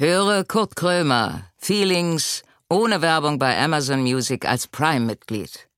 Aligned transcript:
Höre 0.00 0.44
Kurt 0.44 0.76
Krömer, 0.76 1.50
Feelings, 1.56 2.44
ohne 2.70 3.02
Werbung 3.02 3.40
bei 3.40 3.58
Amazon 3.58 4.00
Music 4.02 4.46
als 4.48 4.68
Prime-Mitglied. 4.68 5.68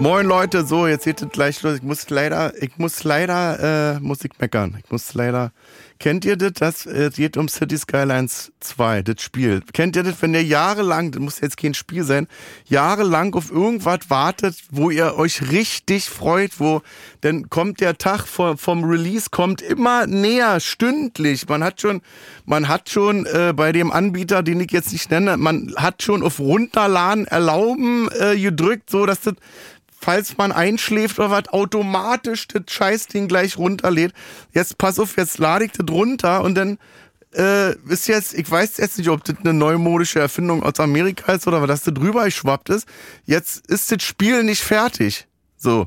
Moin 0.00 0.26
Leute, 0.26 0.66
so, 0.66 0.88
jetzt 0.88 1.04
geht 1.04 1.22
es 1.22 1.28
gleich 1.28 1.62
los. 1.62 1.76
Ich 1.76 1.84
muss 1.84 2.10
leider, 2.10 2.52
ich 2.60 2.78
muss 2.78 3.04
leider 3.04 3.94
äh, 3.94 4.00
Musik 4.00 4.40
meckern. 4.40 4.76
Ich 4.82 4.90
muss 4.90 5.14
leider. 5.14 5.52
Kennt 6.02 6.24
ihr 6.24 6.34
das? 6.34 6.52
Das 6.54 6.86
äh, 6.86 7.10
geht 7.14 7.36
um 7.36 7.46
City 7.46 7.78
Skylines 7.78 8.50
2, 8.58 9.02
das 9.02 9.22
Spiel. 9.22 9.62
Kennt 9.72 9.94
ihr 9.94 10.02
das, 10.02 10.20
wenn 10.20 10.34
ihr 10.34 10.42
jahrelang, 10.42 11.12
das 11.12 11.22
muss 11.22 11.40
jetzt 11.40 11.56
kein 11.56 11.74
Spiel 11.74 12.02
sein, 12.02 12.26
jahrelang 12.64 13.32
auf 13.36 13.52
irgendwas 13.52 14.10
wartet, 14.10 14.56
wo 14.72 14.90
ihr 14.90 15.16
euch 15.16 15.52
richtig 15.52 16.06
freut, 16.06 16.58
wo 16.58 16.82
dann 17.20 17.50
kommt 17.50 17.80
der 17.80 17.98
Tag 17.98 18.26
vom, 18.26 18.58
vom 18.58 18.82
Release, 18.82 19.28
kommt 19.30 19.62
immer 19.62 20.08
näher, 20.08 20.58
stündlich. 20.58 21.48
Man 21.48 21.62
hat 21.62 21.80
schon, 21.80 22.02
man 22.46 22.66
hat 22.66 22.90
schon 22.90 23.24
äh, 23.26 23.52
bei 23.54 23.70
dem 23.70 23.92
Anbieter, 23.92 24.42
den 24.42 24.58
ich 24.58 24.72
jetzt 24.72 24.90
nicht 24.90 25.08
nenne, 25.08 25.36
man 25.36 25.72
hat 25.76 26.02
schon 26.02 26.24
auf 26.24 26.40
Runterladen 26.40 27.28
erlauben 27.28 28.08
äh, 28.18 28.36
gedrückt, 28.36 28.90
so 28.90 29.06
dass 29.06 29.20
das 29.20 29.34
falls 30.02 30.36
man 30.36 30.52
einschläft 30.52 31.18
oder 31.18 31.30
was, 31.30 31.48
automatisch 31.48 32.48
das 32.48 32.62
Scheißding 32.68 33.28
gleich 33.28 33.56
runterlädt. 33.56 34.12
Jetzt 34.52 34.78
pass 34.78 34.98
auf, 34.98 35.16
jetzt 35.16 35.38
lade 35.38 35.64
ich 35.64 35.72
das 35.72 35.86
runter 35.88 36.42
und 36.42 36.56
dann 36.56 36.78
äh, 37.34 37.74
ist 37.88 38.08
jetzt, 38.08 38.34
ich 38.34 38.50
weiß 38.50 38.76
jetzt 38.78 38.98
nicht, 38.98 39.08
ob 39.08 39.24
das 39.24 39.36
eine 39.38 39.54
neumodische 39.54 40.20
Erfindung 40.20 40.62
aus 40.62 40.80
Amerika 40.80 41.32
ist 41.32 41.46
oder 41.46 41.62
was, 41.62 41.84
das 41.84 41.94
drüber 41.94 42.24
geschwappt 42.24 42.68
ist. 42.68 42.86
Jetzt 43.24 43.66
ist 43.68 43.90
das 43.92 44.02
Spiel 44.02 44.42
nicht 44.42 44.62
fertig. 44.62 45.26
So. 45.56 45.86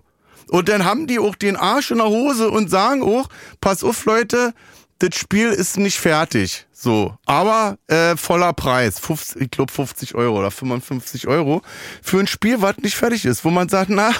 Und 0.49 0.69
dann 0.69 0.85
haben 0.85 1.07
die 1.07 1.19
auch 1.19 1.35
den 1.35 1.55
Arsch 1.55 1.91
in 1.91 1.97
der 1.97 2.07
Hose 2.07 2.49
und 2.49 2.69
sagen 2.69 3.03
auch, 3.03 3.27
pass 3.61 3.83
auf 3.83 4.05
Leute, 4.05 4.53
das 4.99 5.15
Spiel 5.15 5.49
ist 5.49 5.77
nicht 5.77 5.99
fertig. 5.99 6.65
So, 6.71 7.17
aber 7.25 7.77
äh, 7.87 8.15
voller 8.15 8.53
Preis, 8.53 8.99
50, 8.99 9.41
ich 9.41 9.51
glaube 9.51 9.71
50 9.71 10.13
Euro 10.13 10.39
oder 10.39 10.51
55 10.51 11.27
Euro 11.27 11.61
für 12.01 12.19
ein 12.19 12.27
Spiel, 12.27 12.61
was 12.61 12.77
nicht 12.77 12.95
fertig 12.95 13.25
ist, 13.25 13.43
wo 13.43 13.49
man 13.49 13.69
sagt, 13.69 13.89
na, 13.91 14.11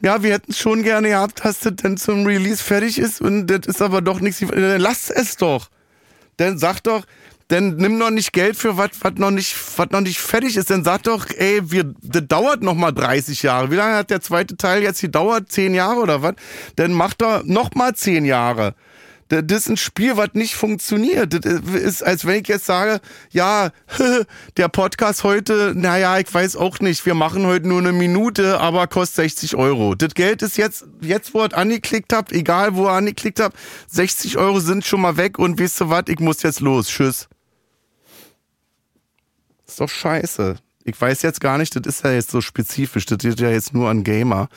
ja, 0.00 0.22
wir 0.22 0.32
hätten 0.32 0.52
es 0.52 0.58
schon 0.58 0.82
gerne 0.82 1.08
gehabt, 1.08 1.44
dass 1.44 1.60
das 1.60 1.74
denn 1.76 1.96
zum 1.96 2.24
Release 2.24 2.62
fertig 2.62 2.98
ist 2.98 3.20
und 3.20 3.48
das 3.48 3.66
ist 3.66 3.82
aber 3.82 4.00
doch 4.00 4.20
nichts, 4.20 4.40
dann 4.40 4.80
lass 4.80 5.10
es 5.10 5.36
doch. 5.36 5.68
Dann 6.36 6.58
sag 6.58 6.80
doch, 6.82 7.04
dann 7.48 7.76
nimm 7.76 7.98
noch 7.98 8.10
nicht 8.10 8.32
Geld 8.32 8.56
für 8.56 8.76
was, 8.76 8.90
was 9.00 9.14
noch 9.16 9.30
nicht, 9.30 9.54
was 9.76 9.90
noch 9.90 10.00
nicht 10.00 10.20
fertig 10.20 10.56
ist. 10.56 10.70
Dann 10.70 10.84
sag 10.84 11.02
doch, 11.02 11.26
ey, 11.36 11.60
wir, 11.70 11.92
das 12.00 12.22
dauert 12.26 12.62
noch 12.62 12.74
mal 12.74 12.92
30 12.92 13.42
Jahre. 13.42 13.70
Wie 13.70 13.76
lange 13.76 13.96
hat 13.96 14.10
der 14.10 14.22
zweite 14.22 14.56
Teil 14.56 14.82
jetzt 14.82 15.02
gedauert? 15.02 15.52
Zehn 15.52 15.74
Jahre 15.74 16.00
oder 16.00 16.22
was? 16.22 16.34
Dann 16.76 16.92
mach 16.92 17.12
doch 17.14 17.44
noch 17.44 17.74
mal 17.74 17.94
zehn 17.94 18.24
Jahre. 18.24 18.74
Das 19.40 19.62
ist 19.62 19.68
ein 19.70 19.76
Spiel, 19.78 20.18
was 20.18 20.34
nicht 20.34 20.56
funktioniert. 20.56 21.32
Das 21.32 21.60
ist, 21.74 22.02
als 22.02 22.26
wenn 22.26 22.42
ich 22.42 22.48
jetzt 22.48 22.66
sage, 22.66 23.00
ja, 23.30 23.70
der 24.58 24.68
Podcast 24.68 25.24
heute, 25.24 25.72
naja, 25.74 26.18
ich 26.18 26.32
weiß 26.32 26.56
auch 26.56 26.80
nicht, 26.80 27.06
wir 27.06 27.14
machen 27.14 27.46
heute 27.46 27.66
nur 27.66 27.78
eine 27.78 27.92
Minute, 27.92 28.60
aber 28.60 28.86
kostet 28.88 29.30
60 29.30 29.56
Euro. 29.56 29.94
Das 29.94 30.12
Geld 30.12 30.42
ist 30.42 30.58
jetzt, 30.58 30.84
jetzt 31.00 31.32
wo 31.32 31.42
ihr 31.44 31.56
angeklickt 31.56 32.12
habt, 32.12 32.32
egal 32.32 32.74
wo 32.74 32.84
ihr 32.84 32.92
angeklickt 32.92 33.40
habt, 33.40 33.56
60 33.88 34.36
Euro 34.36 34.60
sind 34.60 34.84
schon 34.84 35.00
mal 35.00 35.16
weg 35.16 35.38
und 35.38 35.58
wisst 35.58 35.80
ihr 35.80 35.88
was, 35.88 36.04
ich 36.08 36.20
muss 36.20 36.42
jetzt 36.42 36.60
los. 36.60 36.88
Tschüss. 36.88 37.28
Ist 39.66 39.80
doch 39.80 39.88
scheiße. 39.88 40.56
Ich 40.84 41.00
weiß 41.00 41.22
jetzt 41.22 41.40
gar 41.40 41.56
nicht, 41.56 41.74
das 41.74 41.86
ist 41.86 42.04
ja 42.04 42.12
jetzt 42.12 42.30
so 42.30 42.42
spezifisch, 42.42 43.06
das 43.06 43.24
ist 43.24 43.40
ja 43.40 43.48
jetzt 43.48 43.72
nur 43.72 43.88
an 43.88 44.04
Gamer. 44.04 44.48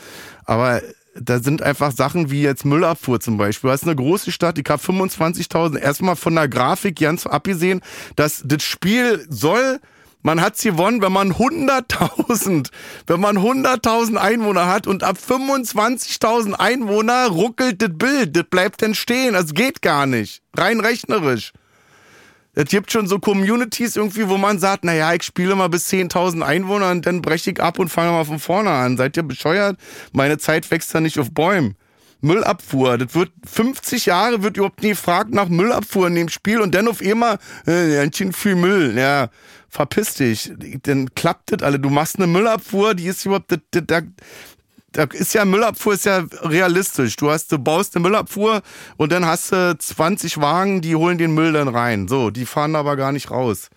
Aber 0.44 0.82
da 1.16 1.40
sind 1.40 1.62
einfach 1.62 1.92
Sachen 1.92 2.30
wie 2.30 2.42
jetzt 2.42 2.66
Müllabfuhr 2.66 3.20
zum 3.20 3.38
Beispiel. 3.38 3.70
Du 3.70 3.72
hast 3.72 3.84
eine 3.84 3.96
große 3.96 4.32
Stadt, 4.32 4.60
ich 4.60 4.70
habe 4.70 4.82
25.000. 4.82 5.78
Erstmal 5.78 6.16
von 6.16 6.36
der 6.36 6.48
Grafik 6.48 7.00
ganz 7.00 7.26
abgesehen, 7.26 7.82
dass 8.16 8.44
das 8.46 8.64
Spiel 8.64 9.26
soll 9.30 9.80
man 10.22 10.42
hat's 10.42 10.64
gewonnen, 10.64 11.04
wenn 11.04 11.12
man 11.12 11.34
100.000, 11.34 12.72
wenn 13.06 13.20
man 13.20 13.38
100.000 13.38 14.16
Einwohner 14.16 14.66
hat 14.66 14.88
und 14.88 15.04
ab 15.04 15.18
25.000 15.18 16.54
Einwohner 16.54 17.28
ruckelt 17.28 17.80
das 17.80 17.92
Bild, 17.94 18.36
das 18.36 18.46
bleibt 18.46 18.82
dann 18.82 18.96
stehen, 18.96 19.34
das 19.34 19.54
geht 19.54 19.84
gar 19.84 20.08
nicht, 20.08 20.42
rein 20.58 20.80
rechnerisch. 20.80 21.54
Es 22.56 22.70
gibt 22.70 22.92
schon 22.92 23.08
so 23.08 23.20
Communities 23.20 23.98
irgendwie, 23.98 24.30
wo 24.30 24.38
man 24.38 24.60
sagt, 24.60 24.86
naja, 24.86 25.14
ich 25.14 25.24
spiele 25.24 25.56
mal 25.56 25.68
bis 25.68 25.90
10.000 25.90 26.42
Einwohner 26.42 26.92
und 26.92 27.06
dann 27.06 27.22
breche 27.22 27.52
ich 27.52 27.62
ab 27.62 27.80
und 27.80 27.90
fange 27.90 28.12
mal 28.12 28.24
von 28.24 28.40
vorne 28.40 28.72
an. 28.72 28.96
Seid 28.96 29.18
ihr 29.18 29.24
bescheuert? 29.24 29.78
Meine 30.14 30.38
Zeit 30.38 30.72
wächst 30.72 30.94
ja 30.94 31.02
nicht 31.02 31.20
auf 31.20 31.32
Bäumen. 31.32 31.76
Müllabfuhr, 32.22 32.98
das 32.98 33.14
wird 33.14 33.32
50 33.46 34.08
Jahre 34.08 34.42
wird 34.42 34.58
überhaupt 34.58 34.82
nie 34.82 34.90
gefragt 34.90 35.32
nach 35.32 35.48
Müllabfuhr 35.48 36.08
in 36.08 36.16
dem 36.16 36.30
Spiel 36.30 36.60
und 36.60 36.74
dann 36.74 36.88
auf 36.88 37.02
einmal, 37.02 37.38
äh, 37.68 37.96
ganz 37.96 38.18
schön 38.18 38.34
viel 38.34 38.56
Müll, 38.56 38.98
ja, 38.98 39.30
verpiss 39.70 40.16
dich, 40.16 40.52
dann 40.84 41.14
klappt 41.14 41.52
das 41.52 41.62
alle. 41.62 41.78
Du 41.78 41.90
machst 41.90 42.16
eine 42.16 42.28
Müllabfuhr, 42.28 42.96
die 42.96 43.08
ist 43.08 43.26
überhaupt, 43.26 43.52
das, 43.52 43.60
das, 43.86 44.04
da 44.96 45.04
ist 45.04 45.34
ja 45.34 45.44
Müllabfuhr 45.44 45.94
ist 45.94 46.06
ja 46.06 46.26
realistisch. 46.42 47.18
Du 47.18 47.30
hast, 47.30 47.52
du 47.52 47.60
baust 47.60 47.96
eine 47.96 48.04
Müllabfuhr 48.04 48.62
und 48.96 49.12
dann 49.12 49.26
hast 49.26 49.52
du 49.52 49.78
20 49.78 50.40
Wagen, 50.40 50.82
die 50.82 50.96
holen 50.96 51.18
den 51.18 51.34
Müll 51.34 51.52
dann 51.52 51.68
rein. 51.68 52.08
So, 52.08 52.32
die 52.32 52.46
fahren 52.46 52.76
aber 52.76 52.96
gar 52.96 53.12
nicht 53.12 53.30
raus. 53.30 53.70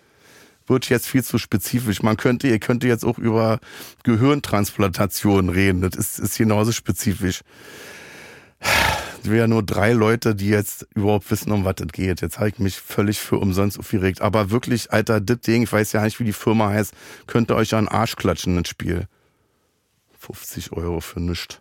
Wird 0.69 0.89
jetzt 0.89 1.09
viel 1.09 1.25
zu 1.25 1.39
spezifisch. 1.39 2.03
Man 2.03 2.17
könnte, 2.17 2.47
ihr 2.47 2.61
könnte 2.61 2.87
jetzt 2.87 3.05
auch 3.05 3.19
über 3.19 3.59
Gehirntransplantation 4.05 5.49
reden. 5.49 5.81
Das 5.81 5.97
ist, 5.97 6.21
ist 6.21 6.39
genauso 6.39 6.71
spezifisch. 6.71 7.41
Es 8.61 9.31
wären 9.31 9.51
nur 9.51 9.65
drei 9.65 9.95
Leute, 9.95 10.37
die 10.37 10.49
jetzt 10.49 10.87
überhaupt 10.95 11.29
wissen, 11.33 11.51
um 11.51 11.65
was 11.65 11.77
es 11.81 11.89
geht. 11.89 12.21
Jetzt 12.21 12.39
habe 12.39 12.51
ich 12.51 12.59
mich 12.61 12.77
völlig 12.77 13.19
für 13.19 13.39
umsonst 13.39 13.77
aufgeregt. 13.79 14.21
Aber 14.21 14.53
wirklich, 14.53 14.93
Alter, 14.93 15.21
das 15.21 15.41
Ding, 15.41 15.65
ich 15.65 15.73
weiß 15.73 15.93
ja 15.93 16.03
nicht, 16.03 16.21
wie 16.21 16.25
die 16.25 16.33
Firma 16.33 16.69
heißt, 16.69 16.95
könnte 17.27 17.57
euch 17.57 17.71
ja 17.71 17.79
einen 17.79 17.89
Arsch 17.89 18.15
klatschen, 18.15 18.57
das 18.57 18.69
Spiel. 18.69 19.09
50 20.35 20.73
Euro 20.73 21.01
für 21.01 21.21
nichts. 21.21 21.61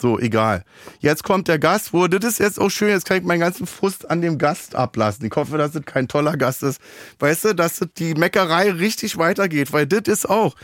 So, 0.00 0.18
egal. 0.18 0.64
Jetzt 1.00 1.24
kommt 1.24 1.46
der 1.46 1.58
Gast, 1.58 1.92
wo, 1.92 2.06
das 2.06 2.24
ist 2.24 2.38
jetzt 2.38 2.58
auch 2.58 2.70
schön, 2.70 2.88
jetzt 2.88 3.04
kann 3.04 3.18
ich 3.18 3.22
meinen 3.22 3.40
ganzen 3.40 3.66
Frust 3.66 4.10
an 4.10 4.22
dem 4.22 4.38
Gast 4.38 4.74
ablassen. 4.74 5.26
Ich 5.26 5.36
hoffe, 5.36 5.58
dass 5.58 5.72
das 5.72 5.84
kein 5.84 6.08
toller 6.08 6.38
Gast 6.38 6.62
ist. 6.62 6.80
Weißt 7.18 7.44
du, 7.44 7.54
dass 7.54 7.80
das 7.80 7.88
die 7.98 8.14
Meckerei 8.14 8.70
richtig 8.70 9.18
weitergeht, 9.18 9.74
weil 9.74 9.86
das 9.86 10.08
ist 10.08 10.30
auch, 10.30 10.54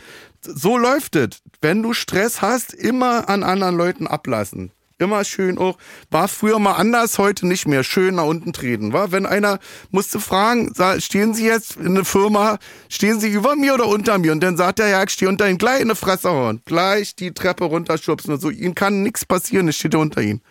so 0.41 0.75
läuft 0.75 1.15
es. 1.15 1.41
Wenn 1.61 1.83
du 1.83 1.93
Stress 1.93 2.41
hast, 2.41 2.73
immer 2.73 3.29
an 3.29 3.43
anderen 3.43 3.75
Leuten 3.75 4.07
ablassen. 4.07 4.71
Immer 4.99 5.23
schön 5.23 5.59
auch. 5.59 5.77
War 6.09 6.27
früher 6.27 6.57
mal 6.57 6.73
anders, 6.73 7.19
heute 7.19 7.45
nicht 7.45 7.67
mehr. 7.67 7.83
Schön 7.83 8.15
nach 8.15 8.25
unten 8.25 8.51
treten. 8.51 8.93
War, 8.93 9.11
wenn 9.11 9.27
einer 9.27 9.59
musste 9.91 10.19
fragen, 10.19 10.73
stehen 10.99 11.35
Sie 11.35 11.45
jetzt 11.45 11.75
in 11.75 11.93
der 11.93 12.03
Firma, 12.03 12.57
stehen 12.89 13.19
Sie 13.19 13.29
über 13.29 13.55
mir 13.55 13.75
oder 13.75 13.87
unter 13.87 14.17
mir? 14.17 14.31
Und 14.31 14.41
dann 14.41 14.57
sagt 14.57 14.79
er, 14.79 14.87
ja, 14.87 15.03
ich 15.03 15.11
stehe 15.11 15.29
unter 15.29 15.47
Ihnen. 15.47 15.59
Gleich 15.59 15.81
in 15.81 15.87
eine 15.87 15.95
Fresse 15.95 16.29
hauen. 16.29 16.61
Gleich 16.65 17.15
die 17.15 17.31
Treppe 17.31 17.65
runterschubsen 17.65 18.33
und 18.33 18.41
so. 18.41 18.49
Ihnen 18.49 18.73
kann 18.73 19.03
nichts 19.03 19.23
passieren, 19.23 19.67
ich 19.67 19.77
stehe 19.77 19.99
unter 19.99 20.21
Ihnen. 20.21 20.41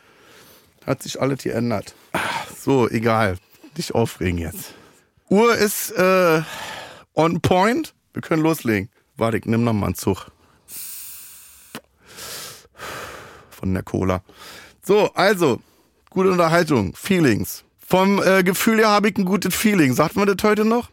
Hat 0.87 1.03
sich 1.03 1.21
alles 1.21 1.43
geändert. 1.43 1.97
So, 2.57 2.89
egal. 2.89 3.39
Nicht 3.77 3.97
aufregen 3.97 4.39
jetzt. 4.39 4.75
Uhr 5.29 5.57
ist 5.57 5.91
äh, 5.91 6.43
on 7.15 7.41
point. 7.41 7.95
Wir 8.13 8.23
können 8.23 8.43
loslegen. 8.43 8.91
Warte, 9.17 9.39
ich 9.39 9.45
nimm 9.45 9.65
noch 9.65 9.73
mal 9.73 9.87
einen 9.87 9.95
Zug. 9.97 10.29
Von 13.57 13.73
der 13.75 13.83
Cola. 13.83 14.23
So, 14.83 15.11
also, 15.15 15.61
gute 16.11 16.31
Unterhaltung, 16.31 16.95
Feelings. 16.95 17.65
Vom 17.79 18.23
äh, 18.23 18.43
Gefühl 18.43 18.79
her 18.79 18.89
habe 18.89 19.09
ich 19.09 19.17
ein 19.17 19.25
gutes 19.25 19.55
Feeling. 19.55 19.95
Sagt 19.95 20.17
man 20.17 20.27
das 20.27 20.37
heute 20.43 20.65
noch? 20.65 20.91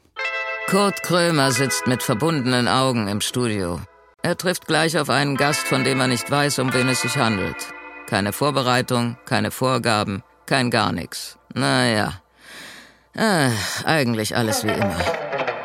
Kurt 0.68 1.04
Krömer 1.04 1.52
sitzt 1.52 1.88
mit 1.88 2.02
verbundenen 2.02 2.68
Augen 2.68 3.08
im 3.08 3.22
Studio. 3.22 3.80
Er 4.22 4.38
trifft 4.38 4.68
gleich 4.68 4.98
auf 4.98 5.10
einen 5.10 5.36
Gast, 5.36 5.68
von 5.68 5.84
dem 5.84 6.00
er 6.00 6.08
nicht 6.08 6.32
weiß, 6.32 6.60
um 6.60 6.74
wen 6.74 6.88
es 6.88 7.02
sich 7.02 7.18
handelt. 7.18 7.58
Keine 8.08 8.32
Vorbereitung, 8.32 9.18
keine 9.26 9.52
Vorgaben, 9.52 10.24
kein 10.46 10.72
gar 10.72 10.92
nichts. 10.92 11.38
Naja, 11.54 12.22
äh, 13.16 13.50
eigentlich 13.86 14.36
alles 14.36 14.64
wie 14.64 14.72
immer. 14.72 14.98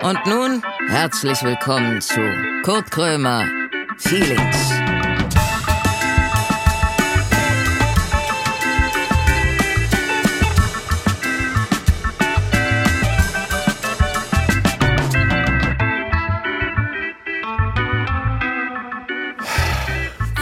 Und 0.02 0.26
nun 0.26 0.62
herzlich 0.88 1.42
willkommen 1.42 2.00
zu 2.00 2.20
Kurt 2.62 2.90
Krömer 2.90 3.46
Feelings. 3.98 4.97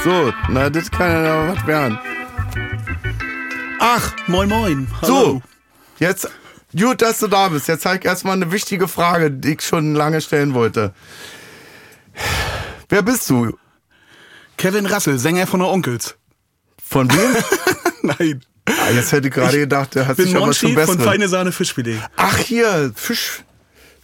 So, 0.06 0.32
na, 0.48 0.70
das 0.70 0.88
kann 0.88 1.10
ja 1.10 1.52
was 1.52 1.66
werden. 1.66 1.98
Ach, 3.80 4.14
moin, 4.28 4.48
moin. 4.48 4.86
Hallo. 5.02 5.08
So, 5.08 5.42
jetzt, 5.98 6.28
gut, 6.78 7.02
dass 7.02 7.18
du 7.18 7.26
da 7.26 7.48
bist. 7.48 7.66
Jetzt 7.66 7.82
zeig 7.82 8.04
erstmal 8.04 8.34
eine 8.34 8.52
wichtige 8.52 8.86
Frage, 8.86 9.32
die 9.32 9.54
ich 9.54 9.62
schon 9.62 9.96
lange 9.96 10.20
stellen 10.20 10.54
wollte. 10.54 10.94
Wer 12.88 13.02
bist 13.02 13.28
du? 13.28 13.58
Kevin 14.56 14.86
Rassel, 14.86 15.18
Sänger 15.18 15.48
von 15.48 15.58
der 15.58 15.70
Onkels. 15.70 16.14
Von 16.88 17.10
wem? 17.10 17.42
Nein. 18.02 18.44
Ah, 18.66 18.92
jetzt 18.94 19.10
hätte 19.10 19.26
ich 19.26 19.34
gerade 19.34 19.58
gedacht, 19.58 19.96
der 19.96 20.06
hat 20.06 20.18
sich 20.18 20.36
aber 20.36 20.52
schon 20.52 20.68
von 20.68 20.76
besser. 20.76 21.00
Feine 21.00 21.26
Sahne 21.26 21.50
Fischfilet. 21.50 21.98
Ach 22.14 22.38
hier, 22.38 22.92
Fisch. 22.94 23.42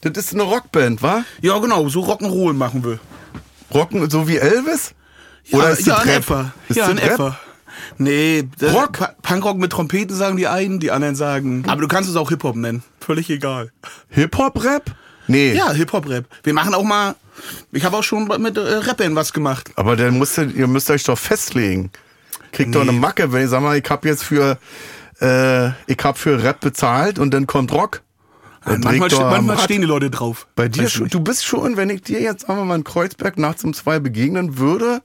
Das 0.00 0.16
ist 0.16 0.34
eine 0.34 0.42
Rockband, 0.42 1.00
wa? 1.00 1.24
Ja, 1.42 1.56
genau, 1.60 1.88
so 1.88 2.02
Rock'n'Roll 2.02 2.54
machen 2.54 2.84
wir. 2.84 2.98
Rocken 3.72 4.10
so 4.10 4.26
wie 4.26 4.38
Elvis? 4.38 4.96
Ja, 5.44 5.58
Oder 5.58 5.70
ist 5.70 5.86
ja, 5.86 5.94
das 5.96 6.04
in 6.04 6.10
Rap? 6.10 6.18
etwa. 6.22 6.52
Ist 6.68 6.76
ja, 6.76 6.82
das 6.84 6.92
in 6.92 6.98
Rap? 6.98 7.10
etwa. 7.12 7.38
Nee, 7.98 8.44
Rock? 8.62 8.92
Pa- 8.98 9.14
Punkrock 9.22 9.58
mit 9.58 9.72
Trompeten 9.72 10.14
sagen 10.16 10.36
die 10.36 10.46
einen, 10.46 10.78
die 10.80 10.90
anderen 10.90 11.14
sagen. 11.14 11.64
Aber 11.66 11.80
du 11.80 11.88
kannst 11.88 12.08
es 12.08 12.16
auch 12.16 12.28
Hip-Hop 12.30 12.56
nennen. 12.56 12.82
Völlig 13.00 13.28
egal. 13.30 13.70
Hip-Hop-Rap? 14.10 14.94
Nee. 15.26 15.54
Ja, 15.54 15.72
Hip-Hop-Rap. 15.72 16.26
Wir 16.42 16.54
machen 16.54 16.74
auch 16.74 16.84
mal. 16.84 17.14
Ich 17.72 17.84
habe 17.84 17.96
auch 17.96 18.02
schon 18.02 18.28
mit 18.40 18.56
äh, 18.56 18.60
Rappern 18.60 19.14
was 19.16 19.32
gemacht. 19.32 19.70
Aber 19.76 19.96
dann 19.96 20.18
musst 20.18 20.38
ihr, 20.38 20.54
ihr 20.54 20.66
müsst 20.66 20.90
euch 20.90 21.02
doch 21.04 21.18
festlegen. 21.18 21.90
Kriegt 22.52 22.74
doch 22.74 22.82
eine 22.82 22.92
Macke, 22.92 23.32
wenn 23.32 23.44
ich 23.44 23.50
sag 23.50 23.62
mal, 23.62 23.76
ich 23.78 23.88
hab 23.88 24.04
jetzt 24.04 24.24
für, 24.24 24.58
äh, 25.20 25.68
ich 25.86 25.98
hab 26.02 26.18
für 26.18 26.42
Rap 26.42 26.60
bezahlt 26.60 27.18
und 27.18 27.32
dann 27.32 27.46
kommt 27.46 27.72
Rock. 27.72 28.02
Dann 28.64 28.80
manchmal 28.80 29.08
doch 29.08 29.16
ste- 29.16 29.24
am 29.26 29.30
manchmal 29.32 29.56
Rad. 29.56 29.64
stehen 29.64 29.80
die 29.80 29.86
Leute 29.86 30.10
drauf. 30.10 30.46
Bei 30.54 30.68
dir 30.68 30.88
schon, 30.88 31.08
du 31.08 31.20
bist 31.20 31.44
schon, 31.44 31.76
wenn 31.76 31.88
ich 31.90 32.02
dir 32.02 32.20
jetzt 32.20 32.46
wir 32.48 32.54
mal 32.64 32.76
in 32.76 32.84
Kreuzberg 32.84 33.38
nachts 33.38 33.64
um 33.64 33.72
zwei 33.74 33.98
begegnen 33.98 34.58
würde, 34.58 35.02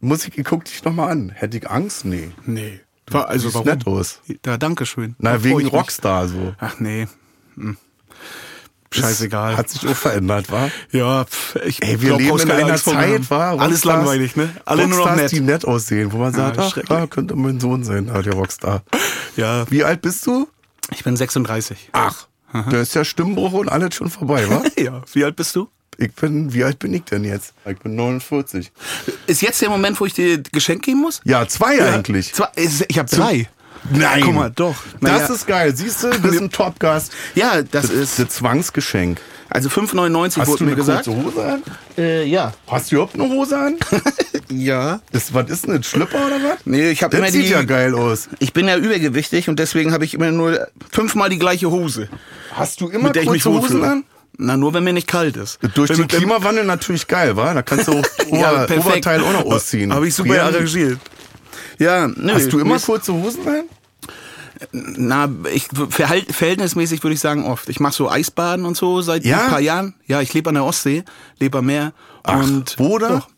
muss 0.00 0.26
ich, 0.26 0.36
ich 0.38 0.44
guck 0.44 0.64
dich 0.64 0.82
nochmal 0.84 1.10
an. 1.10 1.30
Hätte 1.30 1.56
ich 1.58 1.68
Angst? 1.70 2.04
Nee. 2.04 2.30
Nee. 2.46 2.80
War, 3.08 3.28
also 3.28 3.44
Siehst 3.48 3.54
warum? 3.54 3.66
nett 3.68 3.86
aus. 3.86 4.20
Da, 4.42 4.56
danke 4.56 4.86
schön. 4.86 5.16
Na, 5.18 5.32
Da 5.32 5.44
wegen 5.44 5.58
ich 5.58 5.64
mich. 5.64 5.72
Rockstar 5.72 6.28
so. 6.28 6.54
Ach 6.58 6.78
nee. 6.78 7.06
Hm. 7.56 7.76
Scheißegal. 8.92 9.56
Hat 9.56 9.68
sich 9.68 9.86
auch 9.86 9.94
verändert, 9.94 10.50
war? 10.50 10.68
ja, 10.90 11.24
pf, 11.24 11.56
ich 11.64 11.80
Ey, 11.82 12.00
wir 12.00 12.08
glaub, 12.16 12.20
leben 12.20 12.38
in 12.40 12.50
einer. 12.50 12.76
Zeit, 12.76 13.30
war 13.30 13.60
Alles 13.60 13.84
langweilig, 13.84 14.34
ne? 14.34 14.50
Alle 14.64 14.88
nur 14.88 14.98
noch 14.98 15.06
Rockstars, 15.06 15.22
nett. 15.22 15.32
die 15.32 15.40
nett 15.40 15.64
aussehen, 15.64 16.10
wo 16.12 16.16
man 16.18 16.32
sagt, 16.32 16.58
ach, 16.58 16.70
schrecklich. 16.72 16.98
ja, 16.98 17.06
könnte 17.06 17.36
mein 17.36 17.60
Sohn 17.60 17.84
sein, 17.84 18.10
ah, 18.10 18.20
der 18.22 18.32
Rockstar. 18.32 18.82
Ja, 19.36 19.70
Wie 19.70 19.84
alt 19.84 20.02
bist 20.02 20.26
du? 20.26 20.48
ich 20.92 21.04
bin 21.04 21.16
36. 21.16 21.90
Ach, 21.92 22.26
da 22.52 22.80
ist 22.80 22.94
ja 22.96 23.04
Stimmbruch 23.04 23.52
und 23.52 23.68
alles 23.68 23.94
schon 23.94 24.10
vorbei, 24.10 24.48
wa? 24.50 24.62
Ja, 24.82 25.02
wie 25.12 25.24
alt 25.24 25.36
bist 25.36 25.54
du? 25.54 25.68
Ich 25.98 26.12
bin, 26.14 26.52
wie 26.54 26.64
alt 26.64 26.78
bin 26.78 26.94
ich 26.94 27.04
denn 27.04 27.24
jetzt? 27.24 27.52
Ich 27.68 27.78
bin 27.78 27.94
49. 27.94 28.72
Ist 29.26 29.42
jetzt 29.42 29.60
der 29.60 29.68
Moment, 29.70 30.00
wo 30.00 30.06
ich 30.06 30.14
dir 30.14 30.38
Geschenk 30.42 30.82
geben 30.82 31.00
muss? 31.00 31.20
Ja, 31.24 31.46
zwei 31.46 31.82
eigentlich. 31.82 32.32
Zwei, 32.32 32.48
ich 32.56 32.98
habe 32.98 33.08
drei. 33.10 33.48
Nein. 33.92 34.22
Guck 34.24 34.34
mal, 34.34 34.50
doch. 34.50 34.76
Das 35.00 35.12
Naja. 35.12 35.26
ist 35.26 35.46
geil. 35.46 35.74
Siehst 35.74 36.02
du, 36.02 36.10
das 36.10 36.32
ist 36.34 36.40
ein 36.40 36.50
Top-Gast. 36.50 37.12
Ja, 37.34 37.62
das 37.62 37.88
Das 37.88 37.90
ist. 37.90 38.18
das 38.18 38.28
Zwangsgeschenk. 38.28 39.20
Also 39.48 39.68
5,99 39.68 40.38
Hast 40.38 40.48
wurde 40.48 40.58
du 40.58 40.64
mir 40.64 40.70
eine 40.70 40.76
gesagt. 40.76 41.04
kurze 41.06 41.24
Hose 41.24 41.44
an? 41.44 41.62
Äh, 41.98 42.24
ja. 42.24 42.52
Hast 42.68 42.90
du 42.92 42.96
überhaupt 42.96 43.14
eine 43.14 43.24
Hose 43.28 43.58
an? 43.58 43.76
Ja. 44.52 45.00
Das, 45.12 45.32
was 45.32 45.48
ist 45.48 45.66
denn 45.68 45.76
das? 45.76 45.86
Schlüpper 45.86 46.26
oder 46.26 46.42
was? 46.42 46.58
Nee, 46.64 46.90
ich 46.90 47.04
habe 47.04 47.16
immer 47.16 47.26
Das 47.26 47.34
sieht 47.34 47.44
die. 47.44 47.50
ja 47.50 47.62
geil 47.62 47.94
aus. 47.94 48.28
Ich 48.40 48.52
bin 48.52 48.66
ja 48.66 48.76
übergewichtig 48.76 49.48
und 49.48 49.60
deswegen 49.60 49.92
habe 49.92 50.04
ich 50.04 50.12
immer 50.14 50.32
nur 50.32 50.66
fünfmal 50.90 51.28
die 51.30 51.38
gleiche 51.38 51.70
Hose, 51.70 52.08
Hast 52.52 52.80
du 52.80 52.88
immer 52.88 53.12
kurze 53.12 53.48
Hosen 53.52 53.84
an? 53.84 54.04
Na, 54.42 54.56
nur 54.56 54.72
wenn 54.72 54.84
mir 54.84 54.92
nicht 54.94 55.06
kalt 55.06 55.36
ist. 55.36 55.58
Durch 55.74 55.90
wenn, 55.90 55.98
den 55.98 56.08
Klimawandel 56.08 56.64
natürlich 56.64 57.06
geil, 57.06 57.36
wa? 57.36 57.52
Da 57.52 57.62
kannst 57.62 57.88
du 57.88 57.92
auch 57.98 58.04
Ober, 58.28 58.66
Oberteil 58.78 59.20
auch 59.22 59.32
noch 59.32 59.44
ausziehen. 59.44 59.92
Habe 59.92 60.08
ich 60.08 60.14
super 60.14 60.30
Frieren. 60.30 60.54
arrangiert. 60.54 60.98
Ja, 61.78 62.08
nö. 62.08 62.32
Hast 62.32 62.52
du 62.52 62.58
immer 62.58 62.78
kurze 62.78 63.12
Hosen 63.12 63.46
an? 63.46 63.64
Na, 64.72 65.28
ich 65.52 65.68
verhältnismäßig 65.90 67.02
würde 67.02 67.14
ich 67.14 67.20
sagen 67.20 67.44
oft. 67.44 67.68
Ich 67.68 67.80
mache 67.80 67.94
so 67.94 68.10
Eisbaden 68.10 68.64
und 68.66 68.76
so 68.76 69.00
seit 69.00 69.24
Ja? 69.24 69.44
ein 69.44 69.50
paar 69.50 69.60
Jahren. 69.60 69.94
Ja, 70.06 70.20
ich 70.20 70.32
lebe 70.34 70.48
an 70.50 70.54
der 70.54 70.64
Ostsee, 70.64 71.04
lebe 71.38 71.58
am 71.58 71.66
Meer. 71.66 71.92
Ach, 72.22 72.42
und? 72.42 72.76
Doch. 72.78 73.28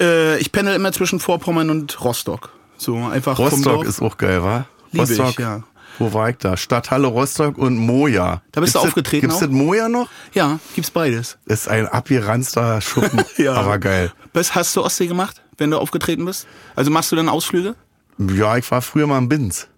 Äh, 0.00 0.38
ich 0.38 0.50
pendel 0.52 0.74
immer 0.74 0.92
zwischen 0.92 1.20
Vorpommern 1.20 1.70
und 1.70 2.00
Rostock. 2.04 2.50
So 2.76 2.96
einfach 3.06 3.38
Rostock 3.38 3.84
ist 3.84 4.00
auch 4.02 4.16
geil, 4.16 4.42
wa? 4.42 4.66
Liebe 4.92 5.12
ich, 5.12 5.18
Rostock. 5.18 5.38
ja. 5.40 5.62
Wo 5.98 6.12
war 6.12 6.30
ich 6.30 6.36
da? 6.36 6.56
Stadthalle 6.56 7.06
Rostock 7.08 7.58
und 7.58 7.76
Moja. 7.76 8.42
Da 8.52 8.60
bist 8.60 8.74
du 8.74 8.78
Gibt's 8.80 8.88
aufgetreten 8.88 9.28
Das, 9.28 9.40
gibt's 9.40 9.52
auch? 9.54 9.58
das 9.58 9.66
Moja 9.66 9.88
noch? 9.88 10.08
Ja, 10.32 10.58
gibt's 10.74 10.90
beides. 10.90 11.38
Ist 11.46 11.68
ein 11.68 11.86
abgeranzter 11.86 12.80
Schuppen, 12.80 13.24
aber 13.48 13.78
geil. 13.78 14.12
Was 14.32 14.54
hast 14.54 14.74
du 14.76 14.84
Ostsee 14.84 15.06
gemacht, 15.08 15.42
wenn 15.56 15.70
du 15.70 15.78
aufgetreten 15.78 16.24
bist? 16.24 16.46
Also 16.76 16.90
machst 16.90 17.10
du 17.12 17.16
dann 17.16 17.28
Ausflüge? 17.28 17.74
Ja, 18.18 18.56
ich 18.56 18.70
war 18.70 18.82
früher 18.82 19.06
mal 19.06 19.18
im 19.18 19.28
Binz. 19.28 19.68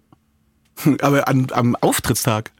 Aber 1.01 1.27
an, 1.27 1.47
am 1.51 1.75
Auftrittstag? 1.75 2.51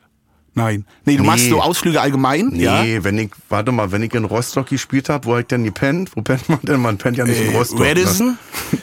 Nein. 0.54 0.86
Nee, 1.06 1.16
du 1.16 1.22
Nee. 1.24 1.28
machst 1.28 1.48
so 1.50 1.62
Ausflüge 1.62 2.02
allgemein? 2.02 2.48
Nee, 2.50 2.64
Ja. 2.64 3.04
wenn 3.04 3.18
ich, 3.18 3.31
warte 3.50 3.72
mal, 3.72 3.92
wenn 3.92 4.04
ich 4.04 4.14
in 4.14 4.25
Rostock 4.25 4.68
gespielt 4.68 5.07
habe, 5.10 5.25
wo 5.25 5.38
ich 5.38 5.48
denn 5.48 5.64
gepennt? 5.64 6.12
Wo 6.16 6.22
pennt 6.22 6.50
man 6.50 6.60
denn? 6.62 6.81
Man 6.81 6.98
pennt 6.98 7.18
ja 7.18 7.25
nicht 7.25 7.40
in 7.42 7.52
Äh, 7.54 7.57
Rostock. 7.57 7.80
Radisson? 7.80 8.38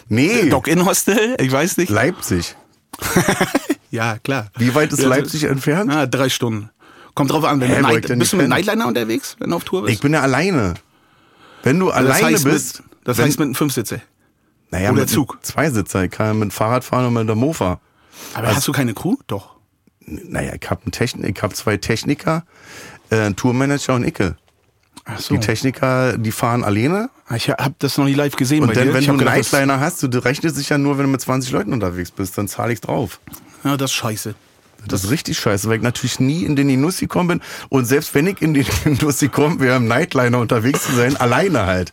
Ne? 0.08 0.28
Nee, 0.42 0.48
Dock-In 0.50 0.84
Hostel? 0.86 1.36
Ich 1.38 1.52
weiß 1.52 1.76
nicht. 1.76 1.90
Leipzig. 1.90 2.56
Ja, 3.90 4.18
klar. 4.18 4.50
Wie 4.56 4.74
weit 4.74 4.92
ist 4.92 5.00
Ja, 5.02 5.08
Leipzig 5.08 5.44
entfernt? 5.44 5.88
Na, 5.92 6.06
drei 6.06 6.28
Stunden. 6.28 6.70
Kommt 7.14 7.32
drauf 7.32 7.44
an, 7.44 7.60
wenn 7.60 7.68
Hä, 7.68 7.76
du 7.76 7.82
Night, 7.82 8.18
bist 8.18 8.32
du 8.32 8.36
mit? 8.36 8.48
Nightliner 8.48 8.86
unterwegs, 8.86 9.36
wenn 9.40 9.50
du 9.50 9.56
auf 9.56 9.64
Tour 9.64 9.82
bist? 9.82 9.94
Ich 9.94 10.00
bin 10.00 10.12
ja 10.12 10.20
alleine. 10.20 10.74
Wenn 11.62 11.80
du 11.80 11.86
das 11.86 11.96
alleine 11.96 12.26
heißt 12.26 12.44
bist, 12.44 12.80
mit, 12.80 12.88
das 13.04 13.18
wenn, 13.18 13.24
heißt 13.26 13.38
mit 13.38 13.46
einem 13.46 13.54
Fünfsitzer. 13.54 14.00
naja, 14.70 14.90
oder 14.90 15.00
mit 15.00 15.10
Zug. 15.10 15.38
Zwei 15.42 15.70
Sitzer. 15.70 16.04
Ich 16.04 16.10
kann 16.10 16.38
mit 16.38 16.48
dem 16.48 16.50
Fahrrad 16.52 16.84
fahren 16.84 17.06
und 17.06 17.14
mit 17.14 17.28
der 17.28 17.34
Mofa. 17.34 17.80
Aber 18.34 18.54
hast 18.54 18.68
du 18.68 18.72
keine 18.72 18.94
Crew? 18.94 19.16
Doch. 19.26 19.56
Naja, 20.06 20.52
ich 20.60 20.70
habe 20.70 20.82
hab 21.42 21.56
zwei 21.56 21.76
Techniker, 21.76 22.44
äh, 23.10 23.16
einen 23.16 23.36
Tourmanager 23.36 23.94
und 23.94 24.04
Icke. 24.04 24.36
Ach 25.04 25.18
so. 25.18 25.34
Die 25.34 25.40
Techniker, 25.40 26.16
die 26.18 26.32
fahren 26.32 26.64
alleine. 26.64 27.10
Ich 27.34 27.48
habe 27.48 27.74
das 27.78 27.98
noch 27.98 28.04
nie 28.04 28.14
live 28.14 28.36
gesehen 28.36 28.62
Und 28.62 28.68
bei 28.68 28.74
dann, 28.74 28.92
wenn 28.94 29.04
du 29.04 29.10
einen 29.12 29.18
das- 29.24 29.52
Nightliner 29.52 29.80
hast, 29.80 30.02
du, 30.02 30.24
rechnest 30.24 30.56
sich 30.56 30.68
ja 30.68 30.78
nur, 30.78 30.98
wenn 30.98 31.04
du 31.06 31.10
mit 31.10 31.20
20 31.20 31.50
Leuten 31.50 31.72
unterwegs 31.72 32.10
bist, 32.10 32.36
dann 32.38 32.48
zahle 32.48 32.72
ich 32.72 32.80
drauf. 32.80 33.20
Ja, 33.64 33.76
das 33.76 33.90
ist 33.90 33.96
scheiße. 33.96 34.34
Das 34.86 35.04
ist 35.04 35.10
richtig 35.10 35.38
scheiße, 35.38 35.68
weil 35.68 35.76
ich 35.78 35.82
natürlich 35.82 36.20
nie 36.20 36.44
in 36.44 36.54
den 36.54 36.68
Genuss 36.68 36.98
gekommen 36.98 37.28
bin. 37.28 37.40
Und 37.68 37.84
selbst 37.86 38.14
wenn 38.14 38.26
ich 38.26 38.40
in 38.40 38.54
den 38.54 38.66
Genuss 38.84 39.18
gekommen 39.18 39.60
wäre, 39.60 39.76
im 39.76 39.88
Nightliner 39.88 40.38
unterwegs 40.38 40.84
zu 40.84 40.92
sein, 40.94 41.16
alleine 41.16 41.66
halt. 41.66 41.92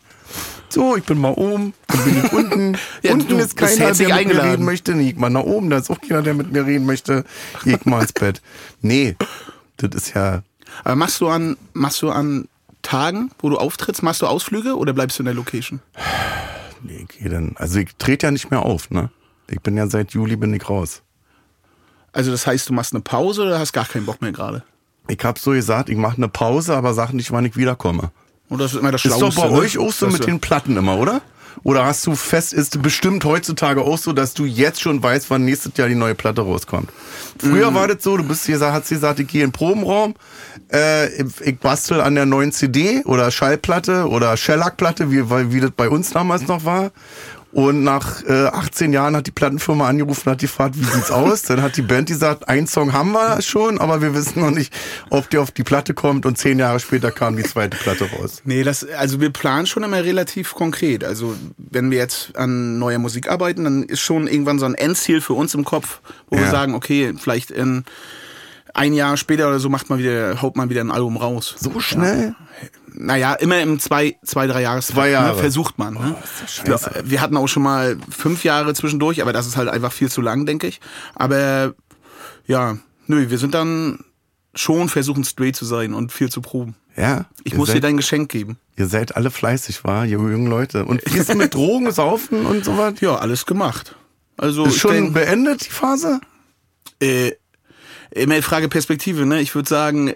So, 0.68 0.96
ich 0.96 1.04
bin 1.04 1.18
mal 1.18 1.32
oben, 1.32 1.74
dann 1.88 2.04
bin 2.04 2.24
ich 2.24 2.32
unten. 2.32 2.78
Ja, 3.02 3.12
unten 3.12 3.28
du 3.28 3.38
ist 3.38 3.56
keiner, 3.56 3.76
der 3.76 3.88
mit 3.88 3.98
mir 3.98 4.14
eingeladen. 4.14 4.50
reden 4.50 4.64
möchte. 4.64 4.94
Nee, 4.94 5.10
ich 5.10 5.16
mal 5.16 5.30
nach 5.30 5.42
oben, 5.42 5.70
da 5.70 5.78
ist 5.78 5.90
auch 5.90 6.00
keiner, 6.00 6.22
der 6.22 6.34
mit 6.34 6.52
mir 6.52 6.66
reden 6.66 6.86
möchte. 6.86 7.24
Ich 7.64 7.84
mal 7.84 8.02
ins 8.02 8.12
Bett. 8.12 8.42
Nee, 8.82 9.16
das 9.76 9.90
ist 9.94 10.14
ja, 10.14 10.42
Aber 10.84 10.96
machst 10.96 11.20
du 11.20 11.28
an, 11.28 11.56
machst 11.72 12.02
du 12.02 12.10
an 12.10 12.48
Tagen, 12.82 13.30
wo 13.38 13.48
du 13.48 13.58
auftrittst, 13.58 14.02
machst 14.02 14.22
du 14.22 14.26
Ausflüge 14.26 14.76
oder 14.76 14.92
bleibst 14.92 15.18
du 15.18 15.22
in 15.22 15.26
der 15.26 15.34
Location? 15.34 15.80
nee, 16.82 17.06
ich 17.08 17.18
geh 17.18 17.28
dann, 17.28 17.54
also 17.56 17.78
ich 17.78 17.94
trete 17.98 18.26
ja 18.26 18.30
nicht 18.30 18.50
mehr 18.50 18.62
auf, 18.62 18.90
ne? 18.90 19.10
Ich 19.48 19.60
bin 19.60 19.76
ja 19.76 19.86
seit 19.86 20.12
Juli 20.12 20.36
bin 20.36 20.52
ich 20.52 20.68
raus. 20.68 21.02
Also 22.16 22.30
das 22.30 22.46
heißt, 22.46 22.70
du 22.70 22.72
machst 22.72 22.94
eine 22.94 23.02
Pause 23.02 23.42
oder 23.42 23.58
hast 23.58 23.74
gar 23.74 23.84
keinen 23.84 24.06
Bock 24.06 24.22
mehr 24.22 24.32
gerade? 24.32 24.62
Ich 25.06 25.18
hab 25.22 25.38
so 25.38 25.50
gesagt, 25.50 25.90
ich 25.90 25.98
mache 25.98 26.16
eine 26.16 26.28
Pause, 26.28 26.74
aber 26.74 26.94
sag 26.94 27.12
nicht, 27.12 27.30
wann 27.30 27.44
ich 27.44 27.58
wiederkomme. 27.58 28.10
Oder 28.48 28.64
das 28.64 28.72
ist 28.72 28.80
immer 28.80 28.90
das 28.90 29.04
Ist 29.04 29.14
Schlauste. 29.14 29.36
doch 29.38 29.48
bei 29.48 29.54
ne? 29.54 29.58
euch 29.58 29.76
auch 29.76 29.92
so 29.92 30.06
mit 30.06 30.26
den 30.26 30.40
Platten 30.40 30.78
immer, 30.78 30.96
oder? 30.96 31.20
Oder 31.62 31.84
hast 31.84 32.06
du 32.06 32.14
fest, 32.14 32.54
ist 32.54 32.80
bestimmt 32.80 33.24
heutzutage 33.24 33.82
auch 33.82 33.98
so, 33.98 34.14
dass 34.14 34.32
du 34.32 34.46
jetzt 34.46 34.80
schon 34.80 35.02
weißt, 35.02 35.28
wann 35.28 35.44
nächstes 35.44 35.72
Jahr 35.76 35.88
die 35.88 35.94
neue 35.94 36.14
Platte 36.14 36.40
rauskommt? 36.40 36.90
Früher 37.38 37.74
war 37.74 37.86
das 37.88 38.02
so, 38.02 38.16
du 38.16 38.24
bist 38.24 38.46
hier, 38.46 38.60
hast 38.60 38.88
gesagt, 38.88 39.20
ich 39.20 39.28
gehe 39.28 39.42
in 39.42 39.48
den 39.48 39.52
Probenraum, 39.52 40.14
äh, 40.72 41.22
ich, 41.22 41.58
bastel 41.58 42.00
an 42.00 42.14
der 42.14 42.24
neuen 42.24 42.52
CD 42.52 43.02
oder 43.04 43.30
Schallplatte 43.30 44.08
oder 44.08 44.36
Shellac-Platte, 44.36 45.10
wie, 45.10 45.28
wie 45.52 45.60
das 45.60 45.70
bei 45.70 45.90
uns 45.90 46.10
damals 46.10 46.46
noch 46.46 46.64
war. 46.64 46.92
Und 47.52 47.84
nach 47.84 48.22
äh, 48.24 48.46
18 48.48 48.92
Jahren 48.92 49.16
hat 49.16 49.26
die 49.26 49.30
Plattenfirma 49.30 49.88
angerufen 49.88 50.22
und 50.28 50.32
hat 50.32 50.40
gefragt, 50.40 50.74
wie 50.78 50.84
sieht's 50.84 51.10
aus? 51.10 51.42
Dann 51.42 51.62
hat 51.62 51.76
die 51.78 51.82
Band 51.82 52.08
gesagt, 52.08 52.48
ein 52.48 52.66
Song 52.66 52.92
haben 52.92 53.12
wir 53.12 53.40
schon, 53.40 53.78
aber 53.78 54.02
wir 54.02 54.14
wissen 54.14 54.40
noch 54.40 54.50
nicht, 54.50 54.74
ob 55.08 55.30
der 55.30 55.40
auf 55.40 55.52
die 55.52 55.62
Platte 55.62 55.94
kommt. 55.94 56.26
Und 56.26 56.36
zehn 56.36 56.58
Jahre 56.58 56.80
später 56.80 57.10
kam 57.10 57.36
die 57.36 57.44
zweite 57.44 57.76
Platte 57.78 58.04
raus. 58.10 58.42
Nee, 58.44 58.62
das, 58.62 58.84
also 58.98 59.20
wir 59.22 59.30
planen 59.30 59.66
schon 59.66 59.84
immer 59.84 60.04
relativ 60.04 60.52
konkret. 60.54 61.02
Also 61.02 61.34
wenn 61.56 61.90
wir 61.90 61.96
jetzt 61.98 62.36
an 62.36 62.78
neuer 62.78 62.98
Musik 62.98 63.30
arbeiten, 63.30 63.64
dann 63.64 63.84
ist 63.84 64.00
schon 64.00 64.26
irgendwann 64.26 64.58
so 64.58 64.66
ein 64.66 64.74
Endziel 64.74 65.22
für 65.22 65.32
uns 65.32 65.54
im 65.54 65.64
Kopf, 65.64 66.00
wo 66.28 66.36
wir 66.36 66.44
Ja. 66.44 66.50
sagen, 66.50 66.74
okay, 66.74 67.14
vielleicht 67.18 67.50
in 67.50 67.84
ein 68.76 68.92
Jahr 68.92 69.16
später 69.16 69.48
oder 69.48 69.58
so 69.58 69.68
macht 69.68 69.88
man 69.88 69.98
wieder, 69.98 70.40
haut 70.42 70.56
man 70.56 70.68
wieder 70.68 70.82
ein 70.82 70.90
Album 70.90 71.16
raus. 71.16 71.54
So 71.58 71.80
schnell? 71.80 72.34
Naja, 72.92 73.34
immer 73.34 73.60
im 73.60 73.78
zwei, 73.78 74.16
zwei 74.24 74.46
drei 74.46 74.62
Jahres 74.62 74.88
Zwei 74.88 75.10
Jahre. 75.10 75.34
Ne, 75.34 75.40
versucht 75.40 75.78
man. 75.78 75.94
Ne? 75.94 76.14
glaub, 76.64 76.80
wir 77.04 77.20
hatten 77.20 77.36
auch 77.36 77.46
schon 77.46 77.62
mal 77.62 77.96
fünf 78.10 78.44
Jahre 78.44 78.74
zwischendurch, 78.74 79.22
aber 79.22 79.32
das 79.32 79.46
ist 79.46 79.56
halt 79.56 79.68
einfach 79.68 79.92
viel 79.92 80.10
zu 80.10 80.20
lang, 80.20 80.46
denke 80.46 80.66
ich. 80.66 80.80
Aber 81.14 81.74
ja, 82.46 82.76
nö, 83.06 83.30
wir 83.30 83.38
sind 83.38 83.54
dann 83.54 84.00
schon 84.54 84.88
versuchen 84.88 85.24
straight 85.24 85.56
zu 85.56 85.64
sein 85.64 85.92
und 85.92 86.12
viel 86.12 86.30
zu 86.30 86.40
proben. 86.40 86.76
Ja. 86.96 87.26
Ich 87.44 87.54
muss 87.54 87.68
dir 87.68 87.74
seid, 87.74 87.84
dein 87.84 87.96
Geschenk 87.96 88.30
geben. 88.30 88.58
Ihr 88.76 88.86
seid 88.86 89.16
alle 89.16 89.30
fleißig, 89.30 89.84
war, 89.84 90.04
ihr 90.04 90.12
jungen 90.12 90.46
Leute. 90.46 90.86
Und 90.86 91.02
wie 91.04 91.18
ist 91.18 91.28
es 91.28 91.36
mit 91.36 91.54
Drogen, 91.54 91.90
Saufen 91.92 92.46
und 92.46 92.64
so 92.64 92.78
was? 92.78 93.00
Ja, 93.00 93.16
alles 93.16 93.44
gemacht. 93.44 93.94
Also 94.38 94.64
Ist 94.66 94.76
schon 94.76 94.92
denk, 94.92 95.14
beendet, 95.14 95.66
die 95.66 95.70
Phase? 95.70 96.20
äh, 97.00 97.32
immer 98.10 98.40
Frage 98.42 98.68
Perspektive, 98.68 99.26
ne? 99.26 99.40
Ich 99.40 99.54
würde 99.54 99.68
sagen, 99.68 100.14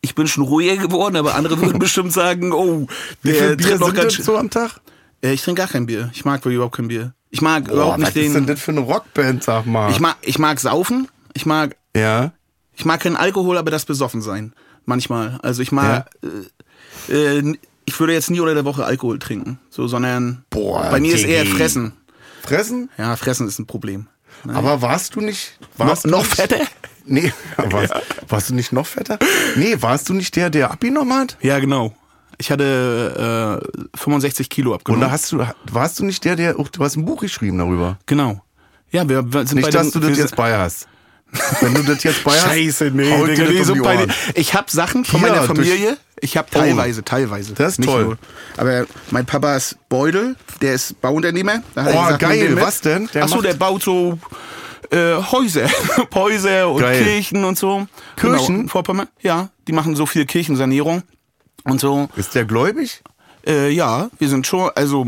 ich 0.00 0.14
bin 0.14 0.26
schon 0.28 0.44
ruhiger 0.44 0.76
geworden, 0.76 1.16
aber 1.16 1.34
andere 1.34 1.60
würden 1.60 1.78
bestimmt 1.80 2.12
sagen, 2.12 2.52
oh, 2.52 2.86
Wie 3.22 3.32
der 3.32 3.48
viel 3.48 3.56
Bier 3.56 3.78
noch 3.78 3.86
sind 3.86 3.96
ganz 3.96 4.14
so 4.16 4.36
am 4.36 4.50
Tag? 4.50 4.80
Äh, 5.22 5.32
ich 5.32 5.42
trinke 5.42 5.60
gar 5.60 5.68
kein 5.68 5.86
Bier. 5.86 6.10
Ich 6.12 6.24
mag 6.24 6.40
wirklich 6.40 6.56
überhaupt 6.56 6.76
kein 6.76 6.88
Bier. 6.88 7.14
Ich 7.30 7.40
mag 7.40 7.64
Boah, 7.64 7.72
überhaupt 7.72 8.00
was 8.00 8.14
nicht 8.14 8.26
ist 8.26 8.34
denn 8.34 8.46
den. 8.46 8.54
das 8.54 8.60
für 8.60 8.70
eine 8.72 8.80
Rockband, 8.80 9.42
sag 9.42 9.66
mal? 9.66 9.90
Ich 9.90 10.00
mag, 10.00 10.16
ich 10.22 10.38
mag 10.38 10.60
saufen. 10.60 11.08
Ich 11.34 11.44
mag, 11.44 11.76
ja. 11.94 12.32
ich 12.74 12.84
mag 12.84 13.00
keinen 13.00 13.16
Alkohol, 13.16 13.58
aber 13.58 13.70
das 13.70 13.84
besoffen 13.84 14.22
sein. 14.22 14.52
Manchmal. 14.84 15.38
Also 15.42 15.62
ich 15.62 15.72
mag, 15.72 16.08
äh, 17.10 17.38
äh, 17.38 17.56
ich 17.84 17.98
würde 18.00 18.12
jetzt 18.12 18.30
nie 18.30 18.40
unter 18.40 18.54
der 18.54 18.64
Woche 18.64 18.84
Alkohol 18.84 19.18
trinken. 19.18 19.58
So, 19.70 19.88
sondern 19.88 20.44
Boah, 20.50 20.88
bei 20.90 21.00
mir 21.00 21.14
ist 21.14 21.24
eher. 21.24 21.44
Fressen. 21.44 21.92
Fressen? 22.42 22.90
Ja, 22.96 23.16
Fressen 23.16 23.48
ist 23.48 23.58
ein 23.58 23.66
Problem. 23.66 24.06
Aber 24.46 24.80
warst 24.82 25.16
du 25.16 25.20
nicht. 25.20 25.58
Noch, 25.78 25.86
Warst 25.88 26.04
du 26.04 26.08
noch 26.08 26.22
nicht, 26.22 26.34
fetter? 26.34 26.60
Nee, 27.06 27.32
warst, 27.56 27.94
warst 28.28 28.50
du 28.50 28.54
nicht 28.54 28.72
noch 28.72 28.86
fetter? 28.86 29.18
Nee, 29.56 29.76
warst 29.80 30.08
du 30.08 30.14
nicht 30.14 30.34
der, 30.36 30.50
der 30.50 30.70
abgenommen 30.70 31.14
hat? 31.16 31.36
Ja, 31.40 31.58
genau. 31.58 31.94
Ich 32.38 32.50
hatte 32.50 33.60
äh, 33.94 33.96
65 33.98 34.50
Kilo 34.50 34.70
Und 34.70 34.76
abgenommen. 34.76 35.06
da 35.06 35.10
hast 35.10 35.32
du, 35.32 35.42
warst 35.70 35.98
du 35.98 36.04
nicht 36.04 36.24
der, 36.24 36.36
der, 36.36 36.54
du 36.54 36.84
hast 36.84 36.96
ein 36.96 37.04
Buch 37.04 37.20
geschrieben 37.20 37.58
darüber. 37.58 37.98
genau. 38.06 38.42
Ja, 38.92 39.08
wir, 39.08 39.32
wir 39.32 39.46
sind 39.46 39.60
bei 39.60 39.66
Nicht, 39.66 39.74
dass 39.74 39.90
den, 39.90 40.00
du 40.00 40.08
das 40.08 40.16
jetzt 40.18 40.36
bei 40.36 40.56
hast. 40.56 40.86
Wenn 41.60 41.74
du 41.74 41.82
das 41.82 42.04
jetzt 42.04 42.22
bei 42.22 42.30
hast, 42.38 42.44
Scheiße, 42.46 42.90
nee, 42.92 43.26
Digga, 43.26 43.44
nee, 43.50 43.62
so 43.64 43.74
bei 43.74 44.06
Ich 44.34 44.54
habe 44.54 44.70
Sachen 44.70 45.04
von 45.04 45.18
Hier, 45.20 45.28
meiner 45.28 45.42
Familie. 45.42 45.96
Ich 46.20 46.36
habe 46.36 46.48
teilweise, 46.50 47.02
teilweise. 47.04 47.52
Das 47.54 47.72
ist 47.72 47.78
Nicht 47.80 47.88
toll. 47.90 48.04
Nur. 48.04 48.18
Aber 48.56 48.86
mein 49.10 49.26
Papa 49.26 49.56
ist 49.56 49.76
Beudel, 49.88 50.36
der 50.62 50.74
ist 50.74 51.00
Bauunternehmer. 51.00 51.62
Er 51.74 52.12
Oh, 52.14 52.16
geil. 52.16 52.56
Was 52.60 52.80
denn? 52.80 53.08
Der 53.12 53.24
Achso, 53.24 53.42
der 53.42 53.54
baut 53.54 53.82
so 53.82 54.18
äh, 54.90 55.16
Häuser. 55.30 55.68
Häuser 56.14 56.70
und 56.70 56.80
Geil. 56.80 57.02
Kirchen 57.02 57.44
und 57.44 57.58
so. 57.58 57.86
Kirchen? 58.16 58.56
Genau, 58.56 58.68
Vorpommern. 58.68 59.08
Ja, 59.22 59.50
die 59.66 59.72
machen 59.72 59.96
so 59.96 60.06
viel 60.06 60.26
Kirchensanierung 60.26 61.02
und 61.64 61.80
so. 61.80 62.08
Ist 62.16 62.34
der 62.34 62.44
gläubig? 62.44 63.02
Äh, 63.46 63.70
ja, 63.70 64.10
wir 64.18 64.28
sind 64.28 64.46
schon, 64.46 64.70
also 64.74 65.06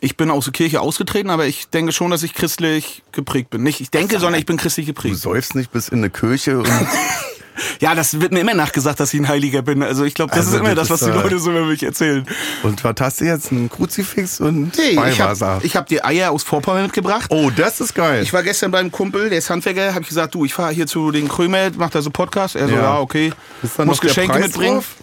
ich 0.00 0.16
bin 0.16 0.30
aus 0.30 0.44
der 0.44 0.52
Kirche 0.52 0.80
ausgetreten, 0.80 1.30
aber 1.30 1.46
ich 1.46 1.68
denke 1.68 1.92
schon, 1.92 2.10
dass 2.10 2.22
ich 2.22 2.34
christlich 2.34 3.02
geprägt 3.12 3.50
bin. 3.50 3.62
Nicht 3.62 3.80
ich 3.80 3.90
denke, 3.90 4.18
sondern 4.18 4.40
ich 4.40 4.46
bin 4.46 4.56
christlich 4.56 4.86
Du 4.86 4.94
geprägt. 4.94 5.16
säufst 5.18 5.54
nicht 5.54 5.70
bis 5.72 5.88
in 5.88 5.98
eine 5.98 6.10
Kirche 6.10 6.58
und 6.58 6.68
Ja, 7.80 7.94
das 7.94 8.20
wird 8.20 8.32
mir 8.32 8.40
immer 8.40 8.54
nachgesagt, 8.54 9.00
dass 9.00 9.12
ich 9.12 9.20
ein 9.20 9.28
Heiliger 9.28 9.62
bin. 9.62 9.82
Also 9.82 10.04
ich 10.04 10.14
glaube, 10.14 10.30
das 10.30 10.46
Also 10.46 10.56
ist 10.56 10.60
immer 10.60 10.74
das 10.74 10.88
das, 10.88 11.02
was 11.02 11.08
ist, 11.08 11.14
die 11.14 11.18
Leute 11.22 11.38
so 11.38 11.50
über 11.50 11.64
mich 11.66 11.82
erzählen. 11.82 12.26
Und 12.62 12.82
was 12.84 12.94
hast 13.00 13.20
du 13.20 13.24
jetzt? 13.26 13.52
Ein 13.52 13.68
Kruzifix 13.70 14.40
und 14.40 14.78
ich 14.78 14.96
Weihwasser? 14.96 15.46
habe 15.56 15.68
hab 15.68 15.86
dir 15.86 16.04
Eier 16.04 16.30
aus 16.30 16.42
Vorpommern 16.42 16.84
mitgebracht. 16.84 17.26
Oh, 17.30 17.50
das 17.54 17.80
ist 17.80 17.94
geil. 17.94 18.22
Ich 18.22 18.32
war 18.32 18.42
gestern 18.42 18.70
beim 18.70 18.90
Kumpel, 18.90 19.28
der 19.30 19.38
ist 19.38 19.50
Handwerker, 19.50 19.90
habe 19.92 20.02
ich 20.02 20.08
gesagt, 20.08 20.34
du, 20.34 20.44
ich 20.44 20.54
fahre 20.54 20.72
hier 20.72 20.86
zu 20.86 21.10
den 21.10 21.28
Krömer, 21.28 21.70
macht 21.76 21.94
da 21.94 22.02
so 22.02 22.10
Podcast. 22.10 22.56
Er 22.56 22.68
so, 22.68 22.74
Ja. 22.74 22.82
ja, 22.82 22.98
okay, 23.00 23.32
Ist 23.62 23.78
muss 23.84 24.00
Geschenke 24.00 24.38
mitbringen. 24.38 24.74
drauf? 24.76 24.94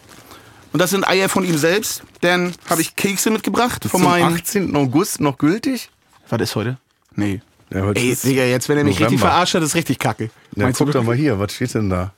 Und 0.74 0.80
das 0.82 0.90
sind 0.92 1.08
Eier 1.08 1.30
von 1.30 1.44
ihm 1.46 1.58
selbst. 1.58 2.04
Dann 2.22 2.54
habe 2.70 2.82
ich 2.82 2.96
Kekse 2.96 3.30
mitgebracht 3.32 3.82
Bis 3.84 3.92
von 3.92 4.04
meinem... 4.04 4.34
18. 4.36 4.76
August 4.76 5.22
noch 5.22 5.38
gültig? 5.38 5.90
Was 6.30 6.42
ist 6.42 6.56
heute? 6.56 6.78
Nee. 7.16 7.42
Ja, 7.74 7.82
heute 7.84 8.00
Ey, 8.00 8.10
ist 8.12 8.24
Digga, 8.24 8.44
jetzt, 8.44 8.70
wenn 8.70 8.78
er 8.78 8.84
mich 8.84 8.92
richtig 9.00 9.20
November. 9.20 9.28
verarscht 9.30 9.56
hat, 9.56 9.64
ist 9.64 9.76
richtig 9.76 10.00
kacke. 10.00 10.30
Ja, 10.56 10.64
Meinst 10.64 10.80
du 10.80 10.86
guck 10.86 10.94
doch 10.94 11.04
mal 11.04 11.16
hier, 11.16 11.40
was 11.40 11.54
steht 11.54 11.74
denn 11.74 11.90
da? 11.90 12.12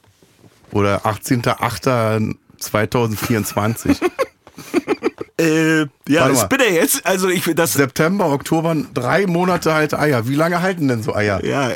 Oder 0.71 1.05
18.08.2024. 1.05 3.97
Äh, 5.39 5.87
ja, 6.09 6.27
mal. 6.27 6.47
bin 6.47 6.59
er 6.59 6.73
jetzt. 6.73 7.05
Also 7.05 7.29
ich 7.29 7.45
das 7.55 7.71
September, 7.71 8.25
Oktober, 8.25 8.75
drei 8.93 9.25
Monate 9.25 9.71
alte 9.71 9.97
Eier. 9.97 10.27
Wie 10.27 10.35
lange 10.35 10.61
halten 10.61 10.89
denn 10.89 11.01
so 11.01 11.15
Eier? 11.15 11.43
ja. 11.45 11.71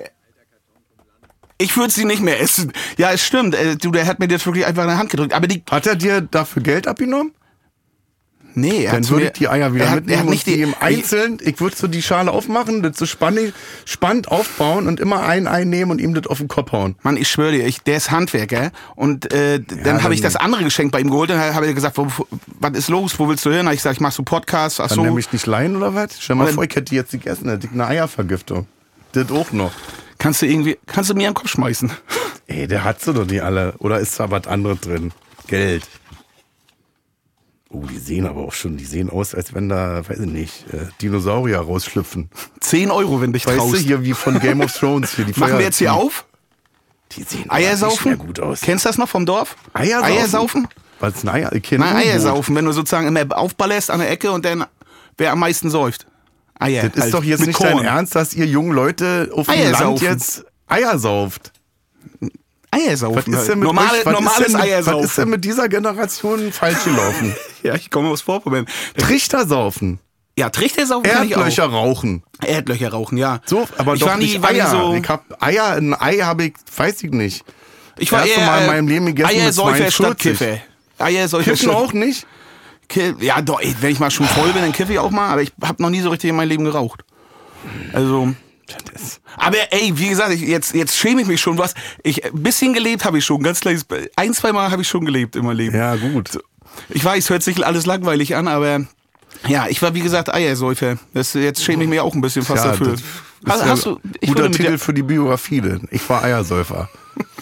Ich 1.58 1.78
würde 1.78 1.94
sie 1.94 2.04
nicht 2.04 2.22
mehr 2.22 2.42
essen. 2.42 2.74
Ja, 2.98 3.14
es 3.14 3.26
stimmt. 3.26 3.56
Äh, 3.56 3.78
du, 3.78 3.92
der 3.92 4.06
hat 4.06 4.20
mir 4.20 4.28
jetzt 4.28 4.46
wirklich 4.46 4.66
einfach 4.66 4.84
in 4.84 4.90
die 4.90 4.98
Hand 4.98 5.12
gedrückt. 5.12 5.34
Aber 5.34 5.48
die. 5.48 5.64
Hat 5.72 5.88
er 5.88 5.96
dir 5.96 6.20
dafür 6.20 6.62
Geld 6.62 6.88
abgenommen? 6.88 7.32
Nee, 8.56 8.86
er 8.86 8.92
Dann 8.94 9.10
würde 9.10 9.26
ich 9.28 9.32
die 9.34 9.48
Eier 9.48 9.74
wieder 9.74 9.86
er 9.86 9.90
hat, 9.92 9.96
mitnehmen 9.98 10.14
er 10.14 10.20
hat 10.20 10.30
nicht 10.30 10.48
und 10.48 10.54
die 10.54 10.58
die 10.58 10.62
im 10.64 10.76
Einzelnen, 10.80 11.38
ich 11.42 11.60
würde 11.60 11.76
so 11.76 11.88
die 11.88 12.02
Schale 12.02 12.32
aufmachen, 12.32 12.84
das 12.84 12.98
so 12.98 13.06
spannend, 13.06 13.54
spannend 13.86 14.28
aufbauen 14.28 14.88
und 14.88 15.00
immer 15.00 15.24
ein 15.24 15.48
Ei 15.48 15.64
nehmen 15.64 15.92
und 15.92 16.00
ihm 16.00 16.14
das 16.14 16.28
auf 16.28 16.38
den 16.38 16.48
Kopf 16.48 16.72
hauen. 16.72 16.96
Mann, 17.04 17.18
ich 17.18 17.28
schwöre 17.30 17.52
dir, 17.52 17.66
ich, 17.66 17.82
der 17.82 17.98
ist 17.98 18.12
Handwerker. 18.12 18.72
Und 18.96 19.32
äh, 19.34 19.60
dann 19.60 19.84
dann- 19.84 20.04
habe 20.04 20.14
ich 20.14 20.22
das 20.22 20.36
andere 20.36 20.64
Geschenk 20.64 20.92
bei 20.92 21.00
ihm 21.00 21.10
geholt. 21.10 21.30
Dann 21.30 21.40
habe 21.54 21.66
er 21.66 21.74
gesagt, 21.74 21.98
wo, 21.98 22.08
was 22.60 22.72
ist 22.78 22.90
los? 22.90 23.18
Wo 23.20 23.28
willst 23.28 23.46
du 23.46 23.52
hin? 23.52 23.66
Hab 23.66 23.74
ich 23.74 23.80
gesagt, 23.80 23.96
ich 23.96 24.02
mach 24.02 24.12
so 24.12 24.24
Podcasts. 24.24 24.80
Ach 24.80 24.90
so. 24.90 25.02
der 25.04 25.12
mich 25.12 25.32
nicht 25.32 25.46
leihen 25.46 25.76
oder 25.76 25.96
was? 25.96 26.12
Stell 26.20 26.36
mal 26.36 26.48
vor, 26.48 26.64
ich 26.64 26.72
hätte 26.76 26.86
die 26.86 26.96
jetzt 26.96 27.12
gegessen, 27.12 27.50
hätte 27.50 27.68
ich 27.68 27.74
eine 27.74 27.88
Eiervergiftung. 27.88 28.68
Das 29.14 29.32
auch 29.32 29.52
noch. 29.52 29.72
Kannst 30.18 30.42
du 30.42 30.46
irgendwie, 30.46 30.78
kannst 30.86 31.10
du 31.10 31.16
mir 31.16 31.28
am 31.28 31.34
Kopf 31.34 31.50
schmeißen? 31.50 31.92
Ey, 32.48 32.68
der 32.68 32.84
hat 32.84 33.02
sie 33.02 33.14
doch 33.14 33.26
nicht 33.26 33.42
alle. 33.42 33.74
Oder 33.80 34.00
ist 34.00 34.20
da 34.20 34.32
was 34.32 34.48
anderes 34.48 34.80
drin? 34.82 35.12
Geld. 35.48 35.84
Oh, 37.76 37.84
die 37.92 37.98
sehen 37.98 38.28
aber 38.28 38.42
auch 38.42 38.54
schon, 38.54 38.78
die 38.78 38.86
sehen 38.86 39.10
aus, 39.10 39.34
als 39.34 39.56
wenn 39.56 39.68
da, 39.68 40.08
weiß 40.08 40.20
ich 40.20 40.30
nicht, 40.30 40.72
äh, 40.72 40.86
Dinosaurier 41.02 41.58
rausschlüpfen. 41.60 42.30
10 42.60 42.92
Euro, 42.92 43.20
wenn 43.20 43.34
dich 43.34 43.48
Weißt 43.48 43.58
traust. 43.58 43.74
du, 43.74 43.78
hier 43.78 44.04
wie 44.04 44.14
von 44.14 44.40
Game 44.40 44.62
of 44.62 44.72
Thrones. 44.72 45.16
Hier, 45.16 45.26
die 45.26 45.40
Machen 45.40 45.58
wir 45.58 45.66
jetzt 45.66 45.80
hier 45.80 45.94
auf? 45.94 46.26
Die 47.14 47.24
sehen 47.24 47.50
Eiersaufen? 47.50 48.12
nicht 48.12 48.18
mehr 48.20 48.28
gut 48.28 48.40
aus. 48.40 48.62
Kennst 48.62 48.86
du 48.86 48.90
das 48.90 48.98
noch 49.00 49.10
vom 49.10 49.26
Dorf? 49.26 49.56
Eiersaufen? 49.74 50.06
Eiersaufen? 50.14 50.68
Was 51.00 51.16
ist 51.16 51.24
ein 51.24 51.30
Eier? 51.30 51.52
Ich 51.54 51.64
kenn 51.64 51.80
Nein. 51.82 51.96
Eiersaufen, 51.96 52.56
wenn 52.56 52.66
du 52.66 52.72
sozusagen 52.72 53.08
immer 53.08 53.36
aufballerst 53.36 53.90
an 53.90 54.00
der 54.00 54.10
Ecke 54.12 54.32
und 54.32 54.46
dann 54.46 54.66
wer 55.18 55.32
am 55.32 55.40
meisten 55.40 55.70
säuft. 55.72 56.06
Eier. 56.60 56.84
Das 56.84 56.94
ist 56.96 57.02
halt, 57.02 57.14
doch 57.16 57.24
jetzt 57.24 57.46
nicht 57.46 57.58
Korn. 57.58 57.78
dein 57.78 57.86
Ernst, 57.86 58.16
dass 58.16 58.34
ihr 58.36 58.46
jungen 58.46 58.72
Leute 58.72 59.32
auf 59.34 59.48
dem 59.48 59.52
Eier 59.56 59.72
Land 59.72 59.84
saufen. 59.84 60.04
jetzt 60.06 60.46
Eier 60.68 60.98
sauft. 61.00 61.52
Eiersaufen. 62.74 63.34
Was 63.34 63.42
ist 63.42 63.50
denn 63.50 63.60
mit 63.60 63.68
Normale, 63.68 64.00
euch, 64.00 64.06
was 64.06 64.14
normales 64.14 64.40
ist 64.40 64.54
denn 64.54 64.62
Eiersaufen. 64.62 65.00
Was 65.04 65.10
ist 65.10 65.18
denn 65.18 65.30
mit 65.30 65.46
dieser 65.46 65.70
Generation 65.70 66.52
falsch 66.52 66.84
gelaufen? 66.84 67.36
ja, 67.64 67.76
ich 67.76 67.90
komme 67.90 68.10
aus 68.10 68.22
Vorpommern. 68.22 68.66
Trichter 68.98 69.48
saufen. 69.48 70.00
Ja, 70.38 70.50
Trichtersaufen 70.50 71.04
kann 71.10 71.28
ich 71.28 71.36
auch. 71.36 71.40
Erdlöcher 71.42 71.66
rauchen. 71.66 72.24
Erdlöcher 72.44 72.90
rauchen, 72.90 73.18
ja. 73.20 73.40
So, 73.46 73.68
aber 73.78 73.94
ich 73.94 74.00
doch 74.00 74.08
war 74.08 74.18
nie, 74.18 74.26
nicht 74.38 74.44
Eier. 74.44 74.68
so. 74.68 74.96
Ich 74.96 75.08
hab 75.08 75.24
Eier, 75.44 75.76
ein 75.76 75.94
Ei 75.94 76.18
habe 76.18 76.46
ich, 76.46 76.54
weiß 76.76 77.04
ich 77.04 77.12
nicht. 77.12 77.46
Ich 78.00 78.12
war 78.12 78.26
eher 78.26 78.44
Mal 78.44 78.62
in 78.62 78.68
meinem 78.68 78.88
Leben 78.88 79.06
gegessen 79.06 79.32
mit 79.32 79.42
Eiersäufer 79.44 79.92
statt 79.92 80.20
42. 80.20 80.32
Kiffer. 80.40 80.58
Eiersäufer 80.98 81.52
Kiffen 81.52 81.70
statt- 81.70 81.76
auch 81.76 81.94
nicht? 81.94 82.26
Ja, 83.20 83.42
doch, 83.42 83.62
ey, 83.62 83.76
wenn 83.82 83.92
ich 83.92 84.00
mal 84.00 84.10
schon 84.12 84.26
voll 84.28 84.52
bin, 84.54 84.62
dann 84.64 84.72
kiffe 84.72 84.94
ich 84.94 85.00
auch 85.00 85.12
mal, 85.12 85.30
aber 85.30 85.42
ich 85.44 85.52
habe 85.64 85.82
noch 85.82 85.90
nie 85.90 86.02
so 86.02 86.10
richtig 86.10 86.32
in 86.32 86.36
meinem 86.36 86.50
Leben 86.50 86.64
geraucht. 86.64 87.04
Also, 87.94 88.34
aber 89.38 89.58
ey, 89.72 89.94
wie 89.96 90.10
gesagt, 90.10 90.34
ich, 90.34 90.42
jetzt, 90.42 90.74
jetzt 90.74 90.96
schäme 90.96 91.22
ich 91.22 91.28
mich 91.28 91.42
schon. 91.42 91.58
Was, 91.58 91.74
ich, 92.04 92.26
ein 92.26 92.44
bisschen 92.44 92.74
gelebt 92.74 93.06
habe 93.06 93.18
ich 93.18 93.26
schon, 93.26 93.42
ganz 93.44 93.60
kleines, 93.60 93.86
ein, 94.16 94.34
zwei 94.34 94.52
Mal 94.52 94.72
habe 94.72 94.82
ich 94.82 94.88
schon 94.88 95.06
gelebt 95.06 95.36
in 95.36 95.46
meinem 95.46 95.58
Leben. 95.58 95.76
Ja, 95.76 95.96
gut. 95.96 96.40
Ich 96.90 97.04
weiß, 97.04 97.30
hört 97.30 97.44
sich 97.44 97.64
alles 97.66 97.86
langweilig 97.86 98.36
an, 98.36 98.48
aber 98.48 98.86
ja, 99.48 99.68
ich 99.68 99.82
war 99.82 99.94
wie 99.94 100.02
gesagt 100.02 100.34
Eiersäufer. 100.34 100.98
Das, 101.14 101.34
jetzt 101.34 101.64
schäme 101.64 101.84
ich 101.84 101.90
mich 101.90 102.00
auch 102.00 102.14
ein 102.14 102.22
bisschen 102.22 102.44
fast 102.44 102.66
ja, 102.66 102.72
dafür. 102.72 102.94
ist 102.94 103.04
Hast, 103.46 103.66
hast 103.66 103.86
du, 103.86 104.00
ich 104.22 104.30
guter 104.30 104.44
würde, 104.44 104.50
mit 104.50 104.58
Titel 104.58 104.72
dir, 104.72 104.80
für 104.80 104.94
die 104.94 105.04
Biografie. 105.04 105.62
denn. 105.62 105.88
Ich 105.92 106.08
war 106.10 106.24
Eiersäufer. 106.24 106.90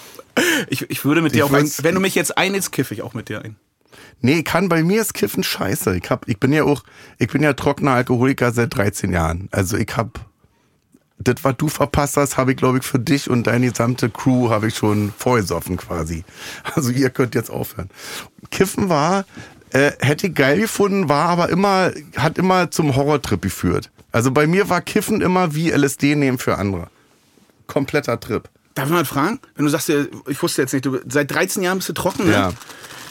ich, 0.68 0.90
ich 0.90 1.06
würde 1.06 1.22
mit 1.22 1.34
dir 1.34 1.38
Ich 1.38 1.44
auch 1.44 1.54
ein, 1.54 1.72
wenn 1.82 1.96
du 1.96 2.02
mich 2.02 2.16
jetzt 2.16 2.38
einlädst, 2.38 2.72
kiffe 2.72 2.94
ich 2.94 3.02
auch 3.02 3.14
mit 3.14 3.30
dir 3.30 3.42
ein. 3.44 3.56
Nee, 4.22 4.44
kann 4.44 4.70
bei 4.70 4.84
mir 4.84 5.02
ist 5.02 5.14
Kiffen 5.14 5.44
scheiße. 5.44 5.98
Ich 5.98 6.10
hab, 6.10 6.28
ich 6.28 6.40
bin 6.40 6.54
ja 6.54 6.64
auch, 6.64 6.84
ich 7.18 7.28
bin 7.28 7.44
ja 7.44 7.54
trockener 7.54 7.92
Alkoholiker 7.92 8.52
seit 8.52 8.76
13 8.76 9.12
Jahren. 9.12 9.48
Also 9.52 9.78
ich 9.78 9.96
hab, 9.96 10.20
das, 11.24 11.36
was 11.44 11.56
du 11.58 11.68
verpasst 11.68 12.18
hast, 12.18 12.38
habe 12.38 12.52
ich, 12.52 12.58
glaube 12.58 12.80
ich, 12.80 12.84
für 12.84 13.00
dich 13.00 13.30
und 13.30 13.48
deine 13.48 13.70
gesamte 13.70 14.10
Crew 14.10 14.50
habe 14.50 14.68
ich 14.68 14.76
schon 14.76 15.14
vorgesoffen 15.18 15.78
quasi. 15.78 16.24
Also 16.76 16.92
ihr 16.92 17.10
könnt 17.10 17.36
jetzt 17.36 17.50
aufhören. 17.50 17.90
Kiffen 18.50 18.90
war, 18.90 19.26
äh, 19.72 19.92
hätte 20.00 20.28
ich 20.28 20.36
geil 20.36 20.60
gefunden, 20.60 21.10
war 21.10 21.30
aber 21.30 21.50
immer, 21.50 21.92
hat 22.18 22.38
immer 22.38 22.72
zum 22.72 22.96
Horrortrip 22.96 23.42
geführt. 23.42 23.90
Also 24.12 24.32
bei 24.32 24.48
mir 24.48 24.70
war 24.70 24.82
Kiffen 24.82 25.22
immer 25.22 25.56
wie 25.56 25.70
LSD 25.72 26.16
nehmen 26.16 26.38
für 26.38 26.58
andere. 26.58 26.88
Kompletter 27.68 28.20
Trip. 28.20 28.50
Darf 28.76 28.86
ich 28.88 28.92
mal 28.92 29.06
fragen? 29.06 29.40
Wenn 29.56 29.66
du 29.66 29.72
sagst, 29.72 29.90
äh, 29.90 30.08
ich 30.28 30.42
wusste 30.42 30.62
jetzt 30.62 30.74
nicht, 30.74 30.86
du, 30.86 31.00
seit 31.08 31.32
13 31.32 31.64
Jahren 31.64 31.78
bist 31.78 31.90
du 31.90 31.94
trocken, 31.94 32.26
ne? 32.26 32.32
Ja. 32.34 32.54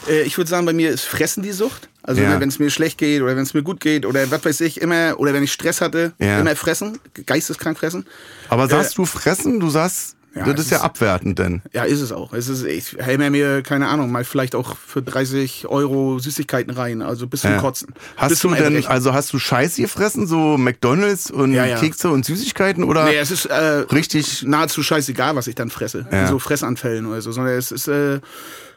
Äh, 0.07 0.23
Ich 0.23 0.37
würde 0.37 0.49
sagen, 0.49 0.65
bei 0.65 0.73
mir 0.73 0.89
ist 0.89 1.03
Fressen 1.03 1.43
die 1.43 1.51
Sucht. 1.51 1.89
Also 2.03 2.21
Ja. 2.21 2.39
wenn 2.39 2.49
es 2.49 2.57
mir 2.59 2.69
schlecht 2.71 2.97
geht 2.97 3.21
oder 3.21 3.35
wenn 3.35 3.43
es 3.43 3.53
mir 3.53 3.63
gut 3.63 3.79
geht 3.79 4.05
oder 4.05 4.29
was 4.31 4.43
weiß 4.43 4.61
ich, 4.61 4.81
immer, 4.81 5.19
oder 5.19 5.33
wenn 5.33 5.43
ich 5.43 5.51
Stress 5.53 5.81
hatte, 5.81 6.13
Ja. 6.19 6.39
immer 6.39 6.55
fressen, 6.55 6.97
geisteskrank 7.25 7.77
fressen. 7.77 8.05
Aber 8.49 8.67
sagst 8.67 8.97
du 8.97 9.05
fressen, 9.05 9.59
du 9.59 9.69
sagst, 9.69 10.15
Ja, 10.33 10.45
das 10.45 10.61
es 10.61 10.65
ist 10.67 10.71
ja 10.71 10.79
abwertend 10.79 11.37
denn. 11.39 11.61
Ja, 11.73 11.83
ist 11.83 11.99
es 11.99 12.13
auch. 12.13 12.31
Es 12.31 12.47
ist, 12.47 12.63
ich 12.63 12.95
hämme 12.97 13.29
mir, 13.29 13.61
keine 13.63 13.89
Ahnung, 13.89 14.11
mal 14.13 14.23
vielleicht 14.23 14.55
auch 14.55 14.77
für 14.77 15.01
30 15.01 15.67
Euro 15.67 16.19
Süßigkeiten 16.19 16.71
rein, 16.73 17.01
also 17.01 17.27
bis 17.27 17.41
zum. 17.41 17.57
Kotzen. 17.57 17.87
bis 17.89 17.97
Hast 18.15 18.31
du 18.31 18.35
zum 18.37 18.55
denn, 18.55 18.85
also 18.85 19.13
hast 19.13 19.33
du 19.33 19.39
Scheiß 19.39 19.75
gefressen, 19.75 20.27
so 20.27 20.57
McDonalds 20.57 21.29
und. 21.31 21.53
Kekse 21.53 22.09
und 22.09 22.23
Süßigkeiten 22.25 22.85
oder 22.85 23.03
Nee, 23.03 23.17
es 23.17 23.29
ist 23.29 23.45
äh, 23.47 23.53
richtig? 23.91 24.43
nahezu 24.43 24.81
scheißegal, 24.83 25.35
was 25.35 25.47
ich 25.47 25.55
dann 25.55 25.69
fresse. 25.69 26.05
So 26.29 26.39
Fressanfällen 26.39 27.07
oder 27.07 27.21
so. 27.21 27.33
Sondern 27.33 27.55
es 27.57 27.73
ist, 27.73 27.89
äh, 27.89 28.21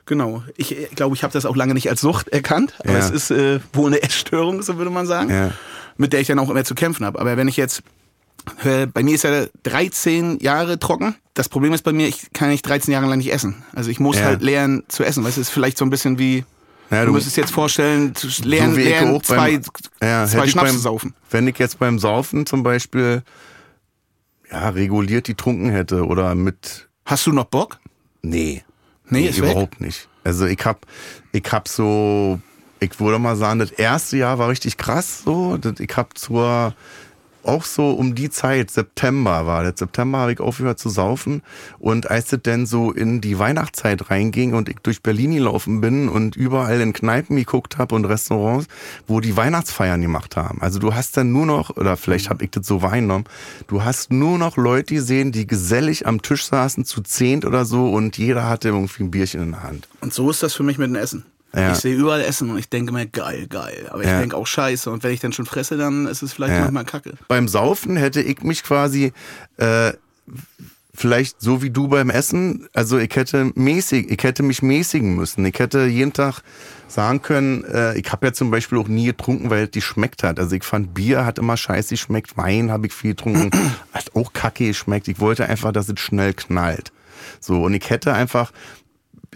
genau. 0.07 0.43
Ich 0.57 0.77
äh, 0.77 0.87
glaube, 0.95 1.15
ich 1.17 1.23
habe 1.23 1.33
das 1.33 1.47
auch 1.47 1.57
lange 1.57 1.75
nicht 1.75 1.89
als 1.91 2.01
Sucht 2.01 2.29
erkannt. 2.29 2.75
Aber 2.81 2.93
Ja. 2.93 2.99
es 2.99 3.11
ist 3.11 3.31
äh, 3.31 3.61
wohl 3.73 3.89
eine 3.89 4.03
Essstörung, 4.03 4.63
so 4.63 4.77
würde 4.79 4.91
man 4.91 5.07
sagen. 5.07 5.31
Ja. 5.31 5.51
Mit 5.97 6.13
der 6.13 6.21
ich 6.21 6.27
dann 6.27 6.39
auch 6.39 6.51
immer 6.51 6.65
zu 6.65 6.75
kämpfen 6.75 7.05
habe. 7.07 7.19
Aber 7.21 7.37
wenn 7.37 7.49
ich 7.49 7.57
jetzt. 7.57 7.83
äh, 8.65 8.87
Bei 8.87 9.03
mir 9.03 9.15
ist 9.15 9.25
ja 9.25 9.47
13 9.63 10.39
Jahre 10.41 10.79
trocken. 10.79 11.15
Das 11.35 11.49
Problem 11.49 11.73
ist 11.73 11.83
bei 11.83 11.93
mir, 11.93 12.07
ich 12.09 12.33
kann 12.33 12.49
nicht 12.51 12.63
13 12.69 12.93
Jahre 12.93 13.07
lang 13.07 13.19
nicht 13.19 13.33
essen. 13.33 13.65
Also 13.73 13.91
ich 13.91 13.99
muss 14.01 14.19
Ja. 14.19 14.25
halt 14.27 14.43
lernen 14.43 14.83
zu 14.89 15.03
essen. 15.05 15.23
Du, 15.23 15.29
es 15.29 15.39
ist 15.39 15.51
vielleicht 15.51 15.79
so 15.79 15.85
ein 15.85 15.91
bisschen 15.91 16.19
wie 16.19 16.45
Ja, 16.91 17.01
du, 17.01 17.07
du- 17.07 17.13
müsstest 17.15 17.37
jetzt 17.37 17.51
vorstellen, 17.53 18.13
lernen, 18.45 18.75
So 18.75 18.81
lernen 18.81 19.23
zwei, 19.23 19.37
beim- 19.37 19.63
Ja, 20.03 20.27
zwei 20.27 20.47
Schnaps 20.47 20.67
beim- 20.69 20.77
zu 20.77 20.83
saufen. 20.83 21.15
Wenn 21.31 21.49
ich 21.49 21.59
jetzt 21.59 21.79
beim 21.79 21.99
Saufen 21.99 22.45
zum 22.47 22.63
Beispiel 22.63 23.23
ja, 24.51 24.69
reguliert 24.69 25.27
die 25.27 25.35
trunken 25.35 25.71
hätte 25.71 26.05
oder 26.07 26.35
mit 26.35 26.89
Hast 27.07 27.27
du 27.27 27.33
noch 27.33 27.47
Bock? 27.47 27.79
Nee. 28.23 28.63
Nee, 29.09 29.27
ist 29.27 29.41
weg? 29.41 29.51
überhaupt 29.51 29.81
nicht. 29.81 30.09
Also 30.23 30.47
ich 30.47 30.65
hab, 30.65 30.87
ich 31.33 31.45
hab 31.51 31.69
so, 31.69 32.41
ich 32.81 32.99
würde 32.99 33.19
mal 33.19 33.37
sagen, 33.37 33.59
das 33.59 33.71
erste 33.71 34.17
Jahr 34.17 34.39
war 34.39 34.49
richtig 34.49 34.77
krass 34.77 35.23
so. 35.25 35.59
Ich 35.79 35.97
hab 35.97 36.17
zur, 36.17 36.75
auch 37.47 37.65
so 37.65 37.91
um 37.91 38.15
die 38.15 38.31
Zeit, 38.31 38.71
September 38.71 39.47
war 39.47 39.65
das. 39.65 39.79
September 39.79 40.19
habe 40.19 40.33
ich 40.33 40.41
aufgehört 40.41 40.79
zu 40.79 40.89
saufen. 40.89 41.43
Und 41.79 42.11
als 42.11 42.33
es 42.33 42.43
denn 42.43 42.67
so 42.67 42.93
in 42.93 43.21
die 43.21 43.39
Weihnachtszeit 43.39 44.11
reinging 44.11 44.55
und 44.55 44.69
ich 44.69 44.77
durch 44.83 45.03
Berlin 45.03 45.35
gelaufen 45.35 45.81
bin 45.81 46.09
und 46.09 46.37
überall 46.37 46.81
in 46.81 46.93
Kneipen 46.93 47.37
geguckt 47.37 47.79
habe 47.79 47.95
und 47.95 48.05
Restaurants, 48.05 48.67
wo 49.07 49.21
die 49.21 49.37
Weihnachtsfeiern 49.37 50.01
gemacht 50.01 50.37
haben. 50.37 50.61
Also 50.61 50.79
du 50.79 50.95
hast 50.95 51.17
dann 51.17 51.33
nur 51.33 51.47
noch, 51.47 51.77
oder 51.77 51.97
vielleicht 51.97 52.31
habe 52.31 52.45
ich 52.45 52.51
das 52.51 52.67
so 52.67 52.83
wahrgenommen, 52.83 53.25
du 53.67 53.85
hast 53.85 54.13
nur 54.13 54.39
noch 54.39 54.57
Leute 54.57 54.95
gesehen, 54.95 55.33
die 55.33 55.47
gesellig 55.47 56.07
am 56.07 56.23
Tisch 56.23 56.45
saßen, 56.47 56.85
zu 56.85 57.03
zehnt 57.03 57.45
oder 57.45 57.65
so 57.65 57.93
und 57.93 58.19
jeder 58.19 58.49
hatte 58.49 58.69
irgendwie 58.69 59.05
ein 59.05 59.11
Bierchen 59.11 59.43
in 59.43 59.51
der 59.53 59.63
Hand. 59.63 59.89
Und 60.01 60.13
so 60.13 60.31
ist 60.31 60.43
das 60.43 60.55
für 60.55 60.63
mich 60.63 60.79
mit 60.79 60.89
dem 60.89 60.97
Essen. 60.97 61.25
Ja. 61.55 61.73
Ich 61.73 61.79
sehe 61.79 61.95
überall 61.95 62.21
Essen 62.21 62.51
und 62.51 62.59
ich 62.59 62.69
denke 62.69 62.93
mir, 62.93 63.07
geil, 63.07 63.47
geil. 63.49 63.89
Aber 63.91 64.03
ich 64.03 64.09
Ja. 64.09 64.19
denke 64.21 64.37
auch 64.37 64.47
scheiße. 64.47 64.91
Und 64.91 65.03
wenn 65.05 65.13
ich 65.13 65.21
dann 65.21 65.33
schon 65.33 65.47
fresse, 65.47 65.77
dann 65.77 66.07
ist 66.07 66.23
es 66.23 66.33
vielleicht 66.33 66.55
Ja. 66.55 66.61
manchmal 66.63 66.85
kacke. 66.85 67.15
beim 67.29 67.47
Saufen 67.49 67.97
hätte 67.97 68.21
ich 68.21 68.43
mich 68.43 68.63
quasi 68.65 69.13
äh, 69.59 69.93
vielleicht 70.97 71.41
so 71.41 71.61
wie 71.63 71.71
du 71.71 71.89
beim 71.89 72.09
Essen, 72.11 72.69
also 72.73 72.99
ich 72.99 73.15
hätte 73.17 73.51
mäßig, 73.57 74.11
ich 74.11 74.23
hätte 74.23 74.43
mich 74.45 74.63
mäßigen 74.63 75.17
müssen. 75.17 75.45
Ich 75.45 75.59
hätte 75.59 75.87
jeden 75.87 76.13
Tag 76.13 76.41
sagen 76.87 77.21
können, 77.23 77.65
äh, 77.65 77.97
ich 77.99 78.11
habe 78.13 78.27
ja 78.27 78.33
zum 78.33 78.51
Beispiel 78.53 78.79
auch 78.79 78.87
nie 78.87 79.07
getrunken, 79.07 79.51
weil 79.51 79.65
es 79.65 79.71
die 79.73 79.83
schmeckt 79.83 80.23
hat. 80.23 80.39
Also 80.39 80.55
ich 80.55 80.63
fand 80.63 80.95
Bier 80.95 81.25
hat 81.27 81.39
immer 81.39 81.57
scheiße 81.57 81.91
geschmeckt, 81.91 82.37
Wein 82.37 82.71
habe 82.71 82.87
ich 82.87 82.93
viel 82.93 83.11
getrunken, 83.11 83.51
hat 83.93 84.15
auch 84.15 84.33
kacke 84.33 84.67
geschmeckt. 84.67 85.09
Ich 85.09 85.19
wollte 85.19 85.47
einfach, 85.49 85.73
dass 85.73 85.89
es 85.89 85.99
schnell 85.99 86.33
knallt. 86.33 86.93
So 87.41 87.63
und 87.65 87.75
ich 87.75 87.91
hätte 87.91 88.13
einfach 88.15 88.53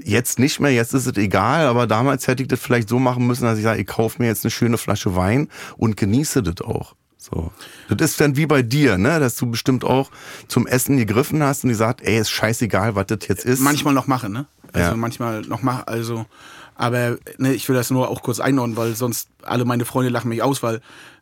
jetzt 0.04 0.38
nicht 0.38 0.60
mehr, 0.60 0.72
jetzt 0.72 0.94
ist 0.94 1.06
es 1.06 1.16
egal, 1.16 1.66
aber 1.66 1.86
damals 1.86 2.26
hätte 2.26 2.42
ich 2.42 2.48
das 2.48 2.60
vielleicht 2.60 2.88
so 2.88 2.98
machen 2.98 3.26
müssen, 3.26 3.44
dass 3.44 3.58
ich 3.58 3.64
sage, 3.64 3.80
ich 3.80 3.86
kaufe 3.86 4.20
mir 4.20 4.28
jetzt 4.28 4.44
eine 4.44 4.50
schöne 4.50 4.78
Flasche 4.78 5.14
Wein 5.16 5.48
und 5.76 5.96
genieße 5.96 6.42
das 6.42 6.64
auch. 6.66 6.94
So. 7.16 7.52
Das 7.88 8.12
ist 8.12 8.20
dann 8.20 8.36
wie 8.36 8.46
bei 8.46 8.62
dir, 8.62 8.96
ne, 8.96 9.20
dass 9.20 9.36
du 9.36 9.50
bestimmt 9.50 9.84
auch 9.84 10.10
zum 10.46 10.66
Essen 10.66 10.96
gegriffen 10.96 11.42
hast 11.42 11.64
und 11.64 11.70
gesagt, 11.70 12.00
ey, 12.02 12.18
ist 12.18 12.30
scheißegal, 12.30 12.94
was 12.94 13.06
das 13.06 13.18
jetzt 13.28 13.44
ist. 13.44 13.60
Manchmal 13.60 13.92
noch 13.92 14.06
mache, 14.06 14.28
ne? 14.28 14.46
Also 14.72 14.90
Ja. 14.90 14.96
manchmal 14.96 15.42
noch 15.42 15.62
mache, 15.62 15.88
also. 15.88 16.26
Aber 16.74 17.18
ne, 17.38 17.52
ich 17.54 17.68
will 17.68 17.74
das 17.76 17.90
nur 17.90 18.08
auch 18.08 18.22
kurz 18.22 18.38
einordnen, 18.40 18.76
weil 18.76 18.94
sonst 18.94 19.28
alle 19.42 19.64
meine 19.64 19.84
Freunde 19.84 20.10
lachen 20.10 20.28
mich 20.28 20.42
aus, 20.42 20.62
weil 20.62 20.80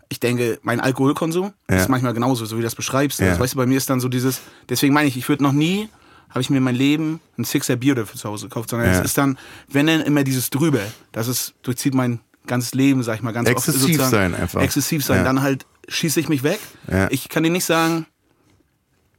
ich 0.09 0.21
denke, 0.21 0.59
mein 0.63 0.79
Alkoholkonsum 0.81 1.53
Ja. 1.69 1.77
ist 1.77 1.89
manchmal 1.89 2.13
genauso, 2.15 2.45
so 2.45 2.57
wie 2.57 2.61
du 2.61 2.65
das 2.67 2.75
beschreibst. 2.77 3.19
Ja. 3.19 3.29
Also, 3.31 3.41
weißt 3.41 3.55
du, 3.55 3.57
bei 3.57 3.67
mir 3.67 3.79
ist 3.79 3.89
dann 3.91 3.99
so 3.99 4.09
dieses, 4.09 4.41
deswegen 4.69 4.93
meine 4.95 5.09
ich, 5.09 5.17
ich 5.17 5.29
würde 5.29 5.43
noch 5.43 5.53
nie, 5.53 5.89
habe 6.37 6.43
ich 6.43 6.51
mir 6.51 6.61
mein 6.61 6.75
Leben 6.75 7.21
ein 7.39 7.45
Sixer 7.45 7.77
Bier 7.77 7.95
dafür 7.95 8.21
zu 8.21 8.29
Hause 8.29 8.49
gekauft, 8.49 8.69
sondern 8.69 8.91
Ja. 8.93 8.99
es 8.99 9.07
ist 9.07 9.17
dann, 9.17 9.39
wenn 9.69 9.87
dann 9.87 10.03
immer 10.03 10.23
dieses 10.23 10.51
drüber, 10.51 10.81
das 11.13 11.29
ist, 11.29 11.55
durchzieht 11.63 11.95
mein 11.95 12.21
ganzes 12.47 12.75
Leben, 12.75 13.03
sag 13.03 13.15
ich 13.15 13.23
mal, 13.23 13.33
ganz 13.33 13.49
Exzessiv 13.49 13.81
oft. 13.81 13.89
sozusagen. 13.93 14.11
sein 14.11 14.35
einfach. 14.35 14.61
Exzessiv 14.61 15.03
sein, 15.03 15.17
Ja. 15.19 15.25
dann 15.25 15.41
halt 15.41 15.65
schieße 15.89 16.21
ich 16.21 16.29
mich 16.29 16.43
weg. 16.43 16.61
Ja. 16.93 17.09
Ich 17.11 17.31
kann 17.31 17.43
dir 17.43 17.49
nicht 17.49 17.65
sagen, 17.65 18.05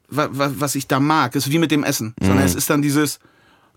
wa, 0.09 0.29
wa, 0.31 0.51
was 0.57 0.75
ich 0.75 0.85
da 0.87 0.99
mag. 0.99 1.35
Es 1.35 1.47
ist 1.47 1.51
wie 1.51 1.57
mit 1.57 1.71
dem 1.71 1.83
Essen. 1.83 2.13
Sondern 2.21 2.45
es 2.45 2.53
ist 2.53 2.69
dann 2.69 2.83
dieses 2.83 3.17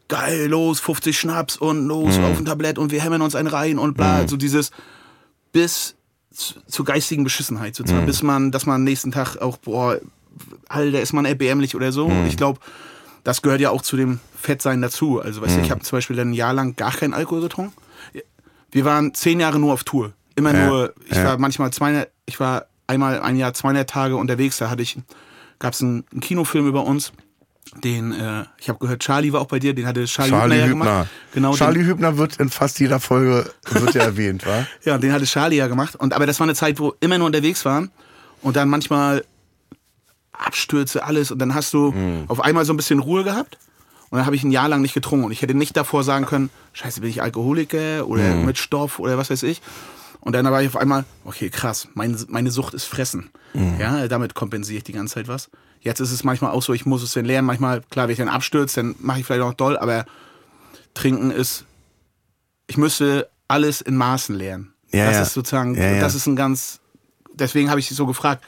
geil, 0.09 0.47
los, 0.49 0.79
50 0.81 1.19
Schnaps 1.19 1.57
und 1.57 1.87
los, 1.87 2.19
auf 2.19 2.37
ein 2.39 2.45
Tablett 2.45 2.79
und 2.79 2.93
wir 2.93 3.01
hämmern 3.03 3.23
uns 3.23 3.35
einen 3.35 3.49
rein 3.49 3.79
und 3.79 3.95
bla. 3.97 4.29
So 4.29 4.37
dieses 4.37 4.71
bis 5.53 5.95
zu, 6.31 6.55
zur 6.67 6.85
geistigen 6.85 7.25
Beschissenheit. 7.25 7.75
So 7.75 7.85
zwar 7.85 8.03
bis 8.03 8.23
man, 8.23 8.51
dass 8.53 8.67
man 8.67 8.75
am 8.77 8.85
nächsten 8.85 9.13
Tag 9.13 9.37
auch, 9.39 9.57
boah, 9.57 9.99
Alter, 10.69 11.01
ist 11.01 11.13
man 11.15 11.25
erbärmlich 11.25 11.75
oder 11.75 11.91
so. 11.91 12.13
Ich 12.29 12.37
glaube, 12.37 12.61
das 13.25 13.43
gehört 13.43 13.61
ja 13.61 13.71
auch 13.71 13.83
zu 13.83 13.97
dem 13.97 14.21
Fettsein 14.41 14.81
dazu. 14.83 15.21
Also, 15.21 15.43
weißt 15.43 15.57
du, 15.57 15.61
ich 15.61 15.71
habe 15.71 15.81
zum 15.83 15.97
Beispiel 15.97 16.17
dann 16.17 16.31
ein 16.31 16.35
Jahr 16.35 16.53
lang 16.55 16.77
gar 16.77 16.93
keinen 16.93 17.15
Alkohol 17.15 17.43
getrunken. 17.43 17.75
Wir 18.71 18.85
waren 18.85 19.15
zehn 19.15 19.41
Jahre 19.41 19.59
nur 19.59 19.73
auf 19.73 19.85
Tour. 19.85 20.13
Immer 20.37 20.55
Ja, 20.55 20.67
nur, 20.67 20.95
ich 21.07 21.17
ja. 21.17 21.25
war 21.25 21.39
manchmal 21.39 21.73
200, 21.73 22.09
ich 22.27 22.39
war 22.41 22.67
einmal 22.87 23.21
ein 23.21 23.37
Jahr 23.37 23.53
200 23.53 23.89
Tage 23.91 24.17
unterwegs, 24.17 24.59
da 24.59 24.71
hatte 24.71 24.83
ich, 24.83 24.97
gab 25.59 25.75
es 25.75 25.83
einen, 25.83 26.05
einen 26.13 26.21
Kinofilm 26.21 26.67
über 26.69 26.85
uns, 26.85 27.13
den, 27.85 28.13
äh, 28.13 28.45
ich 28.59 28.69
habe 28.69 28.79
gehört, 28.79 29.01
Charlie 29.03 29.33
war 29.33 29.41
auch 29.41 29.47
bei 29.47 29.59
dir, 29.59 29.75
den 29.75 29.87
hatte 29.87 30.05
Charlie, 30.07 30.31
Charlie 30.31 30.55
Hübner 30.55 30.65
ja 30.65 30.67
Hübner. 30.71 30.85
gemacht. 30.85 31.09
Genau, 31.35 31.55
Charlie 31.55 31.85
Hübner 31.85 32.17
wird 32.17 32.37
in 32.39 32.49
fast 32.49 32.81
jeder 32.81 32.99
Folge 33.01 33.51
wird 33.71 33.95
ja 33.95 34.03
erwähnt, 34.03 34.47
wa? 34.47 34.67
Ja, 34.85 34.99
den 34.99 35.13
hatte 35.13 35.25
Charlie 35.27 35.57
ja 35.57 35.67
gemacht. 35.69 35.95
Und, 35.97 36.13
aber 36.15 36.27
das 36.27 36.41
war 36.41 36.45
eine 36.47 36.55
Zeit, 36.55 36.79
wo 36.81 36.95
immer 37.01 37.19
nur 37.19 37.27
unterwegs 37.27 37.65
waren 37.65 37.91
und 38.43 38.57
dann 38.57 38.69
manchmal 38.69 39.25
Abstürze, 40.33 41.05
alles. 41.05 41.31
Und 41.31 41.39
dann 41.39 41.55
hast 41.55 41.73
du 41.75 41.93
Mhm. 41.93 42.25
auf 42.29 42.41
einmal 42.41 42.65
so 42.65 42.73
ein 42.73 42.77
bisschen 42.77 42.99
Ruhe 43.01 43.25
gehabt. 43.25 43.59
Und 44.11 44.17
dann 44.19 44.27
habe 44.27 44.35
ich 44.37 44.43
ein 44.43 44.51
Jahr 44.51 44.69
lang 44.69 44.83
nicht 44.83 44.95
getrunken. 44.95 45.25
Und 45.27 45.33
ich 45.33 45.43
hätte 45.43 45.55
nicht 45.55 45.77
davor 45.77 46.03
sagen 46.05 46.27
können, 46.27 46.51
scheiße, 46.73 47.01
bin 47.01 47.11
ich 47.11 47.23
Alkoholiker 47.23 48.07
oder 48.09 48.23
Mhm. 48.35 48.45
mit 48.47 48.59
Stoff 48.59 48.99
oder 48.99 49.17
was 49.19 49.31
weiß 49.31 49.43
ich. 49.45 49.61
Und 50.21 50.33
dann 50.35 50.45
war 50.45 50.61
ich 50.63 50.69
auf 50.69 50.77
einmal, 50.77 51.05
okay, 51.25 51.49
krass, 51.49 51.89
meine, 51.95 52.17
meine 52.29 52.51
Sucht 52.51 52.75
ist 52.75 52.85
Fressen. 52.85 53.31
Mhm. 53.55 53.77
Ja, 53.79 54.07
damit 54.09 54.35
kompensiere 54.35 54.79
ich 54.79 54.85
die 54.85 54.93
ganze 54.93 55.15
Zeit 55.15 55.29
was. 55.29 55.49
Jetzt 55.81 56.01
ist 56.01 56.11
es 56.13 56.25
manchmal 56.25 56.51
auch 56.51 56.63
so, 56.63 56.75
ich 56.75 56.85
muss 56.85 57.03
es 57.03 57.13
dann 57.13 57.25
lernen. 57.25 57.47
Manchmal, 57.47 57.81
klar, 57.89 58.07
wenn 58.07 58.13
ich 58.13 58.19
dann 58.19 58.29
abstürze, 58.29 58.81
dann 58.81 58.95
mache 58.99 59.21
ich 59.21 59.27
vielleicht 59.27 59.43
auch 59.43 59.55
doll, 59.55 59.79
aber 59.79 60.05
trinken 60.93 61.31
ist, 61.31 61.65
ich 62.67 62.77
müsste 62.77 63.31
alles 63.49 63.81
in 63.81 63.97
Maßen 63.97 64.35
lernen. 64.35 64.75
Ja, 64.93 65.07
das 65.07 65.17
ja. 65.17 65.23
ist 65.23 65.33
sozusagen, 65.35 65.75
Ja, 65.75 66.01
das 66.01 66.15
ist 66.15 66.27
ein 66.27 66.37
ganz, 66.37 66.81
deswegen 67.33 67.71
habe 67.71 67.81
ich 67.81 67.89
dich 67.89 67.97
so 67.97 68.07
gefragt. 68.07 68.45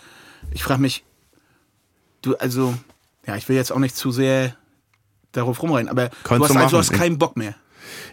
Ich 0.53 0.63
frage 0.63 0.81
mich, 0.83 1.05
du, 2.23 2.37
also, 2.37 2.75
ja, 3.27 3.37
ich 3.37 3.49
will 3.49 3.57
jetzt 3.57 3.73
auch 3.73 3.79
nicht 3.79 3.97
zu 3.97 4.11
sehr 4.11 4.57
darauf 5.33 5.63
rumrennen, 5.63 5.89
aber 5.89 6.09
du 6.09 6.31
hast, 6.45 6.57
also, 6.57 6.69
du 6.69 6.79
hast 6.79 6.93
keinen 6.93 7.19
Bock 7.19 7.37
mehr. 7.37 7.55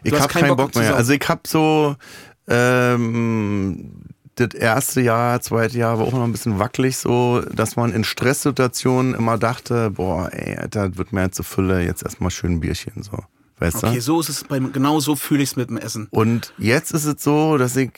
Ich 0.04 0.12
Du 0.12 0.18
hast 0.18 0.24
habe 0.24 0.34
keinen 0.34 0.42
keinen 0.44 0.58
Bock 0.58 0.72
Bock 0.74 0.82
mehr. 0.82 0.96
Also 0.96 1.14
ich 1.14 1.28
habe 1.28 1.42
so 1.46 1.96
ähm, 2.48 3.92
das 4.36 4.54
erste 4.54 5.02
Jahr, 5.02 5.42
zweite 5.42 5.78
Jahr 5.78 6.00
war 6.00 6.08
auch 6.08 6.14
noch 6.14 6.24
ein 6.24 6.32
bisschen 6.32 6.60
wackelig 6.60 6.98
so, 6.98 7.42
dass 7.54 7.76
man 7.76 7.92
in 7.94 8.04
Stresssituationen 8.04 9.14
immer 9.14 9.38
dachte, 9.38 9.92
boah, 9.92 10.30
ey, 10.32 10.56
Alter, 10.58 10.90
das 10.90 10.98
wird 10.98 11.12
mir 11.14 11.24
jetzt 11.24 11.36
zu 11.36 11.44
Fülle, 11.44 11.84
jetzt 11.84 12.04
erstmal 12.04 12.32
schön 12.32 12.54
ein 12.54 12.60
Bierchen 12.62 13.04
so. 13.04 13.20
Weißt 13.60 13.84
Okay, 13.84 13.96
du? 13.96 14.02
so 14.02 14.20
ist 14.22 14.30
es 14.30 14.44
bei 14.46 14.60
mir, 14.60 14.70
genau 14.70 15.00
so 15.02 15.16
fühle 15.16 15.44
ich 15.44 15.50
es 15.50 15.56
mit 15.58 15.70
dem 15.70 15.78
Essen. 15.78 16.08
Und 16.12 16.54
jetzt 16.58 16.92
ist 16.94 17.04
es 17.06 17.22
so, 17.22 17.58
dass 17.58 17.76
ich, 17.76 17.92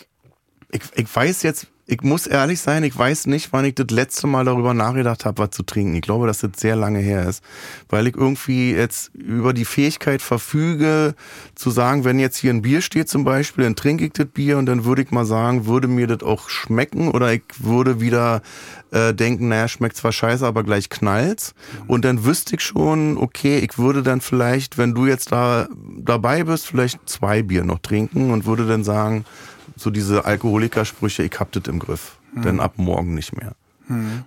ich, 0.72 0.82
ich 0.96 1.16
weiß 1.16 1.44
jetzt, 1.44 1.68
ich 1.88 2.02
muss 2.04 2.28
ehrlich 2.28 2.62
sein, 2.62 2.84
ich 2.84 2.98
weiß 2.98 3.28
nicht, 3.28 3.52
wann 3.52 3.66
ich 3.66 3.76
das 3.76 3.88
letzte 3.90 4.28
Mal 4.28 4.46
darüber 4.46 4.74
nachgedacht 4.74 5.26
habe, 5.26 5.44
was 5.44 5.52
zu 5.52 5.64
trinken. 5.64 5.96
Ich 5.96 6.02
glaube, 6.02 6.28
dass 6.28 6.40
das 6.40 6.52
sehr 6.58 6.76
lange 6.76 7.00
her 7.00 7.28
ist, 7.28 7.44
weil 7.90 8.08
ich 8.08 8.16
irgendwie 8.16 8.74
jetzt 8.74 9.14
über 9.14 9.54
die 9.54 9.66
Fähigkeit 9.66 10.22
verfüge, 10.22 11.16
zu 11.56 11.70
sagen, 11.70 12.06
wenn 12.06 12.20
jetzt 12.20 12.38
hier 12.38 12.54
ein 12.54 12.62
Bier 12.62 12.82
steht 12.82 13.10
zum 13.10 13.24
Beispiel, 13.24 13.64
dann 13.64 13.76
trinke 13.76 14.06
ich 14.06 14.14
das 14.14 14.28
Bier 14.28 14.58
und 14.58 14.68
dann 14.68 14.86
würde 14.86 15.02
ich 15.02 15.12
mal 15.12 15.26
sagen, 15.26 15.66
würde 15.66 15.88
mir 15.88 16.08
das 16.08 16.24
auch 16.24 16.50
schmecken 16.50 17.10
oder 17.10 17.34
ich 17.34 17.44
würde 17.60 18.00
wieder 18.00 18.42
äh, 18.92 19.14
denken, 19.14 19.50
naja, 19.50 19.68
schmeckt 19.68 19.98
zwar 19.98 20.12
scheiße, 20.12 20.46
aber 20.46 20.64
gleich 20.64 20.90
knallt's. 20.90 21.54
Und 21.88 22.06
dann 22.06 22.26
wüsste 22.26 22.56
ich 22.56 22.62
schon, 22.62 23.18
okay, 23.18 23.60
ich 23.60 23.78
würde 23.78 24.04
dann 24.04 24.22
vielleicht, 24.22 24.78
wenn 24.78 24.94
du 24.94 25.08
jetzt 25.08 25.32
da 25.32 25.68
dabei 25.98 26.44
bist, 26.44 26.68
vielleicht 26.68 27.00
zwei 27.10 27.42
Bier 27.42 27.64
noch 27.64 27.80
trinken 27.80 28.32
und 28.32 28.46
würde 28.46 28.68
dann 28.68 28.84
sagen, 28.84 29.26
so 29.76 29.90
diese 29.90 30.26
Alkoholikersprüche, 30.26 31.24
ich 31.24 31.40
hab 31.40 31.52
das 31.52 31.64
im 31.68 31.80
Griff. 31.80 32.18
Denn 32.34 32.60
ab 32.62 32.74
morgen 32.78 33.14
nicht 33.14 33.36
mehr. 33.36 33.56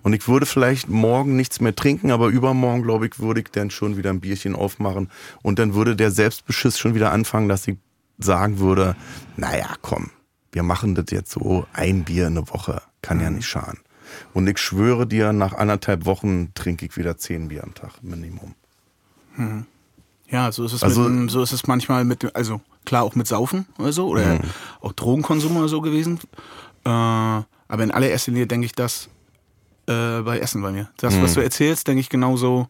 Und 0.03 0.13
ich 0.13 0.27
würde 0.27 0.45
vielleicht 0.45 0.89
morgen 0.89 1.35
nichts 1.35 1.59
mehr 1.59 1.75
trinken, 1.75 2.11
aber 2.11 2.27
übermorgen, 2.27 2.83
glaube 2.83 3.07
ich, 3.07 3.19
würde 3.19 3.39
ich 3.41 3.49
dann 3.49 3.71
schon 3.71 3.97
wieder 3.97 4.11
ein 4.11 4.19
Bierchen 4.19 4.55
aufmachen. 4.55 5.09
Und 5.41 5.57
dann 5.57 5.73
würde 5.73 5.95
der 5.95 6.11
Selbstbeschiss 6.11 6.77
schon 6.77 6.93
wieder 6.93 7.11
anfangen, 7.11 7.49
dass 7.49 7.67
ich 7.67 7.77
sagen 8.17 8.59
würde, 8.59 8.95
naja, 9.37 9.75
komm, 9.81 10.11
wir 10.51 10.63
machen 10.63 10.93
das 10.95 11.05
jetzt 11.09 11.31
so, 11.31 11.65
ein 11.73 12.03
Bier 12.03 12.27
in 12.27 12.35
der 12.35 12.49
Woche, 12.49 12.81
kann 13.01 13.19
ja 13.19 13.29
nicht 13.29 13.47
schaden. 13.47 13.79
Und 14.33 14.47
ich 14.47 14.59
schwöre 14.59 15.07
dir, 15.07 15.33
nach 15.33 15.53
anderthalb 15.53 16.05
Wochen 16.05 16.53
trinke 16.53 16.85
ich 16.85 16.95
wieder 16.95 17.17
zehn 17.17 17.47
Bier 17.47 17.63
am 17.63 17.73
Tag, 17.73 18.03
Minimum. 18.03 18.53
Ja, 20.29 20.51
so 20.51 20.63
ist 20.65 20.73
es, 20.73 20.83
Also- 20.83 21.01
mit, 21.01 21.29
so 21.31 21.41
ist 21.43 21.51
es 21.51 21.67
manchmal 21.67 22.03
mit, 22.03 22.35
also 22.35 22.61
klar 22.85 23.03
auch 23.03 23.15
mit 23.15 23.27
Saufen 23.27 23.65
oder 23.77 23.91
so 23.93 24.07
oder 24.07 24.39
auch 24.81 24.91
Drogenkonsum 24.93 25.55
oder 25.57 25.67
so 25.67 25.81
gewesen. 25.81 26.19
Äh, 26.83 26.89
aber 26.89 27.83
in 27.83 27.91
allererster 27.91 28.31
Linie 28.31 28.47
denke 28.47 28.65
ich 28.65 28.73
das 28.73 29.09
äh, 29.87 30.21
bei 30.21 30.39
Essen 30.39 30.61
bei 30.61 30.71
mir. 30.71 30.89
Das, 30.97 31.19
was 31.21 31.33
du 31.35 31.41
erzählst, 31.43 31.87
denke 31.87 31.99
ich 32.01 32.09
genauso. 32.09 32.67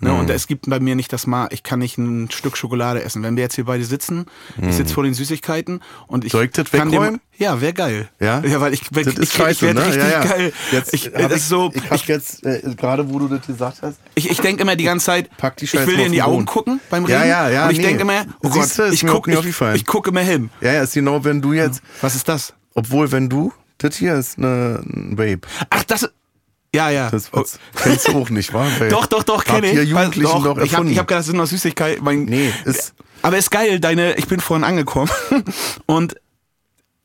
Ne? 0.00 0.12
Und 0.14 0.30
es 0.30 0.46
gibt 0.46 0.68
bei 0.70 0.78
mir 0.78 0.94
nicht 0.94 1.12
das 1.12 1.26
Mal, 1.26 1.48
ich 1.50 1.62
kann 1.64 1.80
nicht 1.80 1.98
ein 1.98 2.30
Stück 2.30 2.56
Schokolade 2.56 3.02
essen. 3.02 3.22
Wenn 3.22 3.34
wir 3.36 3.42
jetzt 3.42 3.56
hier 3.56 3.64
beide 3.64 3.84
sitzen, 3.84 4.26
ich 4.60 4.74
sitze 4.74 4.94
vor 4.94 5.02
den 5.04 5.14
Süßigkeiten 5.14 5.80
und 6.06 6.24
ich 6.24 6.32
Soll 6.32 6.44
ich 6.44 6.52
das 6.52 6.70
kann 6.70 6.92
wegräumen? 6.92 7.20
Ja, 7.36 7.60
wäre 7.60 7.72
geil. 7.72 8.08
Ja? 8.20 8.40
Ja, 8.44 8.60
weil 8.60 8.74
ich, 8.74 8.82
Das 8.90 9.06
ich, 9.08 9.18
ist 9.18 9.18
ich, 9.18 9.32
scheiße, 9.32 9.50
ich 9.50 9.62
werde 9.74 9.80
ne? 9.80 9.86
richtig 9.86 10.02
ja, 10.02 10.10
ja. 10.10 10.24
geil. 10.24 10.52
Jetzt 10.72 10.94
ich, 10.94 11.10
das 11.12 11.22
ich, 11.30 11.36
ist 11.36 11.48
so, 11.48 11.70
ich 11.74 11.90
hab 11.90 12.04
jetzt, 12.06 12.44
äh, 12.46 12.60
gerade 12.76 13.08
wo 13.12 13.18
du 13.18 13.28
das 13.28 13.46
gesagt 13.46 13.78
hast, 13.82 13.98
ich, 14.14 14.30
ich 14.30 14.40
denke 14.40 14.62
immer 14.62 14.76
die 14.76 14.84
ganze 14.84 15.06
Zeit, 15.06 15.30
Pack 15.36 15.56
die 15.56 15.64
ich 15.64 15.74
will 15.74 15.96
dir 15.96 16.06
in 16.06 16.12
die 16.12 16.22
Augen 16.22 16.46
gucken 16.46 16.80
beim 16.90 17.06
Ja, 17.06 17.18
Reden. 17.18 17.28
ja, 17.30 17.50
ja, 17.50 17.64
Und 17.66 17.72
ich 17.72 17.78
nee. 17.78 17.84
denke 17.84 18.02
immer, 18.02 18.24
oh 18.42 18.50
Gott, 18.50 18.64
Siehste, 18.64 18.88
ich 18.92 19.06
gucke 19.06 19.32
ich, 19.32 19.60
ich 19.74 19.86
gucke 19.86 20.10
immer 20.10 20.20
hin. 20.20 20.50
ja, 20.60 20.72
ja, 20.74 20.82
ist 20.82 20.94
genau, 20.94 21.24
wenn 21.24 21.40
du 21.42 21.52
jetzt, 21.52 21.82
Was 22.00 22.14
ist 22.14 22.28
das? 22.28 22.54
obwohl, 22.74 23.10
wenn 23.10 23.28
du, 23.28 23.52
das 23.78 23.96
hier 23.96 24.14
ist 24.14 24.38
eine, 24.38 24.80
ein 24.84 25.18
Vape. 25.18 25.40
Ach, 25.70 25.82
das. 25.84 26.08
Ja, 26.74 26.90
ja. 26.90 27.10
Das 27.10 27.32
was, 27.32 27.58
kennst 27.74 28.08
du 28.08 28.12
auch 28.12 28.30
nicht, 28.30 28.52
wa? 28.52 28.64
Vape. 28.78 28.88
Doch, 28.88 29.06
doch, 29.06 29.22
doch, 29.22 29.44
kenne 29.44 29.68
ich. 29.70 29.88
Jugendlichen 29.88 30.24
Weil- 30.32 30.42
doch 30.54 30.58
Ich 30.58 30.74
habe 30.74 30.88
hab 30.90 31.06
gedacht, 31.06 31.10
das 31.20 31.26
sind 31.26 31.36
noch 31.36 31.46
Süßigkeiten. 31.46 32.04
Mein, 32.04 32.24
Nee, 32.24 32.52
ist- 32.64 32.94
Aber 33.22 33.38
ist 33.38 33.50
geil, 33.50 33.80
deine, 33.80 34.14
ich 34.16 34.26
bin 34.28 34.40
vorhin 34.40 34.64
angekommen 34.64 35.10
und 35.86 36.14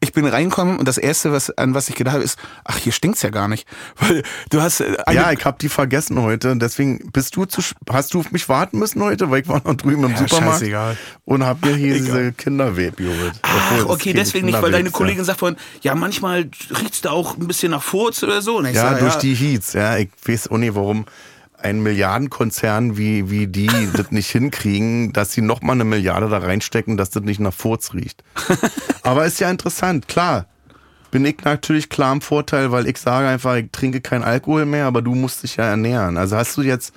ich 0.03 0.13
bin 0.13 0.25
reingekommen 0.25 0.77
und 0.77 0.87
das 0.87 0.97
erste, 0.97 1.31
was, 1.31 1.49
an 1.57 1.73
was 1.73 1.89
ich 1.89 1.95
gedacht 1.95 2.13
habe, 2.15 2.23
ist, 2.23 2.37
ach, 2.63 2.77
hier 2.77 2.91
stinkt's 2.91 3.21
ja 3.21 3.29
gar 3.29 3.47
nicht. 3.47 3.67
Weil 3.97 4.23
du 4.49 4.61
hast 4.61 4.81
äh, 4.81 4.95
Ja, 5.11 5.31
ich 5.31 5.43
hab 5.45 5.59
die 5.59 5.69
vergessen 5.69 6.21
heute. 6.21 6.55
Deswegen 6.57 7.11
bist 7.11 7.35
du 7.35 7.45
zu, 7.45 7.61
hast 7.89 8.13
du 8.13 8.19
auf 8.19 8.31
mich 8.31 8.47
warten 8.49 8.79
müssen 8.79 9.01
heute, 9.01 9.31
weil 9.31 9.41
ich 9.41 9.47
war 9.47 9.61
noch 9.63 9.75
drüben 9.75 10.03
im 10.03 10.11
Ja, 10.11 10.17
Supermarkt 10.17 10.59
scheißegal. 10.59 10.97
und 11.25 11.45
hab 11.45 11.63
mir 11.65 11.75
hier 11.75 11.95
diese 11.95 12.31
Kindervape 12.33 12.91
geholt. 12.91 13.33
Ach, 13.41 13.85
okay, 13.87 14.13
deswegen 14.13 14.45
nicht, 14.45 14.61
weil 14.61 14.71
deine 14.71 14.91
Kollegin 14.91 15.23
sagt 15.23 15.39
vorhin, 15.39 15.57
ja, 15.81 15.95
manchmal 15.95 16.49
riecht's 16.79 17.01
da 17.01 17.11
auch 17.11 17.37
ein 17.37 17.47
bisschen 17.47 17.71
nach 17.71 17.83
Furz 17.83 18.21
oder 18.23 18.41
so. 18.41 18.57
Und 18.57 18.65
Ja, 18.65 18.73
sag, 18.91 18.99
durch 18.99 19.15
die 19.15 19.33
Heats. 19.33 19.73
Ja, 19.73 19.97
ich 19.97 20.09
weiß 20.25 20.49
auch 20.49 20.57
nicht, 20.57 20.75
warum 20.75 21.05
ein 21.63 21.81
Milliardenkonzern 21.81 22.97
wie, 22.97 23.29
wie 23.29 23.47
die 23.47 23.69
das 23.95 24.11
nicht 24.11 24.29
hinkriegen, 24.29 25.13
dass 25.13 25.33
sie 25.33 25.41
noch 25.41 25.61
mal 25.61 25.73
eine 25.73 25.85
Milliarde 25.85 26.29
da 26.29 26.39
reinstecken, 26.39 26.97
dass 26.97 27.09
das 27.09 27.23
nicht 27.23 27.39
nach 27.39 27.53
Furz 27.53 27.93
riecht. 27.93 28.23
Aber 29.03 29.25
ist 29.25 29.39
ja 29.39 29.49
interessant, 29.49 30.07
klar. 30.07 30.47
Bin 31.11 31.25
ich 31.25 31.43
natürlich 31.43 31.89
klar 31.89 32.11
im 32.11 32.21
Vorteil, 32.21 32.71
weil 32.71 32.87
ich 32.87 32.97
sage 32.97 33.27
einfach, 33.27 33.55
ich 33.55 33.71
trinke 33.71 34.01
kein 34.01 34.23
Alkohol 34.23 34.65
mehr, 34.65 34.87
aber 34.87 35.03
du 35.03 35.13
musst 35.13 35.43
dich 35.43 35.57
ja 35.57 35.65
ernähren. 35.65 36.17
Also 36.17 36.35
hast 36.35 36.57
du 36.57 36.63
jetzt, 36.63 36.91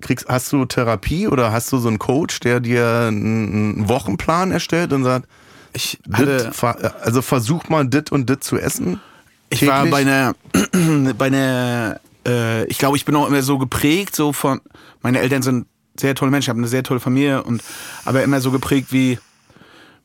kriegst, 0.00 0.26
hast 0.28 0.52
du 0.52 0.64
Therapie 0.64 1.28
oder 1.28 1.52
hast 1.52 1.70
du 1.70 1.78
so 1.78 1.86
einen 1.86 2.00
Coach, 2.00 2.40
der 2.40 2.58
dir 2.58 3.04
einen, 3.06 3.88
Wochenplan 3.88 4.50
erstellt 4.50 4.92
und 4.92 5.04
sagt, 5.04 5.28
Ich, 5.74 6.00
hatte, 6.12 6.50
also 7.02 7.22
versuch 7.22 7.68
mal 7.68 7.86
dit 7.86 8.10
und 8.10 8.28
dit 8.28 8.42
zu 8.42 8.58
essen? 8.58 9.00
ich 9.48 9.66
war 9.66 9.84
täglich? 9.84 9.92
bei 9.92 10.00
einer, 10.00 11.14
bei 11.14 11.26
einer, 11.26 12.00
äh, 12.26 12.64
ich 12.66 12.78
glaube, 12.78 12.96
ich 12.96 13.04
bin 13.04 13.14
auch 13.16 13.28
immer 13.28 13.42
so 13.42 13.58
geprägt, 13.58 14.14
so 14.16 14.32
von, 14.32 14.60
meine 15.02 15.20
Eltern 15.20 15.42
sind 15.42 15.66
sehr 15.98 16.14
tolle 16.14 16.30
Menschen, 16.30 16.46
ich 16.46 16.48
habe 16.50 16.58
eine 16.58 16.68
sehr 16.68 16.82
tolle 16.82 17.00
Familie 17.00 17.42
und, 17.42 17.62
aber 18.04 18.22
immer 18.22 18.40
so 18.40 18.50
geprägt 18.50 18.88
wie, 18.90 19.18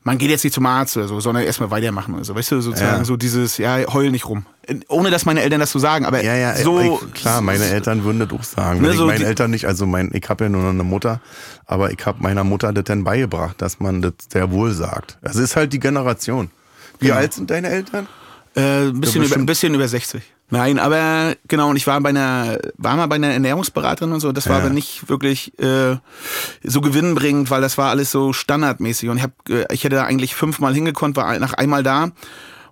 man 0.04 0.18
geht 0.18 0.30
jetzt 0.32 0.44
nicht 0.44 0.54
zum 0.54 0.66
Arzt 0.66 0.98
oder 0.98 1.08
so, 1.08 1.20
sondern 1.20 1.44
erstmal 1.44 1.70
weitermachen 1.70 2.16
oder 2.16 2.24
so, 2.24 2.34
weißt 2.34 2.52
du, 2.52 2.62
sozusagen 2.62 3.00
Ja. 3.00 3.06
so 3.06 3.18
dieses, 3.18 3.58
ja, 3.58 3.78
heul 3.94 4.10
nicht 4.10 4.28
rum. 4.28 4.46
Ohne 4.88 5.12
dass 5.12 5.26
meine 5.26 5.42
Eltern 5.42 5.60
das 5.60 5.72
so 5.72 5.80
sagen, 5.80 6.06
aber 6.06 6.24
Ja, 6.24 6.36
ja, 6.36 6.56
so. 6.56 6.80
ich, 7.06 7.14
klar, 7.14 7.42
meine 7.42 7.66
Eltern 7.66 8.04
würden 8.04 8.20
das 8.20 8.32
auch 8.32 8.44
sagen. 8.44 8.80
Ne, 8.82 8.86
Wenn 8.88 8.92
ich 8.94 8.98
so 8.98 9.06
meinen 9.06 9.20
die- 9.20 9.26
Eltern 9.26 9.52
nicht, 9.52 9.66
also 9.66 9.86
mein, 9.86 10.10
ich 10.14 10.28
habe 10.30 10.46
ja 10.46 10.50
nur 10.50 10.64
noch 10.64 10.70
eine 10.70 10.84
Mutter, 10.84 11.22
aber 11.66 11.92
ich 11.92 12.04
habe 12.06 12.22
meiner 12.24 12.44
Mutter 12.44 12.72
das 12.74 12.86
dann 12.86 13.04
beigebracht, 13.04 13.62
dass 13.62 13.80
man 13.80 14.02
das 14.02 14.14
sehr 14.32 14.50
wohl 14.52 14.72
sagt. 14.72 15.18
Es 15.22 15.36
ist 15.36 15.56
halt 15.56 15.74
die 15.74 15.80
Generation. 15.80 16.50
Wie 17.00 17.08
Genau. 17.08 17.18
alt 17.20 17.34
sind 17.34 17.52
deine 17.52 17.70
Eltern? 17.70 18.08
Äh, 18.56 18.88
ein 18.88 19.02
bisschen, 19.02 19.24
über, 19.24 19.36
ein 19.36 19.46
bisschen 19.46 19.74
über 19.76 19.88
60. 19.88 20.22
Nein, 20.52 20.80
aber 20.80 21.34
genau, 21.48 21.70
und 21.70 21.78
ich 21.78 21.88
war 21.88 22.00
bei 22.02 22.10
einer, 22.10 22.60
war 22.78 22.96
mal 22.98 23.08
bei 23.08 23.16
einer 23.16 23.30
Ernährungsberaterin 23.32 24.12
und 24.14 24.20
so, 24.20 24.32
das 24.34 24.48
war 24.50 24.58
Ja. 24.60 24.66
aber 24.66 24.74
nicht 24.74 25.08
wirklich 25.10 25.58
äh, 25.60 25.96
so 26.64 26.82
gewinnbringend, 26.82 27.50
weil 27.50 27.62
das 27.62 27.78
war 27.78 27.90
alles 27.90 28.12
so 28.12 28.34
standardmäßig. 28.34 29.10
Und 29.10 29.18
ich 29.18 29.24
hab, 29.24 29.32
äh, 29.50 29.66
ich 29.74 29.84
hätte 29.86 29.96
da 29.96 30.04
eigentlich 30.04 30.36
fünfmal 30.36 30.74
hingekonnt, 30.74 31.16
war 31.16 31.40
nach 31.40 31.54
einmal 31.54 31.84
da. 31.84 32.12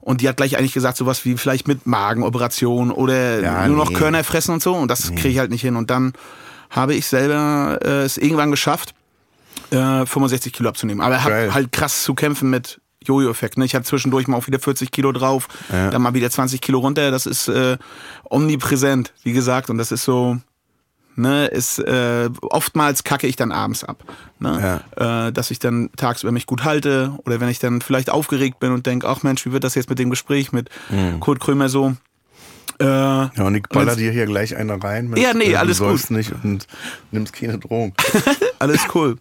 Und 0.02 0.22
die 0.22 0.28
hat 0.30 0.38
gleich 0.38 0.58
eigentlich 0.58 0.74
gesagt, 0.74 0.98
sowas 0.98 1.24
wie 1.26 1.38
vielleicht 1.38 1.68
mit 1.68 1.86
Magenoperation 1.88 2.92
oder 2.92 3.42
Ja, 3.42 3.68
nur 3.68 3.78
noch 3.78 3.90
nee. 3.90 3.96
Körner 3.96 4.24
fressen 4.24 4.54
und 4.54 4.62
so. 4.62 4.74
Und 4.76 4.90
das 4.90 5.12
kriege 5.16 5.30
ich 5.30 5.40
halt 5.40 5.52
nicht 5.52 5.62
hin. 5.62 5.76
Und 5.76 5.90
dann 5.90 6.14
habe 6.70 6.94
ich 6.96 7.06
selber 7.08 7.80
äh, 7.84 8.04
es 8.04 8.18
irgendwann 8.18 8.52
geschafft, 8.52 8.94
äh, 9.72 10.06
65 10.06 10.52
Kilo 10.54 10.70
abzunehmen. 10.70 11.02
Aber 11.02 11.16
Geil. 11.18 11.24
habe 11.48 11.54
halt 11.54 11.72
krass 11.72 12.04
zu 12.04 12.14
kämpfen 12.14 12.50
mit 12.50 12.80
Jojo-Effekt. 13.10 13.58
Ne? 13.58 13.66
Ich 13.66 13.76
hatte 13.76 13.86
zwischendurch 13.86 14.28
mal 14.28 14.38
auch 14.38 14.48
wieder 14.48 14.60
40 14.60 14.92
Kilo 14.92 15.12
drauf, 15.12 15.48
dann 15.70 16.02
mal 16.02 16.14
wieder 16.14 16.30
20 16.30 16.62
Kilo 16.62 16.80
runter. 16.80 17.12
Das 17.12 17.26
ist 17.26 17.48
äh, 17.50 17.78
omnipräsent, 18.30 19.14
wie 19.24 19.34
gesagt. 19.34 19.70
Und 19.70 19.78
das 19.78 19.92
ist 19.92 20.04
so, 20.06 20.38
ne, 21.16 21.48
ist 21.48 21.80
äh, 21.80 22.30
oftmals 22.42 23.04
kacke 23.04 23.28
ich 23.28 23.36
dann 23.36 23.52
abends 23.52 23.84
ab. 23.84 24.04
Ne? 24.40 24.82
Äh, 24.96 25.32
dass 25.34 25.52
ich 25.52 25.60
dann 25.60 25.90
tagsüber 25.98 26.32
mich 26.32 26.46
gut 26.46 26.64
halte 26.64 27.14
oder 27.26 27.40
wenn 27.40 27.50
ich 27.50 27.60
dann 27.60 27.82
vielleicht 27.82 28.10
aufgeregt 28.10 28.60
bin 28.60 28.72
und 28.72 28.86
denke, 28.86 29.08
ach 29.08 29.24
Mensch, 29.24 29.46
wie 29.46 29.52
wird 29.52 29.64
das 29.64 29.76
jetzt 29.76 29.90
mit 29.90 30.00
dem 30.00 30.10
Gespräch 30.10 30.52
mit 30.52 30.70
Kurt 31.20 31.40
Krömer 31.40 31.68
so? 31.70 31.96
Äh, 32.80 32.86
Ja, 32.86 33.30
und 33.40 33.56
ich 33.56 33.64
baller 33.64 33.96
dir 33.98 34.12
hier 34.12 34.26
gleich 34.26 34.56
eine 34.56 34.82
rein. 34.82 35.10
Mit, 35.10 35.20
Ja, 35.20 35.34
nee, 35.34 35.52
äh, 35.52 35.56
alles 35.58 35.80
du 35.80 35.88
gut. 35.90 36.12
nicht 36.12 36.32
und 36.44 36.66
nimmst 37.12 37.34
keine 37.34 37.58
Drohung. 37.58 37.94
alles 38.60 38.82
cool. 38.96 39.18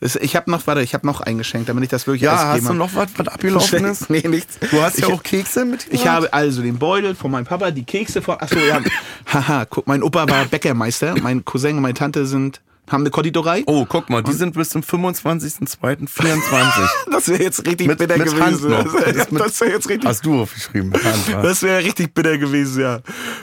Ich 0.00 0.36
habe 0.36 0.48
noch, 0.50 0.64
warte, 0.68 0.80
ich 0.82 0.94
habe 0.94 1.04
noch 1.06 1.20
eingeschenkt, 1.20 1.68
damit 1.68 1.82
ich 1.84 1.90
das 1.90 2.06
wirklich 2.06 2.22
Ja, 2.22 2.52
hast 2.52 2.68
du 2.68 2.72
noch 2.72 2.94
was, 2.94 3.08
was 3.16 3.26
abgelaufen 3.34 3.84
ist? 3.84 4.08
nee, 4.10 4.26
nichts. 4.28 4.58
Du 4.70 4.80
hast 4.80 4.98
ja 4.98 5.08
Ich- 5.08 5.12
auch 5.14 5.22
Kekse 5.24 5.64
mit 5.64 5.86
Ich 5.90 6.06
habe 6.06 6.32
also 6.32 6.62
den 6.62 6.78
Beutel 6.78 7.16
von 7.16 7.32
meinem 7.32 7.46
Papa, 7.46 7.72
die 7.72 7.82
Kekse 7.84 8.22
von. 8.22 8.36
Achso, 8.40 8.58
ja. 8.60 8.80
Haha, 9.32 9.64
guck, 9.64 9.86
mein 9.88 10.02
Opa 10.04 10.28
war 10.28 10.44
Bäckermeister. 10.44 11.16
Mein 11.20 11.44
Cousin 11.44 11.76
und 11.76 11.82
meine 11.82 11.94
Tante 11.94 12.26
sind, 12.26 12.60
haben 12.90 13.02
eine 13.02 13.10
Konditorei. 13.10 13.62
Oh, 13.66 13.84
guck 13.88 14.08
mal, 14.10 14.22
die 14.22 14.32
sind 14.32 14.54
bis 14.54 14.70
zum 14.70 14.82
25.02.24. 14.82 16.88
Das 17.10 17.28
wäre 17.28 17.42
jetzt 17.42 17.66
richtig 17.66 17.86
Mit- 17.88 17.98
bitter 17.98 18.16
mit 18.16 18.32
gewesen. 18.34 18.70
Das 18.70 19.28
Das 19.30 19.60
wäre 19.60 19.72
jetzt 19.72 19.88
richtig. 19.88 20.08
Hast 20.08 20.24
du 20.24 20.42
aufgeschrieben. 20.42 20.92
Hand? 20.94 21.44
Das 21.44 21.62
wäre 21.62 21.82
richtig 21.82 22.14
bitter 22.14 22.38
gewesen, 22.38 22.80
ja. 22.82 23.00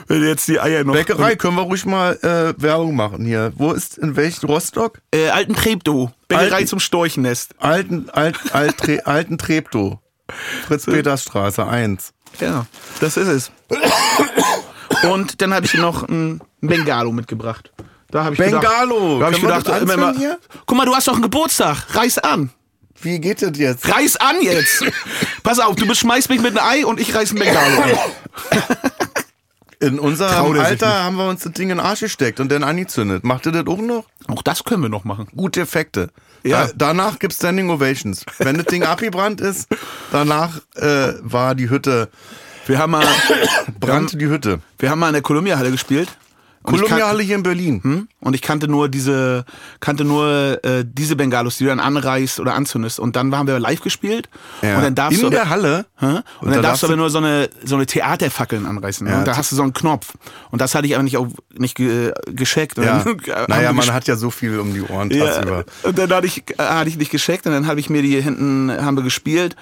Wenn 0.08 0.22
jetzt 0.24 0.48
die 0.48 0.58
Eier 0.60 0.84
noch. 0.84 0.94
Bäckerei, 0.94 1.36
können 1.36 1.56
wir 1.56 1.62
ruhig 1.62 1.84
mal 1.84 2.14
äh, 2.22 2.54
Werbung 2.60 2.96
machen 2.96 3.24
hier. 3.26 3.52
Wo 3.56 3.72
ist, 3.72 3.98
in 3.98 4.16
welchem 4.16 4.46
Rostock? 4.46 5.00
Äh, 5.12 5.28
alten 5.28 5.54
Treptow. 5.54 6.10
Bäckerei 6.28 6.52
Alten- 6.56 6.66
zum 6.68 6.80
Storchennest. 6.80 7.54
Alten, 7.58 8.08
alt, 8.10 8.38
alt, 8.52 8.78
Tre, 8.78 9.00
alten 9.04 9.36
Treptow. 9.38 9.98
Fritz-Peters-Straße 10.66 11.66
1. 11.66 12.12
Ja, 12.40 12.66
das 13.00 13.16
ist 13.16 13.28
es. 13.28 13.50
Und 15.10 15.40
dann 15.42 15.54
habe 15.54 15.66
ich 15.66 15.74
noch 15.74 16.08
ein 16.08 16.40
Bengalo 16.60 17.12
mitgebracht. 17.12 17.72
Da 18.16 18.24
habe 18.24 18.34
ich 18.34 18.38
Bengalo! 18.38 19.18
Gedacht, 19.18 19.20
da 19.20 19.26
habe 19.26 19.34
ich 19.34 19.42
gedacht, 19.42 19.68
das 19.68 19.82
immer 19.82 19.96
mal, 19.98 20.08
anzünden 20.08 20.20
hier? 20.20 20.38
guck 20.64 20.78
mal, 20.78 20.86
du 20.86 20.94
hast 20.94 21.06
doch 21.06 21.12
einen 21.12 21.22
Geburtstag. 21.22 21.94
Reiß 21.94 22.16
an. 22.20 22.48
Wie 23.02 23.20
geht 23.20 23.42
das 23.42 23.58
jetzt? 23.58 23.86
Reiß 23.92 24.16
an 24.16 24.36
jetzt! 24.40 24.86
Pass 25.42 25.58
auf, 25.58 25.76
du 25.76 25.86
beschmeißt 25.86 26.30
mich 26.30 26.40
mit 26.40 26.56
einem 26.56 26.66
Ei 26.66 26.86
und 26.86 26.98
ich 26.98 27.14
reiß 27.14 27.32
ein 27.32 27.38
Bengalo 27.38 27.82
an. 27.82 27.90
In 29.80 29.98
unserem 29.98 30.58
Alter 30.58 31.04
haben 31.04 31.16
wir 31.16 31.28
uns 31.28 31.42
das 31.42 31.52
Ding 31.52 31.68
in 31.68 31.76
den 31.76 31.80
Arsch 31.84 32.00
gesteckt 32.00 32.40
und 32.40 32.50
dann 32.50 32.64
angezündet. 32.64 33.22
Macht 33.22 33.44
ihr 33.44 33.52
das 33.52 33.66
auch 33.66 33.76
noch? 33.76 34.06
Auch 34.26 34.40
das 34.40 34.64
können 34.64 34.80
wir 34.80 34.88
noch 34.88 35.04
machen. 35.04 35.28
Gute 35.36 35.60
Effekte. 35.60 36.08
Ja. 36.42 36.68
Da, 36.68 36.72
danach 36.74 37.18
gibt's 37.18 37.36
Standing 37.36 37.68
Ovations. 37.68 38.24
Wenn 38.38 38.56
das 38.56 38.64
Ding 38.64 38.84
abgebrannt 38.84 39.42
ist, 39.42 39.68
danach 40.10 40.62
äh, 40.76 41.12
war 41.20 41.54
die 41.54 41.68
Hütte, 41.68 42.08
Wir 42.64 42.78
haben 42.78 42.92
mal, 42.92 43.06
brannte 43.78 44.16
die 44.16 44.28
Hütte. 44.28 44.60
wir 44.78 44.88
haben 44.88 44.98
mal 44.98 45.08
in 45.08 45.12
der 45.12 45.22
Columbia-Halle 45.22 45.70
gespielt. 45.70 46.08
Und 46.66 46.74
ich 46.74 46.80
Columbia 46.80 46.98
kan- 47.04 47.08
Halle 47.08 47.22
hier 47.22 47.36
in 47.36 47.42
Berlin. 47.42 47.80
Hm? 47.82 48.08
Und 48.20 48.34
ich 48.34 48.42
kannte 48.42 48.68
nur 48.68 48.88
diese, 48.88 49.44
kannte 49.80 50.04
nur 50.04 50.58
äh, 50.64 50.84
diese 50.86 51.16
Bengalos, 51.16 51.58
die 51.58 51.64
du 51.64 51.70
dann 51.70 51.80
anreißt 51.80 52.40
oder 52.40 52.54
anzündest. 52.54 52.98
Und 52.98 53.16
dann 53.16 53.34
haben 53.34 53.46
wir 53.46 53.58
live 53.60 53.80
gespielt. 53.80 54.28
Ja. 54.62 54.76
Und 54.76 54.82
dann 54.82 54.94
darfst 54.94 55.18
in 55.18 55.20
du 55.22 55.26
aber- 55.28 55.36
der 55.36 55.48
Halle. 55.50 55.86
Hä? 55.98 56.06
Und, 56.06 56.14
Und 56.14 56.24
dann 56.42 56.52
da 56.54 56.62
darfst 56.62 56.82
du 56.82 56.86
aber 56.88 56.96
nur 56.96 57.10
so 57.10 57.18
eine, 57.18 57.48
so 57.64 57.76
eine 57.76 57.86
Theaterfackeln 57.86 58.66
anreißen. 58.66 59.06
Ne? 59.06 59.12
Ja, 59.12 59.18
und 59.20 59.28
da 59.28 59.36
hast 59.36 59.52
du 59.52 59.56
so 59.56 59.62
einen 59.62 59.72
Knopf. 59.72 60.12
Und 60.50 60.60
das 60.60 60.74
hatte 60.74 60.86
ich 60.86 60.94
aber 60.94 61.04
nicht, 61.04 61.16
auf, 61.16 61.28
nicht 61.56 61.76
ge, 61.76 62.12
gescheckt. 62.26 62.78
Ja. 62.78 63.04
naja, 63.48 63.72
man 63.72 63.92
hat 63.92 64.06
ja 64.08 64.16
so 64.16 64.30
viel 64.30 64.58
um 64.58 64.74
die 64.74 64.82
Ohren 64.82 65.10
ja, 65.10 65.40
und 65.84 65.98
dann 65.98 66.10
hatte 66.12 66.26
ich, 66.26 66.44
äh, 66.58 66.62
hatte 66.62 66.88
ich 66.88 66.96
nicht 66.98 67.10
gescheckt 67.10 67.46
und 67.46 67.52
dann 67.52 67.66
habe 67.66 67.80
ich 67.80 67.88
mir 67.90 68.02
die 68.02 68.20
hinten, 68.20 68.70
haben 68.70 68.96
wir 68.96 69.02
gespielt 69.04 69.56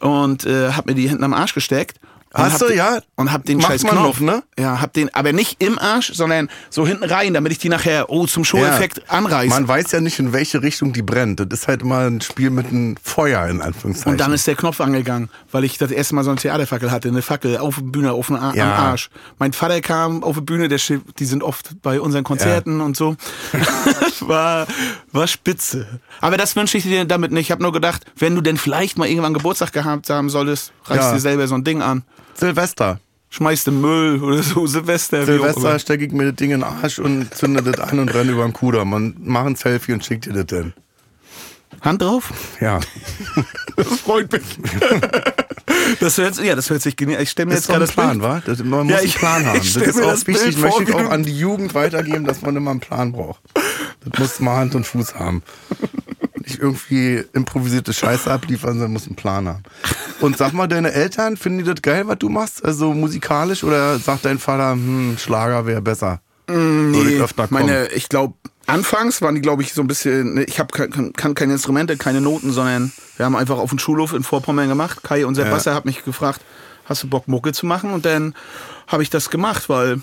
und 0.00 0.44
äh, 0.46 0.72
hab 0.72 0.86
mir 0.86 0.94
die 0.94 1.08
hinten 1.08 1.24
am 1.24 1.34
Arsch 1.34 1.54
gesteckt. 1.54 1.98
Hast 2.32 2.60
du, 2.60 2.74
ja? 2.74 2.98
Und 3.14 3.32
hab 3.32 3.44
den 3.44 3.58
Macht 3.58 3.68
scheiß 3.68 3.82
Knopf, 3.84 4.20
noch, 4.20 4.20
ne? 4.20 4.42
Ja, 4.58 4.80
hab 4.80 4.92
den, 4.92 5.14
aber 5.14 5.32
nicht 5.32 5.62
im 5.62 5.78
Arsch, 5.78 6.12
sondern 6.12 6.50
so 6.68 6.86
hinten 6.86 7.04
rein, 7.04 7.32
damit 7.32 7.52
ich 7.52 7.58
die 7.58 7.68
nachher, 7.68 8.10
oh, 8.10 8.26
zum 8.26 8.44
Show-Effekt 8.44 9.10
anreiße. 9.10 9.48
Man 9.48 9.66
weiß 9.66 9.92
ja 9.92 10.00
nicht, 10.00 10.18
in 10.18 10.32
welche 10.32 10.62
Richtung 10.62 10.92
die 10.92 11.02
brennt. 11.02 11.40
Das 11.40 11.46
ist 11.50 11.68
halt 11.68 11.82
immer 11.82 12.00
ein 12.00 12.20
Spiel 12.20 12.50
mit 12.50 12.66
einem 12.66 12.96
Feuer, 13.02 13.46
in 13.46 13.62
Anführungszeichen. 13.62 14.12
Und 14.12 14.20
dann 14.20 14.32
ist 14.32 14.46
der 14.46 14.54
Knopf 14.54 14.80
angegangen, 14.80 15.30
weil 15.50 15.64
ich 15.64 15.78
das 15.78 15.90
erste 15.90 16.14
Mal 16.14 16.24
so 16.24 16.30
eine 16.30 16.38
Theaterfackel 16.40 16.90
hatte, 16.90 17.08
eine 17.08 17.22
Fackel 17.22 17.56
auf 17.58 17.76
der 17.76 17.82
Bühne, 17.82 18.12
auf 18.12 18.30
Ar 18.30 18.54
Ja. 18.54 18.64
am 18.64 18.84
Arsch. 18.86 19.08
Mein 19.38 19.52
Vater 19.52 19.80
kam 19.80 20.22
auf 20.22 20.36
die 20.36 20.42
Bühne, 20.42 20.68
der, 20.68 20.80
die 21.18 21.24
sind 21.24 21.42
oft 21.42 21.80
bei 21.80 22.00
unseren 22.00 22.24
Konzerten 22.24 22.80
und 22.80 22.96
so. 22.96 23.16
war, 24.20 24.66
war 25.12 25.26
spitze. 25.26 25.86
Aber 26.20 26.36
das 26.36 26.56
wünsche 26.56 26.76
ich 26.78 26.84
dir 26.84 27.04
damit 27.04 27.32
nicht. 27.32 27.46
Ich 27.46 27.50
habe 27.50 27.62
nur 27.62 27.72
gedacht, 27.72 28.04
wenn 28.16 28.34
du 28.34 28.40
denn 28.40 28.56
vielleicht 28.56 28.98
mal 28.98 29.08
irgendwann 29.08 29.34
Geburtstag 29.34 29.72
gehabt 29.72 30.10
haben 30.10 30.28
solltest, 30.28 30.72
reißt 30.86 31.00
Ja. 31.02 31.12
dir 31.14 31.20
selber 31.20 31.46
so 31.46 31.54
ein 31.54 31.64
Ding 31.64 31.82
an. 31.82 32.02
Silvester. 32.38 33.00
schmeißt 33.30 33.68
im 33.68 33.80
Müll 33.80 34.22
oder 34.22 34.42
so, 34.42 34.66
Silvester. 34.66 35.24
Silvester 35.26 35.78
stecke 35.78 36.04
ich 36.06 36.12
mir 36.12 36.26
das 36.26 36.36
Ding 36.36 36.50
in 36.50 36.60
den 36.60 36.64
Arsch 36.64 36.98
und 36.98 37.34
zünde 37.34 37.62
das 37.62 37.80
an 37.80 37.98
und 37.98 38.08
renne 38.14 38.32
über 38.32 38.44
den 38.44 38.52
Kuder. 38.52 38.84
Man 38.84 39.14
macht 39.20 39.46
ein 39.46 39.56
Selfie 39.56 39.92
und 39.92 40.04
schickt 40.04 40.26
dir 40.26 40.32
das 40.32 40.46
dann. 40.46 40.72
Hand 41.82 42.00
drauf? 42.02 42.32
Ja. 42.60 42.80
Das 43.76 44.00
freut 44.00 44.32
mich. 44.32 44.42
das 46.00 46.16
hört, 46.16 46.38
ja, 46.42 46.54
das 46.54 46.70
hört 46.70 46.80
sich 46.80 46.96
genial. 46.96 47.22
Ich 47.22 47.30
stelle 47.30 47.46
mir 47.46 47.54
Das 47.54 47.60
ist 47.64 47.68
jetzt 47.68 47.72
gerade 47.74 47.86
das 47.86 47.92
Plan, 47.94 48.18
Bild. 48.18 48.22
wa? 48.22 48.42
Das, 48.46 48.58
man 48.60 48.86
muss 48.86 48.90
Ja, 48.90 48.96
einen 48.98 49.06
ich- 49.06 49.16
Plan 49.16 49.44
haben. 49.46 49.58
Das 49.58 49.76
ist 49.76 50.00
auch 50.00 50.06
das 50.06 50.26
wichtig. 50.26 50.44
Bild 50.54 50.58
Möchte 50.60 50.82
ich 50.84 50.88
wie 50.88 50.94
auch 50.94 51.10
an 51.10 51.22
die 51.24 51.36
Jugend 51.38 51.74
weitergeben, 51.74 52.24
dass 52.24 52.40
man 52.42 52.56
immer 52.56 52.70
einen 52.70 52.80
Plan 52.80 53.12
braucht. 53.12 53.40
Das 54.04 54.18
muss 54.18 54.40
mal 54.40 54.56
Hand 54.56 54.74
und 54.74 54.86
Fuß 54.86 55.16
haben. 55.16 55.42
Nicht 56.46 56.60
irgendwie 56.60 57.24
improvisierte 57.32 57.92
Scheiße 57.92 58.30
abliefern, 58.30 58.74
sondern 58.74 58.92
muss 58.92 59.06
einen 59.06 59.16
Plan 59.16 59.48
haben. 59.48 59.62
Und 60.20 60.36
sag 60.36 60.52
mal, 60.52 60.66
deine 60.66 60.92
Eltern, 60.92 61.36
finden 61.36 61.58
die 61.58 61.64
das 61.64 61.82
geil, 61.82 62.06
was 62.06 62.18
du 62.18 62.28
machst? 62.28 62.64
Also 62.64 62.94
musikalisch 62.94 63.64
oder 63.64 63.98
sagt 63.98 64.24
dein 64.24 64.38
Vater, 64.38 64.72
hm, 64.72 65.16
Schlager 65.18 65.66
wäre 65.66 65.82
besser? 65.82 66.20
Würde 66.46 67.10
ich 67.10 67.20
öfter 67.20 67.48
kommen. 67.48 67.66
meine, 67.66 67.88
ich 67.88 68.08
glaube, 68.08 68.34
anfangs 68.66 69.20
waren 69.20 69.34
die, 69.34 69.40
glaube 69.40 69.62
ich, 69.62 69.72
so 69.72 69.80
ein 69.80 69.88
bisschen, 69.88 70.34
ne, 70.34 70.44
ich 70.44 70.60
hab, 70.60 70.72
kann, 70.72 71.12
kann 71.12 71.34
keine 71.34 71.54
Instrumente, 71.54 71.96
keine 71.96 72.20
Noten, 72.20 72.52
sondern 72.52 72.92
wir 73.16 73.26
haben 73.26 73.34
einfach 73.34 73.58
auf 73.58 73.70
dem 73.70 73.78
Schulhof 73.78 74.12
in 74.12 74.22
Vorpommern 74.22 74.68
gemacht. 74.68 75.02
Kai 75.02 75.26
und 75.26 75.34
Sebastian 75.34 75.74
hat 75.74 75.84
mich 75.84 76.04
gefragt, 76.04 76.40
hast 76.84 77.02
du 77.02 77.08
Bock, 77.08 77.26
Mucke 77.26 77.52
zu 77.52 77.66
machen? 77.66 77.92
Und 77.92 78.04
dann 78.04 78.34
habe 78.86 79.02
ich 79.02 79.10
das 79.10 79.30
gemacht, 79.30 79.68
weil 79.68 80.00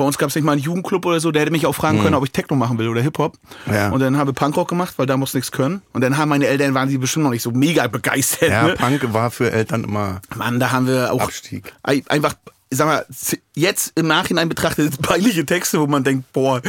bei 0.00 0.06
uns 0.06 0.16
gab 0.16 0.30
es 0.30 0.34
nicht 0.34 0.44
mal 0.44 0.52
einen 0.52 0.62
Jugendclub 0.62 1.04
oder 1.04 1.20
so, 1.20 1.30
der 1.30 1.42
hätte 1.42 1.52
mich 1.52 1.66
auch 1.66 1.74
fragen 1.74 2.00
können, 2.00 2.14
ob 2.14 2.24
ich 2.24 2.32
Techno 2.32 2.56
machen 2.56 2.78
will 2.78 2.88
oder 2.88 3.02
Hip-Hop. 3.02 3.36
Ja. 3.70 3.90
Und 3.90 4.00
dann 4.00 4.16
habe 4.16 4.30
ich 4.30 4.34
Punkrock 4.34 4.66
gemacht, 4.66 4.94
weil 4.96 5.04
da 5.04 5.18
muss 5.18 5.34
nichts 5.34 5.52
können. 5.52 5.82
Und 5.92 6.00
dann 6.00 6.16
haben 6.16 6.30
meine 6.30 6.46
Eltern, 6.46 6.72
waren 6.72 6.88
die 6.88 6.96
bestimmt 6.96 7.24
noch 7.24 7.30
nicht 7.32 7.42
so 7.42 7.50
mega 7.50 7.86
begeistert. 7.86 8.48
ja, 8.48 8.62
ne? 8.68 8.74
Punk 8.78 9.12
war 9.12 9.30
für 9.30 9.52
Eltern 9.52 9.84
immer 9.84 10.22
Mann, 10.34 10.58
da 10.58 10.72
haben 10.72 10.86
wir 10.86 11.12
auch 11.12 11.20
Abstieg. 11.20 11.74
ein- 11.82 12.02
einfach, 12.08 12.32
sag 12.70 12.86
mal, 12.86 13.04
jetzt 13.54 13.92
im 13.98 14.06
Nachhinein 14.06 14.48
betrachtet 14.48 15.02
peinliche 15.02 15.44
Texte, 15.44 15.78
wo 15.80 15.86
man 15.86 16.02
denkt, 16.02 16.32
boah, 16.32 16.62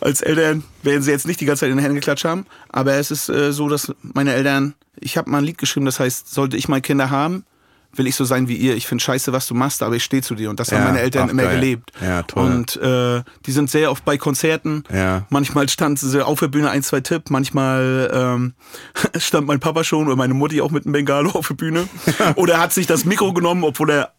als 0.00 0.20
Eltern 0.22 0.62
werden 0.84 1.02
sie 1.02 1.10
jetzt 1.10 1.26
nicht 1.26 1.40
die 1.40 1.44
ganze 1.44 1.60
Zeit 1.62 1.70
in 1.70 1.76
den 1.76 1.82
Händen 1.82 1.96
geklatscht 1.96 2.24
haben. 2.24 2.46
Aber 2.68 2.94
es 2.94 3.10
ist 3.10 3.28
äh, 3.28 3.52
so, 3.52 3.68
dass 3.68 3.92
meine 4.02 4.32
Eltern, 4.32 4.74
ich 5.00 5.16
habe 5.16 5.28
mal 5.28 5.38
ein 5.38 5.44
Lied 5.44 5.58
geschrieben, 5.58 5.86
das 5.86 5.98
heißt, 5.98 6.32
sollte 6.32 6.56
ich 6.56 6.68
mal 6.68 6.80
Kinder 6.80 7.10
haben, 7.10 7.44
will 7.98 8.06
ich 8.06 8.16
so 8.16 8.24
sein 8.24 8.48
wie 8.48 8.56
ihr. 8.56 8.74
Ich 8.76 8.86
finde 8.86 9.02
scheiße, 9.02 9.32
was 9.32 9.46
du 9.46 9.54
machst, 9.54 9.82
aber 9.82 9.96
ich 9.96 10.04
stehe 10.04 10.22
zu 10.22 10.34
dir. 10.34 10.50
Und 10.50 10.60
das 10.60 10.72
haben 10.72 10.78
Ja, 10.80 10.84
meine 10.86 11.00
Eltern 11.00 11.24
ach, 11.26 11.32
immer 11.32 11.42
geil. 11.44 11.54
gelebt. 11.60 11.92
Ja, 12.00 12.22
toll. 12.22 12.44
Und 12.44 12.76
äh, 12.76 13.22
die 13.46 13.52
sind 13.52 13.70
sehr 13.70 13.90
oft 13.90 14.04
bei 14.04 14.16
Konzerten. 14.18 14.84
Ja. 14.92 15.26
Manchmal 15.30 15.68
stand 15.68 15.98
sie 15.98 16.24
auf 16.24 16.40
der 16.40 16.48
Bühne 16.48 16.70
ein, 16.70 16.82
zwei 16.82 17.00
Tipp. 17.00 17.30
Manchmal 17.30 18.10
ähm, 18.12 18.54
stand 19.18 19.46
mein 19.46 19.60
Papa 19.60 19.84
schon 19.84 20.06
oder 20.06 20.16
meine 20.16 20.34
Mutti 20.34 20.60
auch 20.60 20.70
mit 20.70 20.84
einem 20.84 20.92
Bengalo 20.92 21.30
auf 21.30 21.48
der 21.48 21.54
Bühne. 21.54 21.88
oder 22.36 22.58
hat 22.60 22.72
sich 22.72 22.86
das 22.86 23.04
Mikro 23.04 23.32
genommen, 23.32 23.64
obwohl 23.64 23.90
er 23.90 24.12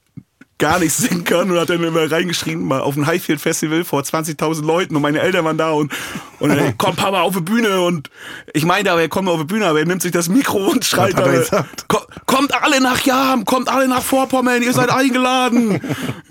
gar 0.60 0.80
nicht 0.80 0.94
singen 0.94 1.24
kann 1.24 1.52
und 1.52 1.60
hat 1.60 1.70
dann 1.70 1.84
immer 1.84 2.10
reingeschrien, 2.12 2.64
mal 2.64 2.82
auf 2.82 2.96
ein 2.96 3.06
Highfield 3.06 3.40
Festival 3.40 3.84
vor 3.84 4.02
20.000 4.02 4.66
Leuten 4.66 4.96
und 4.96 5.02
meine 5.02 5.20
Eltern 5.20 5.46
waren 5.46 5.58
da 5.58 5.72
und, 5.72 5.92
und 6.40 6.50
dann, 6.50 6.78
komm 6.78 6.96
Papa 6.96 7.22
auf 7.22 7.36
die 7.36 7.42
Bühne 7.42 7.82
und 7.82 8.10
ich 8.54 8.66
meinte 8.66 8.92
aber, 8.92 9.02
er 9.02 9.10
kommt 9.10 9.30
auf 9.30 9.38
die 9.40 9.46
Bühne, 9.46 9.68
aber 9.68 9.80
er 9.80 9.86
nimmt 9.86 10.02
sich 10.02 10.12
das 10.12 10.30
Mikro 10.30 10.58
und 10.70 10.84
schreit, 10.84 11.14
hat 11.16 11.22
er 11.26 11.30
aber, 11.30 11.38
gesagt? 11.40 11.88
"Ko- 11.88 12.06
kommt 12.26 12.54
alle 12.64 12.82
nach 12.82 13.02
Jam, 13.06 13.46
kommt 13.46 13.70
alle 13.70 13.88
nach 13.88 14.02
Vorpommern, 14.02 14.62
ihr 14.64 14.74
seid 14.74 14.90
eingeladen. 14.90 15.80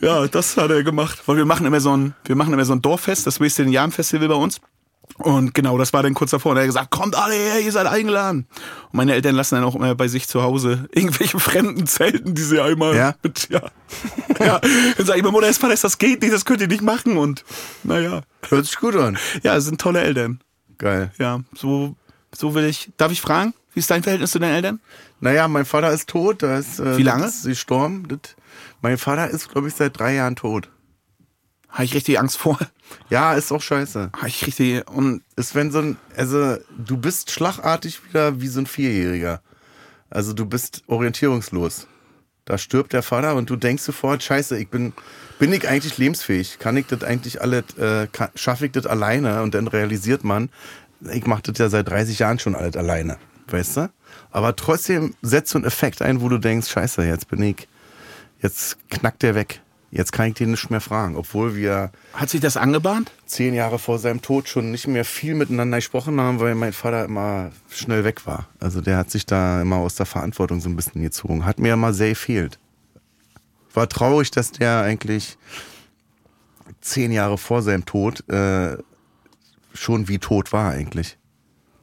ja, 0.00 0.26
das 0.26 0.56
hat 0.56 0.70
er 0.70 0.82
gemacht, 0.82 1.22
weil 1.26 1.36
wir 1.36 1.44
machen 1.44 1.64
immer 1.66 1.80
so 1.80 1.96
ein, 1.96 2.14
wir 2.24 2.34
machen 2.36 2.52
immer 2.52 2.64
so 2.64 2.72
ein 2.72 2.82
Dorffest, 2.82 3.26
das 3.26 3.38
in 3.58 3.68
Jam 3.70 3.92
Festival 3.92 4.28
bei 4.28 4.34
uns. 4.34 4.60
Und 5.18 5.54
genau, 5.54 5.78
das 5.78 5.92
war 5.92 6.02
dann 6.02 6.14
kurz 6.14 6.30
davor. 6.32 6.52
Und 6.52 6.58
er 6.58 6.62
hat 6.64 6.68
gesagt, 6.68 6.90
kommt 6.90 7.16
alle 7.16 7.34
her, 7.34 7.60
ihr 7.60 7.72
seid 7.72 7.86
eingeladen. 7.86 8.46
Und 8.90 8.94
meine 8.94 9.14
Eltern 9.14 9.34
lassen 9.34 9.54
dann 9.54 9.64
auch 9.64 9.74
immer 9.74 9.94
bei 9.94 10.08
sich 10.08 10.28
zu 10.28 10.42
Hause 10.42 10.88
irgendwelche 10.92 11.38
fremden 11.40 11.86
Zelten, 11.86 12.34
die 12.34 12.42
sie 12.42 12.60
einmal 12.60 12.94
Ja? 12.94 13.14
mit, 13.22 13.48
ja. 13.48 13.62
ja. 14.40 14.60
Dann 14.96 15.06
sage 15.06 15.18
ich, 15.18 15.22
meine 15.24 15.32
Mutter, 15.32 15.46
das, 15.46 15.80
das 15.80 15.98
geht 15.98 16.20
nicht, 16.22 16.34
das 16.34 16.44
könnt 16.44 16.60
ihr 16.60 16.68
nicht 16.68 16.82
machen. 16.82 17.16
Und 17.16 17.44
naja, 17.82 18.22
Hört 18.48 18.66
sich 18.66 18.76
gut 18.76 18.94
an. 18.96 19.16
ja, 19.42 19.56
es 19.56 19.64
sind 19.64 19.80
tolle 19.80 20.00
Eltern. 20.02 20.40
Geil. 20.78 21.10
Ja, 21.18 21.40
so, 21.54 21.96
so 22.34 22.54
will 22.54 22.64
ich. 22.66 22.90
Darf 22.98 23.10
ich 23.10 23.20
fragen, 23.22 23.54
wie 23.72 23.80
ist 23.80 23.90
dein 23.90 24.02
Verhältnis 24.02 24.30
zu 24.32 24.38
deinen 24.38 24.54
Eltern? 24.54 24.80
Naja, 25.20 25.48
mein 25.48 25.64
Vater 25.64 25.90
ist 25.92 26.08
tot. 26.10 26.42
Da 26.42 26.58
ist, 26.58 26.78
äh, 26.78 26.98
Wie 26.98 27.02
lange? 27.02 27.24
Ist 27.26 27.44
gestorben. 27.44 28.06
Das, 28.08 28.18
mein 28.82 28.98
Vater 28.98 29.30
ist, 29.30 29.48
glaube 29.50 29.68
ich, 29.68 29.74
seit 29.74 29.98
drei 29.98 30.14
Jahren 30.14 30.36
tot. 30.36 30.68
Habe 31.76 31.84
ich 31.84 31.94
richtig 31.94 32.18
Angst 32.18 32.38
vor? 32.38 32.58
Ja, 33.10 33.34
ist 33.34 33.52
auch 33.52 33.60
scheiße. 33.60 34.10
Habe 34.16 34.28
ich 34.28 34.46
richtig. 34.46 34.88
Und 34.88 35.22
Ist 35.36 35.54
wenn 35.54 35.70
so 35.70 35.80
ein, 35.80 35.98
also 36.16 36.56
du 36.78 36.96
bist 36.96 37.30
schlagartig 37.30 38.02
wieder 38.08 38.40
wie 38.40 38.48
so 38.48 38.60
ein 38.60 38.66
Vierjähriger. 38.66 39.42
Also 40.08 40.32
du 40.32 40.46
bist 40.46 40.84
orientierungslos. 40.86 41.86
Da 42.46 42.56
stirbt 42.56 42.94
der 42.94 43.02
Vater 43.02 43.34
und 43.34 43.50
du 43.50 43.56
denkst 43.56 43.82
sofort, 43.82 44.22
scheiße, 44.22 44.56
ich 44.56 44.70
bin, 44.70 44.94
bin 45.38 45.52
ich 45.52 45.68
eigentlich 45.68 45.98
lebensfähig? 45.98 46.58
Kann 46.58 46.78
ich 46.78 46.86
das 46.86 47.02
eigentlich 47.02 47.42
alles, 47.42 47.64
äh, 47.76 48.08
schaffe 48.34 48.64
ich 48.64 48.72
das 48.72 48.86
alleine? 48.86 49.42
Und 49.42 49.54
dann 49.54 49.68
realisiert 49.68 50.24
man, 50.24 50.48
ich 51.12 51.26
mache 51.26 51.42
das 51.42 51.58
ja 51.58 51.68
seit 51.68 51.90
30 51.90 52.20
Jahren 52.20 52.38
schon 52.38 52.54
alles 52.54 52.74
alleine. 52.76 53.18
Weißt 53.48 53.76
du? 53.76 53.90
Aber 54.30 54.56
trotzdem 54.56 55.14
setzt 55.20 55.50
so 55.50 55.58
ein 55.58 55.64
Effekt 55.64 56.00
ein, 56.00 56.22
wo 56.22 56.30
du 56.30 56.38
denkst, 56.38 56.70
scheiße, 56.70 57.04
jetzt 57.04 57.28
bin 57.28 57.42
ich, 57.42 57.68
jetzt 58.40 58.78
knackt 58.88 59.22
der 59.22 59.34
weg. 59.34 59.60
Jetzt 59.96 60.12
kann 60.12 60.28
ich 60.28 60.34
den 60.34 60.50
nicht 60.50 60.68
mehr 60.68 60.82
fragen, 60.82 61.16
obwohl 61.16 61.56
wir 61.56 61.90
hat 62.12 62.28
sich 62.28 62.42
das 62.42 62.58
angebahnt? 62.58 63.10
zehn 63.24 63.54
Jahre 63.54 63.78
vor 63.78 63.98
seinem 63.98 64.20
Tod 64.20 64.46
schon 64.46 64.70
nicht 64.70 64.86
mehr 64.86 65.06
viel 65.06 65.34
miteinander 65.34 65.78
gesprochen 65.78 66.20
haben, 66.20 66.38
weil 66.38 66.54
mein 66.54 66.74
Vater 66.74 67.06
immer 67.06 67.50
schnell 67.70 68.04
weg 68.04 68.26
war. 68.26 68.46
Also 68.60 68.82
der 68.82 68.98
hat 68.98 69.10
sich 69.10 69.24
da 69.24 69.62
immer 69.62 69.76
aus 69.76 69.94
der 69.94 70.04
Verantwortung 70.04 70.60
so 70.60 70.68
ein 70.68 70.76
bisschen 70.76 71.00
gezogen. 71.00 71.46
Hat 71.46 71.58
mir 71.58 71.72
immer 71.72 71.94
sehr 71.94 72.10
gefehlt. 72.10 72.58
War 73.72 73.88
traurig, 73.88 74.30
dass 74.30 74.52
der 74.52 74.82
eigentlich 74.82 75.38
zehn 76.82 77.10
Jahre 77.10 77.38
vor 77.38 77.62
seinem 77.62 77.86
Tod 77.86 78.28
äh, 78.28 78.76
schon 79.72 80.08
wie 80.08 80.18
tot 80.18 80.52
war 80.52 80.72
eigentlich. 80.72 81.16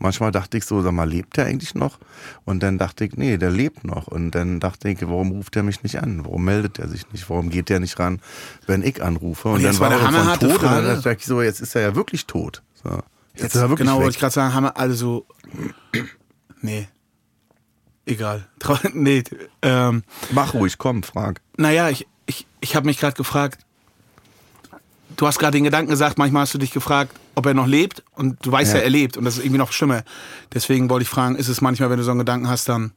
Manchmal 0.03 0.31
dachte 0.31 0.57
ich 0.57 0.65
so, 0.65 0.81
sag 0.81 0.91
mal, 0.91 1.09
lebt 1.09 1.37
der 1.37 1.45
eigentlich 1.45 1.75
noch? 1.75 1.97
Und 2.43 2.61
dann 2.61 2.77
dachte 2.77 3.05
ich, 3.05 3.15
nee, 3.15 3.37
der 3.37 3.49
lebt 3.49 3.85
noch. 3.85 4.07
Und 4.07 4.31
dann 4.31 4.59
dachte 4.59 4.89
ich, 4.89 5.01
warum 5.01 5.31
ruft 5.31 5.55
er 5.55 5.63
mich 5.63 5.81
nicht 5.81 5.99
an? 6.03 6.25
Warum 6.25 6.43
meldet 6.43 6.77
er 6.77 6.89
sich 6.89 7.09
nicht? 7.13 7.29
Warum 7.29 7.49
geht 7.49 7.69
der 7.69 7.79
nicht 7.79 7.97
ran, 7.99 8.19
wenn 8.67 8.83
ich 8.83 9.01
anrufe? 9.01 9.47
Und, 9.47 9.55
Und 9.55 9.63
dann 9.63 9.79
war 9.79 9.91
er 9.91 9.99
von 9.99 10.39
tot. 10.39 10.43
Und 10.43 10.59
Frage. 10.59 10.85
dann 10.87 10.95
dachte 10.97 11.17
ich 11.17 11.25
so, 11.25 11.41
jetzt 11.41 11.61
ist 11.61 11.73
er 11.75 11.81
ja 11.83 11.95
wirklich 11.95 12.27
tot. 12.27 12.61
So. 12.83 12.89
Jetzt, 12.89 13.43
Jetzt, 13.43 13.55
ist 13.55 13.61
er 13.61 13.69
wirklich 13.69 13.87
genau, 13.87 13.99
wollte 13.99 14.11
ich 14.11 14.19
gerade 14.19 14.33
sagen, 14.33 14.53
haben 14.53 14.65
wir 14.65 14.77
alle 14.77 14.93
so. 14.93 15.25
Nee. 16.61 16.87
Egal. 18.05 18.45
Nee. 18.93 19.23
Ähm, 19.61 20.03
Mach 20.31 20.53
ruhig, 20.53 20.77
komm, 20.77 21.03
frag. 21.03 21.39
naja, 21.57 21.89
ich, 21.89 22.05
ich, 22.25 22.45
ich 22.59 22.75
habe 22.75 22.85
mich 22.87 22.99
gerade 22.99 23.15
gefragt. 23.15 23.65
Du 25.15 25.27
hast 25.27 25.39
gerade 25.39 25.57
den 25.57 25.63
Gedanken 25.63 25.89
gesagt, 25.91 26.17
manchmal 26.17 26.41
hast 26.43 26.53
du 26.53 26.57
dich 26.57 26.71
gefragt, 26.71 27.11
ob 27.35 27.45
er 27.45 27.53
noch 27.53 27.67
lebt 27.67 28.03
und 28.15 28.43
du 28.45 28.51
weißt 28.51 28.73
ja. 28.73 28.79
Ja. 28.79 28.83
er 28.85 28.89
lebt 28.89 29.17
und 29.17 29.25
das 29.25 29.37
ist 29.37 29.43
irgendwie 29.43 29.59
noch 29.59 29.71
schlimmer. 29.71 30.03
Deswegen 30.53 30.89
wollte 30.89 31.03
ich 31.03 31.09
fragen, 31.09 31.35
ist 31.35 31.47
es 31.49 31.61
manchmal, 31.61 31.89
wenn 31.89 31.97
du 31.97 32.03
so 32.03 32.11
einen 32.11 32.19
Gedanken 32.19 32.49
hast, 32.49 32.67
dann 32.69 32.91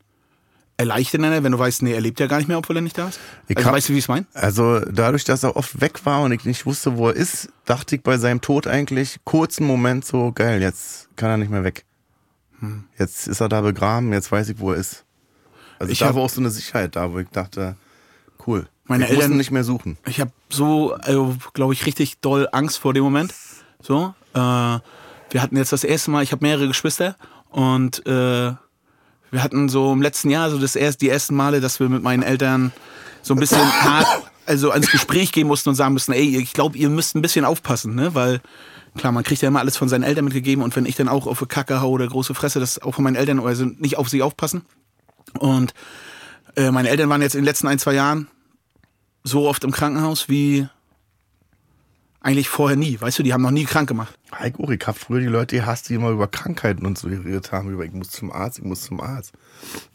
erleichternder, 0.79 1.43
wenn 1.43 1.53
du 1.53 1.59
weißt, 1.59 1.83
nee, 1.83 1.93
er 1.93 2.01
lebt 2.01 2.21
ja 2.21 2.27
gar 2.27 2.37
nicht 2.39 2.49
mehr, 2.49 2.59
obwohl 2.59 2.77
er 2.77 2.83
nicht 2.83 2.99
da 2.99 3.09
ist? 3.09 3.19
Ich 3.49 3.57
also 3.57 3.69
hab- 3.69 3.75
weißt 3.77 3.89
du, 3.89 3.93
wie 3.95 3.99
ich 3.99 4.05
es 4.05 4.09
meine? 4.09 4.27
Also 4.35 4.81
dadurch, 4.81 5.25
dass 5.25 5.43
er 5.43 5.57
oft 5.57 5.81
weg 5.81 6.05
war 6.05 6.23
und 6.23 6.33
ich 6.33 6.45
nicht 6.45 6.67
wusste, 6.67 6.97
wo 6.99 7.09
er 7.09 7.17
ist, 7.17 7.49
dachte 7.65 7.97
ich 7.97 8.03
bei 8.03 8.19
seinem 8.19 8.41
Tod 8.43 8.67
eigentlich 8.67 9.19
kurzen 9.25 9.67
Moment 9.67 10.05
so, 10.05 10.33
geil, 10.33 10.61
jetzt 10.61 11.09
kann 11.17 11.31
er 11.31 11.37
nicht 11.39 11.51
mehr 11.51 11.65
weg. 11.65 11.85
Hm. 12.61 12.85
Jetzt 12.99 13.27
ist 13.27 13.41
er 13.41 13.49
da 13.49 13.61
begraben, 13.63 14.13
jetzt 14.13 14.31
weiß 14.31 14.49
ich, 14.51 14.59
wo 14.59 14.73
er 14.73 14.79
ist. 14.79 15.05
Also 15.79 15.93
Ich 15.93 15.99
da 15.99 16.07
hab- 16.09 16.15
war 16.15 16.23
auch 16.23 16.31
so 16.31 16.41
eine 16.41 16.51
Sicherheit 16.51 16.95
da, 16.97 17.11
wo 17.13 17.19
ich 17.19 17.29
dachte, 17.29 17.77
cool. 18.47 18.69
Meine 18.85 19.05
ich 19.05 19.11
Eltern- 19.11 19.37
nicht 19.37 19.51
mehr 19.51 19.65
suchen. 19.65 19.99
Ich 20.07 20.21
habe 20.21 20.31
so, 20.49 20.95
also, 20.95 21.37
glaube 21.55 21.73
ich, 21.73 21.87
richtig 21.87 22.21
doll 22.21 22.49
Angst 22.53 22.79
vor 22.79 22.95
dem 22.95 23.03
Moment. 23.05 23.35
So, 23.83 24.15
äh, 24.35 24.39
wir 24.39 25.43
hatten 25.43 25.57
jetzt 25.57 25.73
das 25.73 25.83
erste 25.85 26.11
Mal, 26.11 26.23
ich 26.23 26.33
habe 26.33 26.45
mehrere 26.45 26.69
Geschwister 26.69 27.17
und 27.51 28.07
äh, 28.07 28.53
wir 29.31 29.43
hatten 29.43 29.69
so 29.69 29.93
im 29.93 30.01
letzten 30.03 30.31
Jahr 30.31 30.51
so 30.51 30.59
das 30.59 30.77
erst, 30.77 31.03
die 31.03 31.09
ersten 31.09 31.35
Male, 31.35 31.61
dass 31.61 31.81
wir 31.81 31.89
mit 31.89 32.03
meinen 32.03 32.23
Eltern 32.23 32.73
so 33.23 33.35
ein 33.35 33.41
bisschen 33.41 33.59
hart, 33.83 34.07
also 34.47 34.71
ans 34.71 34.91
Gespräch 34.91 35.33
gehen 35.33 35.49
mussten 35.49 35.69
und 35.71 35.75
sagen 35.75 35.93
mussten, 35.95 36.13
ey, 36.13 36.37
ich 36.39 36.53
glaube, 36.53 36.79
ihr 36.79 36.89
müsst 36.89 37.17
ein 37.17 37.23
bisschen 37.23 37.45
aufpassen, 37.45 37.97
ne, 37.97 38.15
weil 38.15 38.41
klar, 38.97 39.13
man 39.13 39.25
kriegt 39.25 39.43
ja 39.43 39.49
immer 39.49 39.59
alles 39.61 39.77
von 39.77 39.89
seinen 39.89 40.05
Eltern 40.05 40.25
mitgegeben 40.25 40.63
und 40.63 40.75
wenn 40.77 40.87
ich 40.87 40.95
dann 40.95 41.09
auch 41.09 41.27
auf 41.27 41.41
eine 41.41 41.49
Kacke 41.49 41.81
hau 41.81 41.91
oder 41.91 42.07
große 42.07 42.35
Fresse, 42.35 42.61
das 42.61 42.81
auch 42.81 42.95
von 42.95 43.05
meinen 43.05 43.17
Eltern, 43.17 43.41
also 43.41 43.65
nicht 43.65 43.99
auf 43.99 44.09
sie 44.09 44.23
aufpassen. 44.23 44.63
Und 45.39 45.75
äh, 46.55 46.71
meine 46.71 46.89
Eltern 46.89 47.09
waren 47.11 47.21
jetzt 47.21 47.35
in 47.35 47.41
den 47.43 47.47
letzten 47.47 47.67
ein, 47.67 47.79
zwei 47.81 47.95
Jahren 47.95 48.29
so 49.27 49.49
oft 49.49 49.65
im 49.65 49.73
Krankenhaus 49.73 50.29
wie 50.29 50.69
eigentlich 52.21 52.49
vorher 52.49 52.77
nie. 52.77 53.01
Weißt 53.01 53.19
du, 53.19 53.23
die 53.23 53.33
haben 53.33 53.43
noch 53.43 53.51
nie 53.51 53.65
krank 53.65 53.89
gemacht. 53.89 54.17
Heiko, 54.33 54.71
ich 54.71 54.85
hab 54.87 54.99
früher 54.99 55.21
die 55.21 55.27
Leute 55.27 55.57
gehasst, 55.57 55.89
die 55.89 55.95
immer 55.95 56.11
über 56.11 56.27
Krankheiten 56.27 56.87
und 56.87 56.99
so 56.99 57.09
geredet 57.09 57.53
haben, 57.53 57.71
über 57.71 57.85
ich 57.85 57.93
muss 57.93 58.11
zum 58.11 58.33
Arzt, 58.33 58.59
ich 58.59 58.65
muss 58.65 58.83
zum 58.83 59.01
Arzt. 59.01 59.33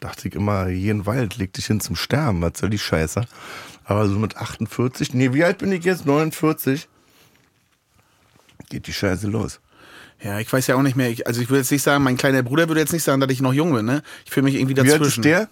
Dachte 0.00 0.28
ich 0.28 0.34
immer, 0.34 0.66
hier 0.66 0.92
in 0.92 1.06
Wald, 1.06 1.36
leg 1.36 1.52
dich 1.52 1.66
hin 1.66 1.80
zum 1.80 1.96
Sterben, 1.96 2.40
was 2.40 2.52
soll 2.56 2.70
die 2.70 2.78
Scheiße? 2.78 3.26
Aber 3.84 4.08
so 4.08 4.18
mit 4.18 4.36
48, 4.36 5.12
nee, 5.14 5.32
wie 5.32 5.44
alt 5.44 5.58
bin 5.58 5.72
ich 5.72 5.84
jetzt? 5.84 6.06
49? 6.06 6.88
Geht 8.70 8.86
die 8.86 8.92
Scheiße 8.92 9.26
los. 9.26 9.60
Ja, 10.22 10.38
ich 10.38 10.50
weiß 10.50 10.68
ja 10.68 10.76
auch 10.76 10.82
nicht 10.82 10.96
mehr. 10.96 11.10
Ich, 11.10 11.26
also 11.26 11.40
ich 11.40 11.50
würde 11.50 11.60
jetzt 11.60 11.72
nicht 11.72 11.82
sagen, 11.82 12.04
mein 12.04 12.16
kleiner 12.16 12.42
Bruder 12.42 12.68
würde 12.68 12.80
jetzt 12.80 12.92
nicht 12.92 13.02
sagen, 13.02 13.20
dass 13.20 13.30
ich 13.30 13.40
noch 13.42 13.52
jung 13.52 13.74
bin. 13.74 13.84
Ne? 13.84 14.02
Ich 14.24 14.30
fühle 14.30 14.44
mich 14.44 14.54
irgendwie 14.54 14.76
Wie 14.76 14.80
alt 14.80 15.00
dazwischen. 15.00 15.20
ist 15.20 15.24
der? 15.24 15.48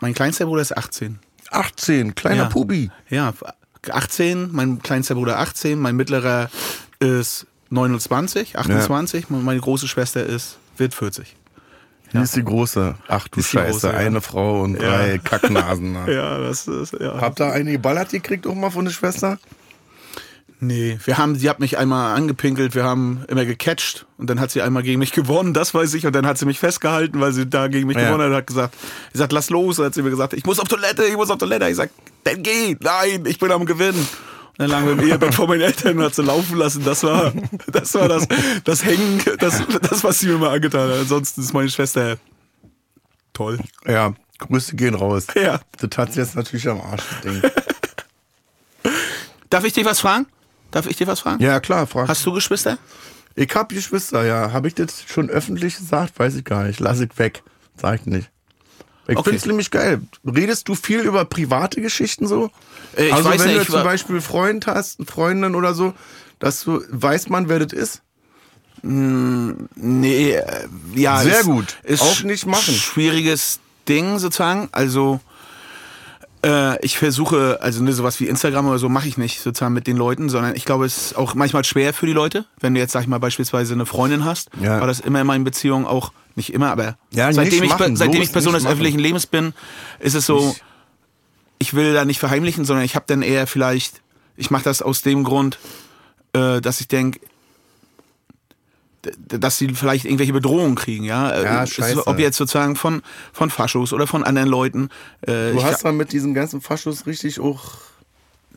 Mein 0.00 0.14
kleinster 0.14 0.46
Bruder 0.46 0.62
ist 0.62 0.76
18. 0.76 1.18
18, 1.50 2.14
kleiner 2.14 2.44
Ja. 2.44 2.48
Pubi. 2.48 2.90
Ja, 3.08 3.32
18, 3.90 4.50
mein 4.52 4.80
kleinster 4.80 5.14
Bruder 5.14 5.38
18, 5.38 5.78
mein 5.78 5.96
mittlerer 5.96 6.50
ist 6.98 7.46
29, 7.70 8.58
28, 8.58 9.26
ja. 9.28 9.36
meine 9.36 9.60
große 9.60 9.88
Schwester 9.88 10.24
ist, 10.24 10.58
wird 10.76 10.94
40. 10.94 11.36
Hier 12.10 12.20
ja. 12.20 12.24
ist 12.24 12.36
die 12.36 12.44
große. 12.44 12.94
Ach 13.06 13.28
du 13.28 13.42
Scheiße, 13.42 13.70
große, 13.70 13.88
ja. 13.88 13.94
eine 13.94 14.20
Frau 14.20 14.62
und 14.62 14.80
drei 14.80 15.12
ja. 15.12 15.18
Kacknasen. 15.18 15.94
ja, 16.06 16.38
das 16.38 16.66
ist, 16.66 16.94
ja. 16.98 17.20
Habt 17.20 17.40
ihr 17.40 17.52
eine 17.52 17.72
geballert 17.72 18.10
gekriegt 18.10 18.46
auch 18.46 18.54
mal 18.54 18.70
von 18.70 18.86
der 18.86 18.92
Schwester? 18.92 19.38
Nee, 20.60 20.98
wir 21.04 21.18
haben, 21.18 21.36
sie 21.36 21.48
hat 21.48 21.60
mich 21.60 21.78
einmal 21.78 22.16
angepinkelt, 22.16 22.74
wir 22.74 22.82
haben 22.82 23.24
immer 23.28 23.44
gecatcht 23.44 24.06
und 24.16 24.28
dann 24.28 24.40
hat 24.40 24.50
sie 24.50 24.60
einmal 24.60 24.82
gegen 24.82 24.98
mich 24.98 25.12
gewonnen, 25.12 25.54
das 25.54 25.72
weiß 25.72 25.94
ich, 25.94 26.04
und 26.04 26.16
dann 26.16 26.26
hat 26.26 26.36
sie 26.36 26.46
mich 26.46 26.58
festgehalten, 26.58 27.20
weil 27.20 27.32
sie 27.32 27.46
da 27.46 27.68
gegen 27.68 27.86
mich 27.86 27.96
ja. 27.96 28.06
gewonnen 28.06 28.24
hat, 28.24 28.30
und 28.30 28.36
hat 28.36 28.46
gesagt, 28.48 28.74
sie 29.12 29.18
sagt, 29.18 29.32
lass 29.32 29.50
los, 29.50 29.78
und 29.78 29.84
hat 29.84 29.94
sie 29.94 30.02
mir 30.02 30.10
gesagt, 30.10 30.32
ich 30.32 30.44
muss 30.44 30.58
auf 30.58 30.66
Toilette, 30.66 31.04
ich 31.04 31.16
muss 31.16 31.30
auf 31.30 31.38
Toilette. 31.38 31.68
Ich 31.68 31.76
sag, 31.76 31.90
dann 32.24 32.42
geh, 32.42 32.76
nein, 32.80 33.24
ich 33.26 33.38
bin 33.38 33.52
am 33.52 33.66
Gewinnen. 33.66 34.00
Und 34.00 34.58
dann 34.58 34.70
lagen 34.70 34.86
wir 34.86 34.92
im 34.94 35.08
Ehebett 35.08 35.32
vor 35.32 35.46
meinen 35.46 35.60
Eltern 35.60 35.98
und 35.98 36.04
hat 36.04 36.16
sie 36.16 36.22
laufen 36.22 36.56
lassen. 36.58 36.82
Das 36.84 37.04
war, 37.04 37.32
das 37.68 37.94
war 37.94 38.08
das, 38.08 38.26
das 38.64 38.84
Hängen, 38.84 39.22
das, 39.38 39.62
das, 39.88 40.02
was 40.02 40.18
sie 40.18 40.26
mir 40.26 40.38
mal 40.38 40.50
angetan 40.50 40.90
hat. 40.90 40.98
Ansonsten 40.98 41.40
ist 41.40 41.52
meine 41.52 41.70
Schwester 41.70 42.16
toll. 43.32 43.60
Ja, 43.86 44.14
Grüße 44.38 44.74
gehen 44.74 44.96
raus. 44.96 45.28
Ja. 45.36 45.60
Das 45.78 45.96
hat 45.96 46.12
sie 46.12 46.18
jetzt 46.18 46.34
natürlich 46.34 46.68
am 46.68 46.80
Arsch, 46.80 47.04
das 47.22 47.32
Ding. 47.32 47.42
Darf 49.50 49.62
ich 49.62 49.72
dich 49.72 49.84
was 49.84 50.00
fragen? 50.00 50.26
Darf 50.70 50.86
ich 50.86 50.96
dir 50.96 51.06
was 51.06 51.20
fragen? 51.20 51.42
Ja, 51.42 51.60
klar, 51.60 51.86
frag. 51.86 52.08
Hast 52.08 52.24
du 52.26 52.32
Geschwister? 52.32 52.78
Ich 53.34 53.54
hab 53.54 53.68
Geschwister, 53.70 54.24
ja. 54.24 54.52
Habe 54.52 54.68
ich 54.68 54.74
das 54.74 55.04
schon 55.06 55.30
öffentlich 55.30 55.76
gesagt? 55.76 56.18
Weiß 56.18 56.34
ich 56.34 56.44
gar 56.44 56.64
nicht. 56.64 56.80
Lass 56.80 57.00
ich 57.00 57.16
weg. 57.18 57.42
Sag 57.76 58.00
ich 58.00 58.06
nicht. 58.06 58.30
Ich 59.06 59.16
okay. 59.16 59.30
finde 59.30 59.38
es 59.38 59.46
nämlich 59.46 59.70
geil. 59.70 60.02
Redest 60.26 60.68
du 60.68 60.74
viel 60.74 61.00
über 61.00 61.24
private 61.24 61.80
Geschichten 61.80 62.26
so? 62.26 62.50
Äh, 62.94 63.06
ich 63.06 63.14
also 63.14 63.30
weiß 63.30 63.40
wenn 63.40 63.54
nicht, 63.54 63.68
du 63.68 63.72
zum 63.72 63.84
Beispiel 63.84 64.20
Freund 64.20 64.66
hast, 64.66 64.98
Freundin 65.08 65.54
oder 65.54 65.72
so, 65.72 65.94
dass 66.38 66.64
du, 66.64 66.82
weiß 66.90 67.30
man, 67.30 67.48
wer 67.48 67.60
das 67.60 67.72
ist? 67.72 68.02
Mm, 68.82 69.52
nee, 69.76 70.32
äh, 70.32 70.68
ja. 70.94 71.22
Sehr 71.22 71.40
ist, 71.40 71.46
gut. 71.46 71.76
Ist 71.84 72.02
Auch 72.02 72.22
nicht 72.22 72.44
machen. 72.44 72.74
Schwieriges 72.74 73.60
Ding 73.88 74.18
sozusagen. 74.18 74.68
Also 74.72 75.20
äh, 76.44 76.84
ich 76.84 76.98
versuche, 76.98 77.58
also 77.60 77.82
ne, 77.82 77.92
sowas 77.92 78.20
wie 78.20 78.26
Instagram 78.26 78.68
oder 78.68 78.78
so 78.78 78.88
mache 78.88 79.08
ich 79.08 79.18
nicht 79.18 79.40
sozusagen 79.40 79.74
mit 79.74 79.86
den 79.86 79.96
Leuten, 79.96 80.28
sondern 80.28 80.54
ich 80.54 80.64
glaube, 80.64 80.86
es 80.86 80.96
ist 80.96 81.16
auch 81.16 81.34
manchmal 81.34 81.64
schwer 81.64 81.92
für 81.92 82.06
die 82.06 82.12
Leute. 82.12 82.44
Wenn 82.60 82.74
du 82.74 82.80
jetzt, 82.80 82.92
sag 82.92 83.02
ich 83.02 83.08
mal, 83.08 83.18
beispielsweise 83.18 83.74
eine 83.74 83.86
Freundin 83.86 84.24
hast, 84.24 84.50
ja. 84.60 84.80
war 84.80 84.86
das 84.86 85.00
immer 85.00 85.20
in 85.20 85.26
meinen 85.26 85.44
Beziehungen 85.44 85.86
auch, 85.86 86.12
nicht 86.34 86.52
immer, 86.52 86.70
aber 86.70 86.96
ja, 87.10 87.32
seitdem, 87.32 87.64
ich, 87.64 87.70
machen, 87.70 87.96
seitdem 87.96 88.22
ich 88.22 88.32
Person 88.32 88.54
des 88.54 88.62
machen. 88.62 88.72
öffentlichen 88.72 89.00
Lebens 89.00 89.26
bin, 89.26 89.54
ist 89.98 90.14
es 90.14 90.26
so, 90.26 90.48
nicht. 90.48 90.62
ich 91.58 91.74
will 91.74 91.92
da 91.92 92.04
nicht 92.04 92.20
verheimlichen, 92.20 92.64
sondern 92.64 92.84
ich 92.84 92.94
habe 92.94 93.06
dann 93.08 93.22
eher 93.22 93.48
vielleicht, 93.48 94.02
ich 94.36 94.50
mache 94.50 94.62
das 94.64 94.80
aus 94.80 95.02
dem 95.02 95.24
Grund, 95.24 95.58
äh, 96.34 96.60
dass 96.60 96.80
ich 96.80 96.86
denke, 96.86 97.18
dass 99.28 99.58
sie 99.58 99.68
vielleicht 99.74 100.04
irgendwelche 100.04 100.32
Bedrohungen 100.32 100.74
kriegen, 100.74 101.04
ja. 101.04 101.30
Äh, 101.30 101.44
ja 101.44 101.66
scheiße. 101.66 102.06
Ob 102.06 102.18
jetzt 102.18 102.36
sozusagen 102.36 102.76
von, 102.76 103.02
von 103.32 103.50
Faschos 103.50 103.92
oder 103.92 104.06
von 104.06 104.24
anderen 104.24 104.48
Leuten. 104.48 104.90
Äh, 105.22 105.52
du 105.52 105.62
hast 105.62 105.84
mal 105.84 105.92
mit 105.92 106.12
diesen 106.12 106.34
ganzen 106.34 106.60
Faschos 106.60 107.06
richtig 107.06 107.40
auch 107.40 107.76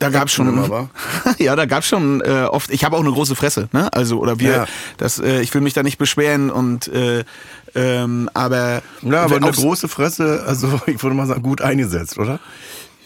da 0.02 0.10
gab's 0.10 0.34
schon, 0.34 0.48
ja, 1.38 1.56
da 1.56 1.68
gab's 1.68 1.88
schon 1.88 2.22
äh, 2.22 2.48
oft. 2.50 2.72
Ich 2.72 2.84
habe 2.84 2.98
auch 2.98 3.02
eine 3.02 3.12
große 3.12 3.36
Fresse, 3.36 3.70
ne? 3.72 3.94
Also 3.94 4.18
oder 4.18 4.40
wir, 4.40 4.52
ja. 4.52 4.66
das, 4.98 5.20
äh, 5.20 5.42
ich 5.42 5.54
will 5.54 5.62
mich 5.62 5.76
da 5.76 5.84
nicht 5.84 6.00
beschweren 6.00 6.50
und 6.50 6.88
äh, 6.88 7.24
ähm, 7.76 8.28
aber 8.34 8.82
ja, 9.04 9.24
aber 9.24 9.36
eine 9.36 9.52
große 9.52 9.88
Fresse, 9.88 10.44
also 10.48 10.82
ich 10.88 11.04
würde 11.04 11.16
mal 11.16 11.28
sagen, 11.28 11.44
gut 11.44 11.62
eingesetzt, 11.62 12.18
oder? 12.18 12.40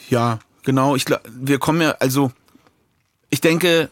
Ja, 0.10 0.40
genau. 0.64 0.96
Ich 0.96 1.06
wir 1.38 1.60
kommen 1.60 1.82
ja, 1.82 1.96
also 2.00 2.32
ich 3.30 3.42
denke, 3.42 3.90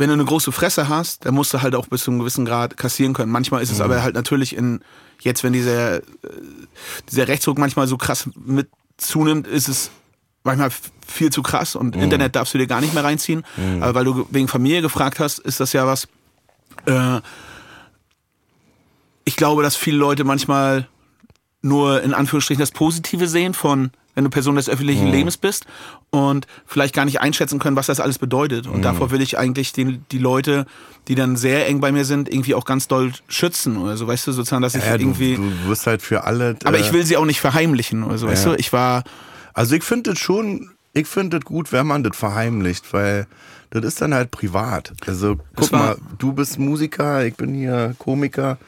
wenn 0.00 0.08
du 0.08 0.14
eine 0.14 0.24
große 0.24 0.50
Fresse 0.50 0.88
hast, 0.88 1.26
dann 1.26 1.34
musst 1.34 1.54
du 1.54 1.62
halt 1.62 1.74
auch 1.74 1.86
bis 1.86 2.04
zu 2.04 2.10
einem 2.10 2.20
gewissen 2.20 2.44
Grad 2.44 2.76
kassieren 2.76 3.12
können. 3.12 3.30
Manchmal 3.30 3.62
ist 3.62 3.70
es 3.70 3.78
mhm. 3.78 3.84
aber 3.84 4.02
halt 4.02 4.14
natürlich 4.14 4.56
in, 4.56 4.80
jetzt 5.20 5.44
wenn 5.44 5.52
dieser, 5.52 5.96
äh, 5.98 6.02
dieser 7.10 7.28
Rechtsruck 7.28 7.58
manchmal 7.58 7.86
so 7.86 7.96
krass 7.96 8.28
mit 8.34 8.68
zunimmt, 8.96 9.46
ist 9.46 9.68
es 9.68 9.90
manchmal 10.42 10.70
viel 11.06 11.30
zu 11.30 11.42
krass 11.42 11.76
und 11.76 11.94
mhm. 11.94 12.02
Internet 12.02 12.34
darfst 12.34 12.54
du 12.54 12.58
dir 12.58 12.66
gar 12.66 12.80
nicht 12.80 12.94
mehr 12.94 13.04
reinziehen. 13.04 13.44
Mhm. 13.56 13.82
Aber 13.82 13.94
weil 13.94 14.04
du 14.04 14.26
wegen 14.30 14.48
Familie 14.48 14.82
gefragt 14.82 15.20
hast, 15.20 15.38
ist 15.38 15.60
das 15.60 15.72
ja 15.72 15.86
was. 15.86 16.08
Äh, 16.86 17.20
ich 19.24 19.36
glaube, 19.36 19.62
dass 19.62 19.76
viele 19.76 19.98
Leute 19.98 20.24
manchmal 20.24 20.88
nur 21.62 22.02
in 22.02 22.14
Anführungsstrichen 22.14 22.60
das 22.60 22.70
Positive 22.70 23.28
sehen 23.28 23.54
von 23.54 23.90
wenn 24.14 24.24
du 24.24 24.30
Person 24.30 24.56
des 24.56 24.68
öffentlichen 24.68 25.06
mhm. 25.06 25.12
Lebens 25.12 25.36
bist 25.36 25.66
und 26.10 26.46
vielleicht 26.66 26.94
gar 26.94 27.04
nicht 27.04 27.20
einschätzen 27.20 27.58
können, 27.58 27.76
was 27.76 27.86
das 27.86 28.00
alles 28.00 28.18
bedeutet. 28.18 28.66
Und 28.66 28.78
mhm. 28.78 28.82
davor 28.82 29.10
will 29.10 29.22
ich 29.22 29.38
eigentlich 29.38 29.72
die, 29.72 29.98
die 30.10 30.18
Leute, 30.18 30.66
die 31.08 31.14
dann 31.14 31.36
sehr 31.36 31.66
eng 31.68 31.80
bei 31.80 31.92
mir 31.92 32.04
sind, 32.04 32.28
irgendwie 32.28 32.54
auch 32.54 32.64
ganz 32.64 32.88
doll 32.88 33.12
schützen 33.28 33.76
oder 33.76 33.96
so, 33.96 34.06
weißt 34.06 34.26
du, 34.26 34.32
sozusagen, 34.32 34.62
dass 34.62 34.74
ich 34.74 34.84
ja, 34.84 34.96
irgendwie. 34.96 35.36
Du, 35.36 35.42
du 35.42 35.68
wirst 35.68 35.86
halt 35.86 36.02
für 36.02 36.24
alle. 36.24 36.56
Aber 36.64 36.78
äh, 36.78 36.80
ich 36.80 36.92
will 36.92 37.04
sie 37.04 37.16
auch 37.16 37.24
nicht 37.24 37.40
verheimlichen 37.40 38.02
oder 38.02 38.18
so, 38.18 38.26
weißt 38.26 38.46
du, 38.46 38.54
ich 38.54 38.72
war. 38.72 39.04
Also 39.52 39.74
ich 39.74 39.82
finde 39.82 40.12
es 40.12 40.18
schon, 40.18 40.70
ich 40.92 41.06
finde 41.06 41.38
es 41.38 41.44
gut, 41.44 41.72
wenn 41.72 41.86
man 41.86 42.02
das 42.02 42.16
verheimlicht, 42.16 42.92
weil 42.92 43.26
das 43.70 43.84
ist 43.84 44.00
dann 44.00 44.14
halt 44.14 44.30
privat. 44.30 44.92
Also 45.06 45.36
guck 45.54 45.72
mal, 45.72 45.96
du 46.18 46.32
bist 46.32 46.58
Musiker, 46.58 47.24
ich 47.24 47.34
bin 47.34 47.54
hier 47.54 47.94
Komiker 47.98 48.58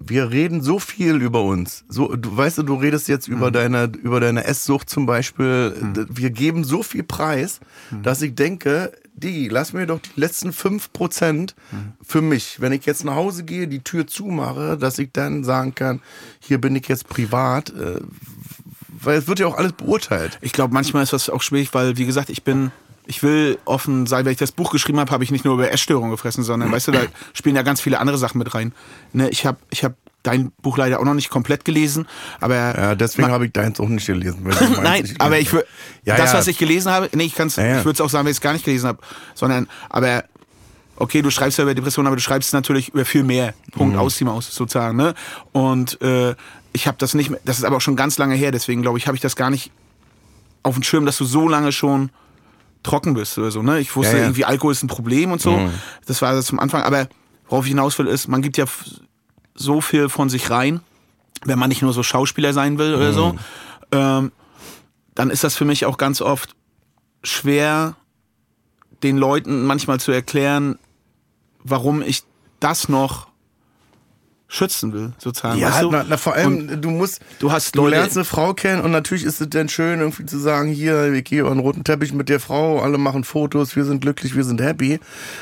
wir 0.00 0.30
reden 0.30 0.62
so 0.62 0.78
viel 0.78 1.16
über 1.16 1.42
uns. 1.42 1.84
So, 1.88 2.14
du 2.14 2.36
weißt 2.36 2.58
du, 2.58 2.62
du 2.62 2.74
redest 2.74 3.08
jetzt 3.08 3.28
über 3.28 3.48
mhm. 3.48 3.52
deine 3.52 3.92
über 4.02 4.20
deine 4.20 4.44
Esssucht 4.44 4.88
zum 4.88 5.06
Beispiel. 5.06 5.74
Mhm. 5.80 6.06
Wir 6.10 6.30
geben 6.30 6.64
so 6.64 6.82
viel 6.82 7.02
Preis, 7.02 7.60
mhm. 7.90 8.02
dass 8.02 8.22
ich 8.22 8.34
denke, 8.34 8.92
die, 9.14 9.48
lass 9.48 9.72
mir 9.72 9.86
doch 9.86 10.00
die 10.00 10.20
letzten 10.20 10.52
fünf 10.52 10.92
Prozent 10.92 11.54
mhm. 11.72 11.92
für 12.02 12.22
mich. 12.22 12.60
Wenn 12.60 12.72
ich 12.72 12.86
jetzt 12.86 13.04
nach 13.04 13.16
Hause 13.16 13.44
gehe, 13.44 13.66
die 13.66 13.82
Tür 13.82 14.06
zumache, 14.06 14.76
dass 14.78 14.98
ich 14.98 15.10
dann 15.12 15.44
sagen 15.44 15.74
kann, 15.74 16.00
hier 16.38 16.60
bin 16.60 16.76
ich 16.76 16.86
jetzt 16.88 17.08
privat. 17.08 17.70
Äh, 17.70 18.00
weil 19.00 19.18
es 19.18 19.28
wird 19.28 19.38
ja 19.38 19.46
auch 19.46 19.56
alles 19.56 19.72
beurteilt. 19.72 20.38
Ich 20.40 20.52
glaube, 20.52 20.74
manchmal 20.74 21.02
ist 21.04 21.12
das 21.12 21.30
auch 21.30 21.42
schwierig, 21.42 21.72
weil 21.72 21.96
wie 21.98 22.06
gesagt, 22.06 22.30
ich 22.30 22.42
bin 22.42 22.72
ich 23.08 23.22
will 23.22 23.58
offen 23.64 24.06
sein, 24.06 24.26
wenn 24.26 24.32
ich 24.32 24.38
das 24.38 24.52
Buch 24.52 24.70
geschrieben 24.70 25.00
habe, 25.00 25.10
habe 25.10 25.24
ich 25.24 25.30
nicht 25.30 25.44
nur 25.44 25.54
über 25.54 25.72
Essstörungen 25.72 26.10
gefressen, 26.10 26.44
sondern 26.44 26.70
weißt 26.70 26.88
du, 26.88 26.92
da 26.92 27.00
spielen 27.32 27.56
ja 27.56 27.62
ganz 27.62 27.80
viele 27.80 27.98
andere 28.00 28.18
Sachen 28.18 28.38
mit 28.38 28.54
rein. 28.54 28.72
Ne, 29.14 29.30
ich 29.30 29.46
habe 29.46 29.58
ich 29.70 29.82
hab 29.82 29.94
dein 30.22 30.52
Buch 30.60 30.76
leider 30.76 31.00
auch 31.00 31.04
noch 31.04 31.14
nicht 31.14 31.30
komplett 31.30 31.64
gelesen, 31.64 32.06
aber 32.38 32.54
ja, 32.54 32.94
deswegen 32.94 33.30
habe 33.30 33.46
ich 33.46 33.52
deins 33.52 33.80
auch 33.80 33.88
nicht 33.88 34.06
gelesen. 34.06 34.42
Meinst, 34.42 34.82
Nein, 34.82 35.04
ich 35.06 35.20
aber 35.20 35.38
ich 35.38 35.50
ja, 36.04 36.16
das, 36.16 36.32
ja. 36.32 36.38
was 36.38 36.46
ich 36.48 36.58
gelesen 36.58 36.92
habe, 36.92 37.08
nee, 37.14 37.24
ich 37.24 37.34
kann's, 37.34 37.56
ja, 37.56 37.78
ich 37.78 37.84
würde 37.84 37.94
es 37.94 38.00
auch 38.02 38.10
sagen, 38.10 38.26
wenn 38.26 38.32
ich 38.32 38.36
es 38.36 38.42
gar 38.42 38.52
nicht 38.52 38.66
gelesen 38.66 38.88
habe, 38.88 38.98
sondern 39.34 39.68
aber 39.88 40.24
okay, 40.96 41.22
du 41.22 41.30
schreibst 41.30 41.56
ja 41.56 41.64
über 41.64 41.74
Depressionen, 41.74 42.08
aber 42.08 42.16
du 42.16 42.22
schreibst 42.22 42.52
natürlich 42.52 42.90
über 42.90 43.06
viel 43.06 43.22
mehr. 43.22 43.54
Punkt 43.72 43.94
mhm. 43.94 44.00
aus 44.00 44.16
die 44.18 44.24
Maus 44.24 44.54
sozusagen. 44.54 44.96
Ne? 44.96 45.14
Und 45.52 46.00
äh, 46.02 46.34
ich 46.72 46.86
habe 46.86 46.98
das 46.98 47.14
nicht 47.14 47.30
mehr, 47.30 47.40
das 47.44 47.58
ist 47.58 47.64
aber 47.64 47.76
auch 47.76 47.80
schon 47.80 47.96
ganz 47.96 48.18
lange 48.18 48.34
her, 48.34 48.50
deswegen 48.50 48.82
glaube 48.82 48.98
ich, 48.98 49.06
habe 49.06 49.16
ich 49.16 49.22
das 49.22 49.36
gar 49.36 49.48
nicht 49.48 49.70
auf 50.62 50.74
dem 50.74 50.82
Schirm, 50.82 51.06
dass 51.06 51.16
du 51.16 51.24
so 51.24 51.48
lange 51.48 51.72
schon 51.72 52.10
trocken 52.88 53.14
bist 53.14 53.36
oder 53.38 53.50
so. 53.50 53.62
Ne? 53.62 53.80
Ich 53.80 53.94
wusste 53.94 54.14
ja, 54.14 54.18
ja. 54.18 54.24
irgendwie, 54.24 54.44
Alkohol 54.44 54.72
ist 54.72 54.82
ein 54.82 54.88
Problem 54.88 55.30
und 55.30 55.40
so. 55.40 55.52
Mhm. 55.52 55.70
Das 56.06 56.22
war 56.22 56.32
das 56.32 56.46
zum 56.46 56.58
Anfang. 56.58 56.82
Aber 56.82 57.08
worauf 57.48 57.64
ich 57.64 57.70
hinaus 57.70 57.98
will, 57.98 58.06
ist, 58.06 58.28
man 58.28 58.40
gibt 58.40 58.56
ja 58.56 58.64
so 59.54 59.80
viel 59.80 60.08
von 60.08 60.28
sich 60.28 60.50
rein, 60.50 60.80
wenn 61.44 61.58
man 61.58 61.68
nicht 61.68 61.82
nur 61.82 61.92
so 61.92 62.02
Schauspieler 62.02 62.52
sein 62.52 62.78
will 62.78 62.94
oder 62.94 63.10
mhm. 63.10 63.14
so. 63.14 63.34
Ähm, 63.92 64.32
dann 65.14 65.30
ist 65.30 65.44
das 65.44 65.56
für 65.56 65.64
mich 65.64 65.84
auch 65.84 65.98
ganz 65.98 66.20
oft 66.22 66.54
schwer, 67.22 67.94
den 69.02 69.18
Leuten 69.18 69.66
manchmal 69.66 70.00
zu 70.00 70.12
erklären, 70.12 70.78
warum 71.62 72.02
ich 72.02 72.22
das 72.60 72.88
noch 72.88 73.27
schützen 74.50 74.94
will, 74.94 75.12
sozusagen. 75.18 75.60
Ja, 75.60 75.68
weißt 75.68 75.82
du? 75.82 75.90
na, 75.90 76.06
na, 76.08 76.16
vor 76.16 76.34
allem, 76.34 76.68
und 76.70 76.80
du 76.80 76.90
musst, 76.90 77.20
du 77.38 77.52
hast 77.52 77.74
du 77.74 77.82
Leute, 77.82 77.96
lernst 77.96 78.16
eine 78.16 78.24
Frau 78.24 78.54
kennen 78.54 78.80
und 78.80 78.90
natürlich 78.90 79.24
ist 79.24 79.42
es 79.42 79.50
dann 79.50 79.68
schön, 79.68 80.00
irgendwie 80.00 80.24
zu 80.24 80.38
sagen, 80.38 80.72
hier, 80.72 81.12
ich 81.12 81.24
gehe 81.24 81.40
über 81.40 81.50
einen 81.50 81.60
roten 81.60 81.84
Teppich 81.84 82.14
mit 82.14 82.30
der 82.30 82.40
Frau, 82.40 82.80
alle 82.80 82.96
machen 82.96 83.24
Fotos, 83.24 83.76
wir 83.76 83.84
sind 83.84 84.00
glücklich, 84.00 84.34
wir 84.34 84.44
sind 84.44 84.62
happy. 84.62 85.00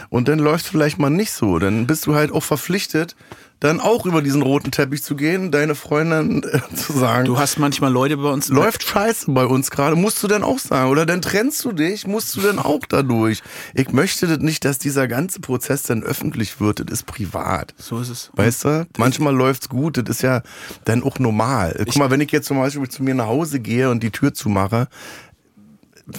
Und 0.09 0.27
dann 0.27 0.41
läuft 0.41 0.67
vielleicht 0.67 0.99
mal 0.99 1.11
nicht 1.11 1.31
so. 1.31 1.61
Dann 1.61 1.87
bist 1.87 2.07
du 2.07 2.17
halt 2.17 2.33
auch 2.33 2.43
verpflichtet, 2.43 3.15
dann 3.61 3.81
auch 3.81 4.05
über 4.05 4.21
diesen 4.21 4.43
roten 4.43 4.71
Teppich 4.71 5.03
zu 5.03 5.17
gehen, 5.17 5.51
deine 5.51 5.75
Freundin 5.75 6.43
äh, 6.43 6.61
zu 6.75 6.93
sagen. 6.93 7.25
Du 7.25 7.39
hast 7.39 7.59
manchmal 7.59 7.91
Leute 7.91 8.17
bei 8.19 8.29
uns. 8.31 8.49
Läuft 8.49 8.83
scheiße 8.83 9.31
bei 9.33 9.47
uns 9.47 9.71
gerade, 9.71 9.97
musst 9.97 10.23
du 10.23 10.29
denn 10.29 10.43
auch 10.43 10.59
sagen. 10.59 10.91
Oder 10.91 11.07
dann 11.07 11.23
trennst 11.23 11.65
du 11.65 11.73
dich, 11.73 12.07
musst 12.07 12.37
du 12.37 12.43
denn 12.43 12.59
auch 12.59 12.85
dadurch. 12.87 13.43
Ich 13.75 13.91
möchte 13.93 14.27
das 14.27 14.39
nicht, 14.39 14.65
dass 14.65 14.79
dieser 14.79 15.09
ganze 15.09 15.41
Prozess 15.41 15.85
dann 15.85 16.03
öffentlich 16.03 16.61
wird. 16.61 16.81
Das 16.81 17.01
ist 17.01 17.07
privat. 17.07 17.75
So 17.79 18.01
ist 18.01 18.11
es. 18.11 18.31
Weißt 18.35 18.65
du? 18.65 18.87
Manchmal 18.99 19.35
läuft's 19.35 19.69
gut, 19.69 19.97
das 19.97 20.05
ist 20.17 20.23
ja 20.23 20.43
dann 20.85 21.03
auch 21.03 21.19
normal. 21.19 21.75
Guck 21.79 21.97
mal, 21.97 22.11
wenn 22.11 22.21
ich 22.21 22.33
jetzt 22.33 22.47
zum 22.47 22.59
Beispiel 22.59 22.89
zu 22.89 23.03
mir 23.03 23.15
nach 23.15 23.27
Hause 23.27 23.61
gehe 23.61 23.91
und 23.91 24.03
die 24.03 24.11
Tür 24.11 24.35
zumache, 24.35 24.89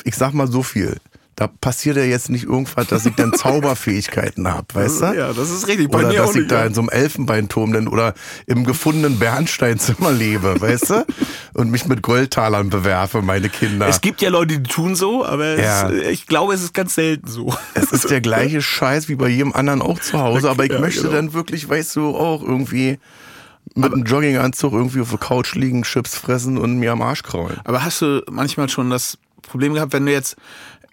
ich 0.03 0.15
sag 0.15 0.33
mal 0.33 0.47
so 0.47 0.63
viel 0.63 0.97
da 1.37 1.45
passiert 1.45 1.97
ja 1.97 2.03
jetzt 2.03 2.31
nicht 2.31 2.45
irgendwas, 2.45 2.87
dass 2.87 3.05
ich 3.05 3.13
dann 3.15 3.31
Zauberfähigkeiten 3.77 4.47
habe, 4.47 4.65
weißt 4.73 5.01
du? 5.01 5.05
Ja, 5.13 5.33
das 5.33 5.51
ist 5.51 5.67
richtig. 5.67 5.89
Bei 5.91 5.99
Oder 5.99 6.11
dass 6.11 6.31
ich 6.31 6.37
nicht, 6.37 6.51
da 6.51 6.61
ja. 6.61 6.65
in 6.65 6.73
so 6.73 6.81
einem 6.81 6.89
Elfenbeinturm 6.89 7.73
denn 7.73 7.87
oder 7.87 8.15
im 8.47 8.63
gefundenen 8.63 9.19
Bernsteinzimmer 9.19 10.11
lebe, 10.11 10.59
weißt 10.59 10.89
du? 10.89 11.05
Und 11.53 11.69
mich 11.69 11.85
mit 11.85 12.01
Goldtalern 12.01 12.69
bewerfe, 12.71 13.21
meine 13.21 13.49
Kinder. 13.49 13.87
Es 13.87 14.01
gibt 14.01 14.19
ja 14.21 14.29
Leute, 14.29 14.59
die 14.59 14.67
tun 14.67 14.95
so, 14.95 15.23
aber 15.23 15.59
Ja. 15.59 15.89
es, 15.91 16.07
ich 16.07 16.25
glaube, 16.25 16.55
es 16.55 16.63
ist 16.63 16.73
ganz 16.73 16.95
selten 16.95 17.27
so. 17.27 17.53
Es 17.75 17.91
ist 17.91 18.09
der 18.09 18.19
gleiche 18.21 18.61
Scheiß 18.63 19.07
wie 19.07 19.15
bei 19.15 19.27
jedem 19.29 19.53
anderen 19.53 19.83
auch 19.83 19.99
zu 19.99 20.19
Hause, 20.19 20.49
aber 20.49 20.65
ich 20.65 20.71
Ja, 20.71 20.79
möchte 20.79 21.01
genau. 21.03 21.13
dann 21.13 21.33
wirklich, 21.33 21.69
weißt 21.69 21.95
du, 21.97 22.15
auch 22.15 22.41
irgendwie 22.41 22.97
mit 23.75 23.93
einem 23.93 24.05
Jogginganzug 24.05 24.73
irgendwie 24.73 25.01
auf 25.01 25.09
der 25.11 25.19
Couch 25.19 25.53
liegen, 25.53 25.83
Chips 25.83 26.15
fressen 26.17 26.57
und 26.57 26.79
mir 26.79 26.93
am 26.93 27.03
Arsch 27.03 27.21
kraulen. 27.21 27.57
Aber 27.63 27.83
hast 27.83 28.01
du 28.01 28.23
manchmal 28.31 28.69
schon 28.69 28.89
das 28.89 29.19
Problem 29.43 29.75
gehabt, 29.75 29.93
wenn 29.93 30.05
du 30.05 30.11
jetzt, 30.11 30.35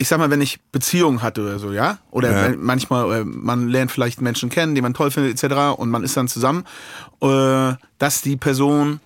ich 0.05 0.09
sag 0.11 0.19
mal, 0.19 0.29
wenn 0.29 0.43
ich 0.43 0.61
Beziehungen 0.71 1.23
hatte 1.23 1.41
oder 1.41 1.59
so, 1.59 1.73
ja? 1.73 1.97
Oder 2.11 2.51
Ja. 2.51 2.55
manchmal, 2.59 3.21
äh, 3.21 3.25
man 3.25 3.69
lernt 3.71 3.91
vielleicht 3.91 4.21
Menschen 4.21 4.51
kennen, 4.51 4.75
die 4.75 4.83
man 4.83 4.93
toll 4.93 5.11
findet, 5.11 5.43
etc. 5.43 5.79
und 5.79 5.89
man 5.91 6.05
ist 6.05 6.15
dann 6.15 6.29
zusammen, 6.29 6.65
äh, 7.23 7.73
dass 7.99 8.21
die 8.21 8.37
Person 8.37 9.01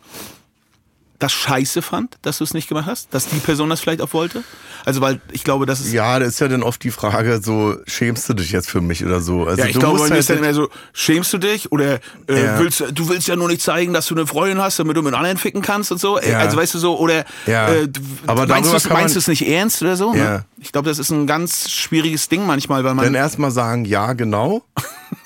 das 1.19 1.33
scheiße 1.33 1.83
fand, 1.83 2.17
dass 2.23 2.39
du 2.39 2.45
es 2.45 2.55
nicht 2.55 2.69
gemacht 2.69 2.87
hast? 2.87 3.13
Dass 3.13 3.29
die 3.29 3.39
Person 3.39 3.69
das 3.71 3.81
vielleicht 3.81 4.01
auch 4.03 4.13
wollte? 4.13 4.45
Also, 4.85 5.01
weil 5.01 5.21
ich 5.33 5.43
glaube, 5.45 5.67
das 5.67 5.81
ist. 5.81 5.93
Ja, 5.93 6.19
das 6.19 6.29
ist 6.29 6.41
ja 6.41 6.49
dann 6.49 6.63
oft 6.63 6.83
die 6.85 6.91
Frage, 6.93 7.41
so 7.43 7.77
schämst 7.87 8.29
du 8.29 8.35
dich 8.35 8.53
jetzt 8.53 8.71
für 8.71 8.81
mich 8.81 9.05
oder 9.05 9.21
so. 9.21 9.45
Also 9.45 9.61
Ja, 9.61 9.67
ich 9.67 9.73
du 9.75 9.81
glaube, 9.81 9.99
musst 9.99 10.11
halt 10.11 10.21
ist 10.21 10.31
dann 10.31 10.39
immer 10.39 10.55
so, 10.55 10.69
schämst 10.93 11.33
du 11.33 11.39
dich? 11.39 11.73
Oder 11.73 11.95
äh, 12.29 12.45
Ja. 12.45 12.59
willst, 12.61 12.83
du 12.93 13.09
willst 13.09 13.27
ja 13.29 13.37
nur 13.37 13.49
nicht 13.49 13.61
zeigen, 13.61 13.93
dass 13.93 14.07
du 14.07 14.15
eine 14.15 14.27
Freundin 14.27 14.59
hast, 14.61 14.79
damit 14.79 14.97
du 14.97 15.03
mit 15.03 15.15
anderen 15.15 15.37
ficken 15.37 15.61
kannst 15.61 15.91
und 15.93 15.99
so. 15.99 16.19
Äh, 16.19 16.31
Ja. 16.31 16.39
Also 16.39 16.57
weißt 16.57 16.75
du 16.75 16.79
so, 16.79 16.97
oder 16.99 17.25
Ja. 17.47 17.69
äh, 17.69 17.89
du, 17.89 18.01
Aber 18.27 18.47
meinst 18.47 18.73
du 18.73 18.77
es 18.77 18.85
kann 18.85 18.93
man- 18.93 19.03
meinst 19.03 19.17
du 19.17 19.19
es 19.19 19.27
nicht 19.29 19.47
ernst 19.47 19.83
oder 19.83 19.97
so? 19.97 20.15
Ja. 20.15 20.25
Ne? 20.39 20.45
Ich 20.61 20.73
glaube, 20.73 20.89
das 20.89 20.99
ist 20.99 21.11
ein 21.11 21.27
ganz 21.27 21.69
schwieriges 21.71 22.29
Ding 22.29 22.47
manchmal, 22.47 22.85
weil 22.85 22.95
man. 22.95 23.05
dann 23.05 23.15
erstmal 23.15 23.51
sagen, 23.51 23.85
ja, 23.85 24.13
genau. 24.13 24.63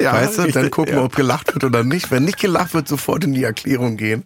ja, 0.00 0.12
weißt 0.12 0.38
du, 0.38 0.50
dann 0.50 0.70
gucken 0.70 0.94
ja. 0.94 1.00
wir, 1.00 1.04
ob 1.04 1.14
gelacht 1.14 1.54
wird 1.54 1.64
oder 1.64 1.84
nicht. 1.84 2.10
Wenn 2.10 2.24
nicht 2.24 2.38
gelacht 2.38 2.74
wird, 2.74 2.88
sofort 2.88 3.24
in 3.24 3.32
die 3.32 3.44
Erklärung 3.44 3.96
gehen. 3.96 4.24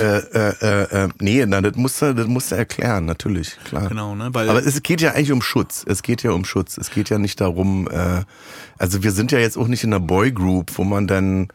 Äh, 0.00 0.18
äh, 0.18 0.54
äh, 0.60 1.04
äh, 1.04 1.08
nee, 1.20 1.44
na, 1.46 1.60
das 1.60 1.76
musst 1.76 2.00
du, 2.02 2.14
das 2.14 2.26
musst 2.26 2.52
du 2.52 2.56
erklären, 2.56 3.04
natürlich, 3.04 3.56
klar. 3.64 3.88
Genau, 3.88 4.14
ne? 4.14 4.30
Weil, 4.32 4.48
Aber 4.48 4.64
es 4.64 4.82
geht 4.82 5.00
ja 5.00 5.12
eigentlich 5.12 5.32
um 5.32 5.42
Schutz. 5.42 5.84
Es 5.86 6.02
geht 6.02 6.22
ja 6.22 6.30
um 6.32 6.44
Schutz. 6.44 6.78
Es 6.78 6.90
geht 6.90 7.10
ja 7.10 7.18
nicht 7.18 7.40
darum, 7.40 7.88
äh, 7.88 8.22
also 8.78 9.02
wir 9.02 9.12
sind 9.12 9.32
ja 9.32 9.38
jetzt 9.38 9.56
auch 9.56 9.68
nicht 9.68 9.84
in 9.84 9.92
einer 9.92 10.00
Boygroup, 10.00 10.72
wo 10.76 10.84
man 10.84 11.06
dann, 11.06 11.48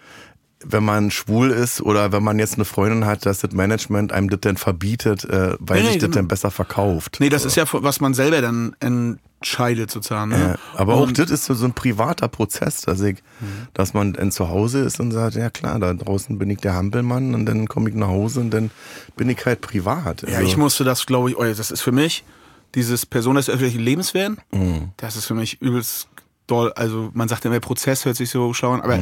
wenn 0.70 0.84
man 0.84 1.12
schwul 1.12 1.52
ist 1.52 1.82
oder 1.82 2.12
wenn 2.12 2.24
man 2.24 2.40
jetzt 2.40 2.56
eine 2.56 2.66
Freundin 2.66 3.06
hat, 3.06 3.26
dass 3.26 3.40
das 3.40 3.52
Management 3.54 4.12
einem 4.12 4.30
das 4.30 4.42
dann 4.42 4.58
verbietet, 4.58 5.24
äh, 5.26 5.56
weil 5.60 5.82
Nee, 5.82 5.88
sich 5.88 5.98
das 5.98 6.04
genau. 6.06 6.16
dann 6.16 6.28
besser 6.28 6.52
verkauft. 6.52 7.18
nee, 7.20 7.30
das 7.30 7.46
ist 7.46 7.56
ja, 7.56 7.64
was 7.72 8.00
man 8.02 8.14
selber 8.14 8.42
dann 8.42 8.76
entscheidet 8.80 9.92
sozusagen. 9.92 10.32
Ne? 10.32 10.40
Ja, 10.40 10.56
aber 10.80 10.96
auch 10.96 11.02
Und- 11.08 11.20
das 11.20 11.32
ist 11.32 11.46
so, 11.46 11.54
so 11.54 11.66
ein 11.66 11.74
privater 11.74 12.28
Prozess, 12.28 12.82
dass 12.82 13.02
ich, 13.02 13.18
dass 13.74 13.94
man 13.94 14.14
dann 14.14 14.32
zu 14.32 14.50
Hause 14.50 14.80
ist 14.82 15.00
und 15.00 15.12
sagt, 15.12 15.36
ja 15.36 15.50
klar, 15.50 15.80
da 15.80 15.94
draußen 15.94 16.38
bin 16.38 16.50
ich 16.50 16.58
der 16.60 16.74
Hampelmann 16.74 17.34
und 17.34 17.46
dann 17.46 17.68
komme 17.68 17.90
ich 17.90 17.96
nach 17.96 18.08
Hause 18.08 18.40
und 18.42 18.52
dann 18.52 18.72
bin 19.16 19.30
ich 19.30 19.46
halt 19.46 19.62
privat. 19.62 20.24
Ja, 20.24 20.38
Also, 20.40 20.48
ich 20.50 20.58
musste 20.58 20.84
das, 20.84 21.06
glaube 21.06 21.30
ich, 21.30 21.38
oh, 21.38 21.44
das 21.44 21.72
ist 21.72 21.82
für 21.82 21.92
mich, 21.92 22.24
dieses 22.76 23.06
Person 23.06 23.36
des 23.36 23.50
öffentlichen 23.50 23.80
Lebens 23.82 24.14
werden, 24.14 24.38
Mhm. 24.52 24.90
das 24.98 25.16
ist 25.16 25.26
für 25.26 25.34
mich 25.36 25.62
übelst 25.62 26.08
doll. 26.48 26.74
Also 26.76 27.10
man 27.14 27.28
sagt 27.28 27.46
immer, 27.46 27.60
Prozess 27.60 28.06
hört 28.06 28.16
sich 28.18 28.30
so 28.30 28.54
schlau 28.54 28.72
an, 28.74 28.82
aber 28.82 28.98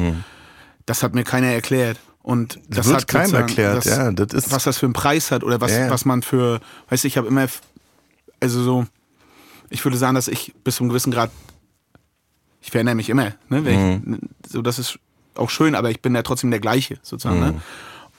das 0.86 1.02
hat 1.02 1.14
mir 1.14 1.24
keiner 1.24 1.48
erklärt. 1.48 1.98
Und 2.22 2.58
das, 2.68 2.86
wird 2.88 2.96
hat 3.02 3.06
keinem 3.08 3.34
erklärt, 3.34 3.76
das, 3.76 3.84
ja, 3.84 4.10
das 4.10 4.32
ist- 4.32 4.50
was 4.52 4.64
das 4.64 4.78
für 4.78 4.86
einen 4.86 4.92
Preis 4.94 5.30
hat 5.30 5.44
oder 5.44 5.60
was, 5.60 5.70
Ja, 5.72 5.90
was 5.90 6.04
man 6.04 6.22
für, 6.22 6.60
weißt 6.88 7.04
du, 7.04 7.08
ich 7.08 7.16
habe 7.16 7.28
immer, 7.28 7.46
also 8.40 8.62
so, 8.62 8.86
ich 9.70 9.84
würde 9.84 9.96
sagen, 9.96 10.16
dass 10.16 10.26
ich 10.26 10.52
bis 10.64 10.76
zu 10.76 10.82
einem 10.82 10.88
gewissen 10.88 11.12
Grad, 11.12 11.30
ich 12.60 12.70
verändere 12.72 12.96
mich 12.96 13.08
immer, 13.10 13.32
ne? 13.48 13.60
Mhm. 13.60 14.18
ich, 14.44 14.50
so, 14.50 14.60
das 14.62 14.78
ist 14.80 14.98
auch 15.36 15.50
schön, 15.50 15.74
aber 15.76 15.90
ich 15.90 16.02
bin 16.02 16.14
ja 16.16 16.22
trotzdem 16.22 16.50
der 16.50 16.58
gleiche, 16.60 16.98
sozusagen, 17.02 17.38
ne? 17.40 17.52
Mhm. 17.52 17.60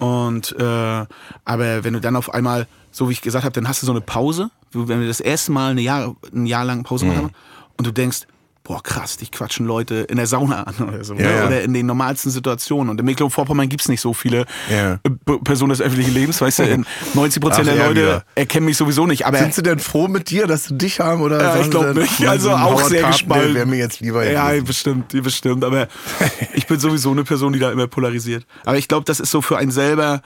Und 0.06 0.56
äh, 0.58 1.06
aber 1.44 1.84
wenn 1.84 1.94
du 1.94 2.00
dann 2.00 2.16
auf 2.16 2.34
einmal, 2.34 2.68
so 2.92 3.10
wie 3.10 3.14
ich 3.14 3.22
gesagt 3.22 3.44
habe, 3.44 3.54
dann 3.54 3.68
hast 3.68 3.82
du 3.82 3.86
so 3.88 3.92
eine 3.92 4.02
Pause, 4.02 4.52
wenn 4.72 5.02
wir 5.02 5.08
das 5.08 5.20
erste 5.20 5.52
Mal 5.52 5.72
eine 5.72 5.82
Jahr, 5.82 6.16
ein 6.34 6.46
Jahr 6.46 6.64
lang 6.66 6.84
Pause 6.84 7.06
Mhm. 7.06 7.14
machen 7.14 7.32
und 7.78 7.88
du 7.88 7.92
denkst, 7.92 8.22
boah 8.68 8.84
krass, 8.84 9.16
dich 9.16 9.32
quatschen 9.32 9.66
Leute 9.66 9.96
in 10.10 10.18
der 10.18 10.28
Sauna 10.28 10.64
an 10.64 10.76
oder 10.90 11.02
so, 11.06 11.14
Ja, 11.14 11.22
ne? 11.22 11.36
ja. 11.38 11.46
oder 11.48 11.62
in 11.62 11.74
den 11.74 11.86
normalsten 11.86 12.30
Situationen. 12.32 12.90
Und 12.90 13.00
in 13.00 13.06
Mecklenburg-Vorpommern 13.06 13.70
gibt's 13.70 13.88
nicht 13.88 14.02
so 14.02 14.14
viele 14.14 14.46
Ja. 14.70 14.96
äh, 15.04 15.38
Personen 15.44 15.70
des 15.70 15.80
öffentlichen 15.80 16.14
Lebens, 16.14 16.42
weißt 16.42 16.60
du, 16.60 16.64
in 16.64 16.86
90 17.14 17.42
Prozent 17.42 17.68
der 17.68 17.76
ja, 17.76 17.88
Leute 17.88 18.02
wieder. 18.02 18.24
erkennen 18.36 18.66
mich 18.66 18.76
sowieso 18.76 19.08
nicht. 19.08 19.26
Aber 19.26 19.38
Sind 19.38 19.54
sie 19.54 19.64
denn 19.64 19.80
froh 19.80 20.10
mit 20.10 20.30
dir, 20.30 20.48
dass 20.48 20.66
sie 20.66 20.78
dich 20.78 21.00
haben 21.00 21.22
oder 21.22 21.42
Ja, 21.42 21.62
ich 21.62 21.70
glaub 21.70 21.84
sie 21.84 21.94
dann, 21.94 22.04
nicht. 22.04 22.28
Also 22.28 22.52
auch 22.52 22.82
sehr 22.84 23.04
gespalten. 23.08 23.56
Wäre 23.56 23.66
mir 23.66 23.78
jetzt 23.78 24.02
lieber 24.02 24.30
Ja, 24.30 24.50
gewesen. 24.50 24.66
bestimmt, 24.66 25.24
bestimmt. 25.24 25.64
Aber 25.64 25.88
ich 26.54 26.68
bin 26.68 26.78
sowieso 26.78 27.12
eine 27.12 27.24
Person, 27.24 27.54
die 27.54 27.60
da 27.60 27.72
immer 27.72 27.88
polarisiert. 27.88 28.46
Aber 28.66 28.78
ich 28.78 28.90
glaube, 28.90 29.06
das 29.06 29.22
ist 29.22 29.32
so 29.32 29.42
für 29.42 29.58
einen 29.58 29.72
selber 29.72 30.22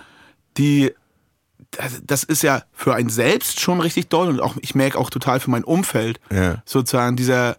die. 0.57 0.91
das- 1.71 2.01
Das 2.03 2.23
ist 2.23 2.41
ja 2.41 2.63
für 2.73 2.95
einen 2.95 3.09
selbst 3.09 3.59
schon 3.61 3.79
richtig 3.81 4.09
doll 4.09 4.29
und 4.29 4.39
auch 4.41 4.55
ich 4.61 4.73
merke 4.73 4.97
auch 4.97 5.11
total 5.11 5.39
für 5.39 5.51
mein 5.51 5.63
Umfeld 5.63 6.19
Ja. 6.33 6.63
sozusagen 6.65 7.15
dieser 7.15 7.55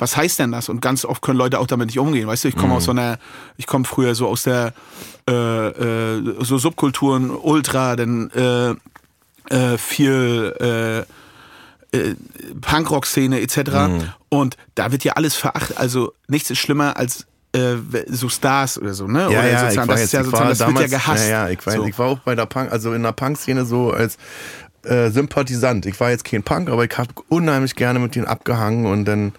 was 0.00 0.16
heißt 0.16 0.38
denn 0.38 0.52
das? 0.52 0.68
Und 0.68 0.80
ganz 0.80 1.04
oft 1.04 1.22
können 1.22 1.38
Leute 1.38 1.58
auch 1.58 1.66
damit 1.66 1.88
nicht 1.88 1.98
umgehen. 1.98 2.26
Weißt 2.26 2.44
du, 2.44 2.48
ich 2.48 2.56
komme 2.56 2.74
aus 2.74 2.84
so 2.84 2.90
einer, 2.90 3.18
ich 3.56 3.66
komme 3.66 3.84
früher 3.84 4.14
so 4.14 4.28
aus 4.28 4.44
der 4.44 4.72
äh, 5.28 5.32
äh, 5.32 6.34
so 6.40 6.58
Subkulturen, 6.58 7.30
Ultra, 7.30 7.96
dann 7.96 8.30
äh, 8.30 8.70
äh, 9.54 9.78
viel 9.78 10.54
äh, 11.92 11.96
äh, 11.96 12.14
Punkrock-Szene 12.60 13.40
etc. 13.40 13.58
Mhm. 13.58 14.02
Und 14.28 14.56
da 14.74 14.90
wird 14.92 15.04
ja 15.04 15.14
alles 15.14 15.34
verachtet. 15.34 15.76
Also 15.76 16.12
nichts 16.28 16.50
ist 16.50 16.58
schlimmer 16.58 16.96
als 16.96 17.26
so 18.06 18.28
Stars 18.28 18.78
oder 18.78 18.94
so, 18.94 19.08
ne? 19.08 19.22
Ja, 19.22 19.26
oder 19.26 19.50
ja, 19.50 19.70
ich 19.70 19.76
war 19.76 19.86
das 19.88 19.98
jetzt, 19.98 20.04
ist 20.04 20.12
ja 20.12 20.22
sozusagen, 20.22 20.48
das 20.50 20.58
damals, 20.58 20.82
wird 20.82 20.92
ja 20.92 20.98
gehasst. 20.98 21.24
Ja, 21.24 21.46
ja, 21.46 21.48
ich, 21.48 21.66
weiß, 21.66 21.74
so. 21.74 21.84
ich 21.84 21.98
war 21.98 22.06
auch 22.06 22.20
bei 22.20 22.36
der 22.36 22.46
Punk, 22.46 22.70
also 22.70 22.92
in 22.92 23.02
der 23.02 23.10
Punk-Szene 23.10 23.64
so 23.64 23.90
als 23.90 24.18
äh, 24.84 25.10
Sympathisant. 25.10 25.84
Ich 25.86 25.98
war 25.98 26.10
jetzt 26.10 26.24
kein 26.24 26.44
Punk, 26.44 26.70
aber 26.70 26.84
ich 26.84 26.96
habe 26.96 27.10
unheimlich 27.28 27.74
gerne 27.74 27.98
mit 27.98 28.14
denen 28.14 28.26
abgehangen 28.26 28.86
und 28.86 29.04
dann 29.04 29.32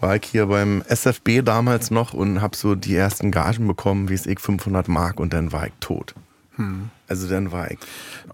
war 0.00 0.16
ich 0.16 0.22
hier 0.24 0.46
beim 0.46 0.82
SFB 0.88 1.42
damals 1.44 1.90
noch 1.90 2.12
und 2.14 2.40
habe 2.40 2.56
so 2.56 2.74
die 2.74 2.94
ersten 2.94 3.30
Gagen 3.30 3.66
bekommen, 3.66 4.08
wie 4.08 4.14
es 4.14 4.26
ich, 4.26 4.40
500 4.40 4.88
Mark 4.88 5.18
und 5.20 5.32
dann 5.32 5.52
war 5.52 5.66
ich 5.66 5.72
tot. 5.80 6.14
Also 7.06 7.28
dann 7.28 7.52
war 7.52 7.70
ich 7.70 7.78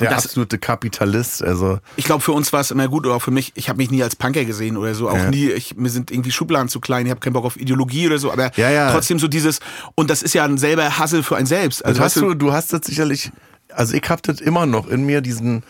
der 0.00 0.08
das- 0.08 0.24
absolute 0.24 0.56
Kapitalist. 0.58 1.42
Also 1.44 1.78
Ich 1.96 2.06
glaube, 2.06 2.22
für 2.22 2.32
uns 2.32 2.54
war 2.54 2.60
es 2.60 2.70
immer 2.70 2.88
gut, 2.88 3.04
oder 3.04 3.16
auch 3.16 3.22
für 3.22 3.30
mich, 3.30 3.52
ich 3.54 3.68
habe 3.68 3.76
mich 3.76 3.90
nie 3.90 4.02
als 4.02 4.16
Punker 4.16 4.46
gesehen 4.46 4.78
oder 4.78 4.94
so, 4.94 5.10
auch 5.10 5.16
Ja. 5.16 5.28
nie, 5.30 5.50
ich, 5.50 5.76
mir 5.76 5.90
sind 5.90 6.10
irgendwie 6.10 6.30
Schubladen 6.30 6.70
zu 6.70 6.80
klein, 6.80 7.04
ich 7.04 7.10
habe 7.10 7.20
keinen 7.20 7.34
Bock 7.34 7.44
auf 7.44 7.58
Ideologie 7.60 8.06
oder 8.06 8.18
so, 8.18 8.32
aber 8.32 8.50
Ja, 8.56 8.70
ja. 8.70 8.90
trotzdem 8.92 9.18
so 9.18 9.28
dieses, 9.28 9.60
und 9.94 10.08
das 10.08 10.22
ist 10.22 10.32
ja 10.32 10.44
ein 10.46 10.56
selber 10.56 10.96
Hassel 10.98 11.22
für 11.22 11.36
einen 11.36 11.44
selbst. 11.44 11.84
Also 11.84 12.02
hast 12.02 12.16
du, 12.16 12.32
du 12.32 12.50
hast 12.54 12.72
das 12.72 12.86
sicherlich, 12.86 13.30
also 13.70 13.94
ich 13.94 14.08
hab 14.08 14.22
das 14.22 14.40
immer 14.40 14.64
noch 14.64 14.88
in 14.88 15.04
mir, 15.04 15.20
diesen, 15.20 15.62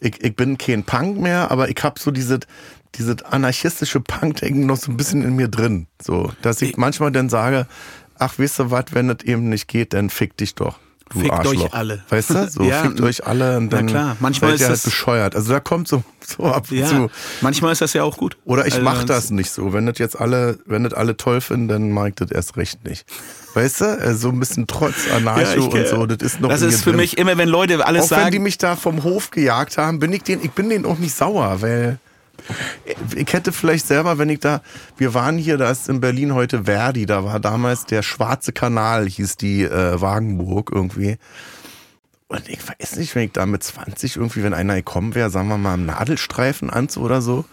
ich, 0.00 0.20
ich 0.20 0.34
bin 0.34 0.58
kein 0.58 0.82
Punk 0.82 1.20
mehr, 1.20 1.52
aber 1.52 1.68
ich 1.68 1.76
hab 1.80 2.00
so 2.00 2.10
diese, 2.10 2.40
dieses 2.96 3.22
anarchistische 3.22 4.00
Punk-Denken 4.00 4.66
noch 4.66 4.76
so 4.76 4.90
ein 4.90 4.96
bisschen 4.96 5.22
in 5.22 5.36
mir 5.36 5.48
drin. 5.48 5.86
So, 6.02 6.32
dass 6.42 6.60
ich 6.62 6.76
manchmal 6.76 7.12
dann 7.12 7.28
sage, 7.28 7.66
ach, 8.18 8.38
weißt 8.38 8.58
du 8.58 8.70
was, 8.70 8.86
wenn 8.92 9.08
das 9.08 9.18
eben 9.24 9.48
nicht 9.48 9.68
geht, 9.68 9.92
dann 9.92 10.10
fick 10.10 10.36
dich 10.36 10.54
doch. 10.54 10.78
Du 11.12 11.18
Fickt 11.20 11.32
Arschloch. 11.32 11.64
euch 11.64 11.74
alle. 11.74 12.04
Weißt 12.08 12.30
du? 12.30 12.48
So, 12.48 12.62
Ja, 12.64 12.82
fickt 12.82 13.00
euch 13.00 13.26
alle 13.26 13.56
und 13.56 13.64
na 13.72 13.78
dann 13.78 13.86
klar. 13.88 14.16
Manchmal 14.20 14.52
seid 14.52 14.60
ihr 14.60 14.64
ist 14.66 14.68
halt 14.68 14.76
das- 14.76 14.82
bescheuert. 14.84 15.34
Also 15.34 15.52
da 15.52 15.58
kommt 15.58 15.88
so, 15.88 16.04
so 16.24 16.44
ab 16.44 16.66
und 16.70 16.76
ja, 16.78 16.86
zu. 16.86 17.10
manchmal 17.40 17.72
ist 17.72 17.80
das 17.80 17.94
ja 17.94 18.04
auch 18.04 18.16
gut. 18.16 18.36
Oder 18.44 18.64
ich 18.68 18.74
Also 18.74 18.84
mach 18.84 19.02
das 19.02 19.30
nicht 19.30 19.50
so. 19.50 19.72
Wenn 19.72 19.86
das 19.86 19.98
jetzt 19.98 20.20
alle, 20.20 20.60
wenn 20.66 20.84
das 20.84 20.94
alle 20.94 21.16
toll 21.16 21.40
finden, 21.40 21.66
dann 21.66 21.90
mag 21.90 22.10
ich 22.10 22.14
das 22.14 22.30
erst 22.30 22.56
recht 22.56 22.84
nicht. 22.84 23.06
Weißt 23.54 23.80
du? 23.80 23.84
Also 23.86 24.18
so 24.20 24.28
ein 24.28 24.38
bisschen 24.38 24.68
trotz 24.68 24.94
Ja, 25.10 25.16
Anarcho 25.16 25.58
ich, 25.68 25.74
und 25.74 25.88
so, 25.88 26.06
das 26.06 26.18
ist 26.24 26.40
noch 26.40 26.48
Das 26.48 26.62
ist 26.62 26.84
für 26.84 26.90
drin. 26.90 27.00
mich 27.00 27.18
immer, 27.18 27.36
wenn 27.38 27.48
Leute 27.48 27.84
alles 27.84 28.04
Auch 28.04 28.10
wenn 28.12 28.18
die 28.18 28.24
sagen, 28.34 28.42
mich 28.44 28.58
da 28.58 28.76
vom 28.76 29.02
Hof 29.02 29.32
gejagt 29.32 29.78
haben, 29.78 29.98
bin 29.98 30.12
ich 30.12 30.22
den, 30.22 30.40
ich 30.44 30.52
bin 30.52 30.68
denen 30.68 30.84
auch 30.86 30.98
nicht 30.98 31.16
sauer, 31.16 31.60
weil 31.60 31.98
ich 33.16 33.32
hätte 33.32 33.52
vielleicht 33.52 33.86
selber, 33.86 34.18
wenn 34.18 34.28
ich 34.28 34.40
da, 34.40 34.62
wir 34.96 35.14
waren 35.14 35.38
hier, 35.38 35.56
da 35.56 35.70
ist 35.70 35.88
in 35.88 36.00
Berlin 36.00 36.34
heute 36.34 36.64
Verdi, 36.64 37.06
da 37.06 37.24
war 37.24 37.40
damals 37.40 37.86
der 37.86 38.02
Schwarze 38.02 38.52
Kanal, 38.52 39.08
hieß 39.08 39.36
die 39.36 39.62
äh, 39.62 40.00
Wagenburg 40.00 40.70
irgendwie. 40.72 41.18
Und 42.28 42.48
ich 42.48 42.60
weiß 42.66 42.96
nicht, 42.96 43.14
wenn 43.14 43.24
ich 43.24 43.32
da 43.32 43.44
mit 43.44 43.62
20 43.62 44.16
irgendwie, 44.16 44.44
wenn 44.44 44.54
einer 44.54 44.76
gekommen 44.76 45.14
wäre, 45.14 45.30
sagen 45.30 45.48
wir 45.48 45.58
mal 45.58 45.74
im 45.74 45.86
Nadelstreifenanzug 45.86 47.02
oder 47.02 47.22
so, 47.22 47.44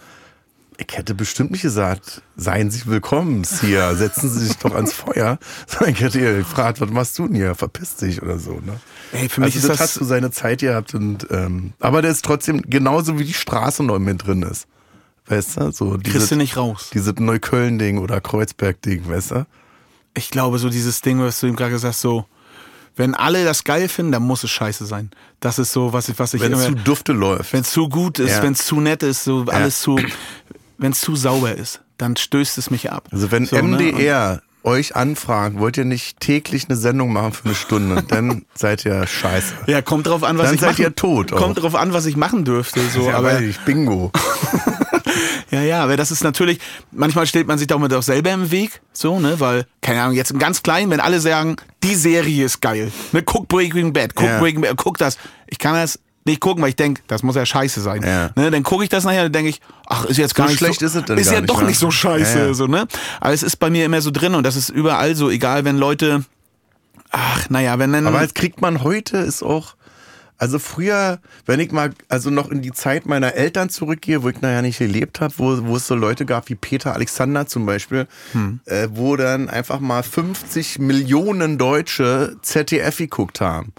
ich 0.80 0.96
hätte 0.96 1.16
bestimmt 1.16 1.50
nicht 1.50 1.62
gesagt, 1.62 2.22
seien 2.36 2.70
Sie 2.70 2.86
willkommen 2.86 3.44
hier, 3.60 3.96
setzen 3.96 4.30
Sie 4.30 4.46
sich 4.46 4.56
doch 4.58 4.76
ans 4.76 4.92
Feuer. 4.92 5.38
Sondern 5.66 5.94
ich 5.94 6.00
hätte 6.00 6.20
ihr 6.20 6.36
gefragt, 6.36 6.80
was 6.80 6.90
machst 6.90 7.18
du 7.18 7.26
denn 7.26 7.34
hier? 7.34 7.56
Verpiss 7.56 7.96
dich 7.96 8.22
oder 8.22 8.38
so, 8.38 8.60
ne? 8.64 8.78
ey, 9.12 9.28
für 9.28 9.40
mich 9.40 9.56
also 9.56 9.66
das, 9.66 9.74
ist 9.74 9.80
hat 9.80 9.88
das, 9.88 9.94
so 9.94 10.04
seine 10.04 10.30
Zeit 10.30 10.60
gehabt 10.60 10.94
und 10.94 11.26
ähm, 11.30 11.72
aber 11.80 12.00
der 12.00 12.12
ist 12.12 12.24
trotzdem 12.24 12.62
genauso 12.62 13.18
wie 13.18 13.24
die 13.24 13.34
Straße 13.34 13.82
noch 13.82 13.98
mit 13.98 14.24
drin 14.24 14.42
ist. 14.42 14.68
Weißt 15.28 15.58
du? 15.60 15.70
So 15.72 15.98
kriegst 16.02 16.30
du 16.30 16.36
nicht 16.36 16.56
raus. 16.56 16.90
dieses 16.92 17.14
Neukölln-Ding 17.18 17.98
oder 17.98 18.20
Kreuzberg-Ding, 18.20 19.08
weißt 19.08 19.30
du? 19.32 19.46
Ich 20.14 20.30
glaube, 20.30 20.58
so 20.58 20.68
dieses 20.70 21.00
Ding, 21.02 21.20
was 21.20 21.40
du 21.40 21.46
ihm 21.46 21.56
gerade 21.56 21.72
gesagt 21.72 21.94
hast, 21.94 22.00
so, 22.00 22.24
wenn 22.96 23.14
alle 23.14 23.44
das 23.44 23.62
geil 23.64 23.88
finden, 23.88 24.10
dann 24.12 24.22
muss 24.24 24.42
es 24.42 24.50
scheiße 24.50 24.84
sein. 24.86 25.10
Das 25.40 25.58
ist 25.58 25.72
so, 25.72 25.92
was 25.92 26.08
ich, 26.08 26.18
was 26.18 26.34
ich 26.34 26.40
Wenn 26.40 26.52
es 26.54 26.64
zu 26.64 26.74
Dufte 26.74 27.12
läuft. 27.12 27.52
wenn 27.52 27.60
es 27.60 27.70
zu 27.70 27.88
gut 27.88 28.18
ist, 28.18 28.32
Ja. 28.36 28.42
wenn 28.42 28.54
es 28.54 28.64
zu 28.66 28.80
nett 28.80 29.02
ist, 29.04 29.22
so 29.24 29.44
alles 29.48 29.80
zu. 29.80 30.00
wenn 30.78 30.92
es 30.92 31.00
zu 31.00 31.14
sauber 31.14 31.54
ist, 31.54 31.80
dann 31.98 32.16
stößt 32.16 32.58
es 32.58 32.70
mich 32.70 32.90
ab. 32.90 33.08
Also 33.12 33.30
wenn 33.30 33.46
So, 33.46 33.56
ne? 33.56 33.62
MDR 33.62 34.42
euch 34.64 34.96
anfragt, 34.96 35.58
wollt 35.58 35.76
ihr 35.76 35.84
nicht 35.84 36.18
täglich 36.20 36.64
eine 36.68 36.76
Sendung 36.76 37.12
machen 37.12 37.32
für 37.32 37.44
eine 37.44 37.54
Stunde, 37.54 38.02
dann 38.08 38.44
seid 38.54 38.84
ihr 38.84 39.06
scheiße. 39.06 39.54
Ja, 39.68 39.80
kommt 39.82 40.08
drauf 40.08 40.24
an, 40.24 40.36
was 40.38 40.46
Dann 40.46 40.54
ich 40.56 40.60
seid 40.60 40.70
machen, 40.70 40.82
ihr 40.82 40.94
tot 40.96 41.32
auch. 41.32 41.36
Kommt 41.38 41.62
drauf 41.62 41.74
an, 41.76 41.92
was 41.92 42.06
ich 42.06 42.16
machen 42.16 42.44
dürfte. 42.44 42.80
So, 42.92 43.08
ja, 43.08 43.16
aber 43.16 43.28
weiß 43.34 43.42
ich, 43.42 43.58
Bingo. 43.60 44.10
Ja, 45.50 45.62
ja, 45.62 45.82
aber 45.82 45.96
das 45.96 46.10
ist 46.10 46.22
natürlich, 46.22 46.58
manchmal 46.92 47.26
stellt 47.26 47.46
man 47.46 47.56
sich 47.58 47.66
damit 47.66 47.92
auch 47.94 48.02
selber 48.02 48.30
im 48.32 48.50
Weg, 48.50 48.80
so, 48.92 49.18
ne, 49.18 49.40
weil, 49.40 49.66
keine 49.80 50.02
Ahnung, 50.02 50.14
jetzt 50.14 50.30
im 50.30 50.38
ganz 50.38 50.62
Kleinen, 50.62 50.90
wenn 50.90 51.00
alle 51.00 51.20
sagen, 51.20 51.56
die 51.82 51.94
Serie 51.94 52.44
ist 52.44 52.60
geil, 52.60 52.92
ne, 53.12 53.22
guck 53.22 53.48
Breaking 53.48 53.92
Bad, 53.92 54.14
guck 54.14 54.26
Ja. 54.26 54.38
Breaking 54.40 54.60
Bad, 54.60 54.76
guck 54.76 54.98
das, 54.98 55.16
ich 55.46 55.58
kann 55.58 55.74
das 55.74 55.98
nicht 56.26 56.40
gucken, 56.40 56.62
weil 56.62 56.68
ich 56.70 56.76
denke, 56.76 57.00
das 57.06 57.22
muss 57.22 57.36
ja 57.36 57.46
scheiße 57.46 57.80
sein, 57.80 58.02
Ja. 58.02 58.30
ne, 58.36 58.50
dann 58.50 58.62
gucke 58.62 58.84
ich 58.84 58.90
das 58.90 59.04
nachher, 59.04 59.22
dann 59.22 59.32
denke 59.32 59.48
ich, 59.50 59.60
ach, 59.86 60.04
ist 60.04 60.18
jetzt 60.18 60.34
gar 60.34 60.46
So 60.48 60.50
nicht 60.50 60.58
schlecht 60.58 60.80
so, 60.80 60.86
ist 60.86 60.94
es 60.94 61.04
denn 61.06 61.16
ist 61.16 61.30
ja 61.32 61.40
nicht, 61.40 61.48
doch 61.48 61.62
ne? 61.62 61.68
nicht 61.68 61.78
so 61.78 61.90
scheiße, 61.90 62.38
Ja, 62.38 62.52
so, 62.54 62.66
ne, 62.66 62.86
aber 63.20 63.32
es 63.32 63.42
ist 63.42 63.56
bei 63.56 63.70
mir 63.70 63.86
immer 63.86 64.02
so 64.02 64.10
drin 64.10 64.34
und 64.34 64.44
das 64.44 64.54
ist 64.56 64.68
überall 64.68 65.14
so, 65.16 65.30
egal, 65.30 65.64
wenn 65.64 65.78
Leute, 65.78 66.24
ach, 67.10 67.48
naja, 67.48 67.78
wenn 67.78 67.92
dann, 67.92 68.06
Aber 68.06 68.20
das 68.20 68.34
kriegt 68.34 68.60
man 68.60 68.82
heute 68.82 69.16
ist 69.16 69.42
auch, 69.42 69.74
also 70.38 70.58
früher, 70.60 71.18
wenn 71.46 71.60
ich 71.60 71.72
mal, 71.72 71.90
also 72.08 72.30
noch 72.30 72.50
in 72.50 72.62
die 72.62 72.72
Zeit 72.72 73.06
meiner 73.06 73.34
Eltern 73.34 73.68
zurückgehe, 73.68 74.22
wo 74.22 74.28
ich 74.28 74.40
naja 74.40 74.62
nicht 74.62 74.78
gelebt 74.78 75.20
habe, 75.20 75.34
wo, 75.36 75.66
wo 75.66 75.76
es 75.76 75.86
so 75.88 75.96
Leute 75.96 76.24
gab 76.24 76.48
wie 76.48 76.54
Peter 76.54 76.94
Alexander 76.94 77.46
zum 77.46 77.66
Beispiel, 77.66 78.06
äh, 78.66 78.88
wo 78.92 79.16
dann 79.16 79.48
einfach 79.48 79.80
mal 79.80 80.02
50 80.02 80.78
Millionen 80.78 81.58
Deutsche 81.58 82.36
ZDF 82.42 82.98
geguckt 82.98 83.40
haben. 83.40 83.72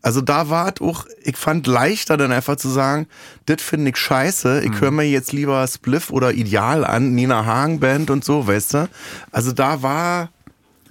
Also 0.00 0.20
da 0.20 0.48
war 0.48 0.72
es 0.74 0.80
auch, 0.80 1.06
ich 1.22 1.36
fand 1.36 1.66
leichter 1.66 2.16
dann 2.16 2.30
einfach 2.32 2.56
zu 2.56 2.68
sagen, 2.68 3.06
das 3.46 3.60
finde 3.60 3.90
ich 3.90 3.96
scheiße, 3.96 4.62
ich 4.62 4.80
höre 4.80 4.92
mir 4.92 5.04
jetzt 5.04 5.32
lieber 5.32 5.66
Spliff 5.66 6.10
oder 6.10 6.32
Ideal 6.32 6.84
an, 6.84 7.14
Nina 7.14 7.44
Hagen 7.44 7.80
Band 7.80 8.10
und 8.10 8.24
so, 8.24 8.46
weißt 8.46 8.74
du? 8.74 8.88
Also 9.32 9.52
da 9.52 9.82
war, 9.82 10.30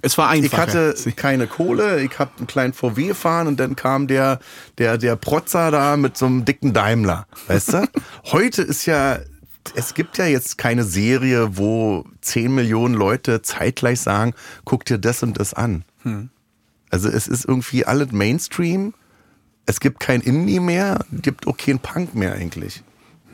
es 0.02 0.16
war 0.18 0.34
ich 0.34 0.44
einfacher. 0.44 0.62
hatte 0.62 1.12
keine 1.16 1.46
Kohle, 1.46 2.02
ich 2.02 2.18
habe 2.18 2.30
einen 2.38 2.46
kleinen 2.46 2.72
VW 2.72 3.08
gefahren 3.08 3.46
und 3.46 3.58
dann 3.58 3.76
kam 3.76 4.06
der, 4.06 4.38
der, 4.78 4.98
der 4.98 5.16
Protzer 5.16 5.70
da 5.70 5.96
mit 5.96 6.16
so 6.16 6.26
einem 6.26 6.44
dicken 6.44 6.72
Daimler, 6.72 7.26
weißt 7.46 7.72
du? 7.74 7.88
Heute 8.26 8.62
ist 8.62 8.86
ja, 8.86 9.18
es 9.74 9.94
gibt 9.94 10.18
ja 10.18 10.26
jetzt 10.26 10.58
keine 10.58 10.84
Serie, 10.84 11.56
wo 11.58 12.04
10 12.22 12.54
Millionen 12.54 12.94
Leute 12.94 13.42
zeitgleich 13.42 14.00
sagen, 14.00 14.34
guck 14.64 14.84
dir 14.84 14.98
das 14.98 15.22
und 15.22 15.38
das 15.38 15.54
an. 15.54 15.84
Also 16.90 17.08
es 17.08 17.28
ist 17.28 17.44
irgendwie 17.44 17.84
alles 17.84 18.12
Mainstream, 18.12 18.94
es 19.66 19.80
gibt 19.80 20.00
kein 20.00 20.22
Indie 20.22 20.60
mehr, 20.60 21.04
gibt 21.12 21.46
auch 21.46 21.56
kein 21.58 21.78
Punk 21.80 22.14
mehr 22.14 22.32
eigentlich. 22.32 22.82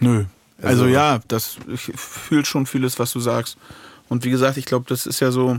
Nö. 0.01 0.25
Also, 0.61 0.85
Also- 0.85 0.87
ja, 0.87 1.21
das 1.29 1.59
ich 1.69 1.93
fühle 1.95 2.45
schon 2.45 2.67
vieles, 2.67 2.99
was 2.99 3.13
du 3.13 3.21
sagst. 3.21 3.57
Und 4.09 4.25
wie 4.25 4.31
gesagt, 4.31 4.57
ich 4.57 4.65
glaube, 4.67 4.87
das 4.89 5.07
ist 5.07 5.21
ja 5.21 5.31
so, 5.31 5.59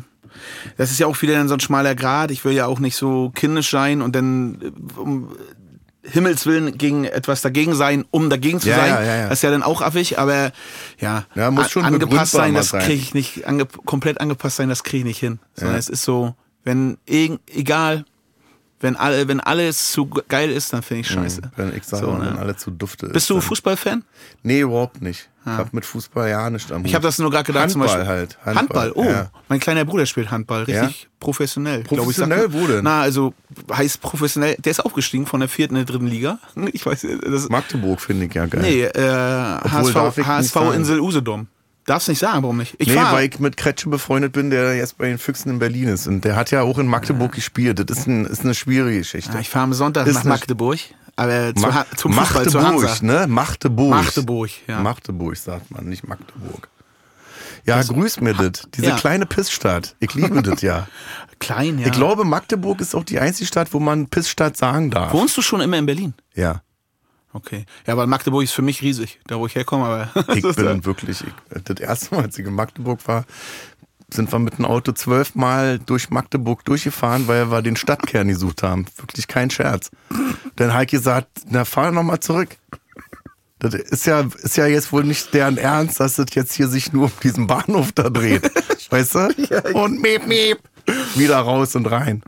das 0.77 0.91
ist 0.91 0.99
ja 0.99 1.07
auch 1.07 1.21
wieder 1.21 1.33
dann 1.33 1.47
so 1.47 1.53
ein 1.55 1.59
schmaler 1.59 1.95
Grad. 1.95 2.31
Ich 2.31 2.43
will 2.45 2.53
ja 2.53 2.65
auch 2.65 2.79
nicht 2.79 2.95
so 2.95 3.31
kindisch 3.33 3.71
sein 3.71 4.01
und 4.01 4.15
dann 4.15 4.59
äh, 4.61 4.99
um 4.99 5.29
Himmels 6.07 6.45
Willen 6.45 6.77
gegen 6.77 7.05
etwas 7.05 7.41
dagegen 7.41 7.73
sein, 7.73 8.05
um 8.11 8.29
dagegen 8.29 8.59
zu 8.59 8.69
Ja, 8.69 8.75
sein. 8.75 8.89
ja, 8.89 9.01
ja, 9.03 9.15
ja. 9.15 9.23
Das 9.29 9.39
ist 9.39 9.41
ja 9.41 9.49
dann 9.49 9.63
auch 9.63 9.81
affig, 9.81 10.19
aber 10.19 10.51
ja, 10.99 11.25
Ja, 11.33 11.49
muss 11.49 11.71
schon 11.71 11.83
angepasst 11.83 12.31
sein, 12.33 12.53
das 12.53 12.71
kriege 12.71 12.93
ich 12.93 13.13
nicht, 13.15 13.47
ange 13.47 13.65
komplett 13.65 14.21
angepasst 14.21 14.57
sein, 14.57 14.69
das 14.69 14.83
kriege 14.83 14.99
ich 14.99 15.05
nicht 15.05 15.19
hin. 15.19 15.39
Sondern 15.55 15.77
es 15.77 15.89
ist 15.89 16.03
so, 16.03 16.35
wenn 16.63 16.97
egal, 17.07 18.05
wenn 18.81 18.95
alle, 18.95 19.27
wenn 19.27 19.39
alles 19.39 19.91
zu 19.91 20.05
geil 20.07 20.51
ist, 20.51 20.73
dann 20.73 20.81
finde 20.83 21.01
ich 21.01 21.07
scheiße. 21.07 21.41
Wenn 21.55 21.75
ich 21.75 21.83
sage, 21.83 22.05
So, 22.05 22.11
wenn 22.13 22.19
ne? 22.33 22.37
alle 22.37 22.55
zu 22.55 22.71
dufte 22.71 23.07
Bist 23.07 23.15
ist, 23.23 23.29
du 23.29 23.35
dann- 23.35 23.41
Fußballfan? 23.43 24.03
Nee, 24.43 24.61
überhaupt 24.61 25.01
nicht. 25.01 25.29
Ich 25.47 25.51
hab 25.51 25.73
mit 25.73 25.85
Fußball 25.85 26.27
ja 26.27 26.49
nicht 26.49 26.71
am 26.71 26.79
Hut. 26.81 26.87
Ich 26.87 26.95
habe 26.95 27.03
das 27.03 27.19
nur 27.19 27.29
gerade 27.29 27.45
gedacht. 27.45 27.69
zum 27.69 27.81
Handball 27.81 27.99
Beispiel. 27.99 28.15
halt. 28.45 28.57
Handball, 28.57 28.91
oh. 28.95 29.03
ja. 29.03 29.29
Mein 29.47 29.59
kleiner 29.59 29.85
Bruder 29.85 30.07
spielt 30.07 30.31
Handball. 30.31 30.63
Richtig 30.63 31.07
professionell. 31.19 31.77
sagt 31.83 31.89
Professionell, 31.89 32.51
wo 32.51 32.65
denn? 32.65 32.83
Na, 32.83 33.01
also 33.01 33.33
heißt 33.71 34.01
professionell. 34.01 34.55
Der 34.57 34.71
ist 34.71 34.79
aufgestiegen 34.83 35.27
von 35.27 35.41
der 35.41 35.49
vierten 35.49 35.75
in 35.75 35.85
der 35.85 35.93
dritten 35.93 36.07
Liga. 36.07 36.39
Ich 36.73 36.83
weiß, 36.83 37.05
das 37.29 37.47
Magdeburg 37.49 38.01
finde 38.01 38.25
ich 38.25 38.33
ja 38.33 38.47
geil. 38.47 38.61
Nee, 38.61 38.83
äh, 38.85 39.69
HSV, 39.69 40.25
HSV. 40.25 40.55
Insel 40.73 40.99
Usedom. 40.99 41.47
Darfst 41.85 42.07
nicht 42.09 42.19
sagen, 42.19 42.41
warum 42.41 42.57
nicht? 42.57 42.75
Ich 42.79 42.87
Nee, 42.87 42.95
fahr- 42.95 43.13
weil 43.13 43.29
ich 43.29 43.39
mit 43.39 43.57
Kretsche 43.57 43.89
befreundet 43.89 44.33
bin, 44.33 44.49
der 44.49 44.75
jetzt 44.75 44.97
bei 44.97 45.05
den 45.07 45.19
Füchsen 45.19 45.49
in 45.51 45.59
Berlin 45.59 45.87
ist. 45.87 46.07
Und 46.07 46.25
der 46.25 46.35
hat 46.35 46.49
ja 46.49 46.63
auch 46.63 46.79
in 46.79 46.87
Magdeburg 46.87 47.31
gespielt. 47.33 47.77
Das 47.87 47.97
ist, 47.99 48.07
ein, 48.07 48.25
ist 48.25 48.41
eine 48.41 48.55
schwierige 48.55 48.97
Geschichte. 48.99 49.31
Ja, 49.33 49.39
ich 49.39 49.49
fahre 49.49 49.65
am 49.65 49.73
Sonntag 49.73 50.07
Ist 50.07 50.15
nach 50.15 50.23
Magdeburg. 50.23 50.79
Aber 51.15 51.53
zu, 51.55 51.61
Ma- 51.67 51.85
zum 51.95 52.13
Fußball, 52.13 52.47
zu 52.49 52.57
Magdeburg, 52.59 53.01
ne? 53.03 53.25
Magdeburg. 53.27 53.89
Magdeburg, 53.91 54.49
ja. 54.67 54.79
Magdeburg 54.81 55.37
sagt 55.37 55.71
man, 55.71 55.85
nicht 55.85 56.07
Magdeburg. 56.07 56.67
Ja, 57.65 57.81
grüß 57.81 58.19
mir 58.21 58.33
das. 58.33 58.63
Diese 58.75 58.87
ja. 58.87 58.95
kleine 58.95 59.25
Pissstadt. 59.25 59.95
Ich 59.99 60.13
liebe 60.13 60.41
das 60.41 60.61
ja. 60.61 60.87
Klein, 61.39 61.79
ja. 61.79 61.87
Ich 61.87 61.91
glaube, 61.93 62.23
Magdeburg 62.25 62.81
ist 62.81 62.95
auch 62.95 63.03
die 63.03 63.19
einzige 63.19 63.47
Stadt, 63.47 63.73
wo 63.73 63.79
man 63.79 64.07
Pissstadt 64.07 64.57
sagen 64.57 64.91
darf. 64.91 65.13
Wohnst 65.13 65.37
du 65.37 65.41
schon 65.41 65.61
immer 65.61 65.77
in 65.77 65.85
Berlin? 65.85 66.13
Ja. 66.33 66.61
Okay. 67.35 67.65
Ja, 67.85 67.97
weil 67.97 68.07
Magdeburg 68.07 68.43
ist 68.43 68.53
für 68.53 68.61
mich 68.61 68.81
riesig, 68.81 69.19
da 69.27 69.37
wo 69.37 69.45
ich 69.45 69.55
herkomme. 69.55 69.85
Aber 69.85 70.33
Ich 70.35 70.55
bin 70.55 70.85
wirklich, 70.85 71.21
ich, 71.21 71.63
das 71.65 71.81
erste 71.81 72.15
Mal, 72.15 72.23
als 72.23 72.39
ich 72.39 72.45
in 72.45 72.55
Magdeburg 72.55 73.05
war, 73.09 73.25
sind 74.09 74.31
wir 74.31 74.39
mit 74.39 74.57
dem 74.57 74.63
Auto 74.63 74.93
zwölfmal 74.93 75.79
durch 75.79 76.09
Magdeburg 76.09 76.63
durchgefahren, 76.63 77.27
weil 77.27 77.51
wir 77.51 77.61
den 77.61 77.75
Stadtkern 77.75 78.29
gesucht 78.29 78.63
haben. 78.63 78.85
Wirklich 78.95 79.27
kein 79.27 79.49
Scherz. 79.49 79.91
Dann 80.55 80.73
hat 80.73 80.87
gesagt, 80.87 81.27
na 81.49 81.65
fahr 81.65 81.91
noch 81.91 82.03
mal 82.03 82.21
zurück. 82.21 82.55
Das 83.59 83.73
ist 83.73 84.05
ja, 84.05 84.21
ist 84.41 84.55
ja 84.55 84.67
jetzt 84.67 84.93
wohl 84.93 85.03
nicht 85.03 85.33
deren 85.33 85.57
Ernst, 85.57 85.99
dass 85.99 86.15
das 86.15 86.27
jetzt 86.35 86.53
hier 86.53 86.69
sich 86.69 86.93
nur 86.93 87.05
um 87.05 87.11
diesen 87.21 87.47
Bahnhof 87.47 87.91
da 87.91 88.09
dreht. 88.09 88.49
weißt 88.91 89.15
du? 89.15 89.73
Und 89.73 90.01
miep, 90.01 90.25
miep. 90.25 90.59
Wieder 91.15 91.39
raus 91.39 91.75
und 91.75 91.87
rein. 91.87 92.23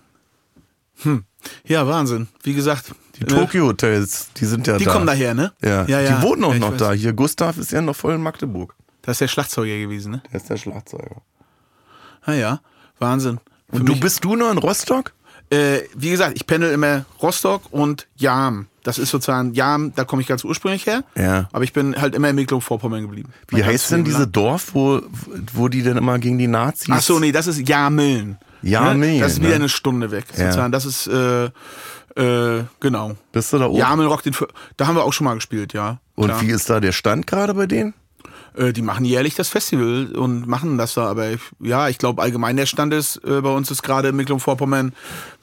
ja, 1.64 1.88
Wahnsinn. 1.88 2.28
Wie 2.44 2.54
gesagt. 2.54 2.92
Die 3.20 3.26
Tokyo 3.26 3.68
Hotels, 3.68 4.30
die 4.38 4.46
sind 4.46 4.68
ja 4.68 4.78
Die 4.78 4.86
da. 4.86 4.92
kommen 4.94 5.08
daher, 5.08 5.34
ne? 5.34 5.52
Ja, 5.64 5.86
ja, 5.86 6.02
ja. 6.02 6.18
die 6.18 6.22
wohnen 6.24 6.44
auch 6.44 6.54
Ja, 6.54 6.60
noch 6.60 6.72
weiß. 6.72 6.78
da. 6.80 6.92
Hier, 6.94 7.14
Gustav 7.14 7.58
ist 7.58 7.72
ja 7.72 7.82
noch 7.82 7.96
voll 7.96 8.16
in 8.16 8.22
Magdeburg. 8.22 8.76
Das 9.02 9.14
ist 9.16 9.22
der 9.22 9.28
Schlagzeuger 9.28 9.78
gewesen, 9.78 10.12
ne? 10.12 10.22
Der 10.32 10.40
ist 10.42 10.50
der 10.50 10.58
Schlagzeuger. 10.58 11.22
Ah 12.24 12.34
ja, 12.34 12.60
Wahnsinn. 13.00 13.40
Für 13.70 13.78
Und 13.78 13.86
du 13.88 14.00
bist 14.00 14.24
du 14.24 14.36
noch 14.36 14.52
in 14.52 14.58
Rostock? 14.58 15.14
Äh, 15.50 15.80
wie 15.96 16.10
gesagt, 16.10 16.34
ich 16.36 16.46
pendel 16.46 16.72
immer 16.72 17.06
Rostock 17.22 17.62
und 17.72 18.08
Jam. 18.18 18.68
Das 18.84 18.98
ist 19.00 19.12
sozusagen 19.12 19.54
Jam, 19.54 19.94
da 19.96 20.04
komme 20.04 20.22
ich 20.22 20.28
ganz 20.28 20.44
ursprünglich 20.44 20.86
her. 20.86 21.04
Ja. 21.16 21.48
Aber 21.54 21.64
ich 21.64 21.72
bin 21.74 21.96
halt 22.00 22.16
immer 22.16 22.30
in 22.30 22.36
Mecklenburg-Vorpommern 22.36 23.02
geblieben. 23.02 23.32
Wie 23.50 23.64
heißt 23.64 23.92
denn 23.92 24.04
dieses. 24.04 24.30
Dorf, 24.32 24.74
wo, 24.74 25.02
wo 25.54 25.68
die 25.70 25.84
denn 25.84 25.96
immer 25.98 26.20
gegen 26.20 26.38
die 26.38 26.48
Nazis? 26.48 26.90
Ach 26.92 27.02
so, 27.02 27.20
nee, 27.20 27.32
das 27.32 27.48
ist 27.48 27.68
Jameln. 27.68 28.38
Jameln, 28.62 29.00
Ne? 29.00 29.20
Das 29.22 29.34
ist 29.34 29.40
wieder 29.40 29.50
ne? 29.50 29.56
eine 29.56 29.70
Stunde 29.70 30.12
weg. 30.12 30.26
Ja. 30.36 30.46
Sozusagen. 30.46 30.72
Das 30.72 30.86
ist, 30.86 31.08
äh, 31.08 31.50
äh, 32.18 32.64
genau. 32.80 33.16
Bist 33.32 33.54
du 33.54 33.60
da 33.60 33.68
oben? 33.68 33.78
Jameln 33.78 34.10
Rock, 34.10 34.24
den, 34.24 34.36
da 34.76 34.88
haben 34.88 34.96
wir 34.96 35.04
auch 35.04 35.14
schon 35.14 35.26
mal 35.26 35.36
gespielt, 35.36 35.74
ja. 35.74 36.00
Und 36.16 36.26
Klar. 36.26 36.42
wie 36.42 36.50
ist 36.50 36.70
da 36.70 36.80
der 36.80 36.92
Stand 36.92 37.28
gerade 37.28 37.54
bei 37.54 37.68
denen? 37.68 37.94
Äh, 38.56 38.74
die 38.74 38.82
machen 38.82 39.06
jährlich 39.06 39.36
das 39.36 39.50
Festival 39.50 40.08
und 40.16 40.48
machen 40.48 40.80
das 40.80 40.96
da. 40.96 41.08
Aber 41.08 41.30
ich, 41.30 41.42
ja, 41.60 41.90
ich 41.90 42.00
glaube 42.00 42.24
allgemein 42.24 42.58
der 42.58 42.66
Stand 42.66 42.92
ist, 42.94 43.18
äh, 43.18 43.42
bei 43.42 43.52
uns 43.52 43.70
ist 43.70 43.84
gerade 43.84 44.12
Mecklenburg-Vorpommern 44.14 44.94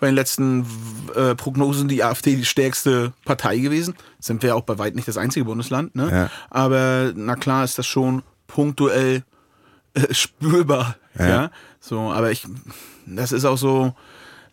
bei 0.00 0.06
den 0.06 0.16
letzten 0.16 0.66
äh, 1.14 1.36
Prognosen 1.36 1.86
die 1.86 2.02
AfD 2.02 2.34
die 2.34 2.44
stärkste 2.44 3.12
Partei 3.24 3.58
gewesen. 3.58 3.94
Sind 4.18 4.42
wir 4.42 4.56
auch 4.56 4.62
bei 4.62 4.76
weitem 4.78 4.96
nicht 4.96 5.06
das 5.06 5.16
einzige 5.16 5.44
Bundesland. 5.44 5.94
Ne? 5.94 6.10
Ja. 6.10 6.30
Aber 6.50 7.12
na 7.14 7.36
klar 7.36 7.62
ist 7.62 7.78
das 7.78 7.86
schon 7.86 8.24
punktuell 8.48 9.22
spürbar. 10.10 10.96
Ja. 11.16 11.52
So, 11.78 12.10
aber 12.10 12.32
ich, 12.32 12.44
das 13.06 13.30
ist 13.30 13.44
auch 13.44 13.58
so, 13.58 13.94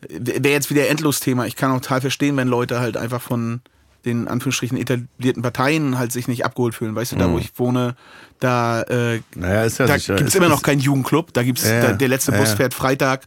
wäre 0.10 0.54
jetzt 0.54 0.70
wieder 0.70 0.88
Endlos-Thema. 0.90 1.46
Ich 1.46 1.56
kann 1.56 1.72
auch 1.72 1.82
total 1.82 2.02
verstehen, 2.02 2.38
wenn 2.38 2.48
Leute 2.48 2.80
halt 2.80 2.98
einfach 2.98 3.22
von 3.22 3.62
den 4.06 4.28
Anführungsstrichen 4.28 4.78
etablierten 4.78 5.44
Parteien 5.44 5.98
halt 5.98 6.12
sich 6.12 6.28
nicht 6.28 6.44
abgeholt 6.44 6.74
fühlen. 6.74 6.96
Weißt 6.96 7.12
du, 7.12 7.18
da 7.18 7.32
wo 7.32 7.38
ich 7.38 7.52
wohne, 7.56 7.96
da, 8.40 8.82
äh, 8.84 9.22
Naja, 9.36 9.66
ja 9.66 9.86
da 9.86 9.98
gibt's 9.98 10.10
ist, 10.10 10.36
immer 10.36 10.50
noch 10.50 10.64
keinen 10.64 10.80
Jugendclub. 10.80 11.34
Da 11.34 11.44
gibt's 11.44 11.64
Ja, 11.64 11.82
da, 11.82 11.94
der 11.94 12.08
letzte 12.08 12.32
ja, 12.32 12.40
Bus 12.40 12.54
fährt 12.54 12.74
Freitag 12.74 13.26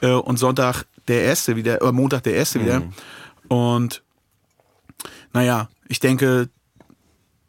äh, 0.00 0.12
und 0.12 0.38
Sonntag 0.38 0.84
der 1.08 1.22
erste 1.22 1.56
wieder, 1.56 1.82
oder 1.82 1.92
Montag 1.92 2.22
der 2.22 2.34
erste 2.34 2.60
wieder. 2.60 2.80
Mhm. 2.80 2.92
Und 3.48 4.02
naja, 5.32 5.68
ich 5.88 6.00
denke, 6.00 6.48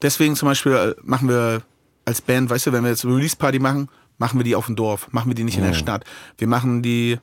deswegen 0.01 0.35
zum 0.35 0.49
Beispiel 0.49 0.73
äh, 0.73 0.95
machen 1.03 1.29
wir 1.29 1.61
als 2.05 2.21
Band, 2.21 2.49
weißt 2.49 2.67
du, 2.67 2.71
wenn 2.73 2.83
wir 2.83 2.89
jetzt 2.89 3.05
Release-Party 3.05 3.59
machen, 3.59 3.89
machen 4.17 4.39
wir 4.39 4.43
die 4.43 4.55
auf 4.55 4.65
dem 4.65 4.75
Dorf, 4.75 5.07
machen 5.11 5.29
wir 5.29 5.35
die 5.35 5.43
nicht 5.43 5.57
in 5.57 5.63
der 5.63 5.73
Stadt. 5.73 6.03
Wir 6.37 6.47
machen 6.47 6.81
die 6.81 7.19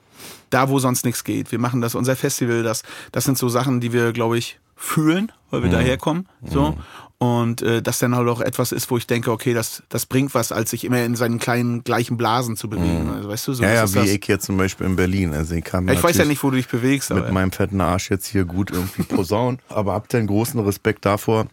da, 0.55 0.68
wo 0.68 0.78
sonst 0.78 1.05
nichts 1.05 1.24
geht. 1.24 1.52
Wir 1.52 1.59
machen 1.59 1.80
das, 1.80 1.94
unser 1.94 2.16
Festival, 2.16 2.62
das, 2.62 2.82
das 3.12 3.24
sind 3.24 3.36
so 3.36 3.48
Sachen, 3.48 3.80
die 3.80 3.92
wir, 3.92 4.12
glaube 4.12 4.38
ich, 4.38 4.59
fühlen, 4.76 5.32
weil 5.50 5.62
wir 5.62 5.70
daherkommen. 5.70 6.28
So. 6.44 6.76
Und 7.18 7.62
äh, 7.62 7.80
das 7.80 8.00
dann 8.00 8.14
halt 8.14 8.28
auch 8.28 8.40
etwas 8.40 8.72
ist, 8.72 8.90
wo 8.90 8.98
ich 8.98 9.07
denke, 9.07 9.30
okay, 9.30 9.55
das, 9.55 9.82
das 9.88 10.05
bringt 10.05 10.34
was, 10.34 10.52
als 10.52 10.70
sich 10.70 10.84
immer 10.84 11.02
in 11.05 11.16
seinen 11.16 11.38
kleinen 11.38 11.82
gleichen 11.82 12.16
Blasen 12.16 12.57
zu 12.57 12.68
bewegen. 12.68 13.11
Also, 13.14 13.28
weißt 13.28 13.48
du, 13.48 13.55
so 13.55 13.62
ja, 13.62 13.72
ja, 13.72 13.88
wie 13.90 13.98
das. 13.98 14.09
ich 14.09 14.26
jetzt 14.26 14.44
zum 14.44 14.57
Beispiel 14.57 14.86
in 14.86 14.96
Berlin. 14.96 15.32
Also 15.32 15.55
ich 15.55 15.64
kann 15.64 15.88
Ich 15.88 16.02
weiß 16.02 16.16
ja 16.18 16.24
nicht, 16.24 16.42
wo 16.42 16.50
du 16.50 16.57
dich 16.57 16.68
bewegst, 16.68 17.11
mit 17.11 17.24
aber. 17.24 17.32
meinem 17.32 17.52
fetten 17.52 17.80
Arsch 17.80 18.11
jetzt 18.11 18.26
hier 18.26 18.44
gut 18.44 18.70
irgendwie 18.70 19.05
posaunen. 19.05 19.61
Aber 19.68 19.94
hab 19.94 20.09
den 20.09 20.26
großen 20.26 20.61
Respekt 20.61 21.07
davor, 21.07 21.46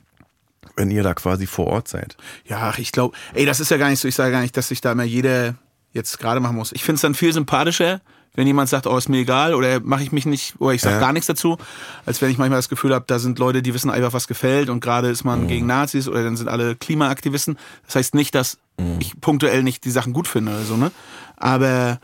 wenn 0.75 0.91
ihr 0.91 1.03
da 1.03 1.13
quasi 1.13 1.47
vor 1.47 1.67
Ort 1.67 1.87
seid. 1.87 2.17
Ja, 2.45 2.73
ich 2.77 2.91
glaube, 2.91 3.15
ey, 3.33 3.45
das 3.45 3.59
ist 3.59 3.71
ja 3.71 3.77
gar 3.77 3.89
nicht 3.89 3.99
so, 3.99 4.07
ich 4.07 4.15
sage 4.15 4.31
gar 4.31 4.41
nicht, 4.41 4.57
dass 4.57 4.67
sich 4.67 4.81
da 4.81 4.91
immer 4.91 5.03
jeder 5.03 5.55
jetzt 5.93 6.19
gerade 6.19 6.39
machen 6.39 6.55
muss. 6.57 6.71
Ich 6.71 6.83
finde 6.83 6.95
es 6.95 7.01
dann 7.01 7.13
viel 7.13 7.33
sympathischer, 7.33 8.01
wenn 8.36 8.47
jemand 8.47 8.69
sagt, 8.69 8.88
oh, 8.88 8.97
ist 8.97 9.09
mir 9.09 9.17
egal 9.19 9.53
oder 9.53 9.79
mache 9.82 10.03
ich 10.03 10.11
mich 10.11 10.25
nicht, 10.25 10.55
oder 10.59 10.73
ich 10.73 10.82
sage 10.82 10.95
Ja. 10.95 11.01
gar 11.01 11.13
nichts 11.13 11.27
dazu, 11.27 11.57
als 12.05 12.21
wenn 12.21 12.32
ich 12.32 12.38
manchmal 12.38 12.59
das 12.59 12.69
Gefühl 12.69 12.93
habe, 12.93 13.05
da 13.07 13.19
sind 13.19 13.39
Leute, 13.39 13.61
die 13.61 13.73
wissen 13.73 13.89
einfach, 13.89 14.13
was 14.13 14.27
gefällt 14.27 14.69
und 14.69 14.79
gerade 14.79 15.09
ist 15.09 15.23
Mhm. 15.23 15.29
man 15.32 15.47
gegen 15.47 15.65
Nazis 15.67 16.07
oder 16.07 16.23
dann 16.23 16.38
sind 16.38 16.47
alle 16.47 16.75
Klimaaktivisten. 16.75 17.57
Das 17.86 17.95
heißt 17.95 18.15
nicht, 18.15 18.34
dass 18.36 18.57
Mhm. 18.79 18.97
ich 18.99 19.19
punktuell 19.19 19.63
nicht 19.63 19.84
die 19.86 19.91
Sachen 19.91 20.13
gut 20.13 20.27
finde 20.27 20.51
oder 20.53 20.63
so, 20.63 20.77
ne? 20.77 20.91
Aber 21.38 21.99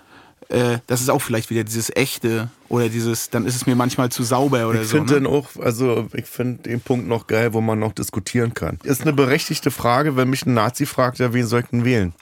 äh, 0.49 0.77
das 0.87 1.01
ist 1.01 1.09
auch 1.09 1.21
vielleicht 1.21 1.49
wieder 1.49 1.63
dieses 1.65 1.93
echte 1.95 2.49
oder 2.69 2.87
dieses, 2.89 3.29
dann 3.29 3.45
ist 3.45 3.55
es 3.55 3.65
mir 3.65 3.75
manchmal 3.75 4.09
zu 4.09 4.23
sauber 4.23 4.67
oder 4.69 4.81
Ich 4.81 4.87
so. 4.89 4.97
finde 4.97 5.13
Ne? 5.15 5.19
den 5.21 5.27
auch, 5.27 5.49
also 5.61 6.07
ich 6.13 6.25
finde 6.25 6.63
den 6.69 6.79
Punkt 6.79 7.07
noch 7.07 7.27
geil, 7.27 7.53
wo 7.53 7.59
man 7.61 7.79
noch 7.79 7.91
diskutieren 7.93 8.53
kann. 8.53 8.79
Ist 8.83 9.01
eine 9.01 9.11
berechtigte 9.13 9.71
Frage, 9.71 10.15
wenn 10.15 10.29
mich 10.29 10.45
ein 10.45 10.53
Nazi 10.53 10.85
fragt, 10.85 11.19
ja, 11.19 11.33
wen 11.33 11.45
soll 11.45 11.61
ich 11.61 11.67
denn 11.67 11.83
wählen? 11.83 12.13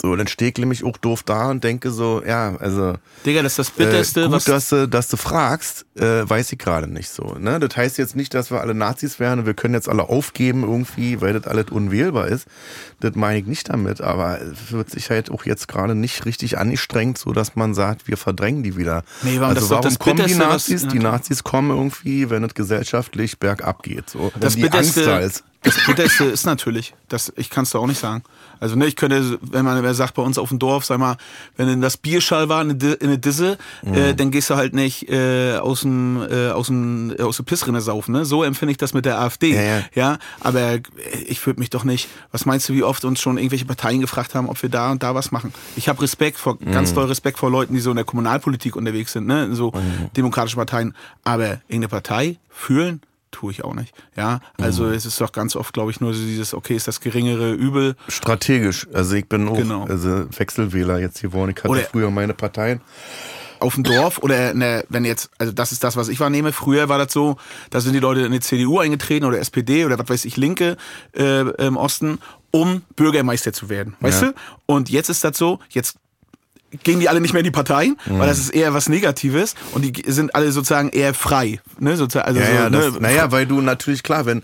So, 0.00 0.14
dann 0.16 0.26
stehe 0.26 0.50
ich 0.50 0.58
nämlich 0.58 0.84
auch 0.84 0.96
doof 0.96 1.22
da 1.22 1.50
und 1.50 1.64
denke 1.64 1.90
so, 1.90 2.22
ja, 2.24 2.56
also 2.56 2.94
Digga, 3.24 3.42
das 3.42 3.52
ist 3.52 3.58
das 3.58 3.68
äh, 3.70 3.72
Bitterste, 3.84 4.22
gut, 4.24 4.32
was. 4.32 4.44
dass 4.44 4.68
du, 4.68 4.88
dass 4.88 5.08
du 5.08 5.16
fragst, 5.16 5.86
äh, 5.96 6.28
weiß 6.28 6.52
ich 6.52 6.58
gerade 6.58 6.86
nicht 6.88 7.08
so. 7.10 7.36
Ne? 7.38 7.58
Das 7.60 7.76
heißt 7.76 7.98
jetzt 7.98 8.16
nicht, 8.16 8.34
dass 8.34 8.50
wir 8.50 8.60
alle 8.60 8.74
Nazis 8.74 9.18
wären 9.18 9.40
und 9.40 9.46
wir 9.46 9.54
können 9.54 9.74
jetzt 9.74 9.88
alle 9.88 10.08
aufgeben 10.08 10.62
irgendwie, 10.62 11.20
weil 11.20 11.32
das 11.32 11.46
alles 11.46 11.66
unwählbar 11.70 12.28
ist. 12.28 12.46
Das 13.00 13.14
meine 13.14 13.38
ich 13.38 13.46
nicht 13.46 13.68
damit, 13.68 14.00
aber 14.00 14.40
es 14.40 14.72
wird 14.72 14.90
sich 14.90 15.10
halt 15.10 15.30
auch 15.30 15.44
jetzt 15.44 15.68
gerade 15.68 15.94
nicht 15.94 16.24
richtig 16.24 16.58
angestrengt, 16.58 17.18
so 17.18 17.32
dass 17.32 17.56
man 17.56 17.74
sagt, 17.74 18.08
wir 18.08 18.16
verdrängen 18.16 18.62
die 18.62 18.76
wieder. 18.76 19.04
Nee, 19.22 19.40
warum? 19.40 19.54
Das 19.54 19.64
also 19.64 19.74
doch 19.76 19.84
warum 19.84 19.90
das 19.90 19.98
kommen 19.98 20.16
die 20.16 20.22
Bitterste, 20.22 20.44
was- 20.48 20.68
Nazis? 20.68 20.82
ja, 20.82 20.88
die. 20.88 20.98
Nazis 20.98 21.44
kommen 21.44 21.70
irgendwie, 21.70 22.30
wenn 22.30 22.44
es 22.44 22.54
gesellschaftlich 22.54 23.38
bergab 23.38 23.82
geht. 23.82 24.10
So. 24.10 24.30
Wenn 24.34 24.40
das 24.40 24.54
die 24.56 24.62
Angst 24.64 24.94
Bitterste, 24.94 25.04
da 25.04 25.18
ist. 25.20 25.44
Das 25.62 25.76
Bitterste 25.86 26.24
ist 26.24 26.46
natürlich, 26.46 26.94
das, 27.08 27.32
ich 27.36 27.50
kann 27.50 27.64
es 27.64 27.70
da 27.70 27.78
auch 27.80 27.86
nicht 27.86 27.98
sagen. 27.98 28.22
Also 28.60 28.74
ne, 28.76 28.86
ich 28.86 28.96
könnte, 28.96 29.38
wenn 29.42 29.64
man 29.64 29.82
wer 29.82 29.94
sagt 29.94 30.14
bei 30.14 30.22
uns 30.22 30.38
auf 30.38 30.48
dem 30.48 30.58
Dorf, 30.58 30.84
sag 30.84 30.98
mal, 30.98 31.16
wenn 31.56 31.68
in 31.68 31.80
das 31.80 31.96
Bierschall 31.96 32.48
war, 32.48 32.62
in 32.62 32.70
eine 32.70 32.78
Di- 32.78 32.92
in 32.94 33.08
eine 33.08 33.18
Disse, 33.18 33.58
Mhm. 33.82 33.94
äh, 33.94 34.14
dann 34.14 34.30
gehst 34.30 34.50
du 34.50 34.56
halt 34.56 34.72
nicht 34.74 35.08
äh, 35.10 35.56
aus 35.58 35.80
dem 35.82 36.22
äh, 36.30 36.50
aus 36.50 36.66
dem 36.68 37.14
äh, 37.18 37.22
aus 37.22 37.36
der 37.36 37.44
Pissrinne 37.44 37.80
saufen. 37.80 38.12
Ne? 38.12 38.24
So 38.24 38.42
empfinde 38.44 38.70
ich 38.72 38.78
das 38.78 38.94
mit 38.94 39.04
der 39.04 39.20
AfD. 39.20 39.54
Ja, 39.54 39.82
ja. 39.94 40.18
aber 40.40 40.60
äh, 40.74 40.80
ich 41.26 41.44
würde 41.46 41.60
mich 41.60 41.70
doch 41.70 41.84
nicht. 41.84 42.08
Was 42.32 42.46
meinst 42.46 42.68
du, 42.68 42.72
wie 42.74 42.82
oft 42.82 43.04
uns 43.04 43.20
schon 43.20 43.36
irgendwelche 43.38 43.64
Parteien 43.64 44.00
gefragt 44.00 44.34
haben, 44.34 44.48
ob 44.48 44.60
wir 44.62 44.70
da 44.70 44.90
und 44.90 45.02
da 45.02 45.14
was 45.14 45.30
machen? 45.32 45.52
Ich 45.76 45.88
habe 45.88 46.00
Respekt 46.02 46.38
vor 46.38 46.56
Mhm. 46.60 46.72
ganz 46.72 46.94
doll 46.94 47.06
Respekt 47.06 47.38
vor 47.38 47.50
Leuten, 47.50 47.74
die 47.74 47.80
so 47.80 47.90
in 47.90 47.96
der 47.96 48.04
Kommunalpolitik 48.04 48.74
unterwegs 48.76 49.12
sind, 49.12 49.26
ne, 49.26 49.44
in 49.44 49.54
so 49.54 49.72
Mhm. 49.72 50.10
demokratische 50.16 50.56
Parteien. 50.56 50.94
Aber 51.24 51.60
irgendeine 51.68 51.88
Partei 51.88 52.36
fühlen 52.48 53.02
tue 53.30 53.52
ich 53.52 53.64
auch 53.64 53.74
nicht. 53.74 53.94
Ja, 54.16 54.40
also 54.60 54.84
Mhm. 54.84 54.92
es 54.92 55.06
ist 55.06 55.20
doch 55.20 55.32
ganz 55.32 55.54
oft, 55.56 55.72
glaube 55.72 55.90
ich, 55.90 56.00
nur 56.00 56.14
so 56.14 56.20
dieses, 56.20 56.54
okay, 56.54 56.74
ist 56.76 56.88
das 56.88 57.00
geringere 57.00 57.52
Übel. 57.52 57.94
Strategisch. 58.08 58.86
Also 58.92 59.14
ich 59.16 59.28
bin 59.28 59.48
auch 59.48 59.56
Genau. 59.56 59.84
also 59.84 60.26
Wechselwähler 60.36 60.98
jetzt 60.98 61.20
geworden. 61.22 61.50
Ich 61.50 61.56
hatte 61.62 61.68
Oder- 61.68 61.82
früher 61.82 62.10
meine 62.10 62.34
Parteien. 62.34 62.80
auf 63.60 63.74
dem 63.74 63.82
Dorf 63.82 64.18
oder 64.18 64.54
ne, 64.54 64.84
wenn 64.88 65.04
jetzt, 65.04 65.30
also 65.38 65.52
das 65.52 65.72
ist 65.72 65.82
das, 65.82 65.96
was 65.96 66.08
ich 66.08 66.20
wahrnehme. 66.20 66.52
Früher 66.52 66.88
war 66.88 66.96
das 66.96 67.12
so, 67.12 67.38
da 67.70 67.80
sind 67.80 67.92
die 67.92 67.98
Leute 67.98 68.20
in 68.20 68.30
die 68.30 68.38
CDU 68.38 68.78
eingetreten 68.78 69.24
oder 69.26 69.40
SPD 69.40 69.84
oder 69.84 69.98
was 69.98 70.08
weiß 70.08 70.24
ich, 70.26 70.36
Linke 70.36 70.76
äh, 71.12 71.40
im 71.66 71.76
Osten, 71.76 72.20
um 72.52 72.82
Bürgermeister 72.94 73.52
zu 73.52 73.68
werden. 73.68 73.96
Weißt 73.98 74.22
Ja. 74.22 74.28
du? 74.28 74.34
Und 74.66 74.90
jetzt 74.90 75.08
ist 75.08 75.24
das 75.24 75.36
so, 75.36 75.58
jetzt 75.70 75.96
gehen 76.84 77.00
die 77.00 77.08
alle 77.08 77.20
nicht 77.20 77.32
mehr 77.32 77.40
in 77.40 77.44
die 77.44 77.50
Parteien, 77.50 77.96
Mhm. 78.06 78.18
weil 78.18 78.28
das 78.28 78.38
ist 78.38 78.50
eher 78.50 78.74
was 78.74 78.88
Negatives 78.88 79.54
und 79.72 79.82
die 79.82 80.10
sind 80.10 80.34
alle 80.34 80.52
sozusagen 80.52 80.90
eher 80.90 81.14
frei. 81.14 81.60
Ne? 81.78 81.96
Sozusagen, 81.96 82.26
also 82.28 82.40
Ja, 82.40 82.46
so, 82.46 82.52
ja, 82.54 82.70
das, 82.70 82.92
ne? 82.94 83.00
naja, 83.00 83.32
weil 83.32 83.46
du 83.46 83.60
natürlich 83.60 84.02
klar, 84.02 84.26
wenn, 84.26 84.42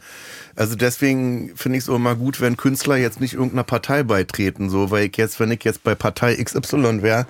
also 0.56 0.74
deswegen 0.76 1.52
finde 1.56 1.78
ich 1.78 1.84
es 1.84 1.90
auch 1.90 1.96
immer 1.96 2.14
gut, 2.14 2.40
wenn 2.40 2.56
Künstler 2.56 2.96
jetzt 2.96 3.20
nicht 3.20 3.34
irgendeiner 3.34 3.64
Partei 3.64 4.02
beitreten, 4.04 4.70
so, 4.70 4.90
weil 4.90 5.06
ich 5.06 5.16
jetzt, 5.16 5.38
wenn 5.40 5.50
ich 5.50 5.64
jetzt 5.64 5.82
bei 5.84 5.94
Partei 5.94 6.36
XY 6.42 7.02
wäre, 7.02 7.26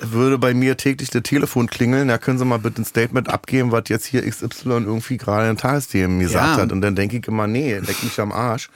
würde 0.00 0.38
bei 0.38 0.54
mir 0.54 0.76
täglich 0.76 1.10
das 1.10 1.24
Telefon 1.24 1.66
klingeln, 1.66 2.08
ja, 2.08 2.18
können 2.18 2.38
Sie 2.38 2.44
mal 2.44 2.60
bitte 2.60 2.82
ein 2.82 2.84
Statement 2.84 3.28
abgeben, 3.28 3.72
was 3.72 3.84
jetzt 3.88 4.04
hier 4.06 4.22
XY 4.24 4.84
irgendwie 4.84 5.16
gerade 5.16 5.50
in 5.50 5.56
Tagesthemen 5.56 6.20
gesagt 6.20 6.56
Ja. 6.56 6.62
hat. 6.62 6.70
Und 6.70 6.82
dann 6.82 6.94
denke 6.94 7.16
ich 7.16 7.26
immer, 7.26 7.48
nee, 7.48 7.74
leck 7.78 8.00
mich 8.04 8.20
am 8.20 8.30
Arsch. 8.30 8.70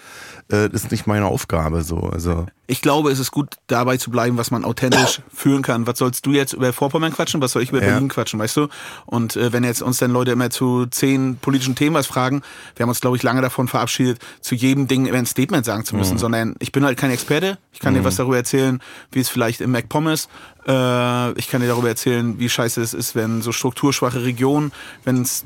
Äh, 0.52 0.68
das 0.68 0.84
ist 0.84 0.90
nicht 0.90 1.06
meine 1.06 1.26
Aufgabe, 1.26 1.82
so, 1.82 1.98
also. 2.00 2.46
Ich 2.66 2.80
glaube, 2.82 3.10
es 3.10 3.18
ist 3.18 3.30
gut, 3.32 3.54
dabei 3.66 3.96
zu 3.96 4.10
bleiben, 4.10 4.36
was 4.38 4.50
man 4.50 4.64
authentisch 4.64 5.20
fühlen 5.34 5.62
kann. 5.62 5.86
Was 5.86 5.98
sollst 5.98 6.24
du 6.26 6.32
jetzt 6.32 6.52
über 6.52 6.72
Vorpommern 6.72 7.12
quatschen? 7.12 7.40
Was 7.40 7.52
soll 7.52 7.62
ich 7.62 7.70
über 7.70 7.80
Ja. 7.80 7.86
Berlin 7.90 8.08
quatschen, 8.08 8.38
weißt 8.38 8.56
du? 8.56 8.68
Und 9.06 9.36
äh, 9.36 9.52
wenn 9.52 9.64
jetzt 9.64 9.82
uns 9.82 9.98
dann 9.98 10.10
Leute 10.12 10.30
immer 10.32 10.50
zu 10.50 10.86
zehn 10.86 11.36
politischen 11.36 11.74
Themen 11.74 11.94
was 11.96 12.06
fragen, 12.06 12.42
wir 12.76 12.84
haben 12.84 12.90
uns, 12.90 13.00
glaube 13.00 13.16
ich, 13.16 13.22
lange 13.22 13.40
davon 13.42 13.66
verabschiedet, 13.68 14.18
zu 14.40 14.54
jedem 14.54 14.86
Ding 14.88 15.06
immer 15.06 15.18
ein 15.18 15.26
Statement 15.26 15.64
sagen 15.64 15.84
zu 15.84 15.94
Mhm. 15.94 15.98
müssen, 16.00 16.18
sondern 16.18 16.54
ich 16.60 16.70
bin 16.72 16.84
halt 16.84 16.98
kein 16.98 17.10
Experte. 17.10 17.58
Ich 17.72 17.80
kann 17.80 17.94
dir 17.94 18.04
was 18.04 18.16
darüber 18.16 18.36
erzählen, 18.36 18.80
wie 19.10 19.20
es 19.20 19.28
vielleicht 19.30 19.60
im 19.62 19.70
MacPom 19.72 20.08
ist. 20.08 20.28
Äh, 20.66 21.32
ich 21.38 21.48
kann 21.48 21.60
dir 21.62 21.68
darüber 21.68 21.88
erzählen, 21.88 22.38
wie 22.38 22.48
scheiße 22.48 22.80
es 22.80 22.94
ist, 22.94 23.14
wenn 23.14 23.42
so 23.42 23.52
strukturschwache 23.52 24.22
Regionen, 24.24 24.72
wenn 25.04 25.22
es 25.22 25.44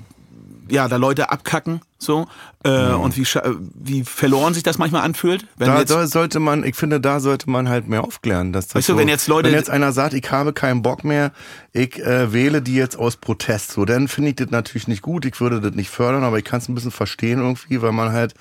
ja, 0.68 0.88
da 0.88 0.96
Leute 0.96 1.30
abkacken, 1.30 1.80
so, 1.98 2.26
äh, 2.64 2.92
und 2.92 3.16
wie, 3.16 3.22
scha- 3.24 3.56
wie 3.74 4.04
verloren 4.04 4.54
sich 4.54 4.62
das 4.62 4.78
manchmal 4.78 5.02
anfühlt. 5.02 5.46
Da, 5.58 5.78
jetzt, 5.80 5.90
sollte 6.12 6.40
man, 6.40 6.64
ich 6.64 6.76
finde, 6.76 7.00
da 7.00 7.20
sollte 7.20 7.48
man 7.50 7.68
halt 7.68 7.88
mehr 7.88 8.04
aufklären. 8.04 8.52
Dass 8.52 8.66
das 8.68 8.74
Weißt 8.76 8.88
du, 8.88 8.92
so, 8.94 8.98
wenn 8.98 9.08
jetzt 9.08 9.28
Leute- 9.28 9.48
wenn 9.48 9.54
jetzt 9.54 9.70
einer 9.70 9.92
sagt, 9.92 10.14
ich 10.14 10.30
habe 10.30 10.52
keinen 10.52 10.82
Bock 10.82 11.04
mehr, 11.04 11.32
ich 11.72 11.98
äh, 11.98 12.32
wähle 12.32 12.62
die 12.62 12.74
jetzt 12.74 12.98
aus 12.98 13.16
Protest, 13.16 13.72
so, 13.72 13.84
dann 13.84 14.08
finde 14.08 14.30
ich 14.30 14.36
das 14.36 14.50
natürlich 14.50 14.88
nicht 14.88 15.02
gut. 15.02 15.24
Ich 15.24 15.40
würde 15.40 15.60
das 15.60 15.72
nicht 15.74 15.90
fördern, 15.90 16.24
aber 16.24 16.38
ich 16.38 16.44
kann 16.44 16.58
es 16.60 16.68
ein 16.68 16.74
bisschen 16.74 16.90
verstehen 16.90 17.38
irgendwie, 17.40 17.80
weil 17.82 17.92
man 17.92 18.12
halt 18.12 18.34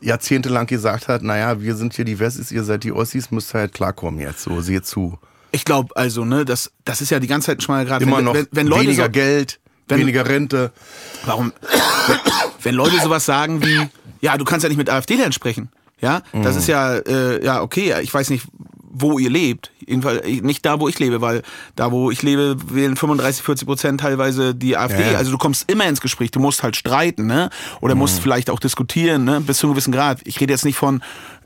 jahrzehntelang 0.00 0.66
gesagt 0.66 1.08
hat, 1.08 1.22
naja, 1.22 1.60
wir 1.60 1.74
sind 1.74 1.94
hier 1.94 2.04
die 2.04 2.18
Wessis, 2.18 2.52
ihr 2.52 2.62
seid 2.64 2.84
die 2.84 2.92
Ossis, 2.92 3.30
müsst 3.30 3.54
ihr 3.54 3.60
halt 3.60 3.74
klarkommen 3.74 4.20
jetzt, 4.20 4.42
so, 4.42 4.60
seht 4.60 4.86
zu. 4.86 5.18
Ich 5.50 5.64
glaube, 5.64 5.96
also, 5.96 6.24
ne, 6.24 6.44
das, 6.44 6.70
das 6.84 7.00
ist 7.00 7.10
ja 7.10 7.18
die 7.20 7.26
ganze 7.26 7.46
Zeit 7.46 7.62
schon 7.62 7.74
mal 7.74 7.84
gerade, 7.84 8.04
Immer 8.04 8.18
wenn, 8.18 8.24
noch 8.24 8.34
wenn, 8.34 8.46
wenn 8.52 8.66
Leute 8.66 8.82
weniger 8.82 9.04
so, 9.06 9.10
Geld, 9.10 9.60
wenn- 9.88 10.00
weniger 10.00 10.26
Rente. 10.28 10.72
warum, 11.24 11.52
wenn 12.62 12.74
Leute 12.74 13.00
sowas 13.00 13.24
sagen 13.24 13.64
wie, 13.64 13.88
ja, 14.20 14.36
du 14.36 14.44
kannst 14.44 14.62
ja 14.64 14.68
nicht 14.68 14.78
mit 14.78 14.90
AfD-Lern 14.90 15.32
sprechen, 15.32 15.68
ja, 16.00 16.22
das 16.32 16.54
Mhm. 16.54 16.58
ist 16.60 16.68
ja, 16.68 16.94
äh, 16.96 17.44
ja, 17.44 17.60
okay, 17.62 17.94
ich 18.02 18.12
weiß 18.12 18.30
nicht, 18.30 18.44
wo 18.90 19.18
ihr 19.18 19.30
lebt, 19.30 19.70
jedenfalls 19.86 20.26
nicht 20.26 20.64
da, 20.66 20.80
wo 20.80 20.88
ich 20.88 20.98
lebe, 20.98 21.20
weil 21.20 21.42
da, 21.76 21.92
wo 21.92 22.10
ich 22.10 22.22
lebe, 22.22 22.56
wählen 22.74 22.96
35, 22.96 23.42
40 23.44 23.66
Prozent 23.66 24.00
teilweise 24.00 24.54
die 24.54 24.76
AfD, 24.76 25.02
Ja, 25.02 25.10
ja. 25.12 25.18
also 25.18 25.30
du 25.30 25.38
kommst 25.38 25.70
immer 25.70 25.86
ins 25.86 26.00
Gespräch, 26.00 26.30
du 26.30 26.40
musst 26.40 26.62
halt 26.62 26.74
streiten, 26.74 27.26
ne, 27.26 27.50
oder 27.80 27.94
Mhm. 27.94 28.00
musst 28.00 28.20
vielleicht 28.20 28.50
auch 28.50 28.58
diskutieren, 28.60 29.24
ne, 29.24 29.40
bis 29.40 29.58
zu 29.58 29.66
einem 29.66 29.74
gewissen 29.74 29.92
Grad. 29.92 30.20
Ich 30.24 30.40
rede 30.40 30.52
jetzt 30.52 30.64
nicht 30.64 30.76
von 30.78 31.02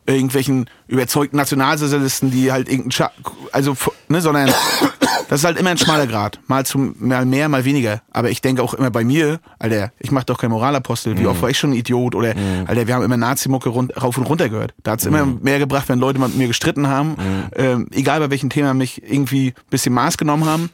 irgendwelchen 0.06 0.68
überzeugten 0.88 1.36
Nationalsozialisten, 1.36 2.30
die 2.30 2.50
halt 2.50 2.68
irgendein, 2.68 2.90
Scha 2.90 3.10
also, 3.52 3.76
ne, 4.08 4.20
sondern 4.20 4.46
das 5.28 5.40
ist 5.40 5.44
halt 5.44 5.58
immer 5.58 5.70
ein 5.70 5.78
schmaler 5.78 6.06
Grad. 6.06 6.40
Mal, 6.48 6.66
zum, 6.66 6.96
mal 6.98 7.24
mehr, 7.24 7.48
mal 7.48 7.64
weniger. 7.64 8.02
Aber 8.10 8.30
ich 8.30 8.40
denke 8.40 8.62
auch 8.62 8.74
immer 8.74 8.90
bei 8.90 9.04
mir, 9.04 9.38
Alter, 9.58 9.92
ich 10.00 10.10
mach 10.10 10.24
doch 10.24 10.38
kein 10.38 10.50
Moralapostel. 10.50 11.18
Wie 11.18 11.26
oft 11.26 11.40
war 11.40 11.50
ich 11.50 11.58
schon 11.58 11.70
ein 11.70 11.76
Idiot? 11.76 12.14
Oder, 12.14 12.34
Alter, 12.66 12.86
wir 12.86 12.94
haben 12.94 13.04
immer 13.04 13.16
Nazi-Mucke 13.16 13.68
rund, 13.68 14.00
rauf 14.02 14.18
und 14.18 14.24
runter 14.24 14.48
gehört. 14.48 14.74
Da 14.82 14.92
hat's 14.92 15.06
immer 15.06 15.24
mehr 15.24 15.58
gebracht, 15.58 15.88
wenn 15.88 15.98
Leute 15.98 16.18
mit 16.18 16.36
mir 16.36 16.48
gestritten 16.48 16.88
haben. 16.88 17.16
Ähm, 17.54 17.86
egal 17.92 18.20
bei 18.20 18.30
welchem 18.30 18.50
Thema 18.50 18.74
mich 18.74 19.02
irgendwie 19.02 19.48
ein 19.48 19.70
bisschen 19.70 19.94
Maß 19.94 20.18
genommen 20.18 20.46
haben. 20.46 20.70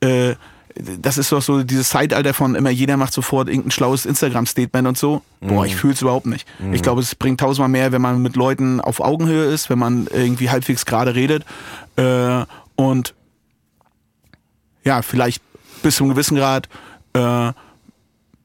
Äh, 0.00 0.34
das 0.76 1.18
ist 1.18 1.32
doch 1.32 1.42
so 1.42 1.62
dieses 1.62 1.88
Zeitalter 1.88 2.34
von 2.34 2.54
immer 2.54 2.70
jeder 2.70 2.96
macht 2.96 3.12
sofort 3.12 3.48
irgendein 3.48 3.70
schlaues 3.70 4.06
Instagram-Statement 4.06 4.86
und 4.86 4.98
so. 4.98 5.22
Boah, 5.40 5.64
ich 5.64 5.76
fühl's 5.76 6.02
überhaupt 6.02 6.26
nicht. 6.26 6.46
Ich 6.72 6.82
glaube, 6.82 7.00
es 7.00 7.14
bringt 7.14 7.40
tausendmal 7.40 7.68
mehr, 7.68 7.92
wenn 7.92 8.02
man 8.02 8.20
mit 8.20 8.36
Leuten 8.36 8.80
auf 8.80 9.00
Augenhöhe 9.00 9.46
ist, 9.46 9.70
wenn 9.70 9.78
man 9.78 10.06
irgendwie 10.12 10.50
halbwegs 10.50 10.84
gerade 10.84 11.14
redet. 11.14 11.44
Äh, 11.96 12.44
und 12.74 13.14
ja, 14.84 15.02
vielleicht 15.02 15.42
bis 15.82 15.96
zu 15.96 16.04
einem 16.04 16.12
gewissen 16.12 16.36
Grad 16.36 16.68
äh, 17.14 17.52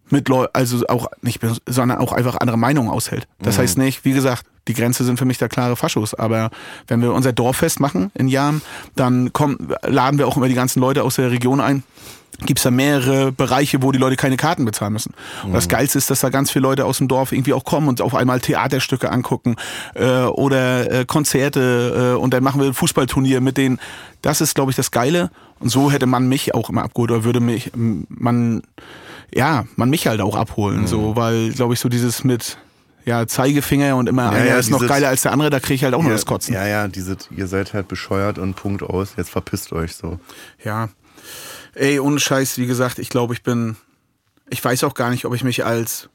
mit 0.09 0.27
Leu 0.29 0.47
also 0.53 0.85
auch 0.87 1.07
nicht, 1.21 1.39
sondern 1.65 1.97
auch 1.99 2.11
einfach 2.11 2.35
andere 2.35 2.57
Meinungen 2.57 2.89
aushält. 2.89 3.27
Das 3.39 3.57
heißt 3.57 3.77
nicht, 3.77 4.05
wie 4.05 4.13
gesagt, 4.13 4.45
die 4.67 4.73
Grenze 4.73 5.03
sind 5.03 5.17
für 5.17 5.25
mich 5.25 5.37
da 5.37 5.47
klare 5.47 5.75
Faschos. 5.75 6.13
Aber 6.13 6.49
wenn 6.87 7.01
wir 7.01 7.13
unser 7.13 7.33
Dorffest 7.33 7.79
machen 7.79 8.11
in 8.13 8.27
Jam, 8.27 8.61
dann 8.95 9.33
kommen, 9.33 9.73
laden 9.83 10.19
wir 10.19 10.27
auch 10.27 10.37
immer 10.37 10.47
die 10.47 10.53
ganzen 10.53 10.79
Leute 10.79 11.03
aus 11.03 11.15
der 11.15 11.31
Region 11.31 11.59
ein. 11.59 11.83
Gibt's 12.43 12.63
da 12.63 12.71
mehrere 12.71 13.31
Bereiche, 13.31 13.83
wo 13.83 13.91
die 13.91 13.99
Leute 13.99 14.15
keine 14.15 14.35
Karten 14.35 14.65
bezahlen 14.65 14.93
müssen. 14.93 15.13
Und 15.43 15.53
das 15.53 15.67
Geilste 15.67 15.99
ist, 15.99 16.09
dass 16.09 16.21
da 16.21 16.29
ganz 16.29 16.49
viele 16.49 16.63
Leute 16.63 16.85
aus 16.85 16.97
dem 16.97 17.07
Dorf 17.07 17.33
irgendwie 17.33 17.53
auch 17.53 17.65
kommen 17.65 17.87
und 17.87 18.01
auf 18.01 18.15
einmal 18.15 18.39
Theaterstücke 18.39 19.11
angucken 19.11 19.57
äh, 19.93 20.23
oder 20.23 20.91
äh, 20.91 21.05
Konzerte 21.05 22.15
äh, 22.15 22.19
und 22.19 22.33
dann 22.33 22.43
machen 22.43 22.59
wir 22.59 22.67
ein 22.67 22.73
Fußballturnier 22.73 23.41
mit 23.41 23.57
denen. 23.57 23.79
Das 24.23 24.41
ist, 24.41 24.55
glaube 24.55 24.71
ich, 24.71 24.75
das 24.75 24.89
Geile. 24.89 25.29
Und 25.59 25.69
so 25.69 25.91
hätte 25.91 26.07
man 26.07 26.27
mich 26.27 26.55
auch 26.55 26.69
immer 26.71 26.83
abgeholt 26.83 27.11
oder 27.11 27.23
würde 27.23 27.41
mich 27.41 27.71
man 27.75 28.63
ja 29.33 29.65
man 29.75 29.91
mich 29.91 30.07
halt 30.07 30.21
auch 30.21 30.35
abholen, 30.35 30.87
so 30.87 31.15
weil, 31.15 31.51
glaube 31.51 31.75
ich, 31.75 31.79
so 31.79 31.89
dieses 31.89 32.23
mit 32.23 32.57
ja 33.05 33.27
Zeigefinger 33.27 33.95
und 33.95 34.07
immer 34.07 34.25
Ja, 34.25 34.29
einer 34.31 34.45
ja, 34.45 34.57
ist 34.57 34.69
noch 34.69 34.85
geiler 34.85 35.09
als 35.09 35.21
der 35.23 35.31
andere, 35.31 35.49
da 35.49 35.59
kriege 35.59 35.75
ich 35.75 35.83
halt 35.83 35.93
auch 35.93 36.01
nur 36.01 36.11
Ja, 36.11 36.15
das 36.15 36.25
Kotzen. 36.25 36.53
Ja, 36.53 36.67
ja, 36.67 36.87
diese, 36.87 37.17
ihr 37.35 37.47
seid 37.47 37.73
halt 37.73 37.87
bescheuert 37.87 38.37
und 38.37 38.55
Punkt 38.55 38.83
aus, 38.83 39.13
jetzt 39.17 39.29
verpisst 39.29 39.73
euch 39.73 39.95
so. 39.95 40.19
Ja. 40.63 40.89
Ey, 41.73 41.99
ohne 41.99 42.19
Scheiß, 42.19 42.57
wie 42.57 42.67
gesagt, 42.67 42.99
ich 42.99 43.09
glaube, 43.09 43.33
ich 43.33 43.43
bin. 43.43 43.77
Ich 44.49 44.63
weiß 44.63 44.83
auch 44.83 44.93
gar 44.93 45.09
nicht, 45.09 45.23
ob 45.23 45.33
ich 45.33 45.45
mich 45.45 45.63
als 45.63 46.09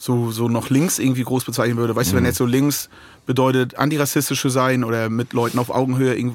so, 0.00 0.30
so 0.30 0.48
noch 0.48 0.70
links 0.70 0.98
irgendwie 0.98 1.24
groß 1.24 1.44
bezeichnen 1.44 1.76
würde. 1.76 1.94
Weißt 1.94 2.12
du, 2.12 2.16
wenn 2.16 2.24
jetzt 2.24 2.38
so 2.38 2.46
links 2.46 2.88
bedeutet, 3.26 3.76
antirassistische 3.76 4.48
sein 4.48 4.82
oder 4.82 5.10
mit 5.10 5.34
Leuten 5.34 5.58
auf 5.58 5.68
Augenhöhe 5.68 6.32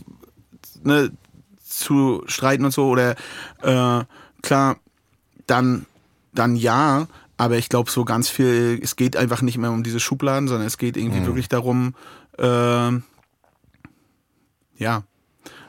ne, 0.84 1.12
zu 1.64 2.24
streiten 2.28 2.64
und 2.64 2.72
so 2.72 2.88
oder 2.88 3.16
äh, 3.64 4.06
klar, 4.44 4.78
dann, 5.48 5.88
dann 6.34 6.56
ja, 6.56 7.08
aber 7.38 7.58
ich 7.58 7.70
glaube 7.70 7.92
so 7.92 8.06
ganz 8.06 8.30
viel, 8.30 8.80
es 8.82 8.96
geht 8.96 9.18
einfach 9.18 9.42
nicht 9.42 9.58
mehr 9.58 9.72
um 9.72 9.84
diese 9.84 10.00
Schubladen, 10.00 10.48
sondern 10.48 10.68
es 10.68 10.78
geht 10.78 10.98
irgendwie 10.98 11.20
wirklich 11.26 11.50
darum, 11.50 11.96
äh, 12.38 12.92
ja, 14.78 15.04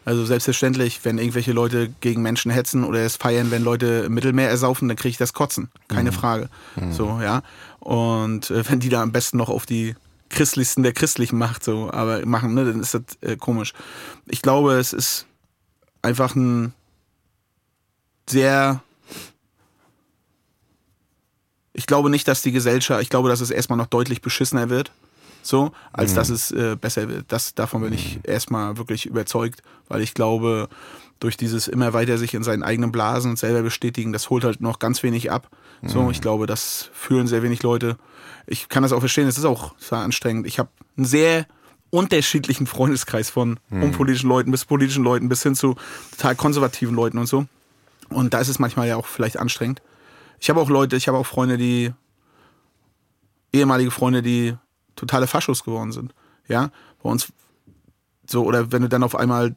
also 0.04 0.24
selbstverständlich, 0.24 1.00
wenn 1.02 1.18
irgendwelche 1.18 1.52
Leute 1.52 1.88
gegen 2.00 2.22
Menschen 2.22 2.52
hetzen 2.52 2.84
oder 2.84 3.00
es 3.00 3.16
feiern, 3.16 3.50
wenn 3.50 3.64
Leute 3.64 4.04
im 4.06 4.14
Mittelmeer 4.14 4.48
ersaufen, 4.48 4.86
dann 4.86 4.96
kriege 4.96 5.10
ich 5.10 5.16
das 5.16 5.32
Kotzen. 5.32 5.68
Keine 5.88 6.12
Frage. 6.12 6.48
So, 6.92 7.20
ja. 7.20 7.42
Und 7.80 8.50
äh, 8.52 8.68
wenn 8.70 8.78
die 8.78 8.88
da 8.88 9.02
am 9.02 9.10
besten 9.10 9.36
noch 9.36 9.48
auf 9.48 9.66
die 9.66 9.96
christlichsten 10.28 10.84
der 10.84 10.92
christlichen 10.92 11.38
macht, 11.38 11.64
so, 11.64 11.90
aber 11.90 12.24
machen, 12.24 12.54
ne, 12.54 12.64
dann 12.64 12.80
ist 12.80 12.94
das 12.94 13.02
äh, 13.20 13.36
komisch. 13.36 13.72
Ich 14.26 14.42
glaube, 14.42 14.74
es 14.74 14.92
ist 14.92 15.26
einfach 16.02 16.36
ein 16.36 16.72
sehr 18.28 18.82
ich 21.76 21.86
glaube 21.86 22.08
nicht, 22.08 22.26
dass 22.26 22.40
die 22.40 22.52
Gesellschaft, 22.52 23.02
ich 23.02 23.10
glaube, 23.10 23.28
dass 23.28 23.42
es 23.42 23.50
erstmal 23.50 23.76
noch 23.76 23.86
deutlich 23.86 24.22
beschissener 24.22 24.70
wird, 24.70 24.92
so, 25.42 25.72
als 25.92 26.14
dass 26.14 26.30
es 26.30 26.50
äh, 26.50 26.74
besser 26.80 27.08
wird. 27.08 27.26
Das, 27.28 27.54
davon 27.54 27.82
bin 27.82 27.92
ich 27.92 28.18
erstmal 28.24 28.78
wirklich 28.78 29.04
überzeugt, 29.04 29.62
weil 29.86 30.00
ich 30.00 30.14
glaube, 30.14 30.68
durch 31.20 31.36
dieses 31.36 31.68
immer 31.68 31.92
weiter 31.92 32.16
sich 32.16 32.32
in 32.32 32.42
seinen 32.42 32.62
eigenen 32.62 32.92
Blasen 32.92 33.32
und 33.32 33.38
selber 33.38 33.62
bestätigen, 33.62 34.12
das 34.12 34.30
holt 34.30 34.42
halt 34.42 34.62
noch 34.62 34.78
ganz 34.78 35.02
wenig 35.02 35.30
ab. 35.30 35.48
So, 35.82 36.10
ich 36.10 36.22
glaube, 36.22 36.46
das 36.46 36.88
fühlen 36.94 37.26
sehr 37.26 37.42
wenig 37.42 37.62
Leute. 37.62 37.98
Ich 38.46 38.70
kann 38.70 38.82
das 38.82 38.92
auch 38.92 39.00
verstehen, 39.00 39.28
es 39.28 39.36
ist 39.36 39.44
auch 39.44 39.74
sehr 39.78 39.98
anstrengend. 39.98 40.46
Ich 40.46 40.58
habe 40.58 40.70
einen 40.96 41.04
sehr 41.04 41.46
unterschiedlichen 41.90 42.66
Freundeskreis 42.66 43.28
von 43.28 43.60
unpolitischen 43.70 44.28
Leuten 44.28 44.50
bis 44.50 44.64
politischen 44.64 45.04
Leuten 45.04 45.28
bis 45.28 45.42
hin 45.42 45.54
zu 45.54 45.76
total 46.12 46.34
konservativen 46.34 46.96
Leuten 46.96 47.18
und 47.18 47.26
so. 47.26 47.44
Und 48.08 48.32
da 48.32 48.40
ist 48.40 48.48
es 48.48 48.58
manchmal 48.58 48.88
ja 48.88 48.96
auch 48.96 49.06
vielleicht 49.06 49.38
anstrengend. 49.38 49.82
Ich 50.40 50.50
habe 50.50 50.60
auch 50.60 50.68
Leute, 50.70 50.96
ich 50.96 51.08
habe 51.08 51.18
auch 51.18 51.26
Freunde, 51.26 51.56
die 51.58 51.92
ehemalige 53.52 53.90
Freunde, 53.90 54.22
die 54.22 54.54
totale 54.96 55.26
Faschos 55.26 55.64
geworden 55.64 55.92
sind. 55.92 56.14
Ja, 56.48 56.70
bei 57.02 57.10
uns 57.10 57.32
so 58.28 58.44
oder 58.44 58.72
wenn 58.72 58.82
du 58.82 58.88
dann 58.88 59.02
auf 59.02 59.14
einmal 59.16 59.56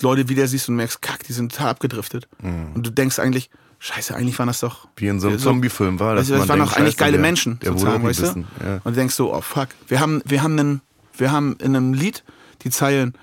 Leute 0.00 0.28
wieder 0.28 0.46
siehst 0.46 0.68
und 0.68 0.76
merkst, 0.76 1.02
kack, 1.02 1.24
die 1.24 1.32
sind 1.32 1.52
total 1.52 1.70
abgedriftet. 1.70 2.28
Und 2.42 2.86
du 2.86 2.90
denkst 2.90 3.18
eigentlich, 3.18 3.50
scheiße, 3.80 4.14
eigentlich 4.14 4.38
waren 4.38 4.46
das 4.48 4.60
doch 4.60 4.88
Wie 4.96 5.08
in 5.08 5.18
so 5.20 5.28
einem 5.28 5.38
so- 5.38 5.44
Zombie-Film 5.50 5.98
war 5.98 6.14
das, 6.14 6.28
man 6.28 6.38
das 6.40 6.48
waren 6.48 6.58
denkt, 6.58 6.72
doch 6.72 6.76
eigentlich 6.76 6.92
scheiße, 6.94 6.96
geile 7.04 7.12
der- 7.12 7.20
Menschen, 7.20 7.58
Der 7.60 7.72
sozusagen, 7.72 8.04
weißt 8.04 8.20
du? 8.20 8.24
Ja. 8.64 8.74
Und 8.84 8.84
du 8.86 8.92
denkst 8.92 9.14
so, 9.14 9.34
oh 9.34 9.40
fuck. 9.40 9.68
Wir 9.88 10.00
haben, 10.00 10.22
wir 10.24 10.42
haben 10.42 10.58
einen, 10.58 10.80
wir 11.16 11.32
haben 11.32 11.56
in 11.60 11.74
einem 11.74 11.94
Lied 11.94 12.22
die 12.62 12.70
Zeilen 12.70 13.14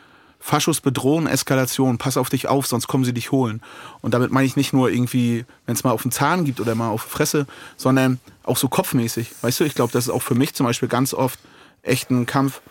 Faschos 0.45 0.79
bedrohen, 0.79 1.25
Eskalation, 1.25 1.97
pass 1.97 2.17
auf 2.17 2.29
dich 2.29 2.47
auf, 2.47 2.67
sonst 2.67 2.85
kommen 2.85 3.03
sie 3.03 3.15
dich 3.15 3.31
holen. 3.31 3.63
Und 4.01 4.13
damit 4.13 4.31
meine 4.31 4.45
ich 4.45 4.55
nicht 4.55 4.73
nur 4.73 4.91
irgendwie, 4.91 5.43
wenn 5.65 5.73
es 5.73 5.83
mal 5.83 5.89
auf 5.89 6.03
den 6.03 6.11
Zahn 6.11 6.45
gibt 6.45 6.59
oder 6.59 6.75
mal 6.75 6.89
auf 6.89 7.05
die 7.05 7.09
Fresse, 7.09 7.47
sondern 7.77 8.19
auch 8.43 8.55
so 8.55 8.69
kopfmäßig. 8.69 9.31
Weißt 9.41 9.59
du, 9.59 9.63
ich 9.63 9.73
glaube, 9.73 9.91
das 9.91 10.05
ist 10.05 10.11
auch 10.11 10.21
für 10.21 10.35
mich 10.35 10.53
zum 10.53 10.67
Beispiel 10.67 10.87
ganz 10.87 11.15
oft 11.15 11.39
echt 11.81 12.11
ein 12.11 12.27
Kampf. 12.27 12.61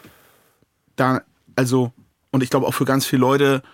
Da, 0.95 1.23
also, 1.57 1.93
und 2.31 2.45
ich 2.45 2.51
glaube 2.51 2.69
auch 2.69 2.75
für 2.75 2.85
ganz 2.85 3.07
viele 3.07 3.23
Leute, 3.23 3.65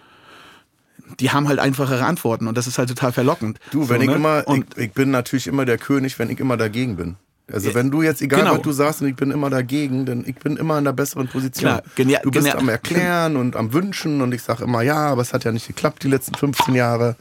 die 1.19 1.31
haben 1.31 1.47
halt 1.47 1.59
einfachere 1.59 2.07
Antworten 2.07 2.49
und 2.49 2.57
das 2.57 2.67
ist 2.67 2.79
halt 2.79 2.89
total 2.89 3.13
verlockend. 3.13 3.61
Du, 3.71 3.83
So, 3.83 3.91
wenn 3.91 4.01
ich 4.01 4.09
ne? 4.09 4.15
immer, 4.15 4.49
und 4.49 4.79
ich, 4.79 4.85
ich 4.85 4.93
bin 4.93 5.11
natürlich 5.11 5.47
immer 5.47 5.67
der 5.67 5.77
König, 5.77 6.19
wenn 6.19 6.31
ich 6.31 6.41
immer 6.41 6.57
dagegen 6.57 6.97
bin. 6.97 7.17
Also 7.53 7.75
wenn 7.75 7.91
du 7.91 8.03
jetzt, 8.03 8.23
egal 8.23 8.41
genau. 8.41 8.55
was 8.55 8.63
du 8.63 8.73
sagst 8.73 9.03
und 9.03 9.09
ich 9.09 9.17
bin 9.17 9.31
immer 9.31 9.51
dagegen, 9.51 10.07
dann 10.07 10.25
ich 10.27 10.37
bin 10.37 10.57
immer 10.57 10.79
in 10.79 10.85
der 10.85 10.93
besseren 10.93 11.29
Position. 11.29 11.71
Klar, 11.71 11.83
genia- 11.97 12.23
du 12.23 12.31
bist 12.31 12.55
am 12.55 12.69
Erklären 12.69 13.37
und 13.37 13.57
am 13.57 13.73
Wünschen 13.73 14.21
und 14.21 14.33
ich 14.33 14.43
sage 14.43 14.65
immer, 14.65 14.83
ja, 14.83 14.97
aber 15.09 15.23
es 15.23 15.33
hat 15.33 15.45
ja 15.45 15.53
nicht 15.53 15.67
geklappt 15.67 16.03
die 16.03 16.09
letzten 16.09 16.35
15 16.35 16.75
Jahre. 16.75 17.17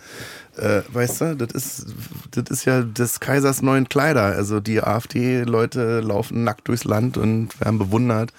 Äh, 0.58 0.82
weißt 0.92 1.22
du, 1.22 1.36
das 1.38 1.52
ist, 1.54 1.86
das 2.32 2.46
ist 2.50 2.66
ja 2.66 2.82
des 2.82 3.20
Kaisers 3.20 3.62
neuen 3.62 3.88
Kleider. 3.88 4.24
Also 4.24 4.60
die 4.60 4.82
AfD-Leute 4.82 6.02
laufen 6.02 6.44
nackt 6.44 6.68
durchs 6.68 6.84
Land 6.84 7.18
und 7.18 7.60
werden 7.62 7.80
bewundert 7.80 8.32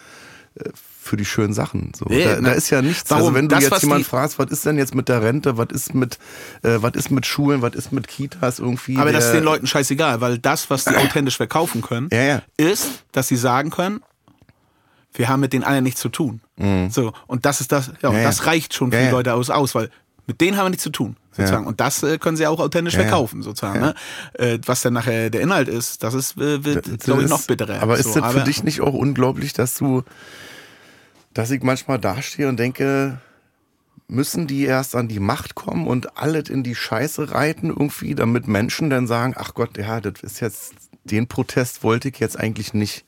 äh, 0.56 0.68
für 1.10 1.16
die 1.16 1.24
schönen 1.24 1.52
Sachen. 1.52 1.92
So. 1.94 2.06
Nee, 2.08 2.24
da, 2.24 2.40
da 2.40 2.52
ist 2.52 2.70
ja 2.70 2.80
nichts. 2.82 3.10
warum? 3.10 3.24
Also 3.24 3.34
wenn 3.34 3.48
du 3.48 3.54
Das, 3.56 3.64
jetzt 3.64 3.72
was 3.72 3.82
jemand 3.82 4.00
die- 4.00 4.04
fragst, 4.04 4.38
was 4.38 4.50
ist 4.50 4.64
denn 4.64 4.78
jetzt 4.78 4.94
mit 4.94 5.08
der 5.08 5.22
Rente, 5.22 5.58
was 5.58 5.68
ist 5.72 5.94
mit, 5.94 6.18
äh, 6.62 6.78
was 6.80 6.92
ist 6.94 7.10
mit 7.10 7.26
Schulen, 7.26 7.60
was 7.62 7.74
ist 7.74 7.92
mit 7.92 8.08
Kitas 8.08 8.58
irgendwie. 8.60 8.96
Aber 8.96 9.12
das 9.12 9.26
ist 9.26 9.32
den 9.34 9.44
Leuten 9.44 9.66
scheißegal, 9.66 10.20
weil 10.20 10.38
das, 10.38 10.70
was 10.70 10.84
die 10.84 10.94
authentisch 10.96 11.36
verkaufen 11.36 11.82
können, 11.82 12.08
Ja, 12.12 12.22
ja. 12.22 12.42
ist, 12.56 12.88
dass 13.12 13.28
sie 13.28 13.36
sagen 13.36 13.70
können, 13.70 14.00
wir 15.14 15.28
haben 15.28 15.40
mit 15.40 15.52
den 15.52 15.64
anderen 15.64 15.84
nichts 15.84 16.00
zu 16.00 16.08
tun. 16.08 16.40
So, 16.90 17.12
und 17.26 17.44
das 17.46 17.60
ist 17.60 17.72
das, 17.72 17.90
ja, 18.02 18.10
Mhm. 18.10 18.16
Ja, 18.16 18.20
ja. 18.22 18.28
das 18.28 18.46
reicht 18.46 18.74
schon 18.74 18.90
für 18.92 18.96
Ja, 18.98 19.02
die 19.02 19.06
ja. 19.08 19.12
Leute 19.12 19.34
aus, 19.34 19.50
aus, 19.50 19.74
weil 19.74 19.90
mit 20.26 20.40
denen 20.40 20.56
haben 20.56 20.66
wir 20.66 20.70
nichts 20.70 20.84
zu 20.84 20.90
tun, 20.90 21.16
sozusagen. 21.32 21.66
Und 21.66 21.80
das 21.80 22.02
äh, 22.04 22.18
können 22.18 22.36
sie 22.36 22.46
auch 22.46 22.60
authentisch 22.60 22.94
Ja, 22.94 23.00
ja. 23.00 23.06
verkaufen, 23.08 23.42
sozusagen. 23.42 23.80
Ne? 23.80 23.94
Äh, 24.34 24.58
was 24.66 24.82
dann 24.82 24.92
nachher 24.92 25.30
der 25.30 25.40
Inhalt 25.40 25.66
ist, 25.68 26.04
das 26.04 26.14
ist, 26.14 26.36
äh, 26.36 26.62
wird, 26.64 27.00
glaube 27.00 27.20
ich, 27.22 27.24
ist- 27.24 27.30
noch 27.30 27.42
bitterer. 27.46 27.82
Aber 27.82 27.96
ist 27.98 28.12
so, 28.12 28.20
das 28.20 28.32
für 28.34 28.40
dich 28.44 28.62
nicht 28.62 28.80
auch 28.82 28.92
unglaublich, 28.94 29.52
dass 29.54 29.74
du, 29.74 30.04
dass 31.32 31.50
ich 31.50 31.62
manchmal 31.62 31.98
dastehe 31.98 32.48
und 32.48 32.58
denke, 32.58 33.20
müssen 34.08 34.46
die 34.46 34.64
erst 34.64 34.96
an 34.96 35.08
die 35.08 35.20
Macht 35.20 35.54
kommen 35.54 35.86
und 35.86 36.18
alles 36.18 36.48
in 36.48 36.62
die 36.62 36.74
Scheiße 36.74 37.30
reiten 37.30 37.68
irgendwie, 37.68 38.14
damit 38.14 38.48
Menschen 38.48 38.90
dann 38.90 39.06
sagen, 39.06 39.34
ach 39.36 39.54
Gott, 39.54 39.78
ja, 39.78 40.00
das 40.00 40.22
ist 40.22 40.40
jetzt, 40.40 40.74
den 41.04 41.28
Protest 41.28 41.82
wollte 41.82 42.08
ich 42.08 42.18
jetzt 42.18 42.38
eigentlich 42.38 42.74
nicht. 42.74 43.04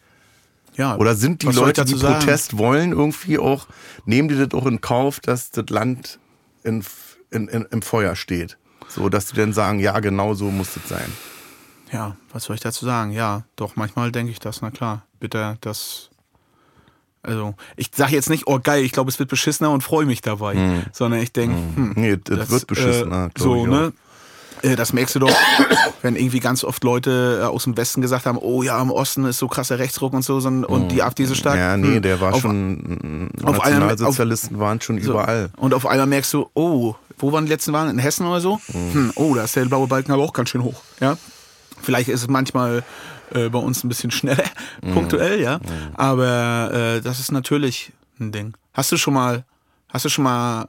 Ja, 0.75 0.97
Oder 0.97 1.15
sind 1.15 1.43
die 1.43 1.49
Leute, 1.49 1.85
die 1.85 1.97
sagen? 1.97 2.21
Protest 2.21 2.57
wollen, 2.57 2.93
irgendwie 2.93 3.39
auch, 3.39 3.67
nehmen 4.07 4.29
die 4.29 4.37
das 4.37 4.55
auch 4.59 4.67
in 4.67 4.81
Kauf, 4.81 5.21
dass 5.21 5.51
das 5.51 5.69
Land 5.69 6.19
in, 6.63 6.83
in, 7.31 7.49
in, 7.49 7.67
im 7.71 7.83
Feuer 7.83 8.17
steht? 8.17 8.57
So, 8.89 9.09
dass 9.09 9.27
die 9.27 9.37
dann 9.37 9.53
sagen, 9.53 9.81
ja, 9.81 9.99
genau 10.01 10.35
so 10.35 10.51
muss 10.51 10.75
das 10.75 10.89
sein. 10.89 11.13
Ja, 11.93 12.17
was 12.33 12.45
soll 12.45 12.57
ich 12.57 12.63
dazu 12.63 12.87
sagen? 12.87 13.13
Ja, 13.13 13.45
doch, 13.57 13.77
manchmal 13.77 14.13
denke 14.13 14.33
ich 14.33 14.39
das, 14.39 14.63
na 14.63 14.71
klar. 14.71 15.07
Bitte, 15.21 15.59
das. 15.61 16.09
Also, 17.23 17.55
ich 17.77 17.91
sage 17.95 18.13
jetzt 18.13 18.31
nicht, 18.31 18.47
oh 18.49 18.59
geil, 18.63 18.83
ich 18.83 18.91
glaube, 18.93 19.09
es 19.11 19.19
wird 19.19 19.29
beschissener 19.29 19.71
und 19.71 19.83
freue 19.83 20.07
mich 20.07 20.23
dabei, 20.23 20.83
sondern 20.93 21.21
ich 21.21 21.33
denke, 21.33 21.55
hm, 21.77 21.93
Nee, 21.97 22.17
das, 22.23 22.51
wird 22.51 22.67
beschissener, 22.67 23.27
äh, 23.27 23.31
glaub 23.35 23.39
so, 23.39 23.67
ne? 23.67 23.93
Äh, 24.63 24.75
Das 24.77 24.93
merkst 24.93 25.15
du 25.15 25.19
doch, 25.21 25.35
wenn 26.03 26.17
irgendwie 26.17 26.41
ganz 26.41 26.65
oft 26.65 26.83
Leute 26.85 27.41
äh, 27.43 27.45
aus 27.47 27.65
dem 27.65 27.77
Westen 27.77 28.01
gesagt 28.01 28.27
haben, 28.27 28.39
oh 28.39 28.63
ja, 28.63 28.81
im 28.83 28.91
Osten 28.91 29.25
ist 29.25 29.39
so 29.39 29.47
krasser 29.49 29.79
Rechtsruck 29.79 30.13
und 30.15 30.23
so 30.23 30.37
und 30.37 30.89
die 30.89 31.03
AfD 31.03 31.25
so 31.27 31.35
stark. 31.35 31.55
Mhm. 31.57 31.61
Ja, 31.61 31.77
nee, 31.77 31.95
Hm. 31.97 32.03
der 32.03 32.21
war 32.21 32.35
auf, 32.35 32.41
schon, 32.43 33.31
auf 33.45 33.57
Nationalsozialisten 33.59 34.59
waren 34.59 34.81
schon 34.81 35.01
so. 35.01 35.13
überall. 35.13 35.51
Und 35.57 35.75
auf 35.75 35.87
einmal 35.87 36.07
merkst 36.07 36.33
du, 36.33 36.49
oh, 36.55 36.95
wo 37.19 37.33
waren 37.33 37.45
die 37.47 37.51
letzten 37.53 37.73
Wahlen? 37.73 37.91
In 37.91 37.99
Hessen 37.99 38.27
oder 38.27 38.41
so? 38.41 38.61
Mhm. 38.73 38.93
Hm, 38.95 39.13
oh, 39.15 39.35
da 39.35 39.45
ist 39.45 39.55
der 39.55 39.65
blaue 39.67 39.87
Balken 39.87 40.11
aber 40.13 40.23
auch 40.25 40.33
ganz 40.33 40.51
schön 40.51 40.63
hoch. 40.65 40.83
Ja? 41.01 41.17
Vielleicht 41.81 42.09
ist 42.09 42.23
es 42.23 42.29
manchmal 42.29 42.83
äh, 43.35 43.49
bei 43.49 43.59
uns 43.59 43.83
ein 43.85 43.89
bisschen 43.89 44.11
schneller, 44.11 44.45
Mhm. 44.83 44.93
punktuell, 44.95 45.41
ja. 45.41 45.61
Aber 45.95 46.71
äh, 46.73 47.01
das 47.01 47.21
ist 47.21 47.33
natürlich 47.33 47.93
ein 48.21 48.33
Ding. 48.33 48.55
Hast 48.75 48.91
du 48.93 48.97
schon 48.97 49.15
mal, 49.15 49.45
hast 49.89 50.05
du 50.05 50.09
schon 50.09 50.25
mal 50.25 50.69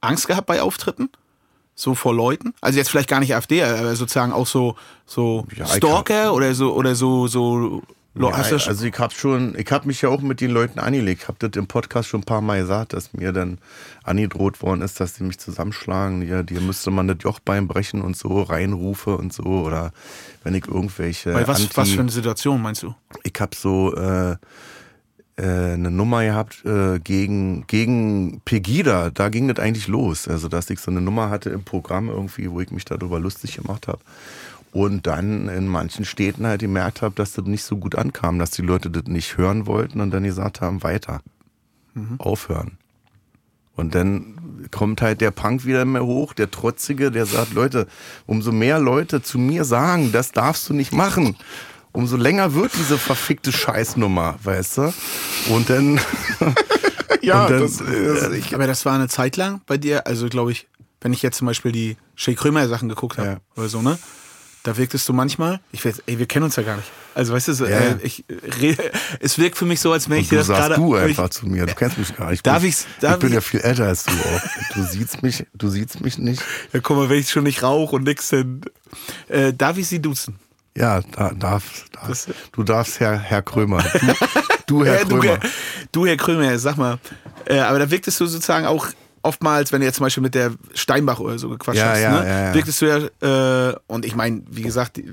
Angst 0.00 0.26
gehabt 0.26 0.46
bei 0.46 0.62
Auftritten? 0.62 1.10
So 1.74 1.94
vor 1.94 2.14
Leuten? 2.14 2.52
Also 2.60 2.78
jetzt 2.78 2.90
vielleicht 2.90 3.08
gar 3.08 3.20
nicht 3.20 3.34
AfD, 3.34 3.62
aber 3.62 3.94
sozusagen 3.96 4.32
auch 4.32 4.46
so, 4.46 4.76
so 5.06 5.46
Ja, 5.56 5.66
Stalker 5.66 6.34
oder 6.34 6.54
so, 6.54 6.74
oder 6.74 6.94
so, 6.94 7.26
so, 7.26 7.82
Ja, 8.14 8.28
also 8.28 8.84
ich 8.84 8.98
habe 8.98 9.14
schon, 9.14 9.56
ich 9.56 9.70
habe 9.70 9.86
mich 9.86 10.02
ja 10.02 10.08
auch 10.08 10.20
mit 10.20 10.40
den 10.40 10.50
Leuten 10.50 10.80
angelegt. 10.80 11.22
Ich 11.22 11.28
habe 11.28 11.38
das 11.38 11.56
im 11.56 11.68
Podcast 11.68 12.08
schon 12.08 12.20
ein 12.20 12.24
paar 12.24 12.40
Mal 12.40 12.60
gesagt, 12.60 12.92
dass 12.92 13.12
mir 13.12 13.32
dann 13.32 13.58
angedroht 14.02 14.62
worden 14.62 14.82
ist, 14.82 14.98
dass 14.98 15.14
die 15.14 15.22
mich 15.22 15.38
zusammenschlagen. 15.38 16.22
Ja, 16.22 16.42
dir 16.42 16.60
müsste 16.60 16.90
man 16.90 17.06
das 17.06 17.18
Jochbein 17.20 17.68
brechen 17.68 18.02
und 18.02 18.16
so, 18.16 18.42
reinrufe 18.42 19.16
und 19.16 19.32
so. 19.32 19.44
Oder 19.44 19.92
wenn 20.42 20.54
ich 20.54 20.66
irgendwelche 20.66 21.32
bei 21.32 21.46
was, 21.46 21.60
Anti 21.60 21.76
was 21.76 21.90
für 21.90 22.00
eine 22.00 22.10
Situation 22.10 22.60
meinst 22.60 22.82
du? 22.82 22.94
ich 23.22 23.40
habe 23.40 23.54
so 23.54 23.94
äh, 23.94 24.36
äh, 25.40 25.72
eine 25.72 25.90
Nummer 25.90 26.22
gehabt 26.22 26.64
äh, 26.66 26.98
gegen, 26.98 27.66
gegen 27.66 28.42
Pegida. 28.44 29.10
Da 29.10 29.28
ging 29.30 29.48
das 29.48 29.58
eigentlich 29.58 29.88
los. 29.88 30.28
Also, 30.28 30.48
dass 30.48 30.68
ich 30.68 30.80
so 30.80 30.90
eine 30.90 31.00
Nummer 31.00 31.30
hatte 31.30 31.50
im 31.50 31.64
Programm 31.64 32.08
irgendwie, 32.08 32.50
wo 32.50 32.60
ich 32.60 32.70
mich 32.70 32.84
darüber 32.84 33.18
lustig 33.18 33.56
gemacht 33.56 33.88
habe. 33.88 34.00
Und 34.72 35.06
dann 35.06 35.48
in 35.48 35.66
manchen 35.66 36.04
Städten 36.04 36.46
halt 36.46 36.60
gemerkt 36.60 37.02
habe, 37.02 37.14
dass 37.16 37.32
das 37.32 37.44
nicht 37.44 37.64
so 37.64 37.76
gut 37.76 37.96
ankam, 37.96 38.38
dass 38.38 38.52
die 38.52 38.62
Leute 38.62 38.88
das 38.88 39.04
nicht 39.04 39.36
hören 39.36 39.66
wollten 39.66 40.00
und 40.00 40.12
dann 40.12 40.22
gesagt 40.22 40.60
haben, 40.60 40.82
weiter. 40.82 41.20
Aufhören. 42.18 42.78
Und 43.74 43.94
dann 43.96 44.68
kommt 44.70 45.02
halt 45.02 45.20
der 45.20 45.32
Punk 45.32 45.64
wieder 45.64 45.84
mehr 45.84 46.04
hoch, 46.04 46.34
der 46.34 46.50
Trotzige, 46.50 47.10
der 47.10 47.26
sagt, 47.26 47.52
Leute, 47.52 47.88
umso 48.26 48.52
mehr 48.52 48.78
Leute 48.78 49.22
zu 49.22 49.38
mir 49.38 49.64
sagen, 49.64 50.12
das 50.12 50.32
darfst 50.32 50.68
du 50.68 50.74
nicht 50.74 50.92
machen, 50.92 51.36
umso 51.92 52.16
länger 52.16 52.54
wird 52.54 52.72
diese 52.78 52.96
verfickte 52.96 53.50
Scheißnummer, 53.52 54.36
weißt 54.42 54.78
du? 54.78 54.94
Und 55.50 55.68
dann... 55.70 56.00
Ja, 57.22 57.44
und 57.44 57.50
dann, 57.50 57.60
das, 57.60 57.76
das, 57.78 58.32
ich, 58.32 58.54
aber 58.54 58.66
das 58.66 58.86
war 58.86 58.94
eine 58.94 59.08
Zeit 59.08 59.36
lang 59.36 59.60
bei 59.66 59.76
dir, 59.76 60.06
also 60.06 60.28
glaube 60.28 60.52
ich, 60.52 60.68
wenn 61.02 61.12
ich 61.12 61.20
jetzt 61.20 61.36
zum 61.36 61.46
Beispiel 61.46 61.70
die 61.70 61.98
Shay 62.14 62.34
Krömer 62.34 62.66
Sachen 62.66 62.88
geguckt 62.88 63.18
habe 63.18 63.28
Ja. 63.28 63.36
oder 63.56 63.68
so, 63.68 63.82
ne? 63.82 63.98
Da 64.62 64.76
wirktest 64.76 65.08
du 65.08 65.12
manchmal, 65.12 65.60
ich 65.72 65.84
weiß, 65.84 66.02
ey, 66.06 66.18
wir 66.18 66.26
kennen 66.26 66.44
uns 66.44 66.56
ja 66.56 66.62
gar 66.62 66.76
nicht. 66.76 66.88
Also 67.14 67.32
weißt 67.32 67.48
du, 67.48 67.54
so, 67.54 67.66
Ja. 67.66 67.78
äh, 67.78 67.96
ich 68.02 68.24
rede, 68.60 68.90
es 69.20 69.38
wirkt 69.38 69.56
für 69.56 69.64
mich 69.64 69.80
so, 69.80 69.92
als 69.92 70.08
wenn 70.10 70.18
ich 70.18 70.28
dir 70.28 70.40
du 70.42 70.46
das 70.46 70.48
gerade. 70.48 70.74
du 70.76 70.96
ich- 70.96 71.02
einfach 71.02 71.30
zu 71.30 71.46
mir. 71.46 71.66
Du 71.66 71.74
kennst 71.74 71.98
mich 71.98 72.14
gar 72.16 72.30
nicht. 72.30 72.46
Darf 72.46 72.62
ich, 72.62 72.70
ich's- 72.70 72.86
darf 73.00 73.14
ich 73.14 73.18
bin 73.20 73.28
ich- 73.30 73.34
ja 73.36 73.40
viel 73.40 73.60
älter 73.60 73.86
als 73.86 74.04
du 74.04 74.12
auch. 74.12 74.74
Du 74.74 74.82
siehst 74.84 75.22
mich, 75.22 75.46
du 75.54 75.68
siehst 75.68 76.00
mich 76.02 76.18
nicht. 76.18 76.42
Ja, 76.72 76.80
guck 76.80 76.96
mal, 76.96 77.08
wenn 77.08 77.18
ich 77.18 77.30
schon 77.30 77.44
nicht 77.44 77.62
rauche 77.62 77.96
und 77.96 78.04
nix 78.04 78.30
hin. 78.30 78.60
Äh, 79.28 79.52
darf 79.54 79.78
ich 79.78 79.88
sie 79.88 80.00
duzen? 80.00 80.36
Ja, 80.76 81.00
da, 81.12 81.30
darf, 81.32 81.86
darf, 81.92 82.26
du 82.52 82.62
darfst, 82.62 83.00
Herr, 83.00 83.18
Herr 83.18 83.42
Krömer. 83.42 83.82
Du, 84.66 84.78
du 84.80 84.84
Herr 84.84 85.04
du, 85.04 85.18
Krömer. 85.18 85.24
Herr- 85.24 85.50
du, 85.92 86.06
Herr 86.06 86.16
Krömer, 86.16 86.58
sag 86.58 86.76
mal. 86.76 86.98
Äh, 87.46 87.58
aber 87.58 87.78
da 87.80 87.90
wirktest 87.90 88.20
du 88.20 88.26
sozusagen 88.26 88.66
auch 88.66 88.86
oftmals, 89.22 89.72
wenn 89.72 89.80
du 89.80 89.86
jetzt 89.86 89.96
zum 89.96 90.04
Beispiel 90.04 90.22
mit 90.22 90.34
der 90.34 90.52
Steinbach 90.74 91.20
oder 91.20 91.38
so 91.38 91.48
gequatscht 91.50 91.78
Ja, 91.78 91.90
hast, 91.90 92.00
ja, 92.00 92.22
ne? 92.22 92.28
ja, 92.48 92.54
wirktest 92.54 92.80
du 92.82 92.86
ja, 92.86 93.68
äh, 93.70 93.76
und 93.86 94.04
ich 94.04 94.14
meine, 94.14 94.42
wie 94.50 94.62
gesagt, 94.62 94.96
die- 94.96 95.12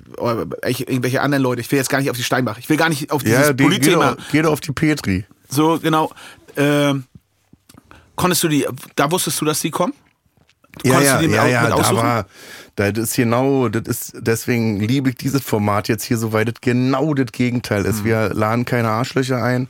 ich- 0.67 0.87
irgendwelche 0.87 1.21
anderen 1.21 1.43
Leute, 1.43 1.61
ich 1.61 1.71
will 1.71 1.77
jetzt 1.77 1.89
gar 1.89 1.99
nicht 1.99 2.09
auf 2.09 2.17
die 2.17 2.23
Steinbach, 2.23 2.57
ich 2.57 2.69
will 2.69 2.77
gar 2.77 2.89
nicht 2.89 3.11
auf 3.11 3.23
dieses 3.23 3.47
Ja, 3.47 3.53
die, 3.53 3.63
Politthema. 3.63 4.11
doch, 4.15 4.23
geh 4.31 4.41
doch 4.41 4.51
auf 4.51 4.61
die 4.61 4.71
Petri. 4.71 5.25
So, 5.49 5.79
genau. 5.79 6.11
Ähm, 6.55 7.03
konntest 8.15 8.43
du 8.43 8.47
die, 8.47 8.65
da 8.95 9.11
wusstest 9.11 9.39
du, 9.41 9.45
dass 9.45 9.59
die 9.61 9.71
kommen? 9.71 9.93
Ja, 10.83 11.01
ja, 11.01 11.21
ja, 11.21 11.47
ja, 11.47 11.69
da 11.69 11.95
war, 11.95 12.25
das 12.75 12.97
ist 12.97 13.15
genau, 13.15 13.69
das 13.69 13.83
ist, 13.87 14.13
deswegen 14.19 14.79
liebe 14.79 15.09
ich 15.09 15.15
dieses 15.15 15.41
Format 15.41 15.87
jetzt 15.87 16.03
hier 16.03 16.17
so, 16.17 16.33
weil 16.33 16.45
das 16.45 16.55
genau 16.61 17.13
das 17.13 17.31
Gegenteil 17.31 17.85
ist. 17.85 18.01
Mhm. 18.01 18.05
Wir 18.05 18.29
laden 18.33 18.65
keine 18.65 18.89
Arschlöcher 18.89 19.41
ein 19.43 19.67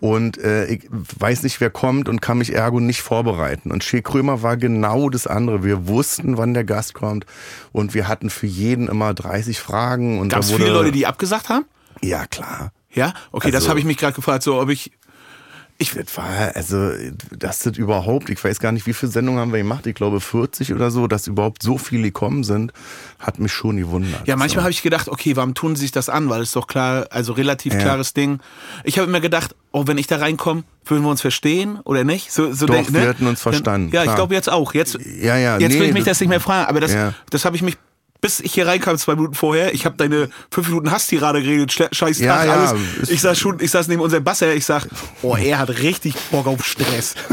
und 0.00 0.38
äh, 0.38 0.66
ich 0.66 0.88
weiß 0.90 1.42
nicht, 1.42 1.60
wer 1.60 1.70
kommt 1.70 2.08
und 2.08 2.20
kann 2.20 2.38
mich 2.38 2.54
ergo 2.54 2.80
nicht 2.80 3.02
vorbereiten. 3.02 3.70
Und 3.70 3.84
Shea 3.84 4.00
Krömer 4.00 4.42
war 4.42 4.56
genau 4.56 5.08
das 5.10 5.26
andere. 5.26 5.64
Wir 5.64 5.88
wussten, 5.88 6.36
wann 6.38 6.54
der 6.54 6.64
Gast 6.64 6.94
kommt 6.94 7.26
und 7.72 7.94
wir 7.94 8.08
hatten 8.08 8.30
für 8.30 8.46
jeden 8.46 8.88
immer 8.88 9.14
30 9.14 9.58
Fragen. 9.58 10.18
Und 10.18 10.30
Gab 10.30 10.40
es 10.40 10.52
viele 10.52 10.70
Leute, 10.70 10.92
die 10.92 11.06
abgesagt 11.06 11.48
haben? 11.48 11.64
Ja, 12.02 12.26
klar. 12.26 12.72
Ja? 12.92 13.12
Okay, 13.32 13.50
das 13.50 13.62
Also- 13.62 13.70
habe 13.70 13.78
ich 13.80 13.84
mich 13.86 13.96
gerade 13.96 14.14
gefragt, 14.14 14.42
so 14.42 14.60
ob 14.60 14.70
ich. 14.70 14.92
Ich, 15.78 15.94
war, 16.16 16.52
also, 16.54 16.90
das 17.38 17.66
überhaupt, 17.66 18.30
ich 18.30 18.42
weiß 18.42 18.60
gar 18.60 18.72
nicht, 18.72 18.86
wie 18.86 18.94
viele 18.94 19.12
Sendungen 19.12 19.38
haben 19.40 19.52
wir 19.52 19.58
gemacht, 19.58 19.86
ich 19.86 19.94
glaube 19.94 20.20
40 20.22 20.72
oder 20.72 20.90
so, 20.90 21.06
dass 21.06 21.26
überhaupt 21.26 21.62
so 21.62 21.76
viele 21.76 22.04
gekommen 22.04 22.44
sind, 22.44 22.72
hat 23.18 23.38
mich 23.38 23.52
schon 23.52 23.76
gewundert. 23.76 24.26
ja, 24.26 24.36
manchmal 24.36 24.60
so. 24.60 24.64
habe 24.64 24.70
ich 24.70 24.80
gedacht, 24.82 25.08
okay, 25.10 25.36
warum 25.36 25.52
tun 25.52 25.76
sie 25.76 25.82
sich 25.82 25.92
das 25.92 26.08
an? 26.08 26.30
Weil 26.30 26.40
es 26.40 26.52
doch 26.52 26.66
klar, 26.66 27.08
also 27.10 27.34
relativ 27.34 27.74
Ja. 27.74 27.80
klares 27.80 28.14
Ding. 28.14 28.40
Ich 28.84 28.98
habe 28.98 29.06
immer 29.08 29.20
gedacht, 29.20 29.54
oh, 29.70 29.86
wenn 29.86 29.98
ich 29.98 30.06
da 30.06 30.16
reinkomme, 30.16 30.64
würden 30.86 31.02
wir 31.04 31.10
uns 31.10 31.20
verstehen 31.20 31.78
oder 31.84 32.04
nicht? 32.04 32.32
So, 32.32 32.52
so 32.54 32.64
Doch, 32.64 32.74
denk- 32.74 32.92
ne? 32.92 33.00
wir 33.00 33.08
hätten 33.08 33.26
uns 33.26 33.42
Dann- 33.42 33.52
verstanden, 33.52 33.90
Ja, 33.92 34.00
ich 34.00 34.04
klar. 34.04 34.16
glaube 34.16 34.34
jetzt 34.34 34.50
auch. 34.50 34.72
Jetzt, 34.72 34.98
Ja, 35.20 35.36
ja, 35.36 35.58
jetzt 35.58 35.72
will 35.74 35.80
nee, 35.80 35.86
ich 35.88 35.92
mich 35.92 36.04
das- 36.04 36.12
das 36.12 36.20
nicht 36.20 36.30
mehr 36.30 36.40
fragen. 36.40 36.68
Aber 36.70 36.80
das, 36.80 36.94
Ja. 36.94 37.12
das 37.28 37.44
habe 37.44 37.54
ich 37.54 37.60
mich. 37.62 37.76
Bis 38.20 38.40
ich 38.40 38.52
hier 38.54 38.66
reinkam, 38.66 38.96
zwei 38.98 39.14
Minuten 39.14 39.34
vorher, 39.34 39.74
ich 39.74 39.84
habe 39.84 39.96
deine 39.96 40.28
fünf 40.50 40.68
Minuten 40.68 40.90
Hasstirade 40.90 41.42
geredet, 41.42 41.70
Sch- 41.70 41.94
scheiß 41.94 42.18
Ja, 42.20 42.44
ja, 42.44 42.52
alles. 42.52 43.08
Ich 43.10 43.20
saß 43.20 43.38
schon, 43.38 43.60
ich 43.60 43.70
saß 43.70 43.88
neben 43.88 44.00
unserem 44.00 44.24
Basser, 44.24 44.54
ich 44.54 44.64
sag, 44.64 44.86
oh, 45.22 45.36
er 45.36 45.58
hat 45.58 45.70
richtig 45.82 46.14
Bock 46.30 46.46
auf 46.46 46.64
Stress. 46.64 47.14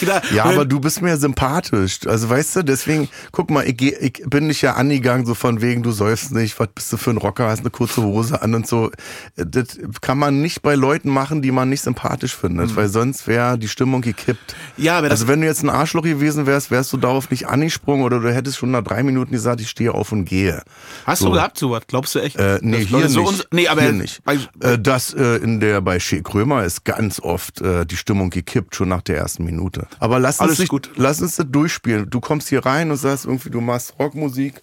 Gedacht, 0.00 0.30
Ja, 0.32 0.44
aber 0.44 0.64
du 0.64 0.80
bist 0.80 1.02
mir 1.02 1.16
sympathisch. 1.16 2.00
Also 2.06 2.28
weißt 2.28 2.56
du, 2.56 2.62
deswegen, 2.62 3.08
guck 3.32 3.50
mal, 3.50 3.66
ich, 3.66 3.80
ich 3.82 4.22
bin 4.26 4.48
dich 4.48 4.62
ja 4.62 4.74
angegangen, 4.74 5.26
so 5.26 5.34
von 5.34 5.60
wegen, 5.60 5.82
du 5.82 5.90
säufst 5.92 6.32
nicht, 6.32 6.58
was 6.58 6.68
bist 6.74 6.92
du 6.92 6.96
für 6.96 7.10
ein 7.10 7.16
Rocker, 7.18 7.48
hast 7.48 7.60
eine 7.60 7.70
kurze 7.70 8.02
Hose 8.02 8.40
an 8.42 8.54
und 8.54 8.66
so. 8.66 8.90
Das 9.36 9.78
kann 10.00 10.18
man 10.18 10.40
nicht 10.40 10.62
bei 10.62 10.74
Leuten 10.74 11.10
machen, 11.10 11.42
die 11.42 11.50
man 11.52 11.68
nicht 11.68 11.82
sympathisch 11.82 12.34
findet, 12.36 12.74
weil 12.76 12.88
sonst 12.88 13.26
wäre 13.26 13.58
die 13.58 13.68
Stimmung 13.68 14.00
gekippt. 14.02 14.54
Mhm. 14.76 14.84
Ja, 14.84 14.98
aber 14.98 15.10
also 15.10 15.28
wenn 15.28 15.40
du 15.40 15.46
jetzt 15.46 15.62
ein 15.62 15.70
Arschloch 15.70 16.02
gewesen 16.02 16.46
wärst, 16.46 16.70
wärst 16.70 16.92
du 16.92 16.96
darauf 16.96 17.30
nicht 17.30 17.46
angesprungen 17.48 18.04
oder 18.04 18.20
du 18.20 18.32
hättest 18.32 18.58
schon 18.58 18.70
nach 18.70 18.82
drei 18.82 19.02
Minuten 19.02 19.32
gesagt, 19.32 19.60
ich 19.60 19.68
stehe 19.70 19.92
auf 19.92 20.05
und 20.12 20.24
gehe. 20.24 20.62
Hast 21.04 21.20
so. 21.20 21.26
du 21.26 21.32
gehabt 21.32 21.58
sowas? 21.58 21.82
Glaubst 21.86 22.14
du 22.14 22.18
echt? 22.18 22.36
Äh, 22.36 22.58
nee, 22.62 22.84
hier 22.84 23.08
so 23.08 23.30
nicht. 23.30 23.48
nee, 23.52 23.68
aber 23.68 23.82
hier 23.82 23.92
nicht. 23.92 24.22
Bei, 24.24 24.38
äh, 24.60 24.78
das 24.78 25.14
äh, 25.14 25.36
in 25.36 25.60
der 25.60 25.80
bei 25.80 26.00
Shea 26.00 26.20
Krömer 26.20 26.64
ist 26.64 26.84
ganz 26.84 27.20
oft 27.20 27.60
äh, 27.60 27.86
die 27.86 27.96
Stimmung 27.96 28.30
gekippt 28.30 28.74
schon 28.74 28.88
nach 28.88 29.02
der 29.02 29.16
ersten 29.16 29.44
Minute. 29.44 29.86
Aber 29.98 30.18
lass 30.18 30.40
uns 30.40 30.58
nicht, 30.58 30.68
gut. 30.68 30.90
lass 30.96 31.20
uns 31.20 31.36
das 31.36 31.46
durchspielen. 31.48 32.10
Du 32.10 32.20
kommst 32.20 32.48
hier 32.48 32.64
rein 32.64 32.90
und 32.90 32.96
sagst 32.96 33.26
irgendwie, 33.26 33.50
du 33.50 33.60
machst 33.60 33.94
Rockmusik, 33.98 34.62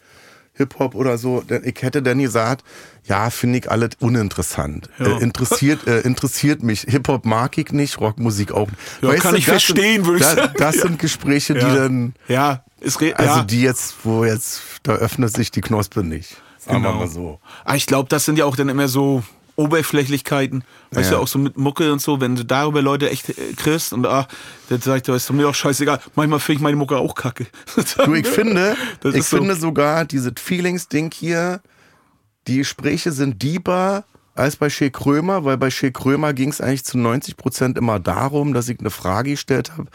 Hip 0.55 0.77
Hop 0.77 0.93
oder 0.93 1.17
so. 1.17 1.43
Ich 1.63 1.81
hätte 1.81 2.03
dann 2.03 2.19
gesagt, 2.19 2.63
ja, 3.05 3.29
finde 3.31 3.59
ich 3.59 3.71
alles 3.71 3.91
uninteressant. 3.99 4.89
Ja. 4.99 5.17
Äh, 5.17 5.23
interessiert 5.23 5.87
äh, 5.87 6.01
interessiert 6.01 6.61
mich. 6.61 6.81
Hip 6.81 7.07
Hop 7.07 7.25
mag 7.25 7.57
ich 7.57 7.71
nicht, 7.71 7.99
Rockmusik 7.99 8.51
auch. 8.51 8.67
nicht. 8.67 8.77
Ja, 9.01 9.15
kann 9.15 9.35
ich 9.35 9.45
das 9.45 9.63
verstehen, 9.63 10.03
sind, 10.03 10.05
würde 10.05 10.19
ich 10.19 10.25
das, 10.25 10.35
sagen. 10.35 10.53
Das 10.57 10.75
sind 10.81 10.99
Gespräche, 10.99 11.53
die 11.55 11.61
ja. 11.61 11.75
dann 11.75 12.13
ja, 12.27 12.63
re 12.83 13.13
also 13.17 13.37
ja. 13.39 13.43
die 13.43 13.61
jetzt, 13.61 13.95
wo 14.03 14.25
jetzt, 14.25 14.61
da 14.83 14.93
öffnet 14.93 15.33
sich 15.35 15.51
die 15.51 15.61
Knospe 15.61 16.03
nicht. 16.03 16.37
Sagen 16.59 16.81
wir 16.83 16.89
Genau. 16.89 16.99
mal 17.01 17.07
so. 17.09 17.39
Ah, 17.65 17.75
ich 17.75 17.85
glaube, 17.85 18.09
das 18.09 18.25
sind 18.25 18.37
ja 18.37 18.45
auch 18.45 18.55
dann 18.55 18.69
immer 18.69 18.87
so 18.87 19.23
Oberflächlichkeiten. 19.55 20.63
Weißt 20.91 21.11
Ja. 21.11 21.17
du, 21.17 21.23
auch 21.23 21.27
so 21.27 21.39
mit 21.39 21.57
Mucke 21.57 21.91
und 21.91 22.01
so, 22.01 22.19
wenn 22.21 22.35
du 22.35 22.43
darüber 22.45 22.81
Leute 22.81 23.09
echt 23.09 23.29
äh, 23.29 23.53
kriegst 23.55 23.93
und 23.93 24.05
ah, 24.05 24.27
dann 24.69 24.81
sagt 24.81 25.07
er, 25.07 25.15
ist 25.15 25.31
mir 25.31 25.47
auch 25.47 25.55
scheißegal. 25.55 25.99
Manchmal 26.15 26.39
finde 26.39 26.57
ich 26.57 26.61
meine 26.63 26.77
Mucke 26.77 26.97
auch 26.97 27.15
kacke. 27.15 27.47
Du, 28.05 28.13
ich 28.13 28.27
finde, 28.39 28.75
Das 29.01 29.15
ich 29.15 29.25
so- 29.25 29.37
finde 29.37 29.55
sogar 29.55 30.05
dieses 30.05 30.33
Feelings-Ding 30.39 31.11
hier, 31.13 31.61
die 32.47 32.57
Gespräche 32.57 33.11
sind 33.11 33.41
deeper 33.41 34.03
als 34.35 34.55
bei 34.55 34.69
Shea 34.69 34.89
Krömer, 34.89 35.45
weil 35.45 35.57
bei 35.57 35.69
Shea 35.69 35.91
Krömer 35.91 36.33
ging 36.33 36.49
es 36.49 36.59
eigentlich 36.59 36.83
zu 36.85 36.97
90 36.97 37.37
Prozent 37.37 37.77
immer 37.77 37.99
darum, 37.99 38.53
dass 38.53 38.67
ich 38.67 38.79
eine 38.79 38.89
Frage 38.89 39.31
gestellt 39.31 39.71
habe, 39.77 39.85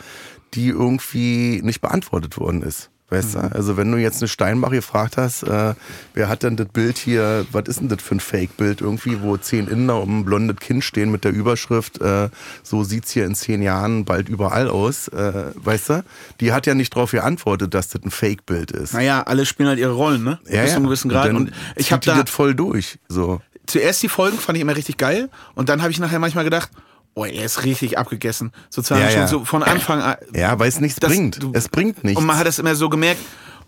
die 0.55 0.68
irgendwie 0.68 1.61
nicht 1.62 1.80
beantwortet 1.80 2.38
worden 2.38 2.62
ist. 2.62 2.90
Weißt 3.11 3.36
Mhm. 3.36 3.40
du? 3.40 3.55
Also 3.55 3.76
wenn 3.78 3.90
du 3.90 3.96
jetzt 3.96 4.20
eine 4.20 4.28
Steinbach 4.28 4.70
gefragt 4.70 5.16
hast, 5.16 5.42
äh, 5.42 5.72
wer 6.12 6.28
hat 6.28 6.42
denn 6.42 6.57
das 6.57 6.68
Bild 6.68 6.99
hier, 6.99 7.46
was 7.53 7.64
ist 7.66 7.80
denn 7.80 7.88
das 7.88 8.03
für 8.03 8.16
ein 8.16 8.20
Fake-Bild 8.20 8.82
irgendwie, 8.82 9.22
wo 9.22 9.34
zehn 9.38 9.66
Inder 9.66 10.03
um 10.03 10.20
ein 10.20 10.24
blondes 10.26 10.57
Kind 10.59 10.84
stehen 10.84 11.11
mit 11.11 11.24
der 11.24 11.32
Überschrift, 11.32 12.03
äh, 12.03 12.28
so 12.62 12.84
sieht's 12.84 13.11
hier 13.11 13.24
in 13.24 13.34
zehn 13.34 13.62
Jahren 13.62 14.05
bald 14.05 14.28
überall 14.28 14.68
aus, 14.68 15.09
äh, 15.09 15.53
weißt 15.55 15.88
du? 15.88 16.05
Die 16.40 16.53
hat 16.53 16.66
ja 16.66 16.74
nicht 16.74 16.94
darauf 16.94 17.12
geantwortet, 17.12 17.72
dass 17.72 17.88
das 17.88 18.03
ein 18.05 18.11
Fake-Bild 18.11 18.72
ist. 18.72 18.92
naja, 18.92 19.22
alle 19.22 19.46
spielen 19.46 19.70
halt 19.70 19.78
ihre 19.78 19.92
Rollen, 19.92 20.22
ne? 20.22 20.38
Bis 20.44 20.53
zu 20.70 20.76
einem 20.76 20.84
gewissen 20.84 21.09
Grad. 21.09 21.30
Und 21.30 21.51
ich 21.76 21.92
habe 21.92 22.05
da 22.05 22.20
das 22.22 22.28
voll 22.30 22.55
durch. 22.55 22.99
So. 23.09 23.40
zuerst 23.66 24.03
die 24.03 24.09
Folgen 24.11 24.36
fand 24.38 24.57
ich 24.57 24.62
immer 24.62 24.76
richtig 24.76 24.99
geil 24.99 25.30
und 25.55 25.70
dann 25.70 25.80
habe 25.80 25.90
ich 25.92 25.99
nachher 25.99 26.18
manchmal 26.18 26.44
gedacht, 26.44 26.70
oh, 27.18 27.24
er 27.24 27.44
ist 27.44 27.64
richtig 27.64 27.98
abgegessen. 27.98 28.52
Sozusagen 28.70 29.02
Ja, 29.02 29.10
schon 29.10 29.20
ja. 29.20 29.26
so 29.28 29.44
von 29.44 29.62
Anfang 29.62 30.00
an. 30.00 30.16
Ja, 30.34 30.58
weil 30.58 30.68
es 30.68 30.80
nichts 30.80 30.98
Das- 31.00 31.10
bringt. 31.10 31.42
du- 31.42 31.52
es 31.54 31.68
bringt 31.68 32.04
nichts. 32.04 32.18
Und 32.20 32.26
man 32.26 32.36
hat 32.36 32.46
das 32.46 32.58
immer 32.58 32.74
so 32.74 32.88
gemerkt. 32.88 33.20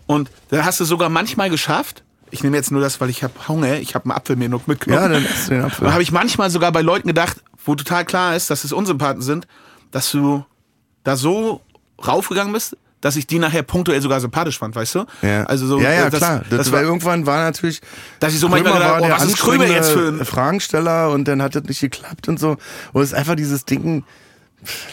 Und 0.07 0.29
dann 0.49 0.65
hast 0.65 0.79
du 0.79 0.85
sogar 0.85 1.09
manchmal 1.09 1.49
geschafft. 1.49 2.03
Ich 2.31 2.43
nehme 2.43 2.55
jetzt 2.57 2.71
nur 2.71 2.81
das, 2.81 3.01
weil 3.01 3.09
ich 3.09 3.23
habe 3.23 3.33
Hunger. 3.47 3.75
Ich 3.79 3.93
habe 3.95 4.05
einen 4.05 4.13
Apfel 4.13 4.35
mir 4.37 4.47
noch 4.49 4.65
mitgenommen. 4.67 5.03
ja, 5.03 5.09
dann 5.09 5.25
isst 5.25 5.47
du 5.49 5.53
den 5.55 5.63
Apfel. 5.63 5.83
Dann 5.85 5.93
habe 5.93 6.03
ich 6.03 6.11
manchmal 6.11 6.49
sogar 6.49 6.71
bei 6.71 6.81
Leuten 6.81 7.07
gedacht, 7.07 7.37
wo 7.65 7.75
total 7.75 8.05
klar 8.05 8.35
ist, 8.35 8.49
dass 8.49 8.63
es 8.63 8.71
Unsympathen 8.71 9.21
sind, 9.21 9.47
dass 9.91 10.09
du 10.11 10.45
da 11.03 11.15
so 11.17 11.61
raufgegangen 12.05 12.53
bist, 12.53 12.77
dass 13.01 13.15
ich 13.15 13.27
die 13.27 13.39
nachher 13.39 13.63
punktuell 13.63 14.01
sogar 14.01 14.19
sympathisch 14.21 14.59
fand, 14.59 14.75
weißt 14.75 14.95
du? 14.95 15.05
ja. 15.21 15.43
Also 15.43 15.67
so, 15.67 15.79
ja, 15.79 15.91
ja, 15.91 16.09
das, 16.09 16.19
klar. 16.19 16.41
Das, 16.49 16.59
Das 16.59 16.71
war 16.71 16.81
irgendwann 16.81 17.25
war 17.25 17.43
natürlich. 17.43 17.81
dass 18.19 18.33
ich 18.33 18.39
so 18.39 18.47
manchmal 18.47 18.73
Krömer 18.73 18.85
gedacht, 18.85 19.01
war 19.01 19.09
oh, 19.09 19.21
was 19.21 19.25
ist 19.25 19.37
Krömer 19.39 19.65
jetzt 19.65 19.91
für 19.91 20.07
ein... 20.07 20.25
Fragensteller 20.25 21.11
und 21.11 21.27
dann 21.27 21.41
hat 21.41 21.55
das 21.55 21.63
nicht 21.63 21.81
geklappt 21.81 22.27
und 22.27 22.39
so. 22.39 22.57
Und 22.93 23.01
es 23.01 23.09
ist 23.11 23.17
einfach 23.17 23.35
dieses 23.35 23.65
Ding. 23.65 24.03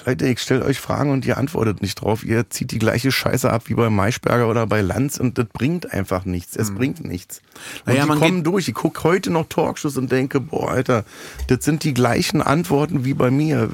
Leute, 0.07 0.27
ich 0.27 0.41
stelle 0.41 0.65
euch 0.65 0.81
Fragen 0.81 1.11
und 1.11 1.27
ihr 1.27 1.37
antwortet 1.37 1.83
nicht 1.83 1.97
drauf. 2.01 2.25
Ihr 2.25 2.49
zieht 2.51 2.71
die 2.71 2.79
gleiche 2.79 3.13
Scheiße 3.13 3.51
ab 3.51 3.65
wie 3.67 3.75
bei 3.75 3.91
Maischberger 3.91 4.49
oder 4.49 4.67
bei 4.67 4.81
Lanz 4.81 5.19
und 5.19 5.37
das 5.39 5.47
bringt 5.53 5.93
einfach 5.93 6.25
nichts. 6.25 6.57
Es 6.57 6.75
bringt 6.75 7.05
nichts. 7.05 7.41
Und. 7.87 7.95
Naja, 7.95 8.07
die 8.07 8.19
kommen 8.19 8.45
durch. 8.45 8.69
Ich 8.69 8.75
gucke 8.75 9.03
heute 9.05 9.31
noch 9.31 9.49
Talkshows 9.49 9.97
und 9.97 10.13
denke, 10.13 10.41
boah, 10.41 10.71
Alter, 10.71 11.05
das 11.49 11.65
sind 11.65 11.85
die 11.85 11.95
gleichen 11.95 12.41
Antworten 12.41 13.05
wie 13.05 13.15
bei 13.15 13.31
mir. 13.31 13.69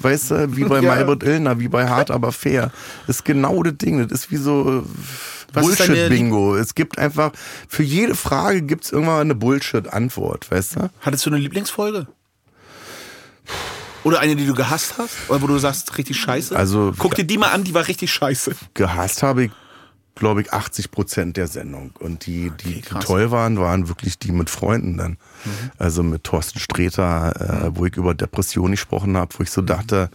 Weißt 0.00 0.30
du, 0.30 0.56
wie 0.56 0.64
bei 0.64 0.78
Ja. 0.88 0.94
Maybrit 0.94 1.22
Illner, 1.24 1.58
wie 1.58 1.68
bei 1.68 1.88
Hart 1.88 2.10
aber 2.10 2.32
fair. 2.32 2.70
Das 3.06 3.16
ist 3.16 3.24
genau 3.24 3.62
das 3.62 3.76
Ding. 3.76 4.06
Das 4.06 4.20
ist 4.20 4.30
wie 4.30 4.36
so 4.36 4.78
äh, 4.78 4.82
Bullshit-Bingo. 5.52 6.56
Es 6.56 6.74
gibt 6.74 6.98
einfach, 6.98 7.32
für 7.68 7.82
jede 7.82 8.14
Frage 8.14 8.62
gibt 8.62 8.84
es 8.84 8.92
irgendwann 8.92 9.20
eine 9.20 9.34
Bullshit-Antwort, 9.34 10.50
weißt 10.50 10.76
du? 10.76 10.90
Hattest 11.00 11.26
du 11.26 11.30
eine 11.30 11.38
Lieblingsfolge? 11.38 12.06
Oder 14.08 14.20
eine, 14.20 14.36
die 14.36 14.46
du 14.46 14.54
gehasst 14.54 14.94
hast? 14.96 15.14
Oder 15.28 15.42
wo 15.42 15.46
du 15.46 15.58
sagst, 15.58 15.98
richtig 15.98 16.16
scheiße? 16.18 16.56
Also- 16.56 16.94
Guck 16.96 17.14
dir 17.14 17.24
die 17.24 17.36
mal 17.36 17.50
an, 17.50 17.62
die 17.64 17.74
war 17.74 17.86
richtig 17.86 18.10
scheiße. 18.10 18.52
Gehasst 18.72 19.22
habe 19.22 19.44
ich, 19.44 19.50
glaube 20.14 20.40
ich, 20.40 20.50
80 20.50 20.90
Prozent 20.90 21.36
der 21.36 21.46
Sendung. 21.46 21.90
Und 22.00 22.24
die, 22.24 22.50
die, 22.64 22.76
die 22.76 22.80
krass. 22.80 23.04
toll 23.04 23.30
waren, 23.30 23.58
waren 23.58 23.86
wirklich 23.88 24.18
die 24.18 24.32
mit 24.32 24.48
Freunden 24.48 24.96
dann. 24.96 25.18
Also 25.76 26.02
mit 26.02 26.24
Thorsten 26.24 26.58
Sträter, 26.58 27.66
äh, 27.66 27.76
wo 27.76 27.84
ich 27.84 27.96
über 27.96 28.14
Depressionen 28.14 28.72
gesprochen 28.72 29.14
habe, 29.18 29.34
wo 29.38 29.42
ich 29.42 29.50
so 29.50 29.60
dachte, 29.60 30.08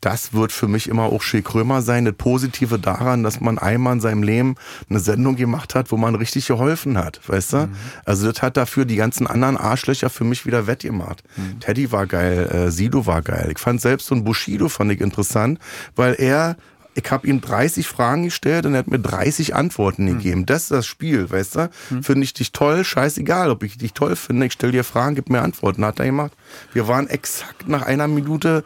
das 0.00 0.32
wird 0.32 0.52
für 0.52 0.68
mich 0.68 0.88
immer 0.88 1.04
auch 1.04 1.22
Shea 1.22 1.40
Krömer 1.42 1.82
sein. 1.82 2.04
Das 2.04 2.14
Positive 2.14 2.78
daran, 2.78 3.22
dass 3.22 3.40
man 3.40 3.58
einmal 3.58 3.94
in 3.94 4.00
seinem 4.00 4.22
Leben 4.22 4.54
eine 4.88 5.00
Sendung 5.00 5.36
gemacht 5.36 5.74
hat, 5.74 5.92
wo 5.92 5.96
man 5.96 6.14
richtig 6.14 6.46
geholfen 6.46 6.98
hat, 6.98 7.20
weißt 7.26 7.52
du? 7.54 7.68
Also 8.04 8.30
das 8.30 8.42
hat 8.42 8.56
dafür 8.56 8.84
die 8.84 8.96
ganzen 8.96 9.26
anderen 9.26 9.56
Arschlöcher 9.56 10.10
für 10.10 10.24
mich 10.24 10.46
wieder 10.46 10.66
wettgemacht. 10.66 11.22
Teddy 11.60 11.92
war 11.92 12.06
geil, 12.06 12.48
äh, 12.50 12.70
Sido 12.70 13.06
war 13.06 13.22
geil. 13.22 13.50
Ich 13.52 13.58
fand 13.58 13.80
selbst 13.80 14.06
so 14.06 14.14
ein 14.14 14.24
Bushido 14.24 14.68
fand 14.68 14.92
ich 14.92 15.00
interessant, 15.00 15.58
weil 15.96 16.14
er 16.14 16.56
ich 16.96 17.10
habe 17.10 17.26
ihm 17.26 17.40
30 17.40 17.88
Fragen 17.88 18.22
gestellt 18.22 18.66
und 18.66 18.74
er 18.74 18.78
hat 18.78 18.86
mir 18.86 19.00
30 19.00 19.56
Antworten 19.56 20.06
Hm. 20.06 20.16
gegeben. 20.18 20.46
Das 20.46 20.62
ist 20.62 20.70
das 20.70 20.86
Spiel, 20.86 21.28
weißt 21.28 21.56
du? 21.56 21.70
Finde 22.02 22.22
ich 22.22 22.34
dich 22.34 22.52
toll, 22.52 22.84
scheißegal, 22.84 23.50
ob 23.50 23.64
ich 23.64 23.76
dich 23.78 23.94
toll 23.94 24.14
finde. 24.14 24.46
Ich 24.46 24.52
stelle 24.52 24.70
dir 24.70 24.84
Fragen, 24.84 25.16
gib 25.16 25.28
mir 25.28 25.42
Antworten. 25.42 25.84
Hat 25.84 25.98
er 25.98 26.06
gemacht. 26.06 26.30
Wir 26.72 26.86
waren 26.86 27.08
exakt 27.08 27.66
nach 27.68 27.82
einer 27.82 28.06
Minute, 28.06 28.62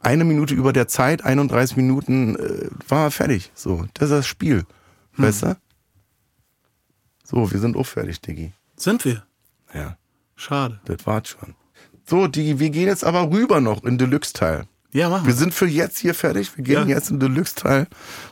eine 0.00 0.24
Minute 0.24 0.54
über 0.54 0.72
der 0.72 0.88
Zeit, 0.88 1.24
31 1.24 1.76
Minuten, 1.76 2.36
äh, 2.36 2.68
war 2.88 3.04
er 3.04 3.10
fertig. 3.10 3.50
So, 3.54 3.86
das 3.94 4.10
ist 4.10 4.16
das 4.16 4.26
Spiel, 4.26 4.64
Hm. 5.14 5.24
weißt 5.24 5.42
du? 5.44 5.56
So, 7.24 7.50
wir 7.52 7.60
sind 7.60 7.76
auch 7.76 7.86
fertig, 7.86 8.20
Diggi. 8.20 8.52
Sind 8.76 9.04
wir? 9.04 9.22
Ja, 9.74 9.96
Schade. 10.36 10.80
das 10.84 11.06
war's 11.06 11.28
schon. 11.28 11.54
So, 12.08 12.26
Diggi, 12.26 12.58
wir 12.58 12.70
gehen 12.70 12.88
jetzt 12.88 13.04
aber 13.04 13.30
rüber 13.30 13.60
noch 13.60 13.84
in 13.84 13.98
Deluxe-Teil. 13.98 14.64
Ja, 14.92 15.08
machen 15.08 15.22
Wir 15.24 15.34
wir. 15.34 15.38
sind 15.38 15.54
für 15.54 15.66
jetzt 15.68 15.98
hier 15.98 16.14
fertig. 16.14 16.56
Wir 16.56 16.64
gehen 16.64 16.88
Ja. 16.88 16.96
jetzt 16.96 17.10
in 17.10 17.20
Deluxe-Teil 17.20 17.86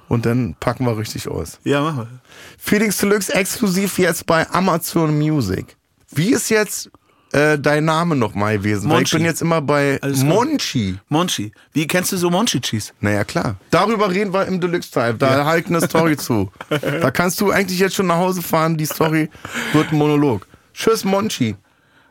und 0.09 0.27
dann 0.27 0.57
packen 0.59 0.85
wir 0.87 0.99
richtig 0.99 1.29
aus. 1.29 1.61
Ja, 1.63 1.81
machen 1.83 1.99
wir. 2.11 2.21
Felix 2.59 2.97
Deluxe 2.99 3.33
exklusiv 3.33 3.99
jetzt 3.99 4.27
bei 4.27 4.49
Amazon 4.51 5.17
Music. 5.17 5.77
Wie 6.11 6.33
ist 6.33 6.49
jetzt 6.49 6.91
äh, 7.33 7.59
dein 7.59 7.85
Name 7.85 8.17
nochmal 8.17 8.59
gewesen? 8.59 8.91
Weil 8.91 9.03
ich 9.03 9.11
bin 9.11 9.25
jetzt 9.25 9.43
immer 9.43 9.61
bei 9.61 9.99
Alles 10.01 10.21
gut. 10.21 10.29
Monchi. 10.29 10.99
Monchi. 11.09 11.53
Wie 11.73 11.87
kennst 11.87 12.13
du 12.13 12.17
so 12.17 12.31
Monchi-Cheese? 12.31 12.93
Naja, 13.01 13.25
klar. 13.25 13.57
Darüber 13.71 14.11
reden 14.11 14.33
wir 14.33 14.47
im 14.47 14.61
Deluxe-Teil. 14.61 15.15
Da 15.15 15.45
halt 15.45 15.67
eine 15.67 15.81
Story 15.81 16.17
zu. 16.17 16.51
Da 17.01 17.11
kannst 17.11 17.41
du 17.41 17.51
eigentlich 17.51 17.79
jetzt 17.79 17.95
schon 17.95 18.07
nach 18.07 18.17
Hause 18.17 18.43
fahren. 18.43 18.77
Die 18.77 18.87
Story 18.87 19.31
wird 19.73 19.93
ein 19.93 19.99
Monolog. 19.99 20.47
Tschüss, 20.75 21.05
Monchi. 21.05 21.57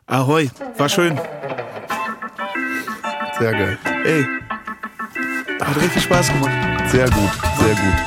Ahoi. 0.05 0.49
War 0.77 0.89
schön. 0.89 1.19
Sehr 3.39 3.51
geil. 3.51 3.77
Ey. 4.05 4.25
Hat 5.61 5.81
richtig 5.81 6.03
Spaß 6.03 6.27
gemacht. 6.29 6.51
Sehr 6.91 7.09
gut, 7.09 7.29
sehr 7.59 7.75
gut. 7.75 7.97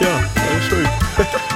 Ja, 0.00 0.14
war 0.14 0.62
schön. 0.68 0.88